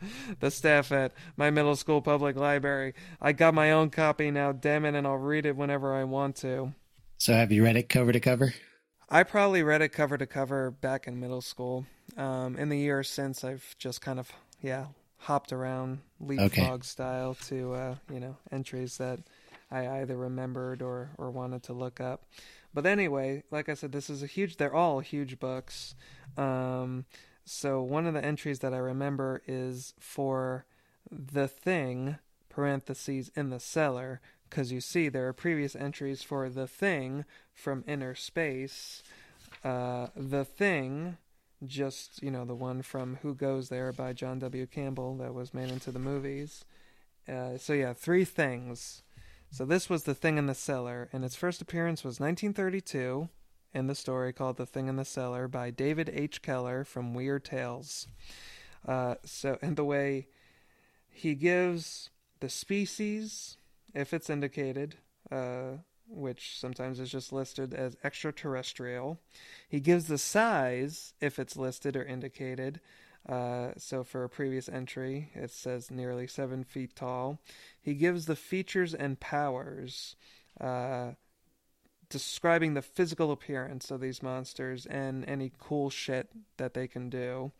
the 0.40 0.50
staff 0.50 0.92
at 0.92 1.12
my 1.36 1.50
middle 1.50 1.76
school 1.76 2.00
public 2.00 2.36
library. 2.36 2.94
I 3.20 3.32
got 3.32 3.54
my 3.54 3.72
own 3.72 3.90
copy 3.90 4.30
now, 4.30 4.52
damn 4.52 4.84
it, 4.84 4.94
and 4.94 5.06
I'll 5.06 5.16
read 5.16 5.46
it 5.46 5.56
whenever 5.56 5.94
I 5.94 6.04
want 6.04 6.36
to. 6.36 6.74
So 7.18 7.32
have 7.32 7.50
you 7.50 7.64
read 7.64 7.76
it 7.76 7.88
cover 7.88 8.12
to 8.12 8.20
cover? 8.20 8.54
I 9.10 9.22
probably 9.22 9.62
read 9.62 9.82
it 9.82 9.88
cover 9.88 10.18
to 10.18 10.26
cover 10.26 10.70
back 10.70 11.06
in 11.06 11.18
middle 11.18 11.40
school. 11.40 11.86
Um, 12.16 12.56
in 12.56 12.68
the 12.68 12.78
years 12.78 13.08
since, 13.08 13.42
I've 13.42 13.74
just 13.78 14.00
kind 14.00 14.18
of 14.18 14.30
yeah 14.62 14.86
hopped 15.18 15.52
around 15.52 15.98
leapfrog 16.20 16.84
style 16.84 17.34
to 17.46 17.74
uh, 17.74 17.94
you 18.12 18.20
know 18.20 18.36
entries 18.52 18.98
that 18.98 19.20
I 19.70 20.00
either 20.00 20.16
remembered 20.16 20.82
or 20.82 21.10
or 21.18 21.30
wanted 21.30 21.64
to 21.64 21.72
look 21.72 22.00
up. 22.00 22.24
But 22.74 22.86
anyway, 22.86 23.42
like 23.50 23.68
I 23.68 23.74
said, 23.74 23.92
this 23.92 24.10
is 24.10 24.22
a 24.22 24.26
huge. 24.26 24.56
They're 24.56 24.74
all 24.74 25.00
huge 25.00 25.38
books. 25.38 25.94
Um, 26.36 27.06
so 27.48 27.82
one 27.82 28.06
of 28.06 28.14
the 28.14 28.24
entries 28.24 28.58
that 28.60 28.74
I 28.74 28.78
remember 28.78 29.42
is 29.46 29.94
for 29.98 30.66
the 31.10 31.48
thing 31.48 32.18
parentheses 32.48 33.30
in 33.34 33.50
the 33.50 33.60
cellar 33.60 34.20
because 34.48 34.72
you 34.72 34.80
see 34.80 35.08
there 35.08 35.28
are 35.28 35.32
previous 35.32 35.76
entries 35.76 36.22
for 36.22 36.48
the 36.48 36.66
thing 36.66 37.24
from 37.54 37.84
inner 37.86 38.14
space. 38.14 39.02
Uh, 39.64 40.08
the 40.16 40.44
thing 40.44 41.16
just 41.64 42.22
you 42.22 42.30
know 42.30 42.44
the 42.44 42.54
one 42.54 42.82
from 42.82 43.18
who 43.22 43.34
goes 43.34 43.68
there 43.68 43.92
by 43.92 44.12
john 44.12 44.38
w. 44.38 44.64
Campbell 44.64 45.16
that 45.16 45.34
was 45.34 45.52
made 45.52 45.70
into 45.70 45.90
the 45.90 45.98
movies. 45.98 46.64
Uh, 47.28 47.56
so 47.56 47.72
yeah 47.72 47.92
three 47.92 48.24
things. 48.24 49.02
So 49.50 49.64
this 49.64 49.88
was 49.88 50.04
the 50.04 50.14
thing 50.14 50.36
in 50.36 50.46
the 50.46 50.54
cellar 50.54 51.08
and 51.12 51.24
its 51.24 51.36
first 51.36 51.62
appearance 51.62 52.04
was 52.04 52.20
1932 52.20 53.28
in 53.74 53.86
the 53.86 53.94
story 53.94 54.32
called 54.32 54.56
the 54.56 54.66
thing 54.66 54.88
in 54.88 54.96
the 54.96 55.04
cellar 55.04 55.48
by 55.48 55.70
david 55.70 56.10
h 56.12 56.42
keller 56.42 56.84
from 56.84 57.14
weird 57.14 57.44
tales 57.44 58.06
uh, 58.86 59.14
so 59.24 59.58
and 59.60 59.76
the 59.76 59.84
way 59.84 60.26
he 61.18 61.34
gives 61.34 62.10
the 62.38 62.48
species, 62.48 63.56
if 63.92 64.14
it's 64.14 64.30
indicated, 64.30 64.96
uh, 65.32 65.78
which 66.08 66.56
sometimes 66.58 67.00
is 67.00 67.10
just 67.10 67.32
listed 67.32 67.74
as 67.74 67.96
extraterrestrial. 68.04 69.18
He 69.68 69.80
gives 69.80 70.06
the 70.06 70.16
size, 70.16 71.14
if 71.20 71.40
it's 71.40 71.56
listed 71.56 71.96
or 71.96 72.04
indicated. 72.04 72.80
Uh, 73.28 73.70
so 73.76 74.04
for 74.04 74.22
a 74.22 74.28
previous 74.28 74.68
entry, 74.68 75.30
it 75.34 75.50
says 75.50 75.90
nearly 75.90 76.28
seven 76.28 76.62
feet 76.62 76.94
tall. 76.94 77.40
He 77.80 77.94
gives 77.94 78.26
the 78.26 78.36
features 78.36 78.94
and 78.94 79.18
powers, 79.18 80.14
uh, 80.60 81.12
describing 82.10 82.74
the 82.74 82.82
physical 82.82 83.30
appearance 83.32 83.90
of 83.90 84.00
these 84.00 84.22
monsters 84.22 84.86
and 84.86 85.28
any 85.28 85.52
cool 85.58 85.90
shit 85.90 86.28
that 86.56 86.74
they 86.74 86.86
can 86.86 87.10
do. 87.10 87.52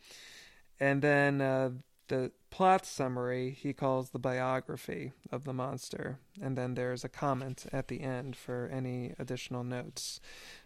And 0.80 1.02
then 1.02 1.40
uh, 1.40 1.70
the 2.08 2.32
plot 2.50 2.86
summary 2.86 3.50
he 3.50 3.72
calls 3.72 4.10
the 4.10 4.18
biography 4.18 5.12
of 5.30 5.44
the 5.44 5.52
monster, 5.52 6.18
and 6.40 6.56
then 6.56 6.74
there's 6.74 7.04
a 7.04 7.08
comment 7.08 7.66
at 7.72 7.88
the 7.88 8.00
end 8.00 8.36
for 8.36 8.70
any 8.72 9.12
additional 9.18 9.64
notes. 9.64 10.20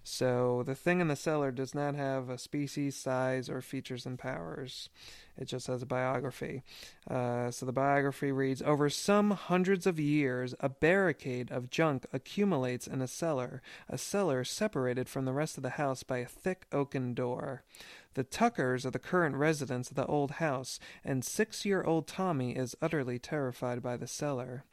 So 0.04 0.62
the 0.64 0.74
thing 0.74 1.00
in 1.00 1.08
the 1.08 1.16
cellar 1.16 1.50
does 1.50 1.74
not 1.74 1.94
have 1.94 2.28
a 2.28 2.38
species, 2.38 2.96
size, 2.96 3.48
or 3.48 3.60
features 3.60 4.06
and 4.06 4.18
powers. 4.18 4.88
It 5.36 5.46
just 5.46 5.66
has 5.66 5.82
a 5.82 5.86
biography. 5.86 6.62
Uh, 7.08 7.50
so 7.50 7.64
the 7.64 7.72
biography 7.72 8.32
reads 8.32 8.62
Over 8.62 8.90
some 8.90 9.30
hundreds 9.30 9.86
of 9.86 9.98
years, 9.98 10.54
a 10.60 10.68
barricade 10.68 11.50
of 11.50 11.70
junk 11.70 12.06
accumulates 12.12 12.86
in 12.86 13.00
a 13.00 13.06
cellar, 13.06 13.62
a 13.88 13.96
cellar 13.96 14.44
separated 14.44 15.08
from 15.08 15.24
the 15.24 15.32
rest 15.32 15.56
of 15.56 15.62
the 15.62 15.70
house 15.70 16.02
by 16.02 16.18
a 16.18 16.26
thick 16.26 16.66
oaken 16.72 17.14
door. 17.14 17.62
The 18.14 18.24
Tuckers 18.24 18.84
are 18.84 18.90
the 18.90 18.98
current 18.98 19.36
residents 19.36 19.90
of 19.90 19.96
the 19.96 20.06
old 20.06 20.32
house, 20.32 20.78
and 21.04 21.24
six 21.24 21.64
year 21.64 21.82
old 21.82 22.06
Tommy 22.06 22.54
is 22.56 22.76
utterly 22.82 23.18
terrified 23.18 23.82
by 23.82 23.96
the 23.96 24.06
cellar. 24.06 24.64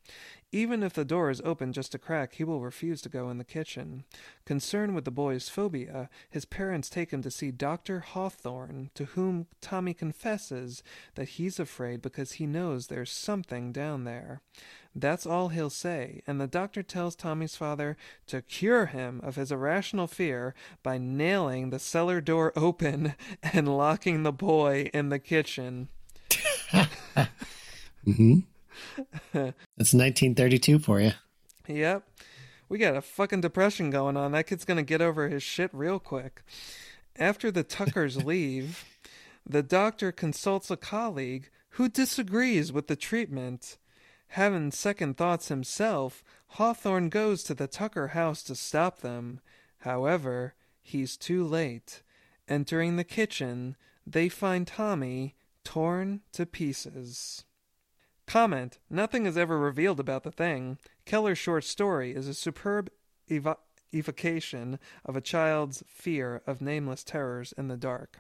Even 0.52 0.82
if 0.82 0.94
the 0.94 1.06
door 1.06 1.30
is 1.30 1.42
open 1.46 1.72
just 1.72 1.94
a 1.94 2.00
crack, 2.00 2.34
he 2.34 2.44
will 2.44 2.60
refuse 2.60 3.02
to 3.04 3.10
go 3.10 3.30
in 3.30 3.38
the 3.38 3.44
kitchen. 3.44 4.04
Concerned 4.46 4.96
with 4.96 5.06
the 5.06 5.12
boy's 5.12 5.48
phobia, 5.48 6.10
his 6.30 6.46
parents 6.46 6.90
take 6.90 7.12
him 7.12 7.22
to 7.22 7.30
see 7.30 7.52
Dr. 7.52 8.00
Hawthorne, 8.00 8.90
to 8.96 9.06
whom 9.06 9.46
Tommy 9.62 9.94
confesses 9.94 10.82
that 11.14 11.30
he's 11.30 11.60
afraid 11.60 12.02
because 12.02 12.34
he 12.34 12.48
knows 12.48 12.88
there's 12.88 13.12
something 13.12 13.72
down 13.72 14.06
there. 14.06 14.42
That's 14.96 15.26
all 15.26 15.50
he'll 15.50 15.70
say, 15.70 16.24
and 16.26 16.42
the 16.42 16.48
doctor 16.48 16.82
tells 16.84 17.16
Tommy's 17.16 17.56
father 17.56 17.96
to 18.28 18.42
cure 18.42 18.88
him 18.88 19.22
of 19.24 19.36
his 19.36 19.52
irrational 19.52 20.08
fear 20.08 20.56
by 20.82 20.98
nailing 20.98 21.70
the 21.70 21.80
cellar 21.80 22.22
door 22.22 22.52
open 22.58 23.16
and 23.42 23.78
locking 23.78 24.24
the 24.24 24.34
boy 24.34 24.90
in 24.94 25.10
the 25.10 25.20
kitchen. 25.20 25.90
Mm-hmm. 28.08 28.40
That's 29.34 29.94
1932 29.94 30.80
for 30.80 31.00
you. 31.00 31.12
Yep. 31.68 32.04
We 32.70 32.78
got 32.78 32.96
a 32.96 33.02
fucking 33.02 33.42
depression 33.42 33.90
going 33.90 34.16
on. 34.16 34.32
That 34.32 34.48
kid's 34.48 34.66
gonna 34.66 34.84
get 34.84 35.02
over 35.02 35.28
his 35.28 35.44
shit 35.44 35.70
real 35.74 36.00
quick. 36.00 36.44
After 37.18 37.52
the 37.52 37.64
Tuckers 37.64 38.24
leave, 38.24 38.86
the 39.46 39.64
doctor 39.64 40.12
consults 40.12 40.70
a 40.70 40.78
colleague 40.78 41.50
who 41.72 41.90
disagrees 41.90 42.72
with 42.72 42.88
the 42.88 42.96
treatment. 42.96 43.78
Having 44.34 44.72
second 44.72 45.18
thoughts 45.18 45.48
himself, 45.48 46.24
Hawthorne 46.50 47.10
goes 47.10 47.44
to 47.44 47.54
the 47.54 47.68
Tucker 47.68 48.10
house 48.10 48.44
to 48.44 48.56
stop 48.56 49.00
them. 49.00 49.40
However, 49.80 50.54
he's 50.82 51.18
too 51.18 51.44
late. 51.44 52.04
Entering 52.48 52.96
the 52.96 53.04
kitchen, 53.04 53.76
they 54.06 54.30
find 54.30 54.68
Tommy 54.68 55.36
torn 55.64 56.22
to 56.34 56.46
pieces. 56.46 57.44
Comment 58.28 58.78
Nothing 58.90 59.26
is 59.26 59.38
ever 59.38 59.58
revealed 59.58 60.00
about 60.00 60.24
the 60.24 60.32
thing. 60.32 60.78
Keller's 61.06 61.40
short 61.40 61.64
story 61.64 62.14
is 62.14 62.28
a 62.28 62.36
superb 62.36 62.92
evo- 63.30 63.58
evocation 63.92 64.78
of 65.04 65.16
a 65.16 65.22
child's 65.22 65.84
fear 65.88 66.44
of 66.46 66.62
nameless 66.62 67.04
terrors 67.04 67.52
in 67.58 67.68
the 67.68 67.78
dark. 67.78 68.20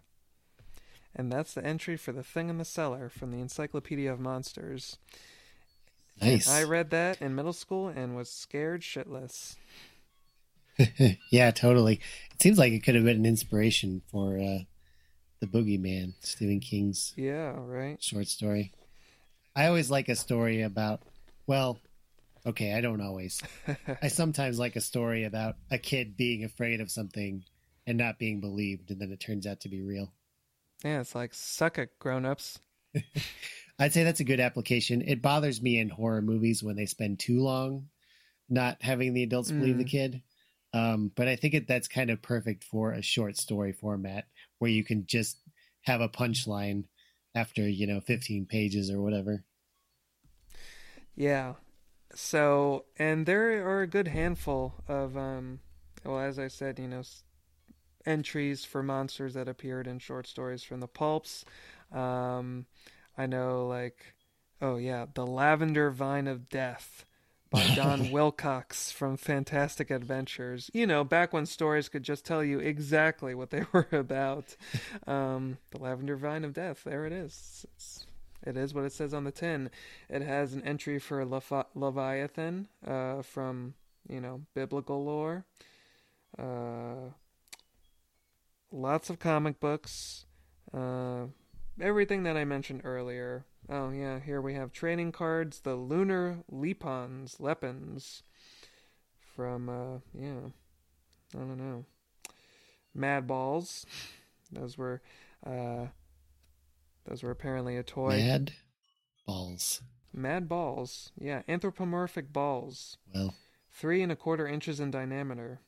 And 1.16 1.32
that's 1.32 1.54
the 1.54 1.66
entry 1.66 1.98
for 1.98 2.12
The 2.12 2.24
Thing 2.24 2.50
in 2.50 2.58
the 2.58 2.66
Cellar 2.66 3.10
from 3.10 3.32
the 3.32 3.40
Encyclopedia 3.40 4.12
of 4.12 4.20
Monsters. 4.20 4.98
Nice. 6.22 6.50
I 6.50 6.64
read 6.64 6.90
that 6.92 7.22
in 7.22 7.36
middle 7.36 7.54
school 7.54 7.88
and 7.88 8.16
was 8.16 8.30
scared 8.30 8.82
shitless. 8.82 9.56
yeah, 11.32 11.52
totally. 11.52 12.00
It 12.34 12.42
seems 12.42 12.58
like 12.58 12.74
it 12.74 12.84
could 12.84 12.96
have 12.96 13.04
been 13.04 13.18
an 13.18 13.26
inspiration 13.26 14.02
for 14.12 14.38
uh, 14.40 14.60
the 15.40 15.48
Boogeyman, 15.48 16.14
Stephen 16.22 16.60
King's 16.60 17.14
Yeah, 17.18 17.54
right. 17.58 18.02
short 18.02 18.28
story. 18.28 18.72
I 19.56 19.68
always 19.68 19.92
like 19.92 20.08
a 20.10 20.16
story 20.16 20.62
about, 20.62 21.02
well, 21.48 21.80
okay, 22.46 22.74
I 22.74 22.82
don't 22.82 23.02
always. 23.02 23.42
I 24.02 24.08
sometimes 24.08 24.60
like 24.60 24.76
a 24.76 24.82
story 24.82 25.26
about 25.26 25.56
a 25.70 25.78
kid 25.78 26.16
being 26.16 26.44
afraid 26.44 26.80
of 26.82 26.92
something 26.92 27.44
and 27.86 27.98
not 27.98 28.20
being 28.20 28.40
believed, 28.40 28.92
and 28.92 29.02
then 29.02 29.12
it 29.12 29.20
turns 29.20 29.46
out 29.48 29.60
to 29.62 29.70
be 29.70 29.82
real. 29.82 30.14
Yeah, 30.84 31.02
it's 31.02 31.16
like 31.16 31.34
suck 31.34 31.78
it, 31.78 31.98
grown 32.00 32.26
ups. 32.26 32.60
I'd 33.80 33.94
say 33.94 34.04
that's 34.04 34.20
a 34.20 34.26
good 34.26 34.40
application. 34.40 35.02
It 35.02 35.22
bothers 35.22 35.62
me 35.62 35.80
in 35.80 35.90
horror 35.90 36.22
movies 36.22 36.62
when 36.64 36.76
they 36.76 36.86
spend 36.86 37.20
too 37.20 37.40
long 37.42 37.90
not 38.50 38.82
having 38.82 39.14
the 39.14 39.24
adults 39.24 39.52
believe 39.52 39.78
the 39.78 39.84
Mm. 39.84 39.86
kid. 39.86 40.24
Um, 40.74 41.12
but 41.16 41.28
I 41.28 41.36
think 41.36 41.54
it, 41.56 41.68
that's 41.68 41.88
kind 41.88 42.10
of 42.12 42.22
perfect 42.22 42.64
for 42.64 42.94
a 42.94 43.02
short 43.02 43.38
story 43.38 43.74
format 43.74 44.28
where 44.60 44.72
you 44.72 44.84
can 44.84 45.06
just 45.08 45.40
have 45.84 46.02
a 46.02 46.10
punchline 46.10 46.86
after, 47.36 47.68
you 47.68 47.88
know, 47.88 48.02
15 48.02 48.46
pages 48.46 48.92
or 48.92 49.02
whatever. 49.02 49.46
Yeah. 51.16 51.56
So, 52.16 52.86
and 52.98 53.26
there 53.26 53.68
are 53.68 53.82
a 53.82 53.88
good 53.88 54.08
handful 54.10 54.76
of, 54.88 55.18
um, 55.18 55.60
well, 56.06 56.20
as 56.20 56.40
I 56.40 56.48
said, 56.48 56.80
you 56.80 56.88
know, 56.88 57.00
s- 57.00 57.24
entries 58.06 58.66
for 58.66 58.84
monsters 58.84 59.36
that 59.36 59.48
appeared 59.50 59.88
in 59.88 60.00
short 60.00 60.28
stories 60.28 60.64
from 60.64 60.80
the 60.82 60.88
pulps. 60.88 61.46
Um, 61.92 62.68
I 63.20 63.26
know, 63.26 63.68
like, 63.68 64.16
oh 64.62 64.78
yeah, 64.78 65.06
The 65.14 65.28
Lavender 65.28 65.92
Vine 65.92 66.26
of 66.26 66.48
Death 66.48 67.04
by 67.50 67.68
Don 67.76 68.12
Wilcox 68.14 68.94
from 68.94 69.18
Fantastic 69.18 69.92
Adventures. 69.92 70.72
You 70.74 70.88
know, 70.88 71.04
back 71.04 71.34
when 71.34 71.46
stories 71.46 71.90
could 71.90 72.04
just 72.04 72.24
tell 72.24 72.42
you 72.42 72.60
exactly 72.60 73.36
what 73.36 73.50
they 73.50 73.64
were 73.74 73.90
about. 73.92 74.56
Um, 75.06 75.58
the 75.72 75.80
Lavender 75.82 76.16
Vine 76.16 76.46
of 76.46 76.54
Death, 76.54 76.86
there 76.86 77.06
it 77.06 77.12
is. 77.12 77.66
It's, 77.76 78.06
it 78.48 78.56
is 78.56 78.74
what 78.74 78.86
it 78.86 78.94
says 78.94 79.14
on 79.14 79.26
the 79.26 79.34
tin. 79.34 79.70
It 80.08 80.22
has 80.22 80.54
an 80.54 80.64
entry 80.64 80.98
for 80.98 81.26
Levi- 81.26 81.64
Leviathan 81.76 82.70
uh, 82.88 83.22
from, 83.22 83.74
you 84.08 84.22
know, 84.22 84.44
biblical 84.56 85.04
lore. 85.04 85.44
Uh, 86.38 87.12
lots 88.72 89.10
of 89.10 89.20
comic 89.20 89.60
books. 89.60 90.24
Uh, 90.74 91.26
everything 91.82 92.24
that 92.24 92.38
I 92.38 92.46
mentioned 92.46 92.82
earlier. 92.84 93.46
Oh, 93.70 93.92
yeah, 93.92 94.20
here 94.20 94.42
we 94.42 94.56
have 94.56 94.72
trading 94.72 95.12
cards. 95.12 95.60
The 95.62 95.76
Lunar 95.76 96.40
Lepons, 96.52 97.38
Lepons. 97.40 98.24
From, 99.36 99.70
uh, 99.70 100.00
yeah, 100.14 100.50
I 101.36 101.40
don't 101.40 101.58
know. 101.58 101.86
Mad 102.94 103.28
Balls. 103.28 103.86
Those 104.52 104.78
were, 104.78 105.02
uh, 105.46 105.88
those 107.06 107.24
were 107.24 107.32
apparently 107.32 107.78
a 107.78 107.84
toy. 107.84 108.18
Mad 108.18 108.54
balls. 109.26 109.82
Mad 110.12 110.50
balls. 110.50 111.12
Yeah, 111.20 111.44
anthropomorphic 111.48 112.34
balls. 112.34 112.98
Well, 113.14 113.36
Three 113.72 114.02
and 114.02 114.12
a 114.12 114.16
quarter 114.16 114.48
inches 114.48 114.80
in 114.80 114.92
diameter. 114.92 115.62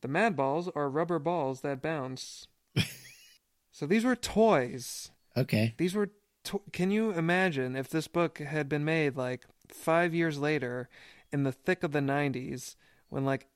The 0.00 0.08
mad 0.08 0.36
balls 0.36 0.70
are 0.74 0.88
rubber 0.88 1.18
balls 1.18 1.60
that 1.62 1.82
bounce. 1.82 2.46
so 3.72 3.84
these 3.86 4.04
were 4.04 4.16
toys. 4.16 5.10
Okay. 5.40 5.74
These 5.76 5.94
were. 5.94 6.10
To- 6.44 6.62
Can 6.72 6.90
you 6.90 7.10
imagine 7.10 7.76
if 7.76 7.88
this 7.88 8.08
book 8.08 8.38
had 8.38 8.68
been 8.68 8.84
made 8.84 9.16
like 9.16 9.44
five 9.68 10.14
years 10.14 10.38
later 10.38 10.88
in 11.32 11.42
the 11.42 11.52
thick 11.52 11.82
of 11.82 11.92
the 11.92 11.98
90s 12.00 12.76
when 13.10 13.24
like 13.24 13.48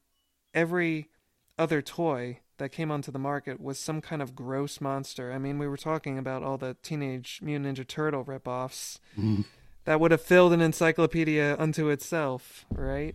every 0.52 1.08
other 1.58 1.80
toy 1.80 2.40
that 2.58 2.70
came 2.72 2.90
onto 2.90 3.10
the 3.10 3.18
market 3.18 3.60
was 3.60 3.78
some 3.78 4.00
kind 4.00 4.20
of 4.20 4.34
gross 4.34 4.80
monster? 4.80 5.32
I 5.32 5.38
mean, 5.38 5.58
we 5.58 5.68
were 5.68 5.76
talking 5.76 6.18
about 6.18 6.42
all 6.42 6.58
the 6.58 6.76
Teenage 6.82 7.40
Mutant 7.42 7.78
Ninja 7.78 7.86
Turtle 7.86 8.24
ripoffs. 8.24 8.98
Mm. 9.18 9.44
that 9.84 9.98
would 10.00 10.10
have 10.10 10.20
filled 10.22 10.52
an 10.52 10.60
encyclopedia 10.60 11.56
unto 11.58 11.88
itself, 11.88 12.66
right? 12.70 13.14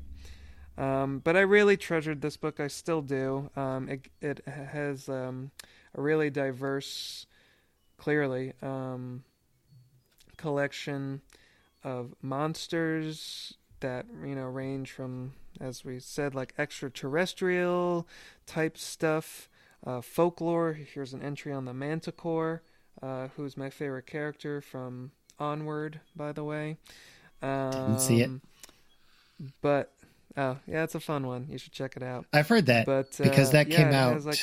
Um, 0.77 1.19
but 1.23 1.35
I 1.35 1.41
really 1.41 1.77
treasured 1.77 2.22
this 2.22 2.38
book. 2.38 2.60
I 2.60 2.68
still 2.68 3.02
do. 3.02 3.49
Um, 3.56 3.89
it 3.89 4.07
it 4.22 4.41
has 4.48 5.10
um, 5.10 5.52
a 5.95 6.02
really 6.02 6.30
diverse, 6.30 7.26
clearly 7.98 8.53
um, 8.61 9.24
collection 10.38 11.22
of 11.84 12.14
monsters 12.22 13.53
that 13.80 14.06
you 14.26 14.36
know 14.36 14.45
range 14.45 14.91
from, 14.91 15.34
as 15.61 15.86
we 15.86 15.99
said, 15.99 16.34
like 16.36 16.53
extraterrestrial 16.57 18.07
type 18.45 18.78
stuff, 18.78 19.49
uh, 19.86 20.02
folklore. 20.02 20.74
Here's 20.74 21.14
an 21.14 21.22
entry 21.22 21.53
on 21.53 21.65
the 21.65 21.74
Manticore, 21.74 22.64
uh, 23.02 23.28
who's 23.36 23.56
my 23.57 23.69
favorite 23.69 24.07
character 24.07 24.61
from 24.61 25.11
Onward, 25.40 25.99
by 26.15 26.32
the 26.32 26.44
way. 26.44 26.78
Um, 27.41 27.72
Didn't 27.72 27.99
see 27.99 28.22
it. 28.22 28.32
But 29.61 29.94
oh 30.36 30.57
yeah, 30.68 30.84
it's 30.84 30.95
a 30.95 30.99
fun 30.99 31.28
one. 31.28 31.48
You 31.49 31.60
should 31.60 31.74
check 31.74 31.95
it 31.95 32.03
out. 32.03 32.26
I've 32.34 32.48
heard 32.48 32.65
that 32.65 32.86
But 32.88 33.15
because 33.18 33.49
uh, 33.49 33.53
that 33.53 33.68
yeah, 33.68 33.78
came 33.78 33.94
out. 33.94 34.24
like 34.26 34.40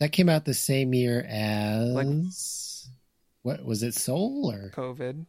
that 0.00 0.12
came 0.12 0.28
out 0.28 0.44
the 0.44 0.54
same 0.54 0.92
year 0.92 1.24
as 1.28 2.88
what 3.42 3.64
was 3.64 3.82
it? 3.82 3.94
Soul 3.94 4.50
or 4.52 4.70
COVID. 4.70 5.24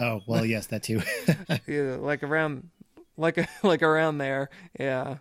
oh 0.00 0.20
well, 0.26 0.46
yes, 0.46 0.66
that 0.68 0.82
too. 0.84 1.02
Yeah, 1.66 1.96
like 2.00 2.22
around, 2.22 2.70
like 3.16 3.46
like 3.62 3.82
around 3.82 4.18
there. 4.18 4.50
Yeah. 4.78 5.18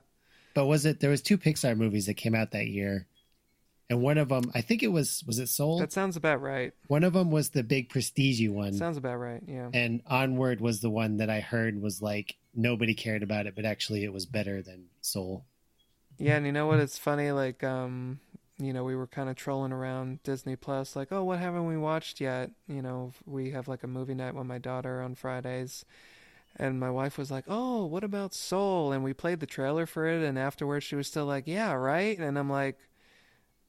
but 0.54 0.66
was 0.66 0.86
it? 0.86 1.00
There 1.00 1.10
was 1.10 1.22
two 1.22 1.38
Pixar 1.38 1.76
movies 1.76 2.06
that 2.06 2.16
came 2.16 2.36
out 2.36 2.52
that 2.52 2.68
year, 2.68 3.08
and 3.90 4.02
one 4.02 4.18
of 4.18 4.30
them, 4.30 4.52
I 4.56 4.62
think 4.62 4.84
it 4.84 4.88
was, 4.92 5.24
was 5.28 5.40
it 5.40 5.50
Soul? 5.50 5.80
That 5.80 5.92
sounds 5.92 6.16
about 6.16 6.42
right. 6.42 6.74
one 6.88 7.04
of 7.04 7.14
them 7.14 7.32
was 7.32 7.50
the 7.50 7.64
big 7.64 7.90
prestige 7.90 8.48
one, 8.48 8.74
Sounds 8.74 8.98
about 8.98 9.18
right. 9.18 9.42
Yeah. 9.48 9.70
and 9.74 10.02
Onward 10.08 10.62
was 10.62 10.80
the 10.82 10.90
one 10.90 11.18
that 11.18 11.30
I 11.30 11.42
heard 11.42 11.82
was 11.82 12.02
like 12.02 12.36
nobody 12.56 12.94
cared 12.94 13.24
about 13.24 13.48
it, 13.48 13.56
but 13.56 13.66
actually 13.66 14.04
it 14.04 14.14
was 14.14 14.26
better 14.26 14.62
than 14.62 14.86
Soul. 15.02 15.46
Yeah, 16.18 16.38
and 16.38 16.46
you 16.46 16.52
know 16.52 16.68
what? 16.68 16.80
It's 16.80 16.98
funny. 16.98 17.32
Like, 17.32 17.64
um, 17.64 18.20
you 18.60 18.74
know, 18.74 18.84
we 18.84 18.96
were 18.96 19.08
kind 19.08 19.30
of 19.30 19.36
trolling 19.36 19.72
around 19.72 20.22
Disney 20.24 20.56
Plus, 20.56 20.96
like, 20.96 21.12
oh, 21.12 21.24
what 21.24 21.40
haven't 21.40 21.66
we 21.68 21.78
watched 21.78 22.22
yet? 22.22 22.52
You 22.68 22.82
know, 22.82 23.14
we 23.26 23.52
have 23.52 23.68
like 23.68 23.84
a 23.84 23.88
movie 23.88 24.14
night 24.14 24.36
with 24.36 24.46
my 24.46 24.60
daughter 24.60 25.02
on 25.02 25.16
Fridays, 25.16 25.86
and 26.58 26.80
my 26.80 26.90
wife 26.92 27.18
was 27.18 27.32
like, 27.32 27.46
oh, 27.48 27.86
what 27.86 28.04
about 28.04 28.34
Soul? 28.34 28.92
And 28.92 29.04
we 29.04 29.14
played 29.14 29.40
the 29.40 29.46
trailer 29.48 29.86
for 29.86 30.08
it, 30.08 30.24
and 30.24 30.38
afterwards 30.38 30.86
she 30.86 30.96
was 30.96 31.08
still 31.08 31.26
like, 31.26 31.46
yeah, 31.48 31.74
right. 31.74 32.18
And 32.20 32.38
I'm 32.38 32.50
like, 32.50 32.78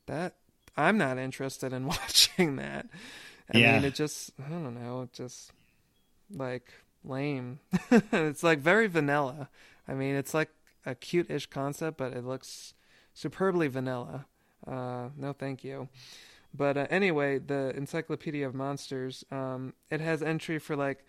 that 0.06 0.34
I'm 0.76 0.98
not 0.98 1.18
interested 1.18 1.72
in 1.72 1.86
watching 1.88 2.56
that. 2.56 2.86
I 3.52 3.58
Yeah. 3.58 3.72
mean, 3.74 3.84
it 3.84 3.94
just, 3.94 4.32
I 4.44 4.48
don't 4.48 4.74
know, 4.74 5.02
it 5.02 5.12
just 5.12 5.52
like 6.30 6.72
lame. 7.04 7.60
it's 8.12 8.42
like 8.42 8.60
very 8.60 8.86
vanilla. 8.86 9.48
I 9.88 9.94
mean, 9.94 10.14
it's 10.16 10.34
like 10.34 10.50
a 10.86 10.94
cute-ish 10.94 11.46
concept, 11.46 11.98
but 11.98 12.12
it 12.12 12.24
looks 12.24 12.74
superbly 13.14 13.68
vanilla. 13.68 14.26
Uh, 14.66 15.08
no, 15.16 15.32
thank 15.32 15.64
you. 15.64 15.88
But 16.56 16.76
uh, 16.76 16.86
anyway, 16.90 17.38
the 17.38 17.72
Encyclopedia 17.76 18.46
of 18.46 18.54
Monsters, 18.54 19.24
um, 19.30 19.74
it 19.90 20.00
has 20.00 20.22
entry 20.22 20.58
for 20.58 20.76
like 20.76 21.04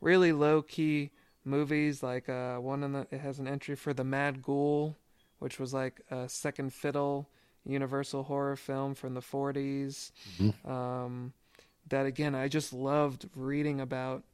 really 0.00 0.32
low-key 0.32 1.10
movies. 1.44 2.02
Like 2.02 2.28
uh, 2.28 2.56
one 2.56 2.82
in 2.82 2.92
the, 2.92 3.06
it 3.10 3.20
has 3.20 3.38
an 3.38 3.46
entry 3.46 3.76
for 3.76 3.92
the 3.94 4.04
Mad 4.04 4.42
Ghoul, 4.42 4.96
which 5.38 5.58
was 5.60 5.72
like 5.72 6.00
a 6.10 6.28
second 6.28 6.72
fiddle 6.72 7.28
Universal 7.64 8.24
horror 8.24 8.56
film 8.56 8.94
from 8.94 9.14
the 9.14 9.20
40s. 9.20 10.10
Um, 10.68 11.32
that 11.90 12.06
again, 12.06 12.34
I 12.34 12.48
just 12.48 12.72
loved 12.72 13.28
reading 13.34 13.80
about 13.80 14.24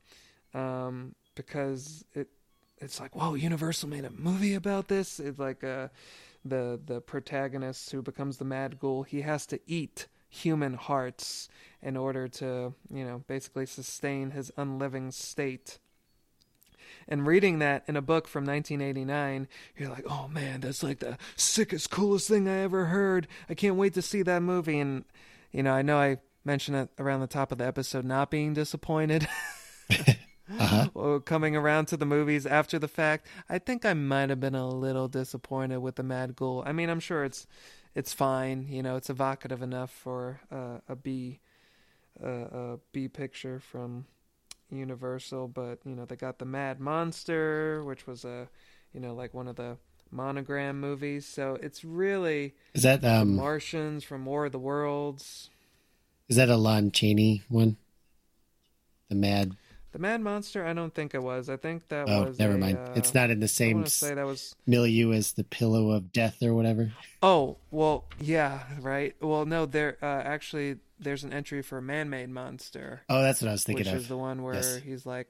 um, 0.55 1.14
because 1.34 2.05
it 2.14 2.28
it's 2.78 3.01
like 3.01 3.14
whoa, 3.14 3.34
Universal 3.34 3.88
made 3.88 4.05
a 4.05 4.10
movie 4.10 4.55
about 4.55 4.88
this. 4.88 5.20
It's 5.20 5.38
like 5.38 5.62
uh, 5.64 5.88
the 6.44 6.80
the 6.84 7.00
protagonist 7.00 7.90
who 7.92 8.02
becomes 8.02 8.38
the 8.38 8.44
Mad 8.44 8.78
Ghoul. 8.78 9.02
He 9.02 9.22
has 9.22 9.46
to 9.46 9.60
eat 9.66 10.06
human 10.28 10.74
hearts 10.74 11.48
in 11.80 11.96
order 11.96 12.26
to 12.26 12.74
you 12.92 13.04
know 13.04 13.22
basically 13.26 13.66
sustain 13.66 14.32
his 14.32 14.52
unliving 14.56 15.10
state. 15.10 15.78
And 17.08 17.26
reading 17.26 17.58
that 17.58 17.84
in 17.86 17.96
a 17.96 18.02
book 18.02 18.28
from 18.28 18.44
1989, 18.46 19.48
you're 19.76 19.90
like, 19.90 20.04
oh 20.08 20.28
man, 20.28 20.60
that's 20.60 20.82
like 20.82 21.00
the 21.00 21.18
sickest, 21.36 21.90
coolest 21.90 22.28
thing 22.28 22.48
I 22.48 22.58
ever 22.60 22.86
heard. 22.86 23.26
I 23.48 23.54
can't 23.54 23.76
wait 23.76 23.94
to 23.94 24.02
see 24.02 24.22
that 24.22 24.42
movie. 24.42 24.78
And, 24.78 25.04
you 25.50 25.62
know, 25.62 25.72
I 25.72 25.82
know 25.82 25.98
I 25.98 26.18
mentioned 26.44 26.76
it 26.76 26.88
around 26.98 27.20
the 27.20 27.26
top 27.26 27.52
of 27.52 27.58
the 27.58 27.66
episode, 27.66 28.04
not 28.04 28.30
being 28.30 28.54
disappointed. 28.54 29.28
Uh-huh. 30.50 31.18
Coming 31.24 31.56
around 31.56 31.86
to 31.86 31.96
the 31.96 32.06
movies 32.06 32.46
after 32.46 32.78
the 32.78 32.88
fact, 32.88 33.26
I 33.48 33.58
think 33.58 33.84
I 33.84 33.94
might 33.94 34.30
have 34.30 34.40
been 34.40 34.54
a 34.54 34.68
little 34.68 35.08
disappointed 35.08 35.78
with 35.78 35.96
the 35.96 36.02
Mad 36.02 36.36
Ghoul. 36.36 36.62
I 36.66 36.72
mean, 36.72 36.90
I'm 36.90 37.00
sure 37.00 37.24
it's 37.24 37.46
it's 37.94 38.12
fine. 38.12 38.66
You 38.68 38.82
know, 38.82 38.96
it's 38.96 39.08
evocative 39.10 39.62
enough 39.62 39.90
for 39.90 40.40
uh, 40.52 40.78
a 40.88 40.96
B 40.96 41.40
uh, 42.22 42.28
a 42.28 42.78
B 42.92 43.08
picture 43.08 43.58
from 43.58 44.06
Universal, 44.70 45.48
but 45.48 45.78
you 45.84 45.94
know 45.94 46.04
they 46.04 46.16
got 46.16 46.38
the 46.38 46.44
Mad 46.44 46.80
Monster, 46.80 47.82
which 47.84 48.06
was 48.06 48.24
a 48.24 48.48
you 48.92 49.00
know 49.00 49.14
like 49.14 49.34
one 49.34 49.48
of 49.48 49.56
the 49.56 49.76
monogram 50.10 50.80
movies. 50.80 51.26
So 51.26 51.58
it's 51.62 51.84
really 51.84 52.54
Is 52.74 52.82
that 52.82 53.04
um 53.04 53.36
Martians 53.36 54.04
from 54.04 54.24
War 54.24 54.46
of 54.46 54.52
the 54.52 54.58
Worlds. 54.58 55.50
is 56.28 56.36
that 56.36 56.48
a 56.48 56.56
Lon 56.56 56.90
Chaney 56.90 57.42
one? 57.48 57.76
The 59.08 59.14
Mad. 59.16 59.56
The 59.94 60.00
Mad 60.00 60.20
Monster, 60.22 60.66
I 60.66 60.72
don't 60.72 60.92
think 60.92 61.14
it 61.14 61.22
was. 61.22 61.48
I 61.48 61.56
think 61.56 61.86
that 61.86 62.08
Oh, 62.08 62.24
was. 62.24 62.38
never 62.40 62.54
a, 62.56 62.58
mind. 62.58 62.78
uh, 62.78 62.92
it's 62.96 63.14
not 63.14 63.30
in 63.30 63.38
the 63.38 63.44
I 63.44 63.46
same 63.46 63.86
say 63.86 64.12
that 64.12 64.26
was. 64.26 64.52
milieu 64.66 65.12
as 65.12 65.34
the 65.34 65.44
Pillow 65.44 65.92
of 65.92 66.12
Death 66.12 66.42
or 66.42 66.52
whatever. 66.52 66.90
Oh 67.22 67.58
well, 67.70 68.04
yeah, 68.20 68.64
right. 68.80 69.14
Well, 69.20 69.46
no, 69.46 69.66
there 69.66 69.96
uh, 70.02 70.06
actually 70.06 70.78
there's 70.98 71.22
an 71.22 71.32
entry 71.32 71.62
for 71.62 71.80
Man-Made 71.80 72.28
Monster, 72.30 73.02
Oh, 73.08 73.22
that's 73.22 73.40
what 73.40 73.48
I 73.50 73.52
was 73.52 73.62
thinking 73.62 73.86
of. 73.86 73.92
which 73.92 73.96
of. 73.98 74.02
is 74.02 74.08
the 74.08 74.16
one 74.16 74.42
where 74.42 74.54
Yes. 74.54 74.76
he's 74.84 75.06
like, 75.06 75.28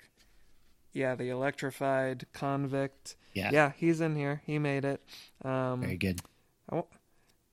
yeah, 0.94 1.14
the 1.14 1.28
electrified 1.28 2.24
convict. 2.32 3.16
Yeah, 3.34 3.50
Yeah, 3.52 3.72
he's 3.76 4.00
in 4.00 4.16
here. 4.16 4.40
He 4.46 4.58
made 4.58 4.86
it. 4.86 5.02
Um, 5.44 5.82
very 5.82 5.98
good. 5.98 6.22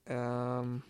um, 0.09 0.83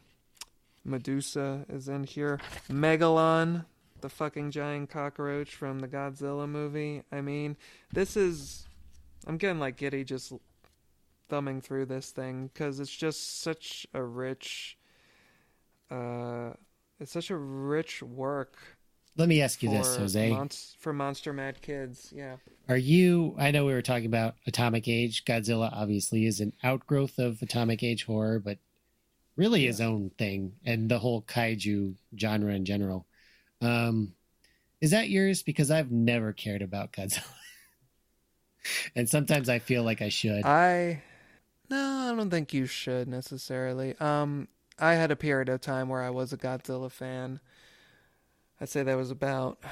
Medusa 0.83 1.65
is 1.69 1.87
in 1.87 2.03
here. 2.03 2.39
Megalon, 2.69 3.65
the 4.01 4.09
fucking 4.09 4.51
giant 4.51 4.89
cockroach 4.89 5.55
from 5.55 5.79
the 5.79 5.87
Godzilla 5.87 6.47
movie. 6.47 7.03
I 7.11 7.21
mean, 7.21 7.57
this 7.91 8.15
is. 8.17 8.67
I'm 9.27 9.37
getting 9.37 9.59
like 9.59 9.77
giddy 9.77 10.03
just 10.03 10.33
thumbing 11.29 11.61
through 11.61 11.85
this 11.85 12.11
thing 12.11 12.49
because 12.53 12.79
it's 12.79 12.95
just 12.95 13.41
such 13.41 13.87
a 13.93 14.03
rich. 14.03 14.77
Uh, 15.89 16.51
it's 16.99 17.11
such 17.11 17.29
a 17.31 17.35
rich 17.35 18.01
work 18.01 18.55
Let 19.17 19.27
me 19.27 19.41
ask 19.41 19.61
you 19.61 19.69
this, 19.69 19.97
Jose. 19.97 20.47
for 20.79 20.93
Monster 20.93 21.33
Mad 21.33 21.61
kids. 21.61 22.13
Yeah. 22.15 22.37
Are 22.69 22.77
you? 22.77 23.35
I 23.37 23.51
know 23.51 23.65
we 23.65 23.73
were 23.73 23.81
talking 23.81 24.05
about 24.05 24.35
Atomic 24.47 24.87
Age. 24.87 25.25
Godzilla 25.25 25.69
obviously 25.73 26.25
is 26.25 26.39
an 26.39 26.53
outgrowth 26.63 27.17
of 27.19 27.41
Atomic 27.41 27.83
Age 27.83 28.05
horror, 28.05 28.39
but 28.39 28.59
really 29.35 29.65
his 29.65 29.81
own 29.81 30.11
thing, 30.17 30.53
and 30.65 30.89
the 30.89 30.99
whole 30.99 31.21
kaiju 31.23 31.95
genre 32.17 32.53
in 32.53 32.65
general. 32.65 33.05
Um, 33.61 34.13
is 34.79 34.91
that 34.91 35.09
yours? 35.09 35.43
Because 35.43 35.71
I've 35.71 35.91
never 35.91 36.33
cared 36.33 36.61
about 36.61 36.91
Godzilla, 36.91 37.23
and 38.95 39.07
sometimes 39.07 39.49
I 39.49 39.59
feel 39.59 39.83
like 39.83 40.01
I 40.01 40.09
should. 40.09 40.45
I 40.45 41.01
no, 41.69 42.11
I 42.11 42.15
don't 42.15 42.29
think 42.29 42.53
you 42.53 42.65
should 42.65 43.07
necessarily. 43.07 43.95
Um, 43.99 44.47
I 44.77 44.95
had 44.95 45.11
a 45.11 45.15
period 45.15 45.49
of 45.49 45.61
time 45.61 45.89
where 45.89 46.01
I 46.01 46.09
was 46.09 46.33
a 46.33 46.37
Godzilla 46.37 46.91
fan. 46.91 47.39
I'd 48.59 48.69
say 48.69 48.83
that 48.83 48.97
was 48.97 49.11
about 49.11 49.63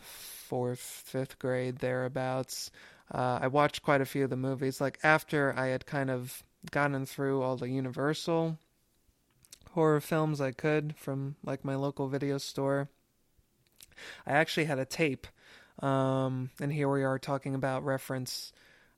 fourth, 0.00 0.80
fifth 0.80 1.38
grade 1.38 1.78
thereabouts. 1.78 2.70
Uh, 3.12 3.38
I 3.42 3.46
watched 3.46 3.82
quite 3.82 4.00
a 4.00 4.06
few 4.06 4.24
of 4.24 4.30
the 4.30 4.36
movies. 4.36 4.80
Like 4.80 4.98
after 5.02 5.54
I 5.56 5.68
had 5.68 5.86
kind 5.86 6.10
of 6.10 6.42
gotten 6.70 7.06
through 7.06 7.42
all 7.42 7.56
the 7.56 7.68
Universal 7.68 8.58
horror 9.72 10.00
films 10.00 10.40
I 10.40 10.52
could 10.52 10.94
from 10.96 11.36
like 11.44 11.64
my 11.64 11.74
local 11.74 12.08
video 12.08 12.38
store. 12.38 12.88
I 14.26 14.32
actually 14.32 14.64
had 14.64 14.78
a 14.78 14.84
tape, 14.84 15.26
um, 15.80 16.50
and 16.60 16.72
here 16.72 16.90
we 16.90 17.04
are 17.04 17.18
talking 17.18 17.54
about 17.54 17.84
reference, 17.84 18.52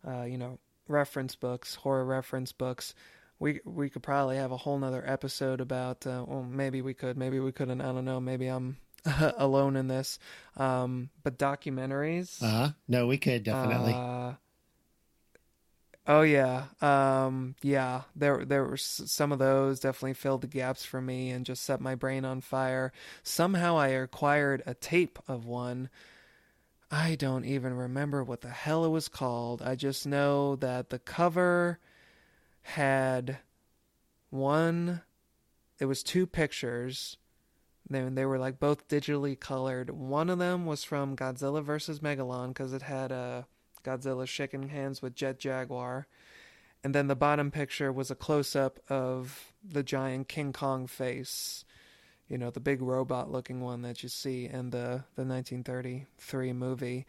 uh, 0.07 0.23
you 0.23 0.39
know, 0.39 0.59
reference 0.89 1.37
books, 1.37 1.75
horror 1.75 2.05
reference 2.05 2.53
books. 2.53 2.95
We 3.39 3.61
we 3.65 3.91
could 3.91 4.03
probably 4.03 4.37
have 4.37 4.53
a 4.53 4.57
whole 4.57 4.79
nother 4.79 5.03
episode 5.07 5.61
about. 5.61 6.07
Uh, 6.07 6.25
well, 6.27 6.43
maybe 6.43 6.83
we 6.83 6.95
could, 6.95 7.17
maybe 7.17 7.41
we 7.41 7.53
couldn't. 7.53 7.81
I 7.81 7.87
don't 7.87 8.05
know. 8.05 8.21
Maybe 8.21 8.47
I'm 8.47 8.77
alone 9.37 9.77
in 9.77 9.89
this. 9.89 10.19
Um, 10.57 11.11
but 11.23 11.39
documentaries. 11.39 12.43
Uh 12.43 12.51
huh. 12.51 12.69
No, 12.89 13.07
we 13.07 13.19
could 13.19 13.43
definitely. 13.43 13.93
Uh, 13.95 14.35
oh 16.07 16.23
yeah, 16.23 16.65
um, 16.81 17.55
yeah. 17.63 18.03
There, 18.17 18.45
there 18.45 18.65
were 18.65 18.77
some 18.77 19.33
of 19.33 19.39
those 19.39 19.81
definitely 19.81 20.15
filled 20.15 20.43
the 20.43 20.47
gaps 20.47 20.85
for 20.85 21.01
me 21.01 21.31
and 21.31 21.47
just 21.47 21.63
set 21.63 21.81
my 21.81 21.95
brain 21.95 22.25
on 22.25 22.41
fire. 22.41 22.93
Somehow 23.23 23.77
I 23.77 23.89
acquired 23.89 24.63
a 24.67 24.75
tape 24.75 25.19
of 25.29 25.47
one. 25.47 25.89
I 26.91 27.15
don't 27.17 27.45
even 27.45 27.75
remember 27.75 28.23
what 28.23 28.43
the 28.43 28.51
hell 28.51 28.85
it 28.85 28.91
was 28.91 29.09
called. 29.09 29.63
I 29.63 29.75
just 29.75 30.07
know 30.07 30.57
that 30.57 30.91
the 30.91 30.99
cover 30.99 31.79
had 32.63 33.39
one 34.31 35.03
it 35.79 35.87
was 35.87 36.03
two 36.03 36.27
pictures. 36.27 37.17
They, 37.91 38.03
they 38.03 38.25
were 38.25 38.39
like 38.39 38.59
both 38.59 38.89
digitally 38.89 39.39
colored. 39.39 39.91
One 39.91 40.31
of 40.31 40.39
them 40.39 40.67
was 40.67 40.85
from 40.85 41.17
Godzilla 41.17 41.63
vs. 41.63 42.01
Megalon 42.01 42.49
because 42.49 42.73
it 42.73 42.83
had 42.83 43.13
uh, 43.13 43.43
Godzilla 43.85 44.27
shaking 44.27 44.71
hands 44.71 45.03
with 45.03 45.15
Jet 45.15 45.39
Jaguar. 45.39 46.07
And 46.83 46.95
then 46.95 47.07
the 47.07 47.17
bottom 47.17 47.51
picture 47.51 47.93
was 47.93 48.11
a 48.11 48.15
close 48.15 48.55
up 48.55 48.79
of 48.89 49.53
the 49.67 49.83
giant 49.83 50.29
King 50.29 50.53
Kong 50.53 50.87
face. 50.87 51.65
You 52.29 52.39
know, 52.39 52.51
the 52.51 52.61
big 52.61 52.83
robot 52.83 53.31
looking 53.31 53.61
one 53.61 53.83
that 53.83 54.03
you 54.03 54.09
see 54.09 54.47
in 54.47 54.71
the, 54.71 55.05
the 55.15 55.25
1933 55.25 56.53
movie. 56.53 57.07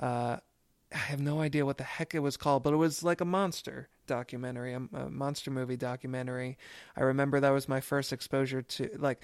Uh, 0.00 0.38
I 0.92 0.96
have 0.96 1.20
no 1.20 1.40
idea 1.40 1.66
what 1.66 1.76
the 1.76 1.84
heck 1.84 2.14
it 2.14 2.20
was 2.20 2.36
called, 2.36 2.62
but 2.62 2.72
it 2.72 2.76
was 2.76 3.02
like 3.02 3.20
a 3.20 3.26
monster 3.26 3.88
documentary, 4.06 4.72
a, 4.72 4.80
a 4.94 5.10
monster 5.10 5.50
movie 5.50 5.76
documentary. 5.76 6.56
I 6.96 7.02
remember 7.02 7.40
that 7.40 7.50
was 7.50 7.68
my 7.68 7.80
first 7.80 8.12
exposure 8.12 8.62
to 8.62 8.90
like, 8.96 9.20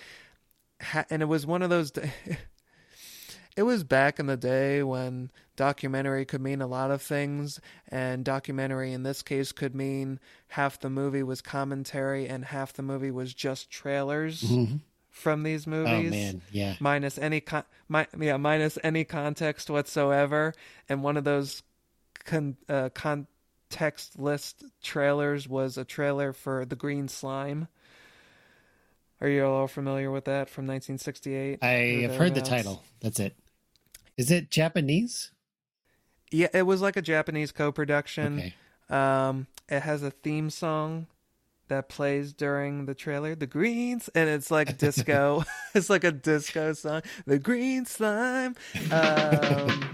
ha- 0.80 1.06
and 1.08 1.22
it 1.22 1.26
was 1.26 1.46
one 1.46 1.62
of 1.62 1.70
those. 1.70 1.92
it 3.56 3.62
was 3.62 3.84
back 3.84 4.18
in 4.18 4.26
the 4.26 4.36
day 4.36 4.82
when 4.82 5.30
documentary 5.56 6.24
could 6.24 6.40
mean 6.40 6.60
a 6.60 6.66
lot 6.66 6.90
of 6.90 7.00
things, 7.02 7.60
and 7.88 8.24
documentary 8.24 8.92
in 8.92 9.02
this 9.02 9.22
case 9.22 9.52
could 9.52 9.74
mean 9.74 10.18
half 10.48 10.78
the 10.80 10.90
movie 10.90 11.22
was 11.22 11.40
commentary 11.40 12.26
and 12.28 12.44
half 12.46 12.72
the 12.72 12.82
movie 12.82 13.10
was 13.10 13.32
just 13.34 13.70
trailers 13.70 14.42
Mhm. 14.42 14.80
from 15.10 15.42
these 15.44 15.66
movies, 15.66 15.92
Oh 15.92 15.96
movies 16.02 16.10
man, 16.10 16.42
yeah. 16.50 16.74
minus 16.80 17.18
any 17.18 17.40
con- 17.40 17.64
mi- 17.88 18.06
yeah 18.18 18.36
minus 18.36 18.78
any 18.82 19.04
context 19.04 19.70
whatsoever 19.70 20.54
and 20.88 21.02
one 21.04 21.16
of 21.16 21.24
those 21.24 21.62
con- 22.24 22.56
uh, 22.68 22.88
context 22.94 24.18
list 24.18 24.64
trailers 24.82 25.48
was 25.48 25.78
a 25.78 25.84
trailer 25.84 26.32
for 26.32 26.64
the 26.64 26.76
green 26.76 27.06
slime 27.08 27.68
are 29.20 29.28
you 29.28 29.44
all 29.46 29.68
familiar 29.68 30.10
with 30.10 30.24
that 30.24 30.48
from 30.50 30.66
1968 30.66 31.60
I 31.62 32.02
have 32.02 32.16
heard 32.16 32.34
the 32.34 32.42
title. 32.42 32.82
That's 33.00 33.20
it. 33.20 33.36
Is 34.16 34.30
it 34.30 34.50
Japanese? 34.50 35.30
Yeah 36.30 36.48
it 36.52 36.62
was 36.62 36.80
like 36.80 36.96
a 36.96 37.02
japanese 37.02 37.52
co-production 37.52 38.38
Okay. 38.38 38.54
um 38.90 39.46
it 39.68 39.80
has 39.80 40.02
a 40.02 40.10
theme 40.10 40.50
song 40.50 41.06
that 41.68 41.88
plays 41.88 42.32
during 42.32 42.86
the 42.86 42.94
trailer 42.94 43.34
the 43.34 43.46
greens 43.46 44.08
and 44.14 44.28
it's 44.28 44.50
like 44.50 44.76
disco 44.78 45.44
it's 45.74 45.88
like 45.90 46.04
a 46.04 46.12
disco 46.12 46.72
song 46.72 47.02
the 47.26 47.38
green 47.38 47.86
slime 47.86 48.54
um 48.90 49.90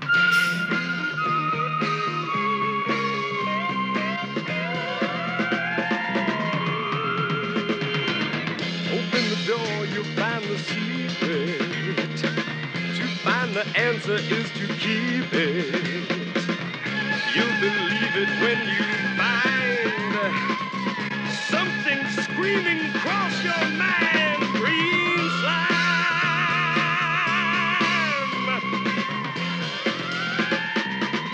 Open 8.92 9.24
the 9.30 9.42
door, 9.46 9.86
you'll 9.86 10.04
find 10.16 10.44
the 10.44 10.58
secret. 10.58 12.16
To 12.20 13.06
find 13.24 13.54
the 13.54 13.64
answer 13.78 14.14
is 14.16 14.50
to 14.50 14.66
keep 14.78 15.32
it. 15.32 15.89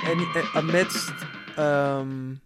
And 0.06 0.36
uh, 0.36 0.44
amidst 0.54 1.12
um 1.58 2.40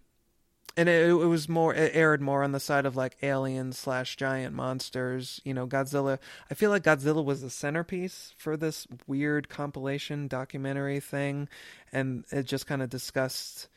and 0.77 0.87
it, 0.87 1.09
it 1.09 1.13
was 1.13 1.49
more 1.49 1.73
it 1.73 1.91
aired 1.93 2.21
more 2.21 2.43
on 2.43 2.51
the 2.53 2.59
side 2.59 2.85
of 2.85 2.95
like 2.95 3.17
aliens 3.21 3.77
slash 3.77 4.15
giant 4.15 4.55
monsters 4.55 5.41
you 5.43 5.53
know 5.53 5.67
godzilla. 5.67 6.17
I 6.49 6.53
feel 6.53 6.69
like 6.69 6.83
godzilla 6.83 7.23
was 7.23 7.41
the 7.41 7.49
centerpiece 7.49 8.33
for 8.37 8.57
this 8.57 8.87
weird 9.05 9.49
compilation 9.49 10.27
documentary 10.27 10.99
thing 10.99 11.49
and 11.91 12.25
it 12.31 12.43
just 12.43 12.67
kind 12.67 12.81
of 12.81 12.89
discussed 12.89 13.67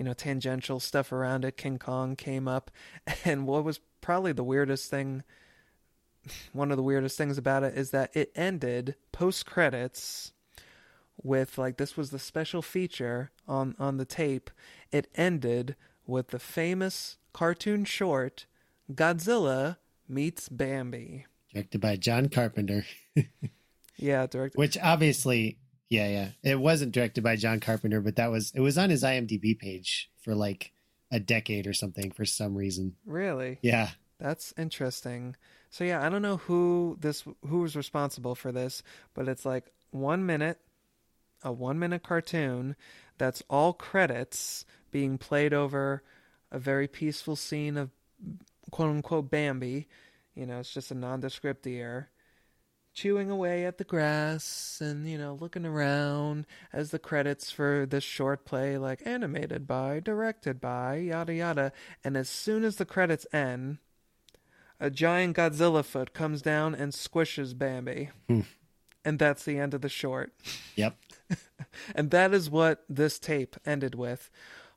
you 0.00 0.04
know 0.04 0.14
tangential 0.14 0.80
stuff 0.80 1.12
around 1.12 1.44
it. 1.44 1.58
King 1.58 1.78
kong 1.78 2.16
came 2.16 2.48
up. 2.48 2.70
And 3.26 3.46
what 3.46 3.64
was 3.64 3.80
probably 4.00 4.32
the 4.32 4.42
weirdest 4.42 4.90
thing 4.90 5.22
one 6.54 6.70
of 6.70 6.78
the 6.78 6.82
weirdest 6.82 7.18
things 7.18 7.36
about 7.36 7.62
it 7.62 7.76
is 7.76 7.90
that 7.90 8.10
it 8.16 8.32
ended 8.34 8.94
post 9.12 9.44
credits 9.44 10.32
with 11.22 11.58
like 11.58 11.76
this 11.76 11.98
was 11.98 12.10
the 12.10 12.18
special 12.18 12.62
feature 12.62 13.30
on 13.46 13.76
on 13.78 13.98
the 13.98 14.06
tape. 14.06 14.50
It 14.90 15.08
ended 15.16 15.76
with 16.06 16.28
the 16.28 16.38
famous 16.38 17.18
cartoon 17.34 17.84
short 17.84 18.46
Godzilla 18.90 19.76
meets 20.08 20.48
Bambi. 20.48 21.26
Directed 21.52 21.80
by 21.82 21.96
John 21.96 22.30
Carpenter. 22.30 22.86
yeah 23.98 24.26
direct 24.26 24.56
Which 24.56 24.78
obviously, 24.78 25.58
yeah, 25.90 26.08
yeah. 26.08 26.28
It 26.42 26.60
wasn't 26.60 26.92
directed 26.92 27.22
by 27.22 27.36
John 27.36 27.58
Carpenter, 27.58 28.00
but 28.00 28.16
that 28.16 28.30
was 28.30 28.52
it 28.54 28.60
was 28.60 28.78
on 28.78 28.90
his 28.90 29.02
IMDb 29.02 29.58
page 29.58 30.08
for 30.22 30.34
like 30.34 30.72
a 31.10 31.18
decade 31.18 31.66
or 31.66 31.72
something 31.72 32.12
for 32.12 32.24
some 32.24 32.54
reason. 32.54 32.94
really 33.04 33.58
Yeah. 33.60 33.90
That's 34.18 34.54
interesting. 34.56 35.34
So 35.70 35.82
yeah, 35.82 36.04
I 36.04 36.08
don't 36.08 36.22
know 36.22 36.36
who 36.36 36.96
this 37.00 37.24
who 37.46 37.60
was 37.60 37.74
responsible 37.74 38.34
for 38.34 38.52
this, 38.52 38.82
but 39.14 39.28
it's 39.28 39.44
like 39.44 39.72
1 39.90 40.24
minute 40.24 40.58
a 41.42 41.50
1 41.50 41.78
minute 41.78 42.02
cartoon 42.04 42.76
that's 43.18 43.42
all 43.50 43.72
credits 43.72 44.64
being 44.90 45.18
played 45.18 45.52
over 45.52 46.02
a 46.52 46.58
very 46.58 46.86
peaceful 46.86 47.34
scene 47.34 47.76
of 47.76 47.90
quote 48.70 48.90
unquote 48.90 49.30
Bambi. 49.30 49.88
You 50.36 50.46
know, 50.46 50.60
it's 50.60 50.72
just 50.72 50.92
a 50.92 50.94
nondescript 50.94 51.64
deer 51.64 52.10
chewing 52.92 53.30
away 53.30 53.64
at 53.64 53.78
the 53.78 53.84
grass 53.84 54.78
and 54.80 55.08
you 55.08 55.16
know 55.16 55.38
looking 55.40 55.64
around 55.64 56.46
as 56.72 56.90
the 56.90 56.98
credits 56.98 57.50
for 57.50 57.86
this 57.88 58.02
short 58.04 58.44
play 58.44 58.76
like 58.76 59.00
animated 59.06 59.66
by 59.66 60.00
directed 60.00 60.60
by 60.60 60.96
yada 60.96 61.32
yada 61.32 61.72
and 62.02 62.16
as 62.16 62.28
soon 62.28 62.64
as 62.64 62.76
the 62.76 62.84
credits 62.84 63.26
end 63.32 63.78
a 64.80 64.90
giant 64.90 65.36
Godzilla 65.36 65.84
foot 65.84 66.14
comes 66.14 66.40
down 66.40 66.74
and 66.74 66.92
squishes 66.92 67.56
Bambi. 67.56 68.10
Hmm. 68.26 68.40
And 69.04 69.18
that's 69.18 69.44
the 69.44 69.58
end 69.58 69.74
of 69.74 69.82
the 69.82 69.88
short. 69.88 70.32
Yep. 70.76 70.96
And 71.94 72.10
that 72.10 72.34
is 72.34 72.50
what 72.50 72.84
this 72.88 73.18
tape 73.20 73.54
ended 73.64 73.94
with. 73.94 74.28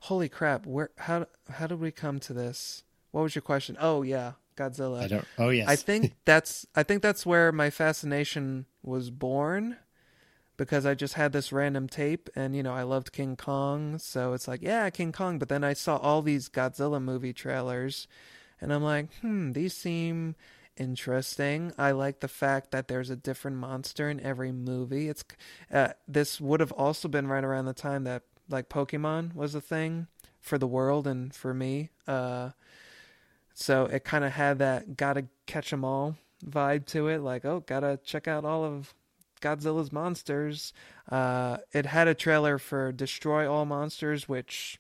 Holy 0.02 0.30
crap, 0.30 0.68
where 0.68 0.92
how 1.00 1.26
how 1.50 1.66
did 1.66 1.80
we 1.80 1.90
come 1.90 2.20
to 2.20 2.34
this? 2.34 2.84
What 3.12 3.24
was 3.24 3.34
your 3.34 3.42
question? 3.42 3.78
Oh 3.80 4.04
yeah, 4.04 4.34
Godzilla. 4.56 5.04
I 5.04 5.08
don't 5.08 5.28
oh 5.38 5.50
yes. 5.50 5.68
I 5.70 5.76
think 5.76 6.14
that's 6.26 6.66
I 6.76 6.84
think 6.84 7.02
that's 7.02 7.26
where 7.26 7.52
my 7.52 7.70
fascination 7.70 8.66
was 8.82 9.10
born 9.10 9.78
because 10.58 10.86
I 10.86 10.94
just 10.94 11.16
had 11.16 11.34
this 11.34 11.52
random 11.52 11.88
tape 11.88 12.30
and 12.36 12.56
you 12.56 12.64
know 12.64 12.74
I 12.74 12.84
loved 12.84 13.12
King 13.12 13.36
Kong 13.36 13.98
so 13.98 14.34
it's 14.34 14.48
like 14.48 14.62
yeah 14.62 14.90
King 14.90 15.12
Kong 15.12 15.40
but 15.40 15.50
then 15.50 15.64
I 15.64 15.74
saw 15.74 15.98
all 15.98 16.22
these 16.22 16.50
Godzilla 16.50 17.02
movie 17.02 17.34
trailers 17.34 18.08
and 18.62 18.74
I'm 18.74 18.84
like 18.84 19.14
hmm 19.22 19.52
these 19.54 19.74
seem 19.74 20.36
interesting 20.78 21.72
I 21.78 21.92
like 21.92 22.20
the 22.20 22.28
fact 22.28 22.72
that 22.72 22.88
there's 22.88 23.10
a 23.10 23.16
different 23.16 23.58
monster 23.58 24.10
in 24.10 24.20
every 24.20 24.52
movie 24.52 25.08
it's 25.08 25.24
uh, 25.72 25.90
this 26.08 26.42
would 26.42 26.60
have 26.60 26.72
also 26.74 27.08
been 27.08 27.28
right 27.28 27.44
around 27.44 27.66
the 27.66 27.74
time 27.74 28.04
that 28.06 28.24
like 28.50 28.70
Pokemon 28.70 29.36
was 29.36 29.56
a 29.56 29.62
thing 29.62 30.08
for 30.40 30.58
the 30.58 30.68
world 30.68 31.08
and 31.08 31.34
for 31.34 31.54
me 31.54 31.90
uh 32.08 32.50
so 33.54 33.86
it 33.86 34.04
kind 34.04 34.24
of 34.24 34.32
had 34.34 34.60
that 34.60 34.98
gotta 34.98 35.26
catch 35.46 35.72
'em 35.74 35.84
all 35.86 36.18
vibe 36.46 36.86
to 36.88 37.08
it. 37.08 37.22
Like, 37.22 37.46
oh, 37.46 37.62
gotta 37.66 38.00
check 38.04 38.28
out 38.28 38.46
all 38.46 38.64
of 38.64 38.94
Godzilla's 39.42 39.92
monsters. 39.92 40.74
Uh, 41.10 41.58
it 41.74 41.86
had 41.86 42.08
a 42.08 42.14
trailer 42.14 42.58
for 42.58 42.92
Destroy 42.92 43.50
All 43.52 43.66
Monsters, 43.66 44.28
which 44.28 44.80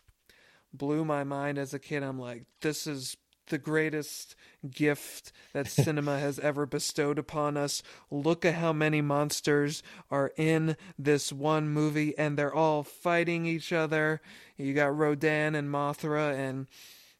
blew 0.74 1.06
my 1.06 1.24
mind 1.24 1.58
as 1.58 1.74
a 1.74 1.80
kid. 1.80 2.02
I'm 2.02 2.18
like, 2.18 2.46
this 2.62 2.88
is 2.88 3.18
the 3.48 3.58
greatest 3.58 4.36
gift 4.72 5.34
that 5.52 5.68
cinema 5.68 6.18
has 6.18 6.40
ever 6.40 6.66
bestowed 6.66 7.20
upon 7.20 7.58
us. 7.58 7.84
Look 8.10 8.46
at 8.46 8.56
how 8.56 8.72
many 8.72 9.02
monsters 9.02 9.84
are 10.10 10.32
in 10.38 10.78
this 10.98 11.34
one 11.34 11.68
movie, 11.68 12.18
and 12.18 12.38
they're 12.38 12.54
all 12.54 12.84
fighting 12.84 13.46
each 13.46 13.74
other. 13.74 14.22
You 14.56 14.74
got 14.74 14.96
Rodan 14.98 15.56
and 15.56 15.70
Mothra 15.70 16.34
and 16.34 16.68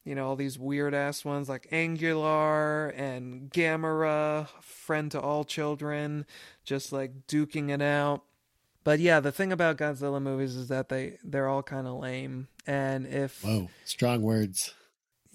you 0.04 0.16
know, 0.16 0.28
all 0.28 0.36
these 0.36 0.60
weird 0.60 0.94
ass 0.94 1.24
ones 1.24 1.48
like 1.48 1.70
Anguirus 1.72 2.98
and 2.98 3.50
Gamera, 3.52 4.48
friend 4.62 5.10
to 5.12 5.20
all 5.20 5.44
children, 5.44 6.26
just 6.66 6.92
like 6.92 7.28
duking 7.28 7.70
it 7.70 7.82
out. 7.82 8.24
But 8.84 9.00
yeah, 9.00 9.20
the 9.22 9.32
thing 9.32 9.54
about 9.54 9.78
Godzilla 9.78 10.22
movies 10.22 10.56
is 10.56 10.68
that 10.68 10.90
they 10.90 11.18
they're 11.24 11.48
all 11.48 11.64
kind 11.64 11.88
of 11.88 12.00
lame. 12.00 12.50
And 12.68 13.08
if 13.08 13.44
Whoa, 13.44 13.70
strong 13.86 14.22
words. 14.22 14.74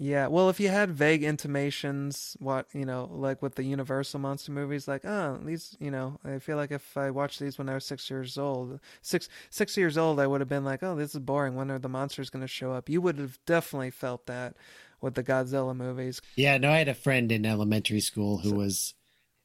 Yeah, 0.01 0.29
well, 0.29 0.49
if 0.49 0.61
you 0.61 0.69
had 0.69 0.93
vague 0.93 1.25
intimations, 1.25 2.37
what 2.39 2.67
you 2.73 2.85
know, 2.85 3.09
like 3.13 3.43
with 3.43 3.57
the 3.57 3.65
Universal 3.65 4.21
monster 4.21 4.53
movies, 4.53 4.87
like 4.87 5.05
oh, 5.05 5.41
these, 5.43 5.77
you 5.81 5.91
know, 5.91 6.21
I 6.25 6.39
feel 6.39 6.57
like 6.57 6.71
if 6.71 6.97
I 6.97 7.11
watched 7.11 7.41
these 7.41 7.59
when 7.59 7.69
I 7.69 7.75
was 7.75 7.85
six 7.85 8.09
years 8.09 8.39
old, 8.39 8.79
six 9.03 9.29
six 9.51 9.77
years 9.77 9.99
old, 9.99 10.21
I 10.21 10.27
would 10.29 10.41
have 10.41 10.49
been 10.49 10.65
like, 10.65 10.85
oh, 10.85 10.95
this 10.95 11.15
is 11.15 11.21
boring. 11.21 11.57
When 11.57 11.71
are 11.71 11.81
the 11.81 11.89
monsters 11.89 12.31
going 12.31 12.43
to 12.43 12.49
show 12.49 12.73
up? 12.73 12.89
You 12.89 13.01
would 13.01 13.19
have 13.19 13.39
definitely 13.45 13.91
felt 13.91 14.27
that 14.27 14.55
with 15.01 15.15
the 15.15 15.25
Godzilla 15.25 15.77
movies. 15.77 16.21
Yeah, 16.37 16.59
no, 16.59 16.71
I 16.71 16.79
had 16.79 16.89
a 16.89 16.95
friend 16.95 17.31
in 17.33 17.45
elementary 17.45 18.01
school 18.01 18.39
who 18.39 18.55
was 18.55 18.95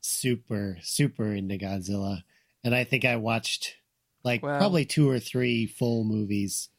super, 0.01 0.77
super 0.81 1.33
into 1.33 1.57
Godzilla. 1.57 2.23
And 2.63 2.75
I 2.75 2.83
think 2.83 3.05
I 3.05 3.15
watched 3.15 3.75
like 4.23 4.43
Wow. 4.43 4.57
probably 4.59 4.85
two 4.85 5.09
or 5.09 5.19
three 5.19 5.65
full 5.65 6.03
movies 6.03 6.69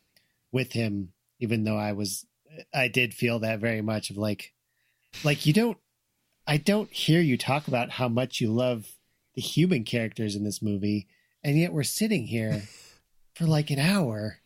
with 0.52 0.72
him, 0.72 1.12
even 1.40 1.64
though 1.64 1.76
I 1.76 1.92
was, 1.92 2.24
I 2.72 2.88
did 2.88 3.14
feel 3.14 3.40
that 3.40 3.60
very 3.60 3.80
much 3.82 4.10
of 4.10 4.16
like, 4.16 4.52
like 5.22 5.46
you 5.46 5.52
don't, 5.52 5.78
I 6.46 6.56
don't 6.58 6.90
hear 6.92 7.20
you 7.20 7.38
talk 7.38 7.68
about 7.68 7.90
how 7.90 8.08
much 8.08 8.40
you 8.40 8.52
love 8.52 8.86
the 9.34 9.42
human 9.42 9.84
characters 9.84 10.36
in 10.36 10.44
this 10.44 10.62
movie. 10.62 11.08
And 11.42 11.58
yet 11.58 11.72
we're 11.72 11.82
sitting 11.82 12.26
here 12.26 12.62
for 13.34 13.46
like 13.46 13.70
an 13.70 13.78
hour 13.78 14.38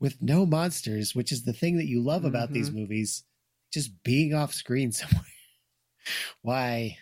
with 0.00 0.20
no 0.20 0.44
monsters, 0.44 1.14
which 1.14 1.32
is 1.32 1.44
the 1.44 1.52
thing 1.52 1.78
that 1.78 1.86
you 1.86 2.02
love 2.02 2.24
about 2.24 2.52
these 2.52 2.70
movies, 2.70 3.24
just 3.72 4.02
being 4.02 4.34
off 4.34 4.52
screen 4.52 4.92
somewhere. 4.92 5.24
Why? 6.42 6.98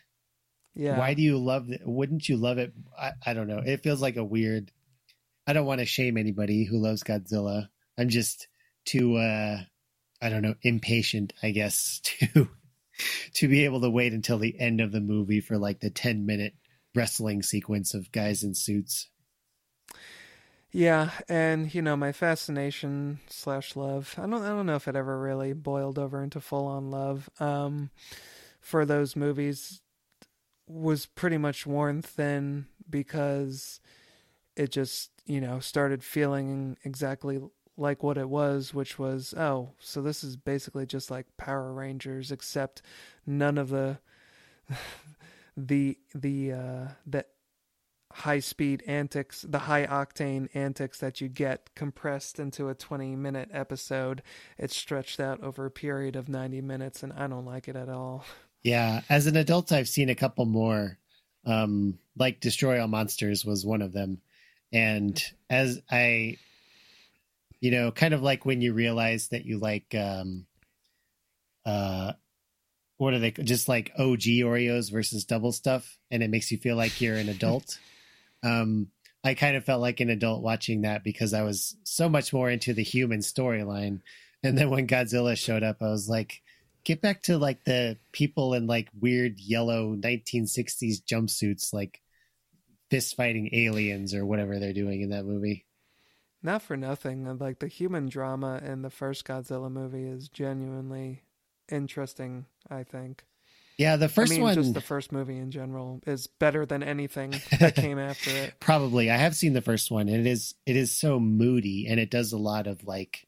Yeah, 0.75 0.99
Why 0.99 1.15
do 1.15 1.23
you 1.23 1.39
love 1.39 1.71
it? 1.71 1.83
Wouldn't 1.85 2.29
you 2.29 2.37
love 2.37 2.59
it? 2.59 2.73
I, 2.99 3.13
I 3.27 3.35
don't 3.35 3.49
know. 3.49 3.59
It 3.59 3.83
feels 3.83 4.01
like 4.01 4.17
a 4.17 4.25
weird. 4.25 4.71
I 5.47 5.53
don't 5.53 5.67
want 5.67 5.81
to 5.81 5.87
shame 5.87 6.17
anybody 6.17 6.65
who 6.65 6.79
loves 6.79 7.03
Godzilla. 7.03 7.69
I'm 7.99 8.09
just 8.09 8.47
too, 8.87 9.17
uh, 9.17 9.59
I 10.23 10.29
don't 10.29 10.43
know, 10.43 10.55
impatient, 10.63 11.33
I 11.43 11.51
guess, 11.51 12.01
to 12.05 12.49
to 13.35 13.49
be 13.49 13.65
able 13.65 13.81
to 13.81 13.91
wait 13.91 14.13
until 14.13 14.39
the 14.39 14.59
end 14.59 14.81
of 14.81 14.93
the 14.93 15.01
movie 15.01 15.41
for 15.41 15.59
like 15.59 15.81
the 15.81 15.91
10 15.91 16.27
minute 16.27 16.55
wrestling 16.95 17.43
sequence 17.43 17.95
of 17.95 18.13
guys 18.13 18.43
in 18.43 18.55
suits. 18.55 19.09
Yeah, 20.71 21.11
and 21.29 21.75
you 21.75 21.83
know 21.83 21.97
my 21.97 22.13
fascination 22.13 23.21
slash 23.29 23.77
love. 23.77 24.15
I 24.17 24.23
don't 24.23 24.43
I 24.43 24.49
don't 24.49 24.67
know 24.67 24.77
if 24.77 24.89
it 24.89 24.97
ever 24.97 25.19
really 25.19 25.53
boiled 25.53 25.99
over 25.99 26.23
into 26.23 26.41
full 26.41 26.67
on 26.67 26.91
love. 26.91 27.29
Um, 27.41 27.91
for 28.61 28.87
those 28.87 29.15
movies 29.15 29.83
was 30.67 31.05
pretty 31.05 31.37
much 31.37 31.67
worn 31.67 32.01
thin 32.01 32.67
because 32.89 33.81
it 34.57 34.71
just 34.71 35.11
you 35.27 35.43
know 35.43 35.61
started 35.61 36.03
feeling 36.03 36.79
exactly 36.85 37.39
like 37.77 38.03
what 38.03 38.19
it 38.19 38.29
was, 38.29 38.75
which 38.75 38.99
was 38.99 39.35
oh, 39.37 39.71
so 39.79 40.03
this 40.03 40.23
is 40.23 40.37
basically 40.37 40.87
just 40.87 41.11
like 41.11 41.27
Power 41.37 41.73
Rangers, 41.73 42.31
except 42.31 42.83
none 43.27 43.59
of 43.59 43.71
the 43.71 43.99
the 45.57 45.99
the 46.15 46.53
uh 46.53 46.89
the 47.07 47.25
high 48.13 48.41
speed 48.41 48.83
antics, 48.87 49.43
the 49.49 49.61
high 49.61 49.87
octane 49.87 50.49
antics 50.55 50.99
that 50.99 51.21
you 51.21 51.29
get 51.29 51.71
compressed 51.75 52.39
into 52.39 52.69
a 52.69 52.75
20 52.75 53.17
minute 53.17 53.49
episode. 53.53 54.23
It's 54.59 54.77
stretched 54.77 55.19
out 55.19 55.43
over 55.43 55.67
a 55.67 55.71
period 55.71 56.17
of 56.17 56.29
90 56.29 56.61
minutes, 56.61 57.03
and 57.03 57.13
I 57.13 57.27
don't 57.27 57.47
like 57.47 57.69
it 57.69 57.77
at 57.77 57.89
all. 57.89 58.25
Yeah, 58.65 59.01
as 59.09 59.27
an 59.27 59.35
adult, 59.35 59.73
I've 59.73 59.89
seen 59.89 60.09
a 60.09 60.15
couple 60.15 60.45
more. 60.45 60.97
Um, 61.45 61.99
like 62.17 62.39
Destroy 62.39 62.81
All 62.81 62.87
Monsters 62.87 63.45
was 63.45 63.67
one 63.67 63.83
of 63.83 63.93
them, 63.93 64.21
and 64.73 65.21
as 65.51 65.81
I, 65.91 66.37
you 67.63 67.71
know, 67.71 67.93
kind 67.93 68.13
of 68.13 68.23
like 68.23 68.45
when 68.45 68.61
you 68.61 68.75
realize 68.75 69.29
that 69.29 69.47
you 69.47 69.61
like, 69.61 69.95
um, 69.95 70.47
uh, 71.65 72.13
what 72.99 73.15
are 73.15 73.21
they? 73.21 73.31
Just 73.31 73.69
like 73.69 73.93
OG 73.97 74.23
Oreos 74.43 74.91
versus 74.91 75.25
double 75.25 75.53
stuff, 75.53 75.97
and 76.11 76.25
it 76.25 76.29
makes 76.29 76.51
you 76.51 76.59
feel 76.59 76.75
like 76.75 77.01
you're 77.01 77.15
an 77.15 77.29
adult. 77.29 77.79
um, 78.43 78.89
I 79.23 79.35
kind 79.35 79.57
of 79.57 79.65
felt 79.65 79.81
like 79.81 80.01
an 80.01 80.11
adult 80.11 80.43
watching 80.43 80.83
that 80.83 81.05
because 81.05 81.33
I 81.33 81.43
was 81.43 81.77
so 81.85 82.09
much 82.09 82.33
more 82.33 82.51
into 82.51 82.75
the 82.75 82.83
human 82.83 83.21
storyline, 83.21 84.01
and 84.43 84.59
then 84.59 84.69
when 84.69 84.89
Godzilla 84.89 85.37
showed 85.37 85.63
up, 85.63 85.77
I 85.81 85.89
was 85.89 86.09
like 86.09 86.43
get 86.85 87.01
back 87.01 87.23
to 87.23 87.39
like 87.39 87.63
the 87.63 87.97
people 88.11 88.55
in 88.55 88.67
like 88.67 88.89
weird 89.01 89.39
yellow 89.39 89.95
1960s 89.95 90.97
jumpsuits 91.05 91.73
like 91.73 92.01
fist 92.91 93.15
fighting 93.15 93.51
aliens 93.53 94.17
or 94.17 94.27
whatever 94.27 94.59
they're 94.59 94.73
doing 94.73 95.01
in 95.01 95.11
that 95.11 95.25
movie 95.25 95.65
Not 96.43 96.63
for 96.63 96.77
nothing, 96.77 97.27
uh, 97.29 97.35
like 97.35 97.61
the 97.61 97.69
human 97.69 98.09
drama 98.09 98.61
in 98.65 98.83
the 98.83 98.91
first 98.91 99.25
Godzilla 99.25 99.71
movie 99.71 100.05
is 100.07 100.29
genuinely 100.29 101.23
interesting, 101.71 102.47
I 102.69 102.83
think. 102.83 103.25
yeah 103.79 103.97
the 103.97 104.09
first 104.09 104.33
I 104.33 104.35
mean, 104.37 104.43
one 104.43 104.55
just 104.55 104.75
the 104.75 104.81
first 104.81 105.13
movie 105.13 105.39
in 105.39 105.51
general 105.51 106.01
is 106.07 106.27
better 106.27 106.67
than 106.67 106.83
anything 106.83 107.43
that 107.61 107.75
came 107.77 107.99
after 107.99 108.31
it. 108.41 108.55
probably 108.61 109.11
i 109.11 109.17
have 109.17 109.35
seen 109.35 109.53
the 109.53 109.61
first 109.63 109.91
one 109.91 110.09
and 110.09 110.27
it 110.27 110.31
is 110.31 110.55
it 110.67 110.77
is 110.77 110.95
so 110.95 111.19
moody 111.21 111.87
and 111.89 111.99
it 112.01 112.11
does 112.11 112.33
a 112.33 112.39
lot 112.39 112.67
of 112.67 112.85
like 112.87 113.27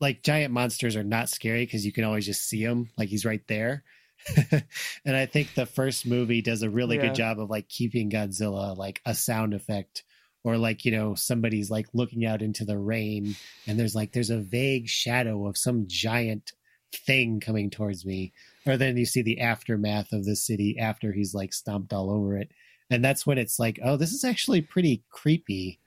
like 0.00 0.22
giant 0.22 0.52
monsters 0.52 0.96
are 0.96 1.04
not 1.04 1.28
scary 1.28 1.64
because 1.66 1.84
you 1.84 1.92
can 1.92 2.04
always 2.04 2.24
just 2.26 2.48
see 2.48 2.62
him 2.62 2.88
like 2.96 3.08
he's 3.08 3.24
right 3.24 3.46
there 3.48 3.82
and 5.04 5.16
i 5.16 5.26
think 5.26 5.54
the 5.54 5.66
first 5.66 6.06
movie 6.06 6.42
does 6.42 6.62
a 6.62 6.70
really 6.70 6.96
Yeah. 6.96 7.02
good 7.02 7.14
job 7.14 7.38
of 7.40 7.50
like 7.50 7.68
keeping 7.68 8.10
godzilla 8.10 8.76
like 8.76 9.00
a 9.04 9.14
sound 9.14 9.52
effect 9.54 10.04
or 10.44 10.56
like 10.56 10.84
you 10.84 10.92
know 10.92 11.14
somebody's 11.14 11.70
like 11.70 11.86
looking 11.92 12.24
out 12.24 12.42
into 12.42 12.64
the 12.64 12.78
rain 12.78 13.34
and 13.66 13.78
there's 13.78 13.94
like 13.94 14.12
there's 14.12 14.30
a 14.30 14.38
vague 14.40 14.88
shadow 14.88 15.46
of 15.46 15.56
some 15.56 15.84
giant 15.86 16.52
thing 16.92 17.40
coming 17.40 17.70
towards 17.70 18.04
me. 18.04 18.32
Or 18.66 18.76
then 18.76 18.96
you 18.96 19.06
see 19.06 19.22
the 19.22 19.40
aftermath 19.40 20.12
of 20.12 20.24
the 20.24 20.36
city 20.36 20.78
after 20.78 21.12
he's 21.12 21.34
like 21.34 21.52
stomped 21.52 21.92
all 21.92 22.10
over 22.10 22.36
it. 22.36 22.50
And 22.90 23.04
that's 23.04 23.26
when 23.26 23.38
it's 23.38 23.58
like 23.58 23.78
oh 23.82 23.96
this 23.96 24.12
is 24.12 24.24
actually 24.24 24.62
pretty 24.62 25.04
creepy 25.10 25.78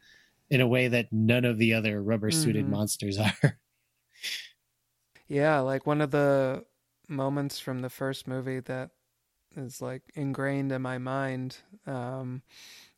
in 0.49 0.61
a 0.61 0.67
way 0.67 0.88
that 0.89 1.11
none 1.11 1.45
of 1.45 1.57
the 1.57 1.73
other 1.73 2.01
rubber 2.01 2.31
suited 2.31 2.67
Mhm. 2.67 2.69
monsters 2.69 3.17
are. 3.43 3.59
Yeah, 5.27 5.59
like 5.59 5.85
one 5.85 6.01
of 6.01 6.11
the 6.11 6.65
moments 7.09 7.59
from 7.59 7.81
the 7.81 7.89
first 7.89 8.27
movie 8.27 8.59
that 8.61 8.91
is 9.55 9.81
like 9.81 10.03
ingrained 10.15 10.71
in 10.71 10.81
my 10.81 10.97
mind 10.97 11.57
um, 11.85 12.41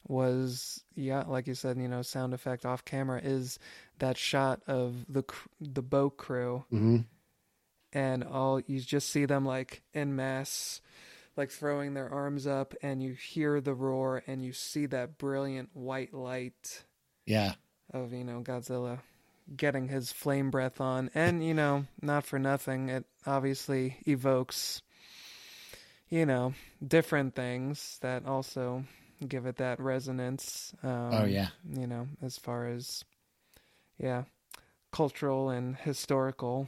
was 0.07 0.84
yeah, 0.95 1.23
like 1.27 1.48
you 1.48 1.56
said, 1.56 1.77
you 1.77 1.88
know, 1.88 2.02
sound 2.02 2.34
effect 2.34 2.65
off 2.65 2.86
camera 2.86 3.19
is 3.23 3.60
that 3.99 4.18
shot 4.18 4.61
of 4.68 5.06
the 5.10 5.23
the 5.60 5.82
boat 5.82 6.18
crew. 6.18 6.65
Hmm 6.69 7.02
and 7.94 8.26
all 8.26 8.60
you 8.68 8.82
just 8.82 9.10
see 9.10 9.23
them 9.23 9.45
like 9.45 9.82
in 9.94 10.18
mass 10.18 10.82
like 11.38 11.49
throwing 11.49 11.94
their 11.94 12.11
arms 12.14 12.45
up 12.45 12.73
and 12.82 13.02
you 13.02 13.14
hear 13.14 13.61
the 13.61 13.73
roar 13.73 14.22
and 14.27 14.44
you 14.44 14.52
see 14.52 14.86
that 14.86 15.18
brilliant 15.18 15.69
white 15.73 16.14
light 16.14 16.84
yeah. 17.26 17.53
of 17.94 18.14
you 18.14 18.23
know 18.23 18.41
Godzilla 18.41 18.99
getting 19.56 19.88
his 19.88 20.11
flame 20.11 20.49
breath 20.49 20.82
on, 20.82 21.10
and 21.14 21.45
you 21.45 21.53
know, 21.53 21.86
not 22.02 22.26
for 22.26 22.40
nothing, 22.40 22.90
it 22.90 23.06
obviously 23.26 23.98
evokes 24.07 24.82
you 26.10 26.26
know 26.26 26.53
different 26.86 27.36
things 27.36 27.98
that 28.02 28.26
also 28.26 28.86
give 29.28 29.46
it 29.46 29.58
that 29.58 29.80
resonance. 29.80 30.74
Um, 30.84 31.10
Oh, 31.14 31.26
yeah. 31.26 31.50
you 31.70 31.88
know, 31.88 32.08
as 32.22 32.38
far 32.38 32.68
as 32.68 33.04
yeah, 33.98 34.24
cultural 34.92 35.50
and 35.50 35.76
historical 35.76 36.68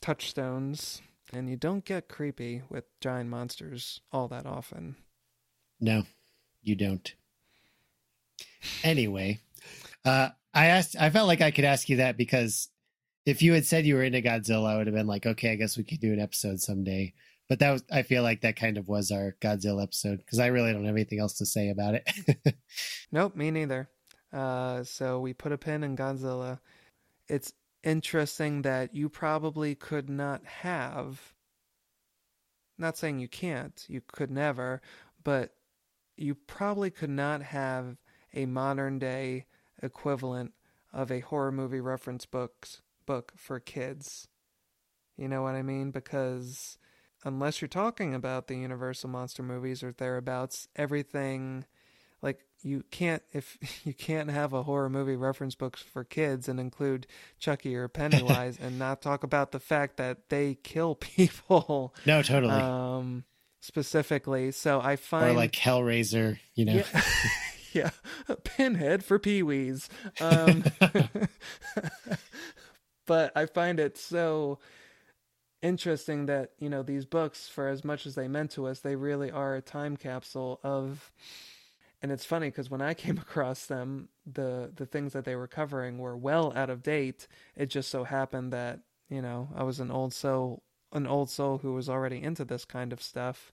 touchstones. 0.00 1.02
And 1.32 1.50
you 1.50 1.56
don't 1.56 1.84
get 1.84 2.08
creepy 2.08 2.62
with 2.70 2.84
giant 3.00 3.28
monsters 3.28 4.00
all 4.12 4.28
that 4.28 4.46
often. 4.46 4.96
No, 5.78 6.04
you 6.62 6.74
don't. 6.74 7.14
Anyway, 8.82 9.40
uh, 10.04 10.30
I 10.54 10.66
asked. 10.66 10.96
I 10.98 11.10
felt 11.10 11.28
like 11.28 11.40
I 11.40 11.50
could 11.50 11.64
ask 11.64 11.88
you 11.88 11.96
that 11.96 12.16
because 12.16 12.68
if 13.26 13.42
you 13.42 13.52
had 13.52 13.66
said 13.66 13.84
you 13.84 13.94
were 13.96 14.02
into 14.02 14.22
Godzilla, 14.22 14.70
I 14.72 14.76
would 14.78 14.86
have 14.86 14.96
been 14.96 15.06
like, 15.06 15.26
okay, 15.26 15.52
I 15.52 15.56
guess 15.56 15.76
we 15.76 15.84
could 15.84 16.00
do 16.00 16.12
an 16.12 16.20
episode 16.20 16.60
someday. 16.60 17.12
But 17.48 17.60
that 17.60 17.70
was. 17.70 17.84
I 17.90 18.02
feel 18.02 18.22
like 18.22 18.42
that 18.42 18.56
kind 18.56 18.76
of 18.76 18.88
was 18.88 19.10
our 19.10 19.36
Godzilla 19.40 19.82
episode 19.82 20.18
because 20.18 20.38
I 20.38 20.46
really 20.46 20.72
don't 20.72 20.84
have 20.84 20.94
anything 20.94 21.20
else 21.20 21.38
to 21.38 21.46
say 21.46 21.70
about 21.70 21.94
it. 21.94 22.56
Nope, 23.10 23.36
me 23.36 23.50
neither. 23.50 23.88
Uh, 24.32 24.84
so 24.84 25.20
we 25.20 25.32
put 25.32 25.52
a 25.52 25.58
pin 25.58 25.82
in 25.82 25.96
Godzilla. 25.96 26.58
It's 27.26 27.54
interesting 27.82 28.62
that 28.62 28.94
you 28.94 29.08
probably 29.08 29.74
could 29.74 30.10
not 30.10 30.44
have. 30.44 31.32
Not 32.76 32.98
saying 32.98 33.18
you 33.18 33.28
can't, 33.28 33.82
you 33.88 34.02
could 34.06 34.30
never, 34.30 34.82
but 35.24 35.54
you 36.16 36.34
probably 36.34 36.90
could 36.90 37.10
not 37.10 37.42
have 37.42 37.96
a 38.34 38.46
modern 38.46 38.98
day 38.98 39.46
equivalent 39.82 40.52
of 40.92 41.10
a 41.10 41.20
horror 41.20 41.50
movie 41.50 41.80
reference 41.80 42.26
books 42.26 42.82
book 43.06 43.32
for 43.36 43.58
kids. 43.58 44.28
You 45.16 45.28
know 45.28 45.42
what 45.42 45.54
I 45.54 45.62
mean? 45.62 45.90
Because 45.90 46.78
unless 47.24 47.60
you're 47.60 47.68
talking 47.68 48.14
about 48.14 48.46
the 48.46 48.56
Universal 48.56 49.10
monster 49.10 49.42
movies 49.42 49.82
or 49.82 49.92
thereabouts, 49.92 50.68
everything 50.76 51.64
like 52.22 52.40
you 52.62 52.82
can't 52.90 53.22
if 53.32 53.56
you 53.86 53.94
can't 53.94 54.30
have 54.30 54.52
a 54.52 54.64
horror 54.64 54.88
movie 54.90 55.14
reference 55.16 55.54
books 55.54 55.80
for 55.82 56.02
kids 56.04 56.48
and 56.48 56.58
include 56.58 57.06
Chucky 57.38 57.76
or 57.76 57.86
Pennywise 57.88 58.58
and 58.60 58.78
not 58.78 59.00
talk 59.02 59.22
about 59.22 59.52
the 59.52 59.60
fact 59.60 59.96
that 59.98 60.28
they 60.28 60.54
kill 60.56 60.94
people 60.96 61.94
No, 62.06 62.22
totally. 62.22 62.52
um 62.54 63.24
specifically. 63.60 64.50
So 64.52 64.80
I 64.80 64.96
find 64.96 65.30
or 65.30 65.32
like 65.34 65.52
Hellraiser, 65.52 66.38
you 66.54 66.64
know. 66.64 66.74
yeah, 66.74 67.02
yeah, 67.72 68.34
pinhead 68.44 69.04
for 69.04 69.18
peewees. 69.18 69.88
Um, 70.20 70.64
but 73.06 73.32
I 73.36 73.46
find 73.46 73.80
it 73.80 73.96
so 73.98 74.58
interesting 75.62 76.26
that 76.26 76.52
you 76.58 76.68
know 76.68 76.82
these 76.82 77.04
books, 77.04 77.48
for 77.48 77.68
as 77.68 77.84
much 77.84 78.06
as 78.06 78.14
they 78.14 78.28
meant 78.28 78.50
to 78.52 78.66
us, 78.66 78.80
they 78.80 78.96
really 78.96 79.30
are 79.30 79.54
a 79.54 79.62
time 79.62 79.96
capsule 79.96 80.60
of. 80.62 81.10
And 82.00 82.12
it's 82.12 82.24
funny 82.24 82.48
because 82.48 82.70
when 82.70 82.80
I 82.80 82.94
came 82.94 83.18
across 83.18 83.66
them, 83.66 84.08
the 84.26 84.70
the 84.74 84.86
things 84.86 85.12
that 85.12 85.24
they 85.24 85.36
were 85.36 85.48
covering 85.48 85.98
were 85.98 86.16
well 86.16 86.52
out 86.54 86.70
of 86.70 86.82
date. 86.82 87.26
It 87.56 87.66
just 87.66 87.90
so 87.90 88.04
happened 88.04 88.52
that 88.52 88.80
you 89.08 89.22
know 89.22 89.48
I 89.54 89.62
was 89.64 89.80
an 89.80 89.90
old 89.90 90.12
soul, 90.14 90.62
an 90.92 91.06
old 91.06 91.30
soul 91.30 91.58
who 91.58 91.74
was 91.74 91.88
already 91.88 92.22
into 92.22 92.44
this 92.44 92.64
kind 92.64 92.92
of 92.92 93.02
stuff. 93.02 93.52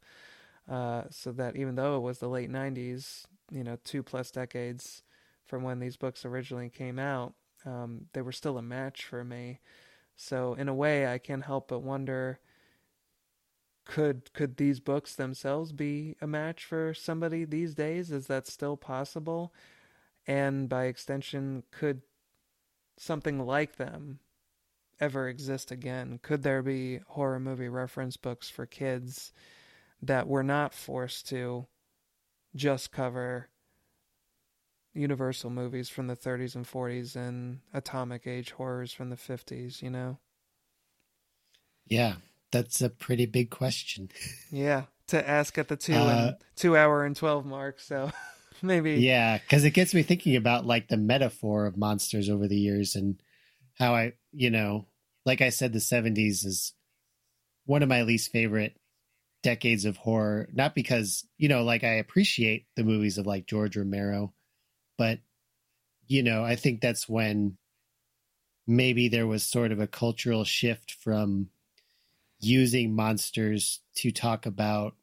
Uh, 0.70 1.04
so 1.12 1.32
that 1.32 1.56
even 1.56 1.76
though 1.76 1.96
it 1.98 2.02
was 2.02 2.20
the 2.20 2.30
late 2.30 2.52
'90s, 2.52 3.26
you 3.52 3.64
know, 3.64 3.78
two 3.84 4.04
plus 4.04 4.32
decades 4.32 5.04
from 5.46 5.64
when 5.64 5.80
these 5.80 5.96
books 5.98 6.26
originally 6.26 6.70
came 6.70 6.98
out, 6.98 7.34
um, 7.66 8.08
they 8.14 8.22
were 8.22 8.32
still 8.32 8.58
a 8.58 8.64
match 8.64 9.06
for 9.06 9.24
me. 9.24 9.60
So 10.16 10.54
in 10.54 10.68
a 10.68 10.74
way, 10.74 11.08
I 11.12 11.18
can't 11.18 11.44
help 11.44 11.68
but 11.68 11.80
wonder: 11.80 12.40
could 13.86 14.34
could 14.34 14.58
these 14.58 14.80
books 14.80 15.16
themselves 15.16 15.72
be 15.72 16.16
a 16.22 16.28
match 16.28 16.66
for 16.66 16.94
somebody 16.94 17.46
these 17.46 17.76
days? 17.76 18.12
Is 18.12 18.28
that 18.28 18.48
still 18.48 18.78
possible? 18.78 19.54
And 20.28 20.68
by 20.68 20.86
extension, 20.86 21.64
could 21.72 22.02
something 22.98 23.46
like 23.46 23.76
them 23.76 24.20
ever 25.00 25.28
exist 25.28 25.72
again? 25.72 26.20
Could 26.24 26.44
there 26.44 26.64
be 26.64 27.00
horror 27.08 27.40
movie 27.40 27.70
reference 27.70 28.18
books 28.18 28.50
for 28.50 28.66
kids 28.66 29.34
that 30.02 30.28
were 30.28 30.44
not 30.44 30.74
forced 30.74 31.28
to 31.30 31.68
just 32.56 32.92
cover 32.92 33.50
Universal 34.96 35.50
movies 35.50 35.90
from 35.90 36.08
the 36.08 36.16
30s 36.16 36.56
and 36.56 36.66
40s 36.66 37.16
and 37.16 37.60
atomic 37.74 38.26
age 38.26 38.52
horrors 38.52 38.94
from 38.94 39.10
the 39.10 39.18
50s, 39.18 39.82
you 39.82 39.90
know? 39.90 40.18
Yeah, 41.88 42.16
that's 42.52 42.82
a 42.82 42.90
pretty 42.90 43.26
big 43.26 43.50
question. 43.50 44.10
Yeah, 44.52 44.84
to 45.08 45.28
ask 45.30 45.58
at 45.58 45.68
the 45.68 45.76
two 45.76 45.94
Uh, 45.94 45.98
and 45.98 46.36
two 46.56 46.78
hour 46.78 47.04
and 47.06 47.16
12 47.16 47.46
mark. 47.46 47.80
So 47.80 48.12
maybe. 48.62 49.02
Yeah, 49.02 49.38
because 49.38 49.64
it 49.64 49.72
gets 49.72 49.94
me 49.94 50.04
thinking 50.04 50.36
about 50.36 50.66
like 50.66 50.88
the 50.88 50.98
metaphor 50.98 51.66
of 51.66 51.78
monsters 51.78 52.30
over 52.30 52.48
the 52.48 52.58
years 52.58 52.96
and 52.96 53.22
how 53.78 53.94
I, 53.94 54.14
you 54.32 54.50
know, 54.50 54.88
like 55.26 55.42
I 55.42 55.50
said, 55.50 55.74
the 55.74 55.80
70s 55.80 56.46
is 56.46 56.74
one 57.66 57.84
of 57.84 57.90
my 57.90 58.04
least 58.04 58.32
favorite 58.32 58.78
decades 59.44 59.86
of 59.86 59.98
horror. 59.98 60.48
Not 60.54 60.74
because, 60.76 61.28
you 61.38 61.50
know, 61.50 61.64
like 61.64 61.84
I 61.84 61.96
appreciate 61.96 62.66
the 62.76 62.84
movies 62.84 63.18
of 63.18 63.26
like 63.28 63.46
George 63.48 63.76
Romero, 63.76 64.34
but, 64.98 65.20
you 66.08 66.24
know, 66.24 66.44
I 66.44 66.56
think 66.56 66.82
that's 66.82 67.10
when 67.10 67.58
maybe 68.68 69.08
there 69.08 69.28
was 69.28 69.44
sort 69.44 69.72
of 69.72 69.80
a 69.80 69.88
cultural 69.88 70.44
shift 70.44 70.92
from 70.92 71.50
using 72.40 72.96
monsters 72.96 73.82
to 73.96 74.12
talk 74.12 74.46
about 74.46 74.96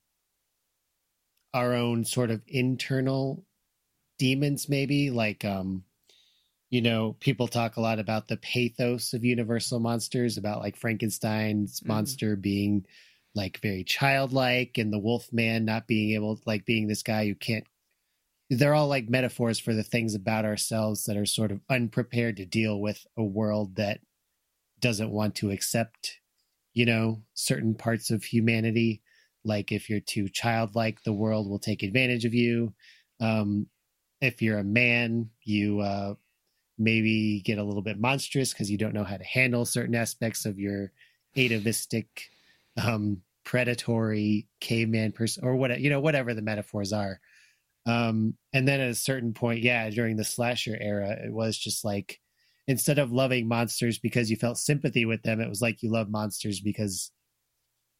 our 1.54 1.74
own 1.74 2.04
sort 2.04 2.30
of 2.30 2.42
internal 2.46 3.44
demons 4.18 4.68
maybe 4.68 5.10
like 5.10 5.44
um 5.44 5.84
you 6.70 6.80
know 6.80 7.14
people 7.20 7.48
talk 7.48 7.76
a 7.76 7.80
lot 7.80 7.98
about 7.98 8.28
the 8.28 8.36
pathos 8.38 9.14
of 9.14 9.24
universal 9.24 9.80
monsters 9.80 10.38
about 10.38 10.60
like 10.60 10.76
frankenstein's 10.76 11.80
Mhm. 11.80 11.88
monster 11.88 12.36
being 12.36 12.86
like 13.34 13.58
very 13.60 13.84
childlike 13.84 14.78
and 14.78 14.92
the 14.92 14.98
wolf 14.98 15.32
man 15.32 15.64
not 15.64 15.86
being 15.86 16.12
able 16.12 16.40
like 16.46 16.64
being 16.66 16.88
this 16.88 17.02
guy 17.02 17.26
who 17.26 17.34
can't 17.34 17.66
they're 18.58 18.74
all 18.74 18.88
like 18.88 19.08
metaphors 19.08 19.58
for 19.58 19.72
the 19.72 19.82
things 19.82 20.14
about 20.14 20.44
ourselves 20.44 21.04
that 21.04 21.16
are 21.16 21.24
sort 21.24 21.50
of 21.50 21.60
unprepared 21.70 22.36
to 22.36 22.44
deal 22.44 22.80
with 22.80 23.06
a 23.16 23.24
world 23.24 23.76
that 23.76 24.00
doesn't 24.80 25.10
want 25.10 25.34
to 25.34 25.50
accept 25.50 26.18
you 26.74 26.84
know 26.84 27.22
certain 27.34 27.74
parts 27.74 28.10
of 28.10 28.24
humanity. 28.24 29.02
Like 29.44 29.72
if 29.72 29.88
you're 29.88 30.00
too 30.00 30.28
childlike 30.28 31.02
the 31.02 31.12
world 31.12 31.48
will 31.48 31.58
take 31.58 31.82
advantage 31.82 32.24
of 32.24 32.34
you. 32.34 32.74
Um 33.20 33.68
if 34.20 34.42
you're 34.42 34.58
a 34.58 34.64
man 34.64 35.30
you 35.42 35.80
uh 35.80 36.14
maybe 36.78 37.40
get 37.40 37.58
a 37.58 37.64
little 37.64 37.82
bit 37.82 37.98
monstrous 37.98 38.52
because 38.52 38.70
you 38.70 38.78
don't 38.78 38.94
know 38.94 39.04
how 39.04 39.16
to 39.16 39.24
handle 39.24 39.64
certain 39.64 39.94
aspects 39.94 40.44
of 40.44 40.58
your 40.58 40.92
atavistic 41.36 42.28
um 42.82 43.22
predatory 43.44 44.46
caveman 44.60 45.12
person 45.12 45.42
or 45.42 45.56
what 45.56 45.80
you 45.80 45.88
know 45.88 46.00
whatever 46.00 46.34
the 46.34 46.42
metaphors 46.42 46.92
are 46.92 47.18
um 47.86 48.34
and 48.52 48.66
then 48.68 48.80
at 48.80 48.90
a 48.90 48.94
certain 48.94 49.34
point 49.34 49.60
yeah 49.60 49.90
during 49.90 50.16
the 50.16 50.24
slasher 50.24 50.76
era 50.80 51.16
it 51.24 51.32
was 51.32 51.58
just 51.58 51.84
like 51.84 52.20
instead 52.68 52.98
of 52.98 53.10
loving 53.10 53.48
monsters 53.48 53.98
because 53.98 54.30
you 54.30 54.36
felt 54.36 54.56
sympathy 54.56 55.04
with 55.04 55.22
them 55.22 55.40
it 55.40 55.48
was 55.48 55.60
like 55.60 55.82
you 55.82 55.90
love 55.90 56.08
monsters 56.08 56.60
because 56.60 57.10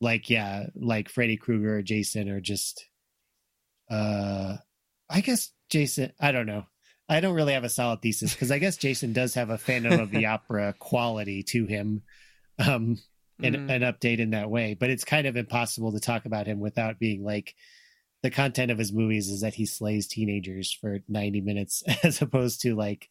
like 0.01 0.31
yeah 0.31 0.67
like 0.77 1.09
freddy 1.09 1.37
krueger 1.37 1.79
or 1.79 1.83
jason 1.83 2.29
or 2.29 2.41
just 2.41 2.87
uh 3.91 4.57
i 5.11 5.21
guess 5.21 5.51
jason 5.69 6.13
i 6.21 6.31
don't 6.33 6.47
know 6.47 6.65
i 7.09 7.21
don't 7.21 7.35
really 7.35 7.53
have 7.53 7.65
a 7.65 7.69
solid 7.69 8.01
thesis 8.03 8.33
because 8.33 8.51
i 8.51 8.59
guess 8.59 8.77
jason 8.77 9.13
does 9.13 9.35
have 9.35 9.51
a 9.51 9.59
phantom 9.59 9.99
of 9.99 10.11
the 10.11 10.27
opera 10.27 10.75
quality 10.79 11.43
to 11.43 11.67
him 11.67 12.03
um 12.59 12.99
and 13.43 13.57
Mm. 13.57 13.71
an 13.71 13.81
update 13.83 14.21
in 14.21 14.31
that 14.31 14.51
way 14.51 14.75
but 14.79 14.89
it's 14.91 15.05
kind 15.05 15.27
of 15.27 15.37
impossible 15.37 15.91
to 15.93 15.99
talk 15.99 16.27
about 16.27 16.47
him 16.47 16.61
without 16.61 17.01
being 17.01 17.25
like 17.25 17.57
the 18.23 18.31
content 18.31 18.71
of 18.71 18.79
his 18.79 18.93
movies 18.93 19.29
is 19.29 19.41
that 19.41 19.55
he 19.55 19.67
slays 19.67 20.07
teenagers 20.07 20.73
for 20.73 21.01
90 21.09 21.41
minutes 21.41 21.83
as 22.05 22.23
opposed 22.23 22.61
to 22.63 22.75
like 22.75 23.09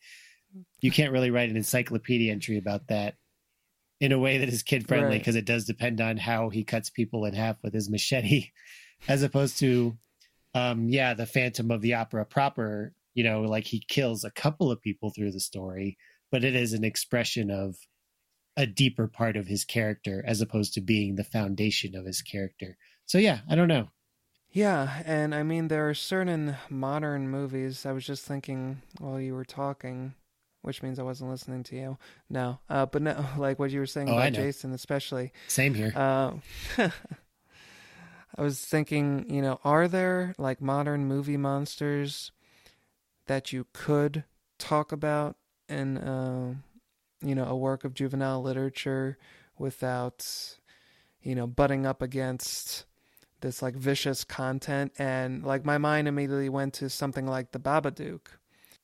you 0.81 0.91
can't 0.91 1.11
really 1.13 1.31
write 1.31 1.49
an 1.49 1.57
encyclopedia 1.57 2.31
entry 2.31 2.57
about 2.57 2.87
that 2.87 3.15
in 3.99 4.11
a 4.11 4.19
way 4.19 4.37
that 4.39 4.49
is 4.49 4.63
kid 4.63 4.87
friendly 4.87 5.09
Right. 5.09 5.19
because 5.19 5.35
it 5.35 5.45
does 5.45 5.65
depend 5.65 6.01
on 6.01 6.17
how 6.17 6.49
he 6.49 6.63
cuts 6.63 6.89
people 6.89 7.25
in 7.25 7.33
half 7.33 7.57
with 7.63 7.73
his 7.73 7.89
machete 7.89 8.49
as 9.07 9.23
opposed 9.23 9.59
to 9.59 9.97
um 10.53 10.89
yeah 10.89 11.13
the 11.13 11.25
phantom 11.25 11.71
of 11.71 11.81
the 11.81 11.93
opera 11.93 12.25
proper 12.25 12.93
you 13.13 13.23
know 13.23 13.41
like 13.41 13.65
he 13.65 13.83
kills 13.87 14.23
a 14.23 14.31
couple 14.31 14.71
of 14.71 14.81
people 14.81 15.09
through 15.09 15.31
the 15.31 15.39
story 15.39 15.97
but 16.31 16.43
it 16.43 16.55
is 16.55 16.73
an 16.73 16.83
expression 16.83 17.49
of 17.51 17.75
a 18.57 18.65
deeper 18.65 19.07
part 19.07 19.37
of 19.37 19.47
his 19.47 19.63
character 19.63 20.23
as 20.27 20.41
opposed 20.41 20.73
to 20.73 20.81
being 20.81 21.15
the 21.15 21.23
foundation 21.23 21.95
of 21.95 22.05
his 22.05 22.21
character. 22.21 22.77
So 23.05 23.17
yeah 23.17 23.39
i 23.49 23.55
don't 23.55 23.67
know 23.69 23.87
Yeah, 24.51 25.01
and 25.05 25.33
I 25.33 25.43
mean 25.43 25.67
there 25.69 25.87
are 25.89 25.93
certain 25.93 26.57
modern 26.69 27.29
movies. 27.29 27.85
I 27.85 27.91
was 27.93 28.05
just 28.05 28.25
thinking 28.25 28.81
while 28.99 29.19
you 29.19 29.33
were 29.33 29.45
talking, 29.45 30.13
which 30.61 30.83
means 30.83 30.99
I 30.99 31.03
wasn't 31.03 31.29
listening 31.31 31.63
to 31.63 31.75
you. 31.75 31.97
No, 32.29 32.59
uh, 32.69 32.85
but 32.85 33.01
no, 33.01 33.25
like 33.37 33.59
what 33.59 33.71
you 33.71 33.79
were 33.79 33.85
saying 33.85 34.09
Oh, 34.09 34.13
about. 34.13 34.33
Jason, 34.33 34.73
especially. 34.73 35.31
same 35.47 35.73
here 35.73 35.93
Uh, 35.95 36.33
I 38.37 38.41
was 38.43 38.59
thinking, 38.61 39.29
you 39.29 39.41
know, 39.41 39.59
are 39.63 39.87
there 39.87 40.33
like 40.37 40.61
modern 40.61 41.05
movie 41.05 41.37
monsters 41.37 42.31
that 43.27 43.51
you 43.51 43.67
could 43.73 44.23
talk 44.57 44.91
about 44.91 45.35
in, 45.67 45.97
uh, 45.97 46.55
you 47.21 47.35
know, 47.35 47.45
a 47.45 47.55
work 47.55 47.83
of 47.83 47.93
juvenile 47.93 48.41
literature 48.41 49.17
without, 49.57 50.25
you 51.21 51.35
know, 51.35 51.45
butting 51.45 51.85
up 51.85 52.01
against 52.01 52.85
this 53.41 53.61
like 53.61 53.75
vicious 53.75 54.23
content? 54.23 54.93
And 54.97 55.43
like 55.43 55.65
my 55.65 55.77
mind 55.77 56.07
immediately 56.07 56.49
went 56.49 56.73
to 56.75 56.89
something 56.89 57.27
like 57.27 57.51
The 57.51 57.59
Babadook, 57.59 58.27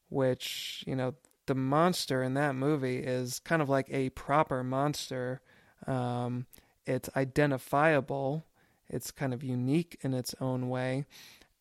which, 0.10 0.84
you 0.86 0.96
know, 0.96 1.16
the 1.46 1.56
monster 1.56 2.22
in 2.22 2.34
that 2.36 2.56
movie 2.56 2.98
is 2.98 3.40
kind 3.40 3.62
of 3.62 3.70
like 3.70 3.88
a 3.90 4.10
proper 4.10 4.64
monster. 4.64 5.42
Um, 5.88 6.46
it's 6.86 7.10
identifiable. 7.16 8.46
It's 8.90 9.12
kind 9.12 9.34
of 9.34 9.44
unique 9.44 9.98
in 10.02 10.14
its 10.14 10.36
own 10.40 10.70
way. 10.70 11.06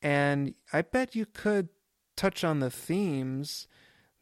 And 0.02 0.54
I 0.72 0.82
bet 0.82 1.14
you 1.14 1.26
could 1.26 1.68
touch 2.16 2.44
on 2.44 2.60
the 2.60 2.70
themes 2.70 3.68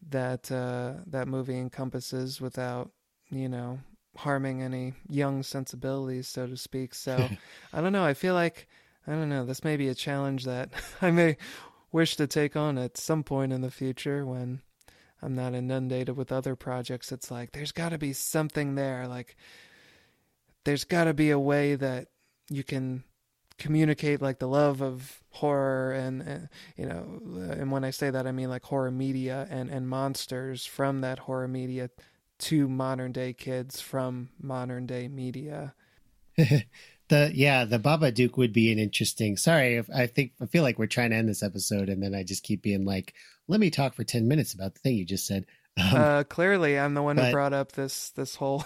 that 0.07 0.51
uh, 0.51 0.95
that 1.07 1.29
movie 1.29 1.59
encompasses 1.59 2.41
without, 2.41 2.91
you 3.31 3.49
know, 3.49 3.81
harming 4.17 4.63
any 4.63 4.95
young 5.09 5.43
sensibilities, 5.43 6.29
so 6.29 6.47
to 6.47 6.57
speak. 6.57 6.95
So 6.95 7.29
I 7.73 7.81
don't 7.81 7.93
know. 7.93 8.05
I 8.05 8.15
feel 8.15 8.35
like 8.35 8.69
I 9.07 9.13
don't 9.13 9.29
know. 9.29 9.45
This 9.45 9.65
may 9.65 9.77
be 9.77 9.89
a 9.89 9.95
challenge 9.95 10.45
that 10.45 10.71
I 11.03 11.11
may 11.11 11.37
wish 11.93 12.17
to 12.17 12.27
take 12.27 12.57
on 12.57 12.79
at 12.79 12.97
some 12.97 13.23
point 13.23 13.53
in 13.53 13.61
the 13.61 13.71
future 13.71 14.27
when 14.27 14.61
I'm 15.23 15.35
not 15.35 15.55
inundated 15.55 16.17
with 16.17 16.33
other 16.33 16.57
projects. 16.57 17.13
It's 17.13 17.31
like 17.31 17.53
there's 17.53 17.73
got 17.73 17.91
to 17.91 17.99
be 17.99 18.13
something 18.13 18.75
there. 18.75 19.07
Like 19.07 19.37
there's 20.65 20.85
got 20.85 21.05
to 21.05 21.15
be 21.15 21.31
a 21.31 21.39
way 21.39 21.75
that 21.75 22.09
you 22.51 22.65
can 22.65 23.05
communicate 23.57 24.21
like 24.21 24.39
the 24.39 24.49
love 24.49 24.83
of 24.83 25.23
horror 25.31 25.93
and, 25.93 26.23
and 26.23 26.49
you 26.77 26.85
know 26.85 27.21
and 27.53 27.71
when 27.71 27.85
i 27.85 27.91
say 27.91 28.11
that 28.11 28.27
i 28.27 28.33
mean 28.33 28.51
like 28.51 28.65
horror 28.65 28.91
media 28.91 29.47
and 29.49 29.71
and 29.71 29.89
monsters 29.89 30.67
from 30.67 31.03
that 31.03 31.21
horror 31.21 31.47
media 31.47 31.89
to 32.39 32.69
modern 32.69 33.13
day 33.13 33.33
kids 33.33 33.81
from 33.81 34.29
modern 34.41 34.87
day 34.87 35.09
media 35.09 35.75
the 37.09 37.31
yeah, 37.35 37.65
the 37.65 37.79
Babadook 37.79 38.37
would 38.37 38.53
be 38.53 38.73
an 38.73 38.79
interesting. 38.79 39.37
Sorry, 39.37 39.83
I 39.95 40.07
think 40.07 40.33
I 40.41 40.47
feel 40.47 40.63
like 40.63 40.79
we're 40.79 40.87
trying 40.87 41.11
to 41.11 41.17
end 41.17 41.29
this 41.29 41.43
episode, 41.43 41.89
and 41.89 42.03
then 42.03 42.15
I 42.15 42.23
just 42.25 42.43
keep 42.43 42.63
being 42.63 42.85
like, 42.85 43.15
"Let 43.47 43.61
me 43.61 43.71
talk 43.71 43.95
for 43.95 44.05
ten 44.05 44.27
minutes 44.29 44.55
about 44.55 44.75
the 44.75 44.81
thing 44.81 44.97
you 44.97 45.05
just 45.05 45.27
said." 45.27 45.47
Um, 45.77 45.97
uh 45.97 46.23
clearly 46.23 46.79
i'm 46.79 46.95
the 46.95 47.03
one 47.03 47.17
but- 47.17 47.25
who 47.25 47.33
brought 47.33 47.53
up 47.53 47.73
this 47.73 48.11
this 48.11 48.37
whole 48.37 48.65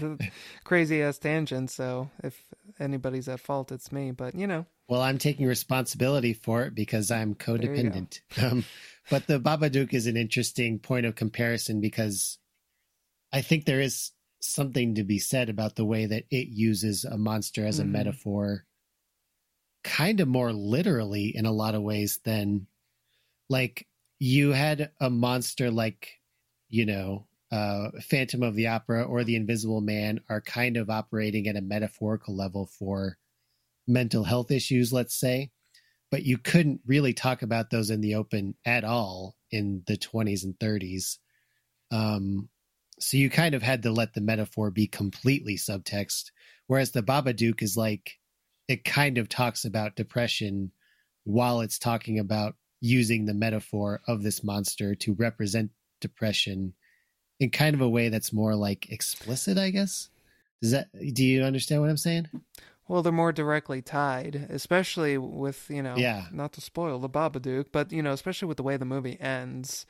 crazy 0.64 1.02
ass 1.02 1.18
tangent 1.18 1.70
so 1.70 2.08
if 2.24 2.42
anybody's 2.80 3.28
at 3.28 3.40
fault 3.40 3.70
it's 3.70 3.92
me 3.92 4.12
but 4.12 4.34
you 4.34 4.46
know 4.46 4.64
well, 4.88 5.02
I'm 5.02 5.18
taking 5.18 5.46
responsibility 5.46 6.32
for 6.32 6.62
it 6.62 6.74
because 6.74 7.10
I'm 7.10 7.34
codependent. 7.34 8.20
um, 8.42 8.64
but 9.10 9.26
the 9.26 9.38
Babadook 9.38 9.92
is 9.92 10.06
an 10.06 10.16
interesting 10.16 10.78
point 10.78 11.04
of 11.04 11.14
comparison 11.14 11.82
because 11.82 12.38
I 13.32 13.42
think 13.42 13.64
there 13.64 13.80
is 13.80 14.12
something 14.40 14.94
to 14.94 15.04
be 15.04 15.18
said 15.18 15.48
about 15.48 15.76
the 15.76 15.84
way 15.84 16.06
that 16.06 16.24
it 16.30 16.48
uses 16.48 17.04
a 17.04 17.18
monster 17.18 17.66
as 17.66 17.78
a 17.78 17.84
Mhm. 17.84 17.90
metaphor 17.92 18.66
kind 19.84 20.20
of 20.20 20.28
more 20.28 20.52
literally 20.52 21.34
in 21.34 21.46
a 21.46 21.52
lot 21.52 21.74
of 21.74 21.82
ways 21.82 22.20
than 22.24 22.66
like 23.48 23.86
you 24.18 24.52
had 24.52 24.92
a 25.00 25.10
monster 25.10 25.70
like 25.70 26.10
you 26.68 26.86
know 26.86 27.26
uh 27.52 27.90
phantom 28.02 28.42
of 28.42 28.54
the 28.56 28.66
opera 28.68 29.04
or 29.04 29.24
the 29.24 29.36
invisible 29.36 29.80
man 29.80 30.20
are 30.28 30.40
kind 30.40 30.76
of 30.76 30.90
operating 30.90 31.48
at 31.48 31.56
a 31.56 31.60
metaphorical 31.62 32.36
level 32.36 32.66
for 32.66 33.18
mental 33.86 34.24
health 34.24 34.50
issues 34.50 34.92
let's 34.92 35.14
say 35.14 35.50
but 36.10 36.24
you 36.24 36.38
couldn't 36.38 36.80
really 36.86 37.14
talk 37.14 37.42
about 37.42 37.70
those 37.70 37.90
in 37.90 38.00
the 38.00 38.14
open 38.14 38.54
at 38.64 38.84
all 38.84 39.36
in 39.50 39.82
the 39.86 39.96
20s 39.96 40.44
and 40.44 40.58
30s 40.60 41.18
um 41.90 42.48
so 42.98 43.16
you 43.16 43.30
kind 43.30 43.54
of 43.54 43.62
had 43.62 43.82
to 43.82 43.90
let 43.90 44.14
the 44.14 44.20
metaphor 44.20 44.70
be 44.70 44.86
completely 44.86 45.56
subtext 45.56 46.30
whereas 46.66 46.90
the 46.92 47.02
babadook 47.02 47.62
is 47.62 47.76
like 47.76 48.18
it 48.68 48.84
kind 48.84 49.18
of 49.18 49.28
talks 49.28 49.64
about 49.64 49.96
depression 49.96 50.70
while 51.24 51.60
it's 51.60 51.78
talking 51.78 52.18
about 52.18 52.54
using 52.80 53.24
the 53.24 53.34
metaphor 53.34 54.00
of 54.06 54.22
this 54.22 54.44
monster 54.44 54.94
to 54.94 55.14
represent 55.14 55.70
depression 56.00 56.72
in 57.40 57.50
kind 57.50 57.74
of 57.74 57.80
a 57.80 57.88
way 57.88 58.08
that's 58.08 58.32
more 58.32 58.54
like 58.54 58.90
explicit 58.90 59.58
i 59.58 59.70
guess 59.70 60.08
does 60.62 60.72
that 60.72 60.88
do 61.14 61.24
you 61.24 61.42
understand 61.42 61.80
what 61.80 61.90
i'm 61.90 61.96
saying 61.96 62.26
Well, 62.88 63.02
they're 63.02 63.12
more 63.12 63.32
directly 63.32 63.82
tied, 63.82 64.46
especially 64.48 65.18
with, 65.18 65.68
you 65.68 65.82
know, 65.82 65.96
Yeah. 65.98 66.24
not 66.32 66.54
to 66.54 66.62
spoil 66.62 66.98
the 66.98 67.08
Babadook, 67.10 67.66
but, 67.70 67.92
you 67.92 68.02
know, 68.02 68.12
especially 68.12 68.48
with 68.48 68.56
the 68.56 68.62
way 68.62 68.78
the 68.78 68.86
movie 68.86 69.20
ends. 69.20 69.84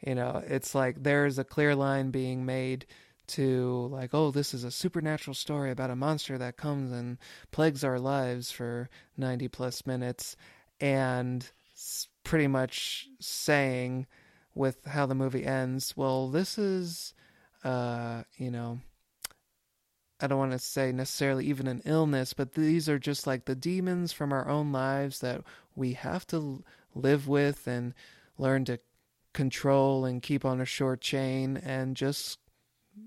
You 0.00 0.14
know, 0.14 0.42
it's 0.46 0.74
like 0.74 1.02
there's 1.02 1.38
a 1.38 1.44
clear 1.44 1.74
line 1.74 2.10
being 2.10 2.46
made 2.46 2.86
to, 3.28 3.88
like, 3.92 4.10
oh, 4.12 4.30
this 4.30 4.54
is 4.54 4.64
a 4.64 4.70
supernatural 4.70 5.34
story 5.34 5.70
about 5.70 5.90
a 5.90 5.96
monster 5.96 6.36
that 6.38 6.56
comes 6.56 6.90
and 6.90 7.18
plagues 7.52 7.84
our 7.84 7.98
lives 7.98 8.50
for 8.50 8.88
90 9.16 9.48
plus 9.48 9.86
minutes. 9.86 10.36
And 10.80 11.48
pretty 12.24 12.46
much 12.46 13.08
saying 13.20 14.06
with 14.54 14.84
how 14.86 15.06
the 15.06 15.14
movie 15.14 15.44
ends, 15.44 15.96
well, 15.96 16.28
this 16.28 16.58
is, 16.58 17.14
uh, 17.62 18.22
you 18.36 18.50
know, 18.50 18.80
I 20.20 20.26
don't 20.26 20.38
want 20.38 20.52
to 20.52 20.58
say 20.58 20.92
necessarily 20.92 21.46
even 21.46 21.66
an 21.66 21.82
illness, 21.84 22.34
but 22.34 22.52
these 22.52 22.88
are 22.88 22.98
just 22.98 23.26
like 23.26 23.44
the 23.44 23.54
demons 23.54 24.12
from 24.12 24.32
our 24.32 24.48
own 24.48 24.70
lives 24.70 25.20
that 25.20 25.42
we 25.74 25.94
have 25.94 26.26
to 26.28 26.62
live 26.94 27.26
with 27.26 27.66
and 27.66 27.94
learn 28.36 28.64
to 28.66 28.80
control 29.32 30.04
and 30.04 30.22
keep 30.22 30.44
on 30.44 30.60
a 30.60 30.64
short 30.64 31.00
chain 31.00 31.56
and 31.56 31.96
just 31.96 32.38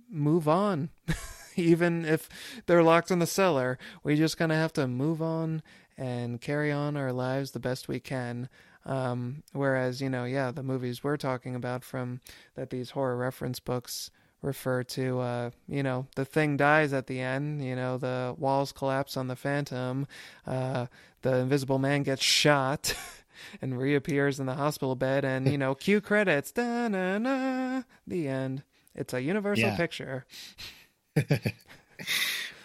move 0.09 0.47
on. 0.47 0.89
even 1.55 2.05
if 2.05 2.29
they're 2.65 2.83
locked 2.83 3.11
in 3.11 3.19
the 3.19 3.27
cellar, 3.27 3.77
we 4.03 4.15
just 4.15 4.37
kind 4.37 4.51
of 4.51 4.57
have 4.57 4.73
to 4.73 4.87
move 4.87 5.21
on 5.21 5.61
and 5.97 6.41
carry 6.41 6.71
on 6.71 6.97
our 6.97 7.13
lives 7.13 7.51
the 7.51 7.59
best 7.59 7.87
we 7.87 7.99
can. 7.99 8.49
Um, 8.85 9.43
whereas, 9.53 10.01
you 10.01 10.09
know, 10.09 10.25
yeah, 10.25 10.51
the 10.51 10.63
movies 10.63 11.03
we're 11.03 11.17
talking 11.17 11.55
about 11.55 11.83
from 11.83 12.21
that 12.55 12.69
these 12.69 12.91
horror 12.91 13.15
reference 13.15 13.59
books 13.59 14.09
refer 14.41 14.83
to 14.83 15.21
uh 15.21 15.49
you 15.69 15.81
know 15.81 16.05
the 16.17 16.25
thing 16.25 16.57
dies 16.57 16.91
at 16.91 17.07
the 17.07 17.21
end 17.21 17.63
you 17.63 17.73
know 17.73 17.97
the 17.97 18.35
walls 18.37 18.73
collapse 18.73 19.15
on 19.15 19.27
the 19.29 19.37
phantom 19.37 20.05
uh 20.45 20.85
the 21.21 21.37
invisible 21.37 21.79
man 21.79 22.03
gets 22.03 22.21
shot 22.21 22.93
and 23.61 23.77
reappears 23.77 24.39
in 24.39 24.45
the 24.45 24.55
hospital 24.55 24.95
bed 24.95 25.23
and 25.25 25.51
you 25.51 25.57
know 25.63 25.75
cue 25.75 26.01
credits 26.01 26.51
da 26.51 26.87
na 26.87 27.17
na 27.17 27.83
the 28.07 28.27
end 28.27 28.63
it's 28.95 29.13
a 29.13 29.21
universal 29.21 29.69
Yeah. 29.69 29.75
picture 29.77 30.25
the 31.15 31.53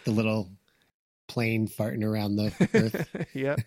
little 0.07 0.51
plane 1.27 1.69
farting 1.69 2.05
around 2.05 2.37
the 2.37 2.53
earth 2.75 3.09
yep 3.35 3.61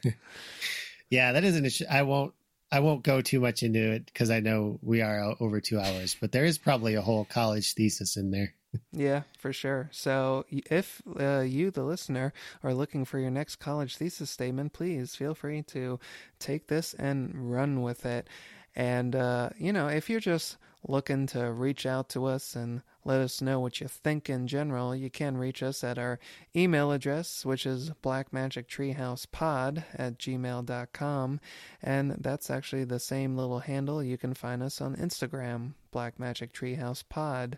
Yeah, 1.09 1.33
that 1.33 1.43
is 1.43 1.57
an 1.57 1.65
issue. 1.65 1.83
I 1.91 2.03
won't. 2.03 2.33
I 2.71 2.79
won't 2.79 3.03
go 3.03 3.19
too 3.19 3.41
much 3.41 3.63
into 3.63 3.91
it 3.91 4.05
because 4.05 4.31
I 4.31 4.39
know 4.39 4.79
we 4.81 5.01
are 5.01 5.35
over 5.41 5.59
two 5.59 5.77
hours. 5.77 6.15
But 6.19 6.31
there 6.31 6.45
is 6.45 6.57
probably 6.57 6.95
a 6.95 7.01
whole 7.01 7.25
college 7.25 7.73
thesis 7.73 8.15
in 8.15 8.31
there. 8.31 8.53
Yeah, 8.93 9.23
for 9.37 9.51
sure. 9.51 9.89
So, 9.91 10.45
if 10.49 11.01
uh, 11.19 11.39
you, 11.41 11.71
the 11.71 11.83
listener, 11.83 12.33
are 12.63 12.73
looking 12.73 13.05
for 13.05 13.19
your 13.19 13.31
next 13.31 13.57
college 13.57 13.97
thesis 13.97 14.29
statement, 14.29 14.73
please 14.73 15.15
feel 15.15 15.35
free 15.35 15.61
to 15.63 15.99
take 16.39 16.67
this 16.67 16.93
and 16.93 17.51
run 17.51 17.81
with 17.81 18.05
it. 18.05 18.27
And, 18.75 19.15
uh, 19.15 19.49
you 19.57 19.73
know, 19.73 19.87
if 19.87 20.09
you're 20.09 20.21
just 20.21 20.57
looking 20.87 21.27
to 21.27 21.51
reach 21.51 21.85
out 21.85 22.09
to 22.09 22.25
us 22.25 22.55
and 22.55 22.81
let 23.03 23.19
us 23.19 23.41
know 23.41 23.59
what 23.59 23.81
you 23.81 23.87
think 23.87 24.29
in 24.29 24.47
general, 24.47 24.95
you 24.95 25.09
can 25.09 25.37
reach 25.37 25.61
us 25.61 25.83
at 25.83 25.97
our 25.97 26.19
email 26.55 26.91
address, 26.91 27.45
which 27.45 27.65
is 27.65 27.91
blackmagictreehousepod 28.03 29.83
at 29.95 30.17
gmail.com. 30.17 31.39
And 31.81 32.11
that's 32.19 32.49
actually 32.49 32.83
the 32.85 32.99
same 32.99 33.35
little 33.35 33.59
handle. 33.59 34.03
You 34.03 34.17
can 34.17 34.33
find 34.33 34.63
us 34.63 34.79
on 34.79 34.95
Instagram, 34.95 35.73
blackmagictreehousepod. 35.93 36.53
Treehouse 36.53 37.03
Pod. 37.09 37.57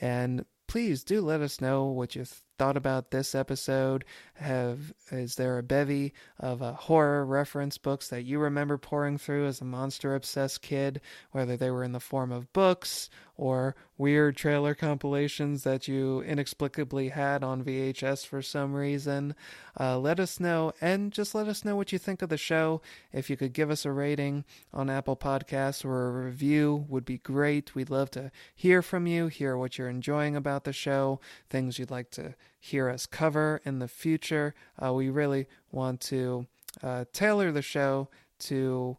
And 0.00 0.44
please 0.68 1.04
do 1.04 1.20
let 1.20 1.40
us 1.40 1.60
know 1.60 1.86
what 1.86 2.14
you 2.16 2.24
thought 2.58 2.76
about 2.76 3.10
this 3.10 3.34
episode. 3.34 4.04
Have 4.34 4.92
is 5.10 5.36
there 5.36 5.58
a 5.58 5.62
bevy 5.62 6.12
of 6.38 6.62
uh, 6.62 6.72
horror 6.72 7.24
reference 7.24 7.78
books 7.78 8.08
that 8.08 8.24
you 8.24 8.38
remember 8.38 8.78
poring 8.78 9.18
through 9.18 9.46
as 9.46 9.60
a 9.60 9.64
monster 9.64 10.14
obsessed 10.14 10.62
kid, 10.62 11.00
whether 11.30 11.56
they 11.56 11.70
were 11.70 11.84
in 11.84 11.92
the 11.92 12.00
form 12.00 12.32
of 12.32 12.52
books 12.52 13.08
or 13.36 13.74
weird 13.96 14.36
trailer 14.36 14.74
compilations 14.74 15.64
that 15.64 15.88
you 15.88 16.20
inexplicably 16.22 17.08
had 17.08 17.42
on 17.42 17.64
VHS 17.64 18.26
for 18.26 18.42
some 18.42 18.74
reason? 18.74 19.34
Uh, 19.78 19.98
let 19.98 20.20
us 20.20 20.38
know, 20.40 20.72
and 20.80 21.12
just 21.12 21.34
let 21.34 21.48
us 21.48 21.64
know 21.64 21.76
what 21.76 21.92
you 21.92 21.98
think 21.98 22.22
of 22.22 22.28
the 22.28 22.36
show. 22.36 22.80
If 23.12 23.30
you 23.30 23.36
could 23.36 23.52
give 23.52 23.70
us 23.70 23.84
a 23.84 23.92
rating 23.92 24.44
on 24.72 24.90
Apple 24.90 25.16
Podcasts 25.16 25.84
or 25.84 26.08
a 26.08 26.24
review, 26.24 26.86
would 26.88 27.04
be 27.04 27.18
great. 27.18 27.74
We'd 27.74 27.90
love 27.90 28.10
to 28.12 28.30
hear 28.54 28.82
from 28.82 29.06
you, 29.06 29.28
hear 29.28 29.56
what 29.56 29.78
you're 29.78 29.88
enjoying 29.88 30.36
about 30.36 30.64
the 30.64 30.72
show, 30.72 31.20
things 31.48 31.78
you'd 31.78 31.90
like 31.90 32.10
to 32.12 32.34
hear 32.58 32.88
us 32.88 33.06
cover 33.06 33.60
in 33.64 33.78
the 33.78 33.88
future. 33.88 34.54
Uh, 34.82 34.92
we 34.92 35.08
really 35.08 35.46
want 35.70 36.00
to 36.00 36.46
uh, 36.82 37.04
tailor 37.12 37.52
the 37.52 37.62
show 37.62 38.08
to 38.38 38.96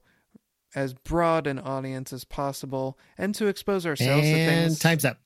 as 0.76 0.94
broad 0.94 1.48
an 1.48 1.60
audience 1.60 2.12
as 2.12 2.24
possible 2.26 2.98
and 3.18 3.36
to 3.36 3.48
expose 3.48 3.86
ourselves 3.86 4.24
to 4.24 4.34
and 4.34 4.76
things 4.76 4.80
time's 4.80 5.06
up. 5.06 5.20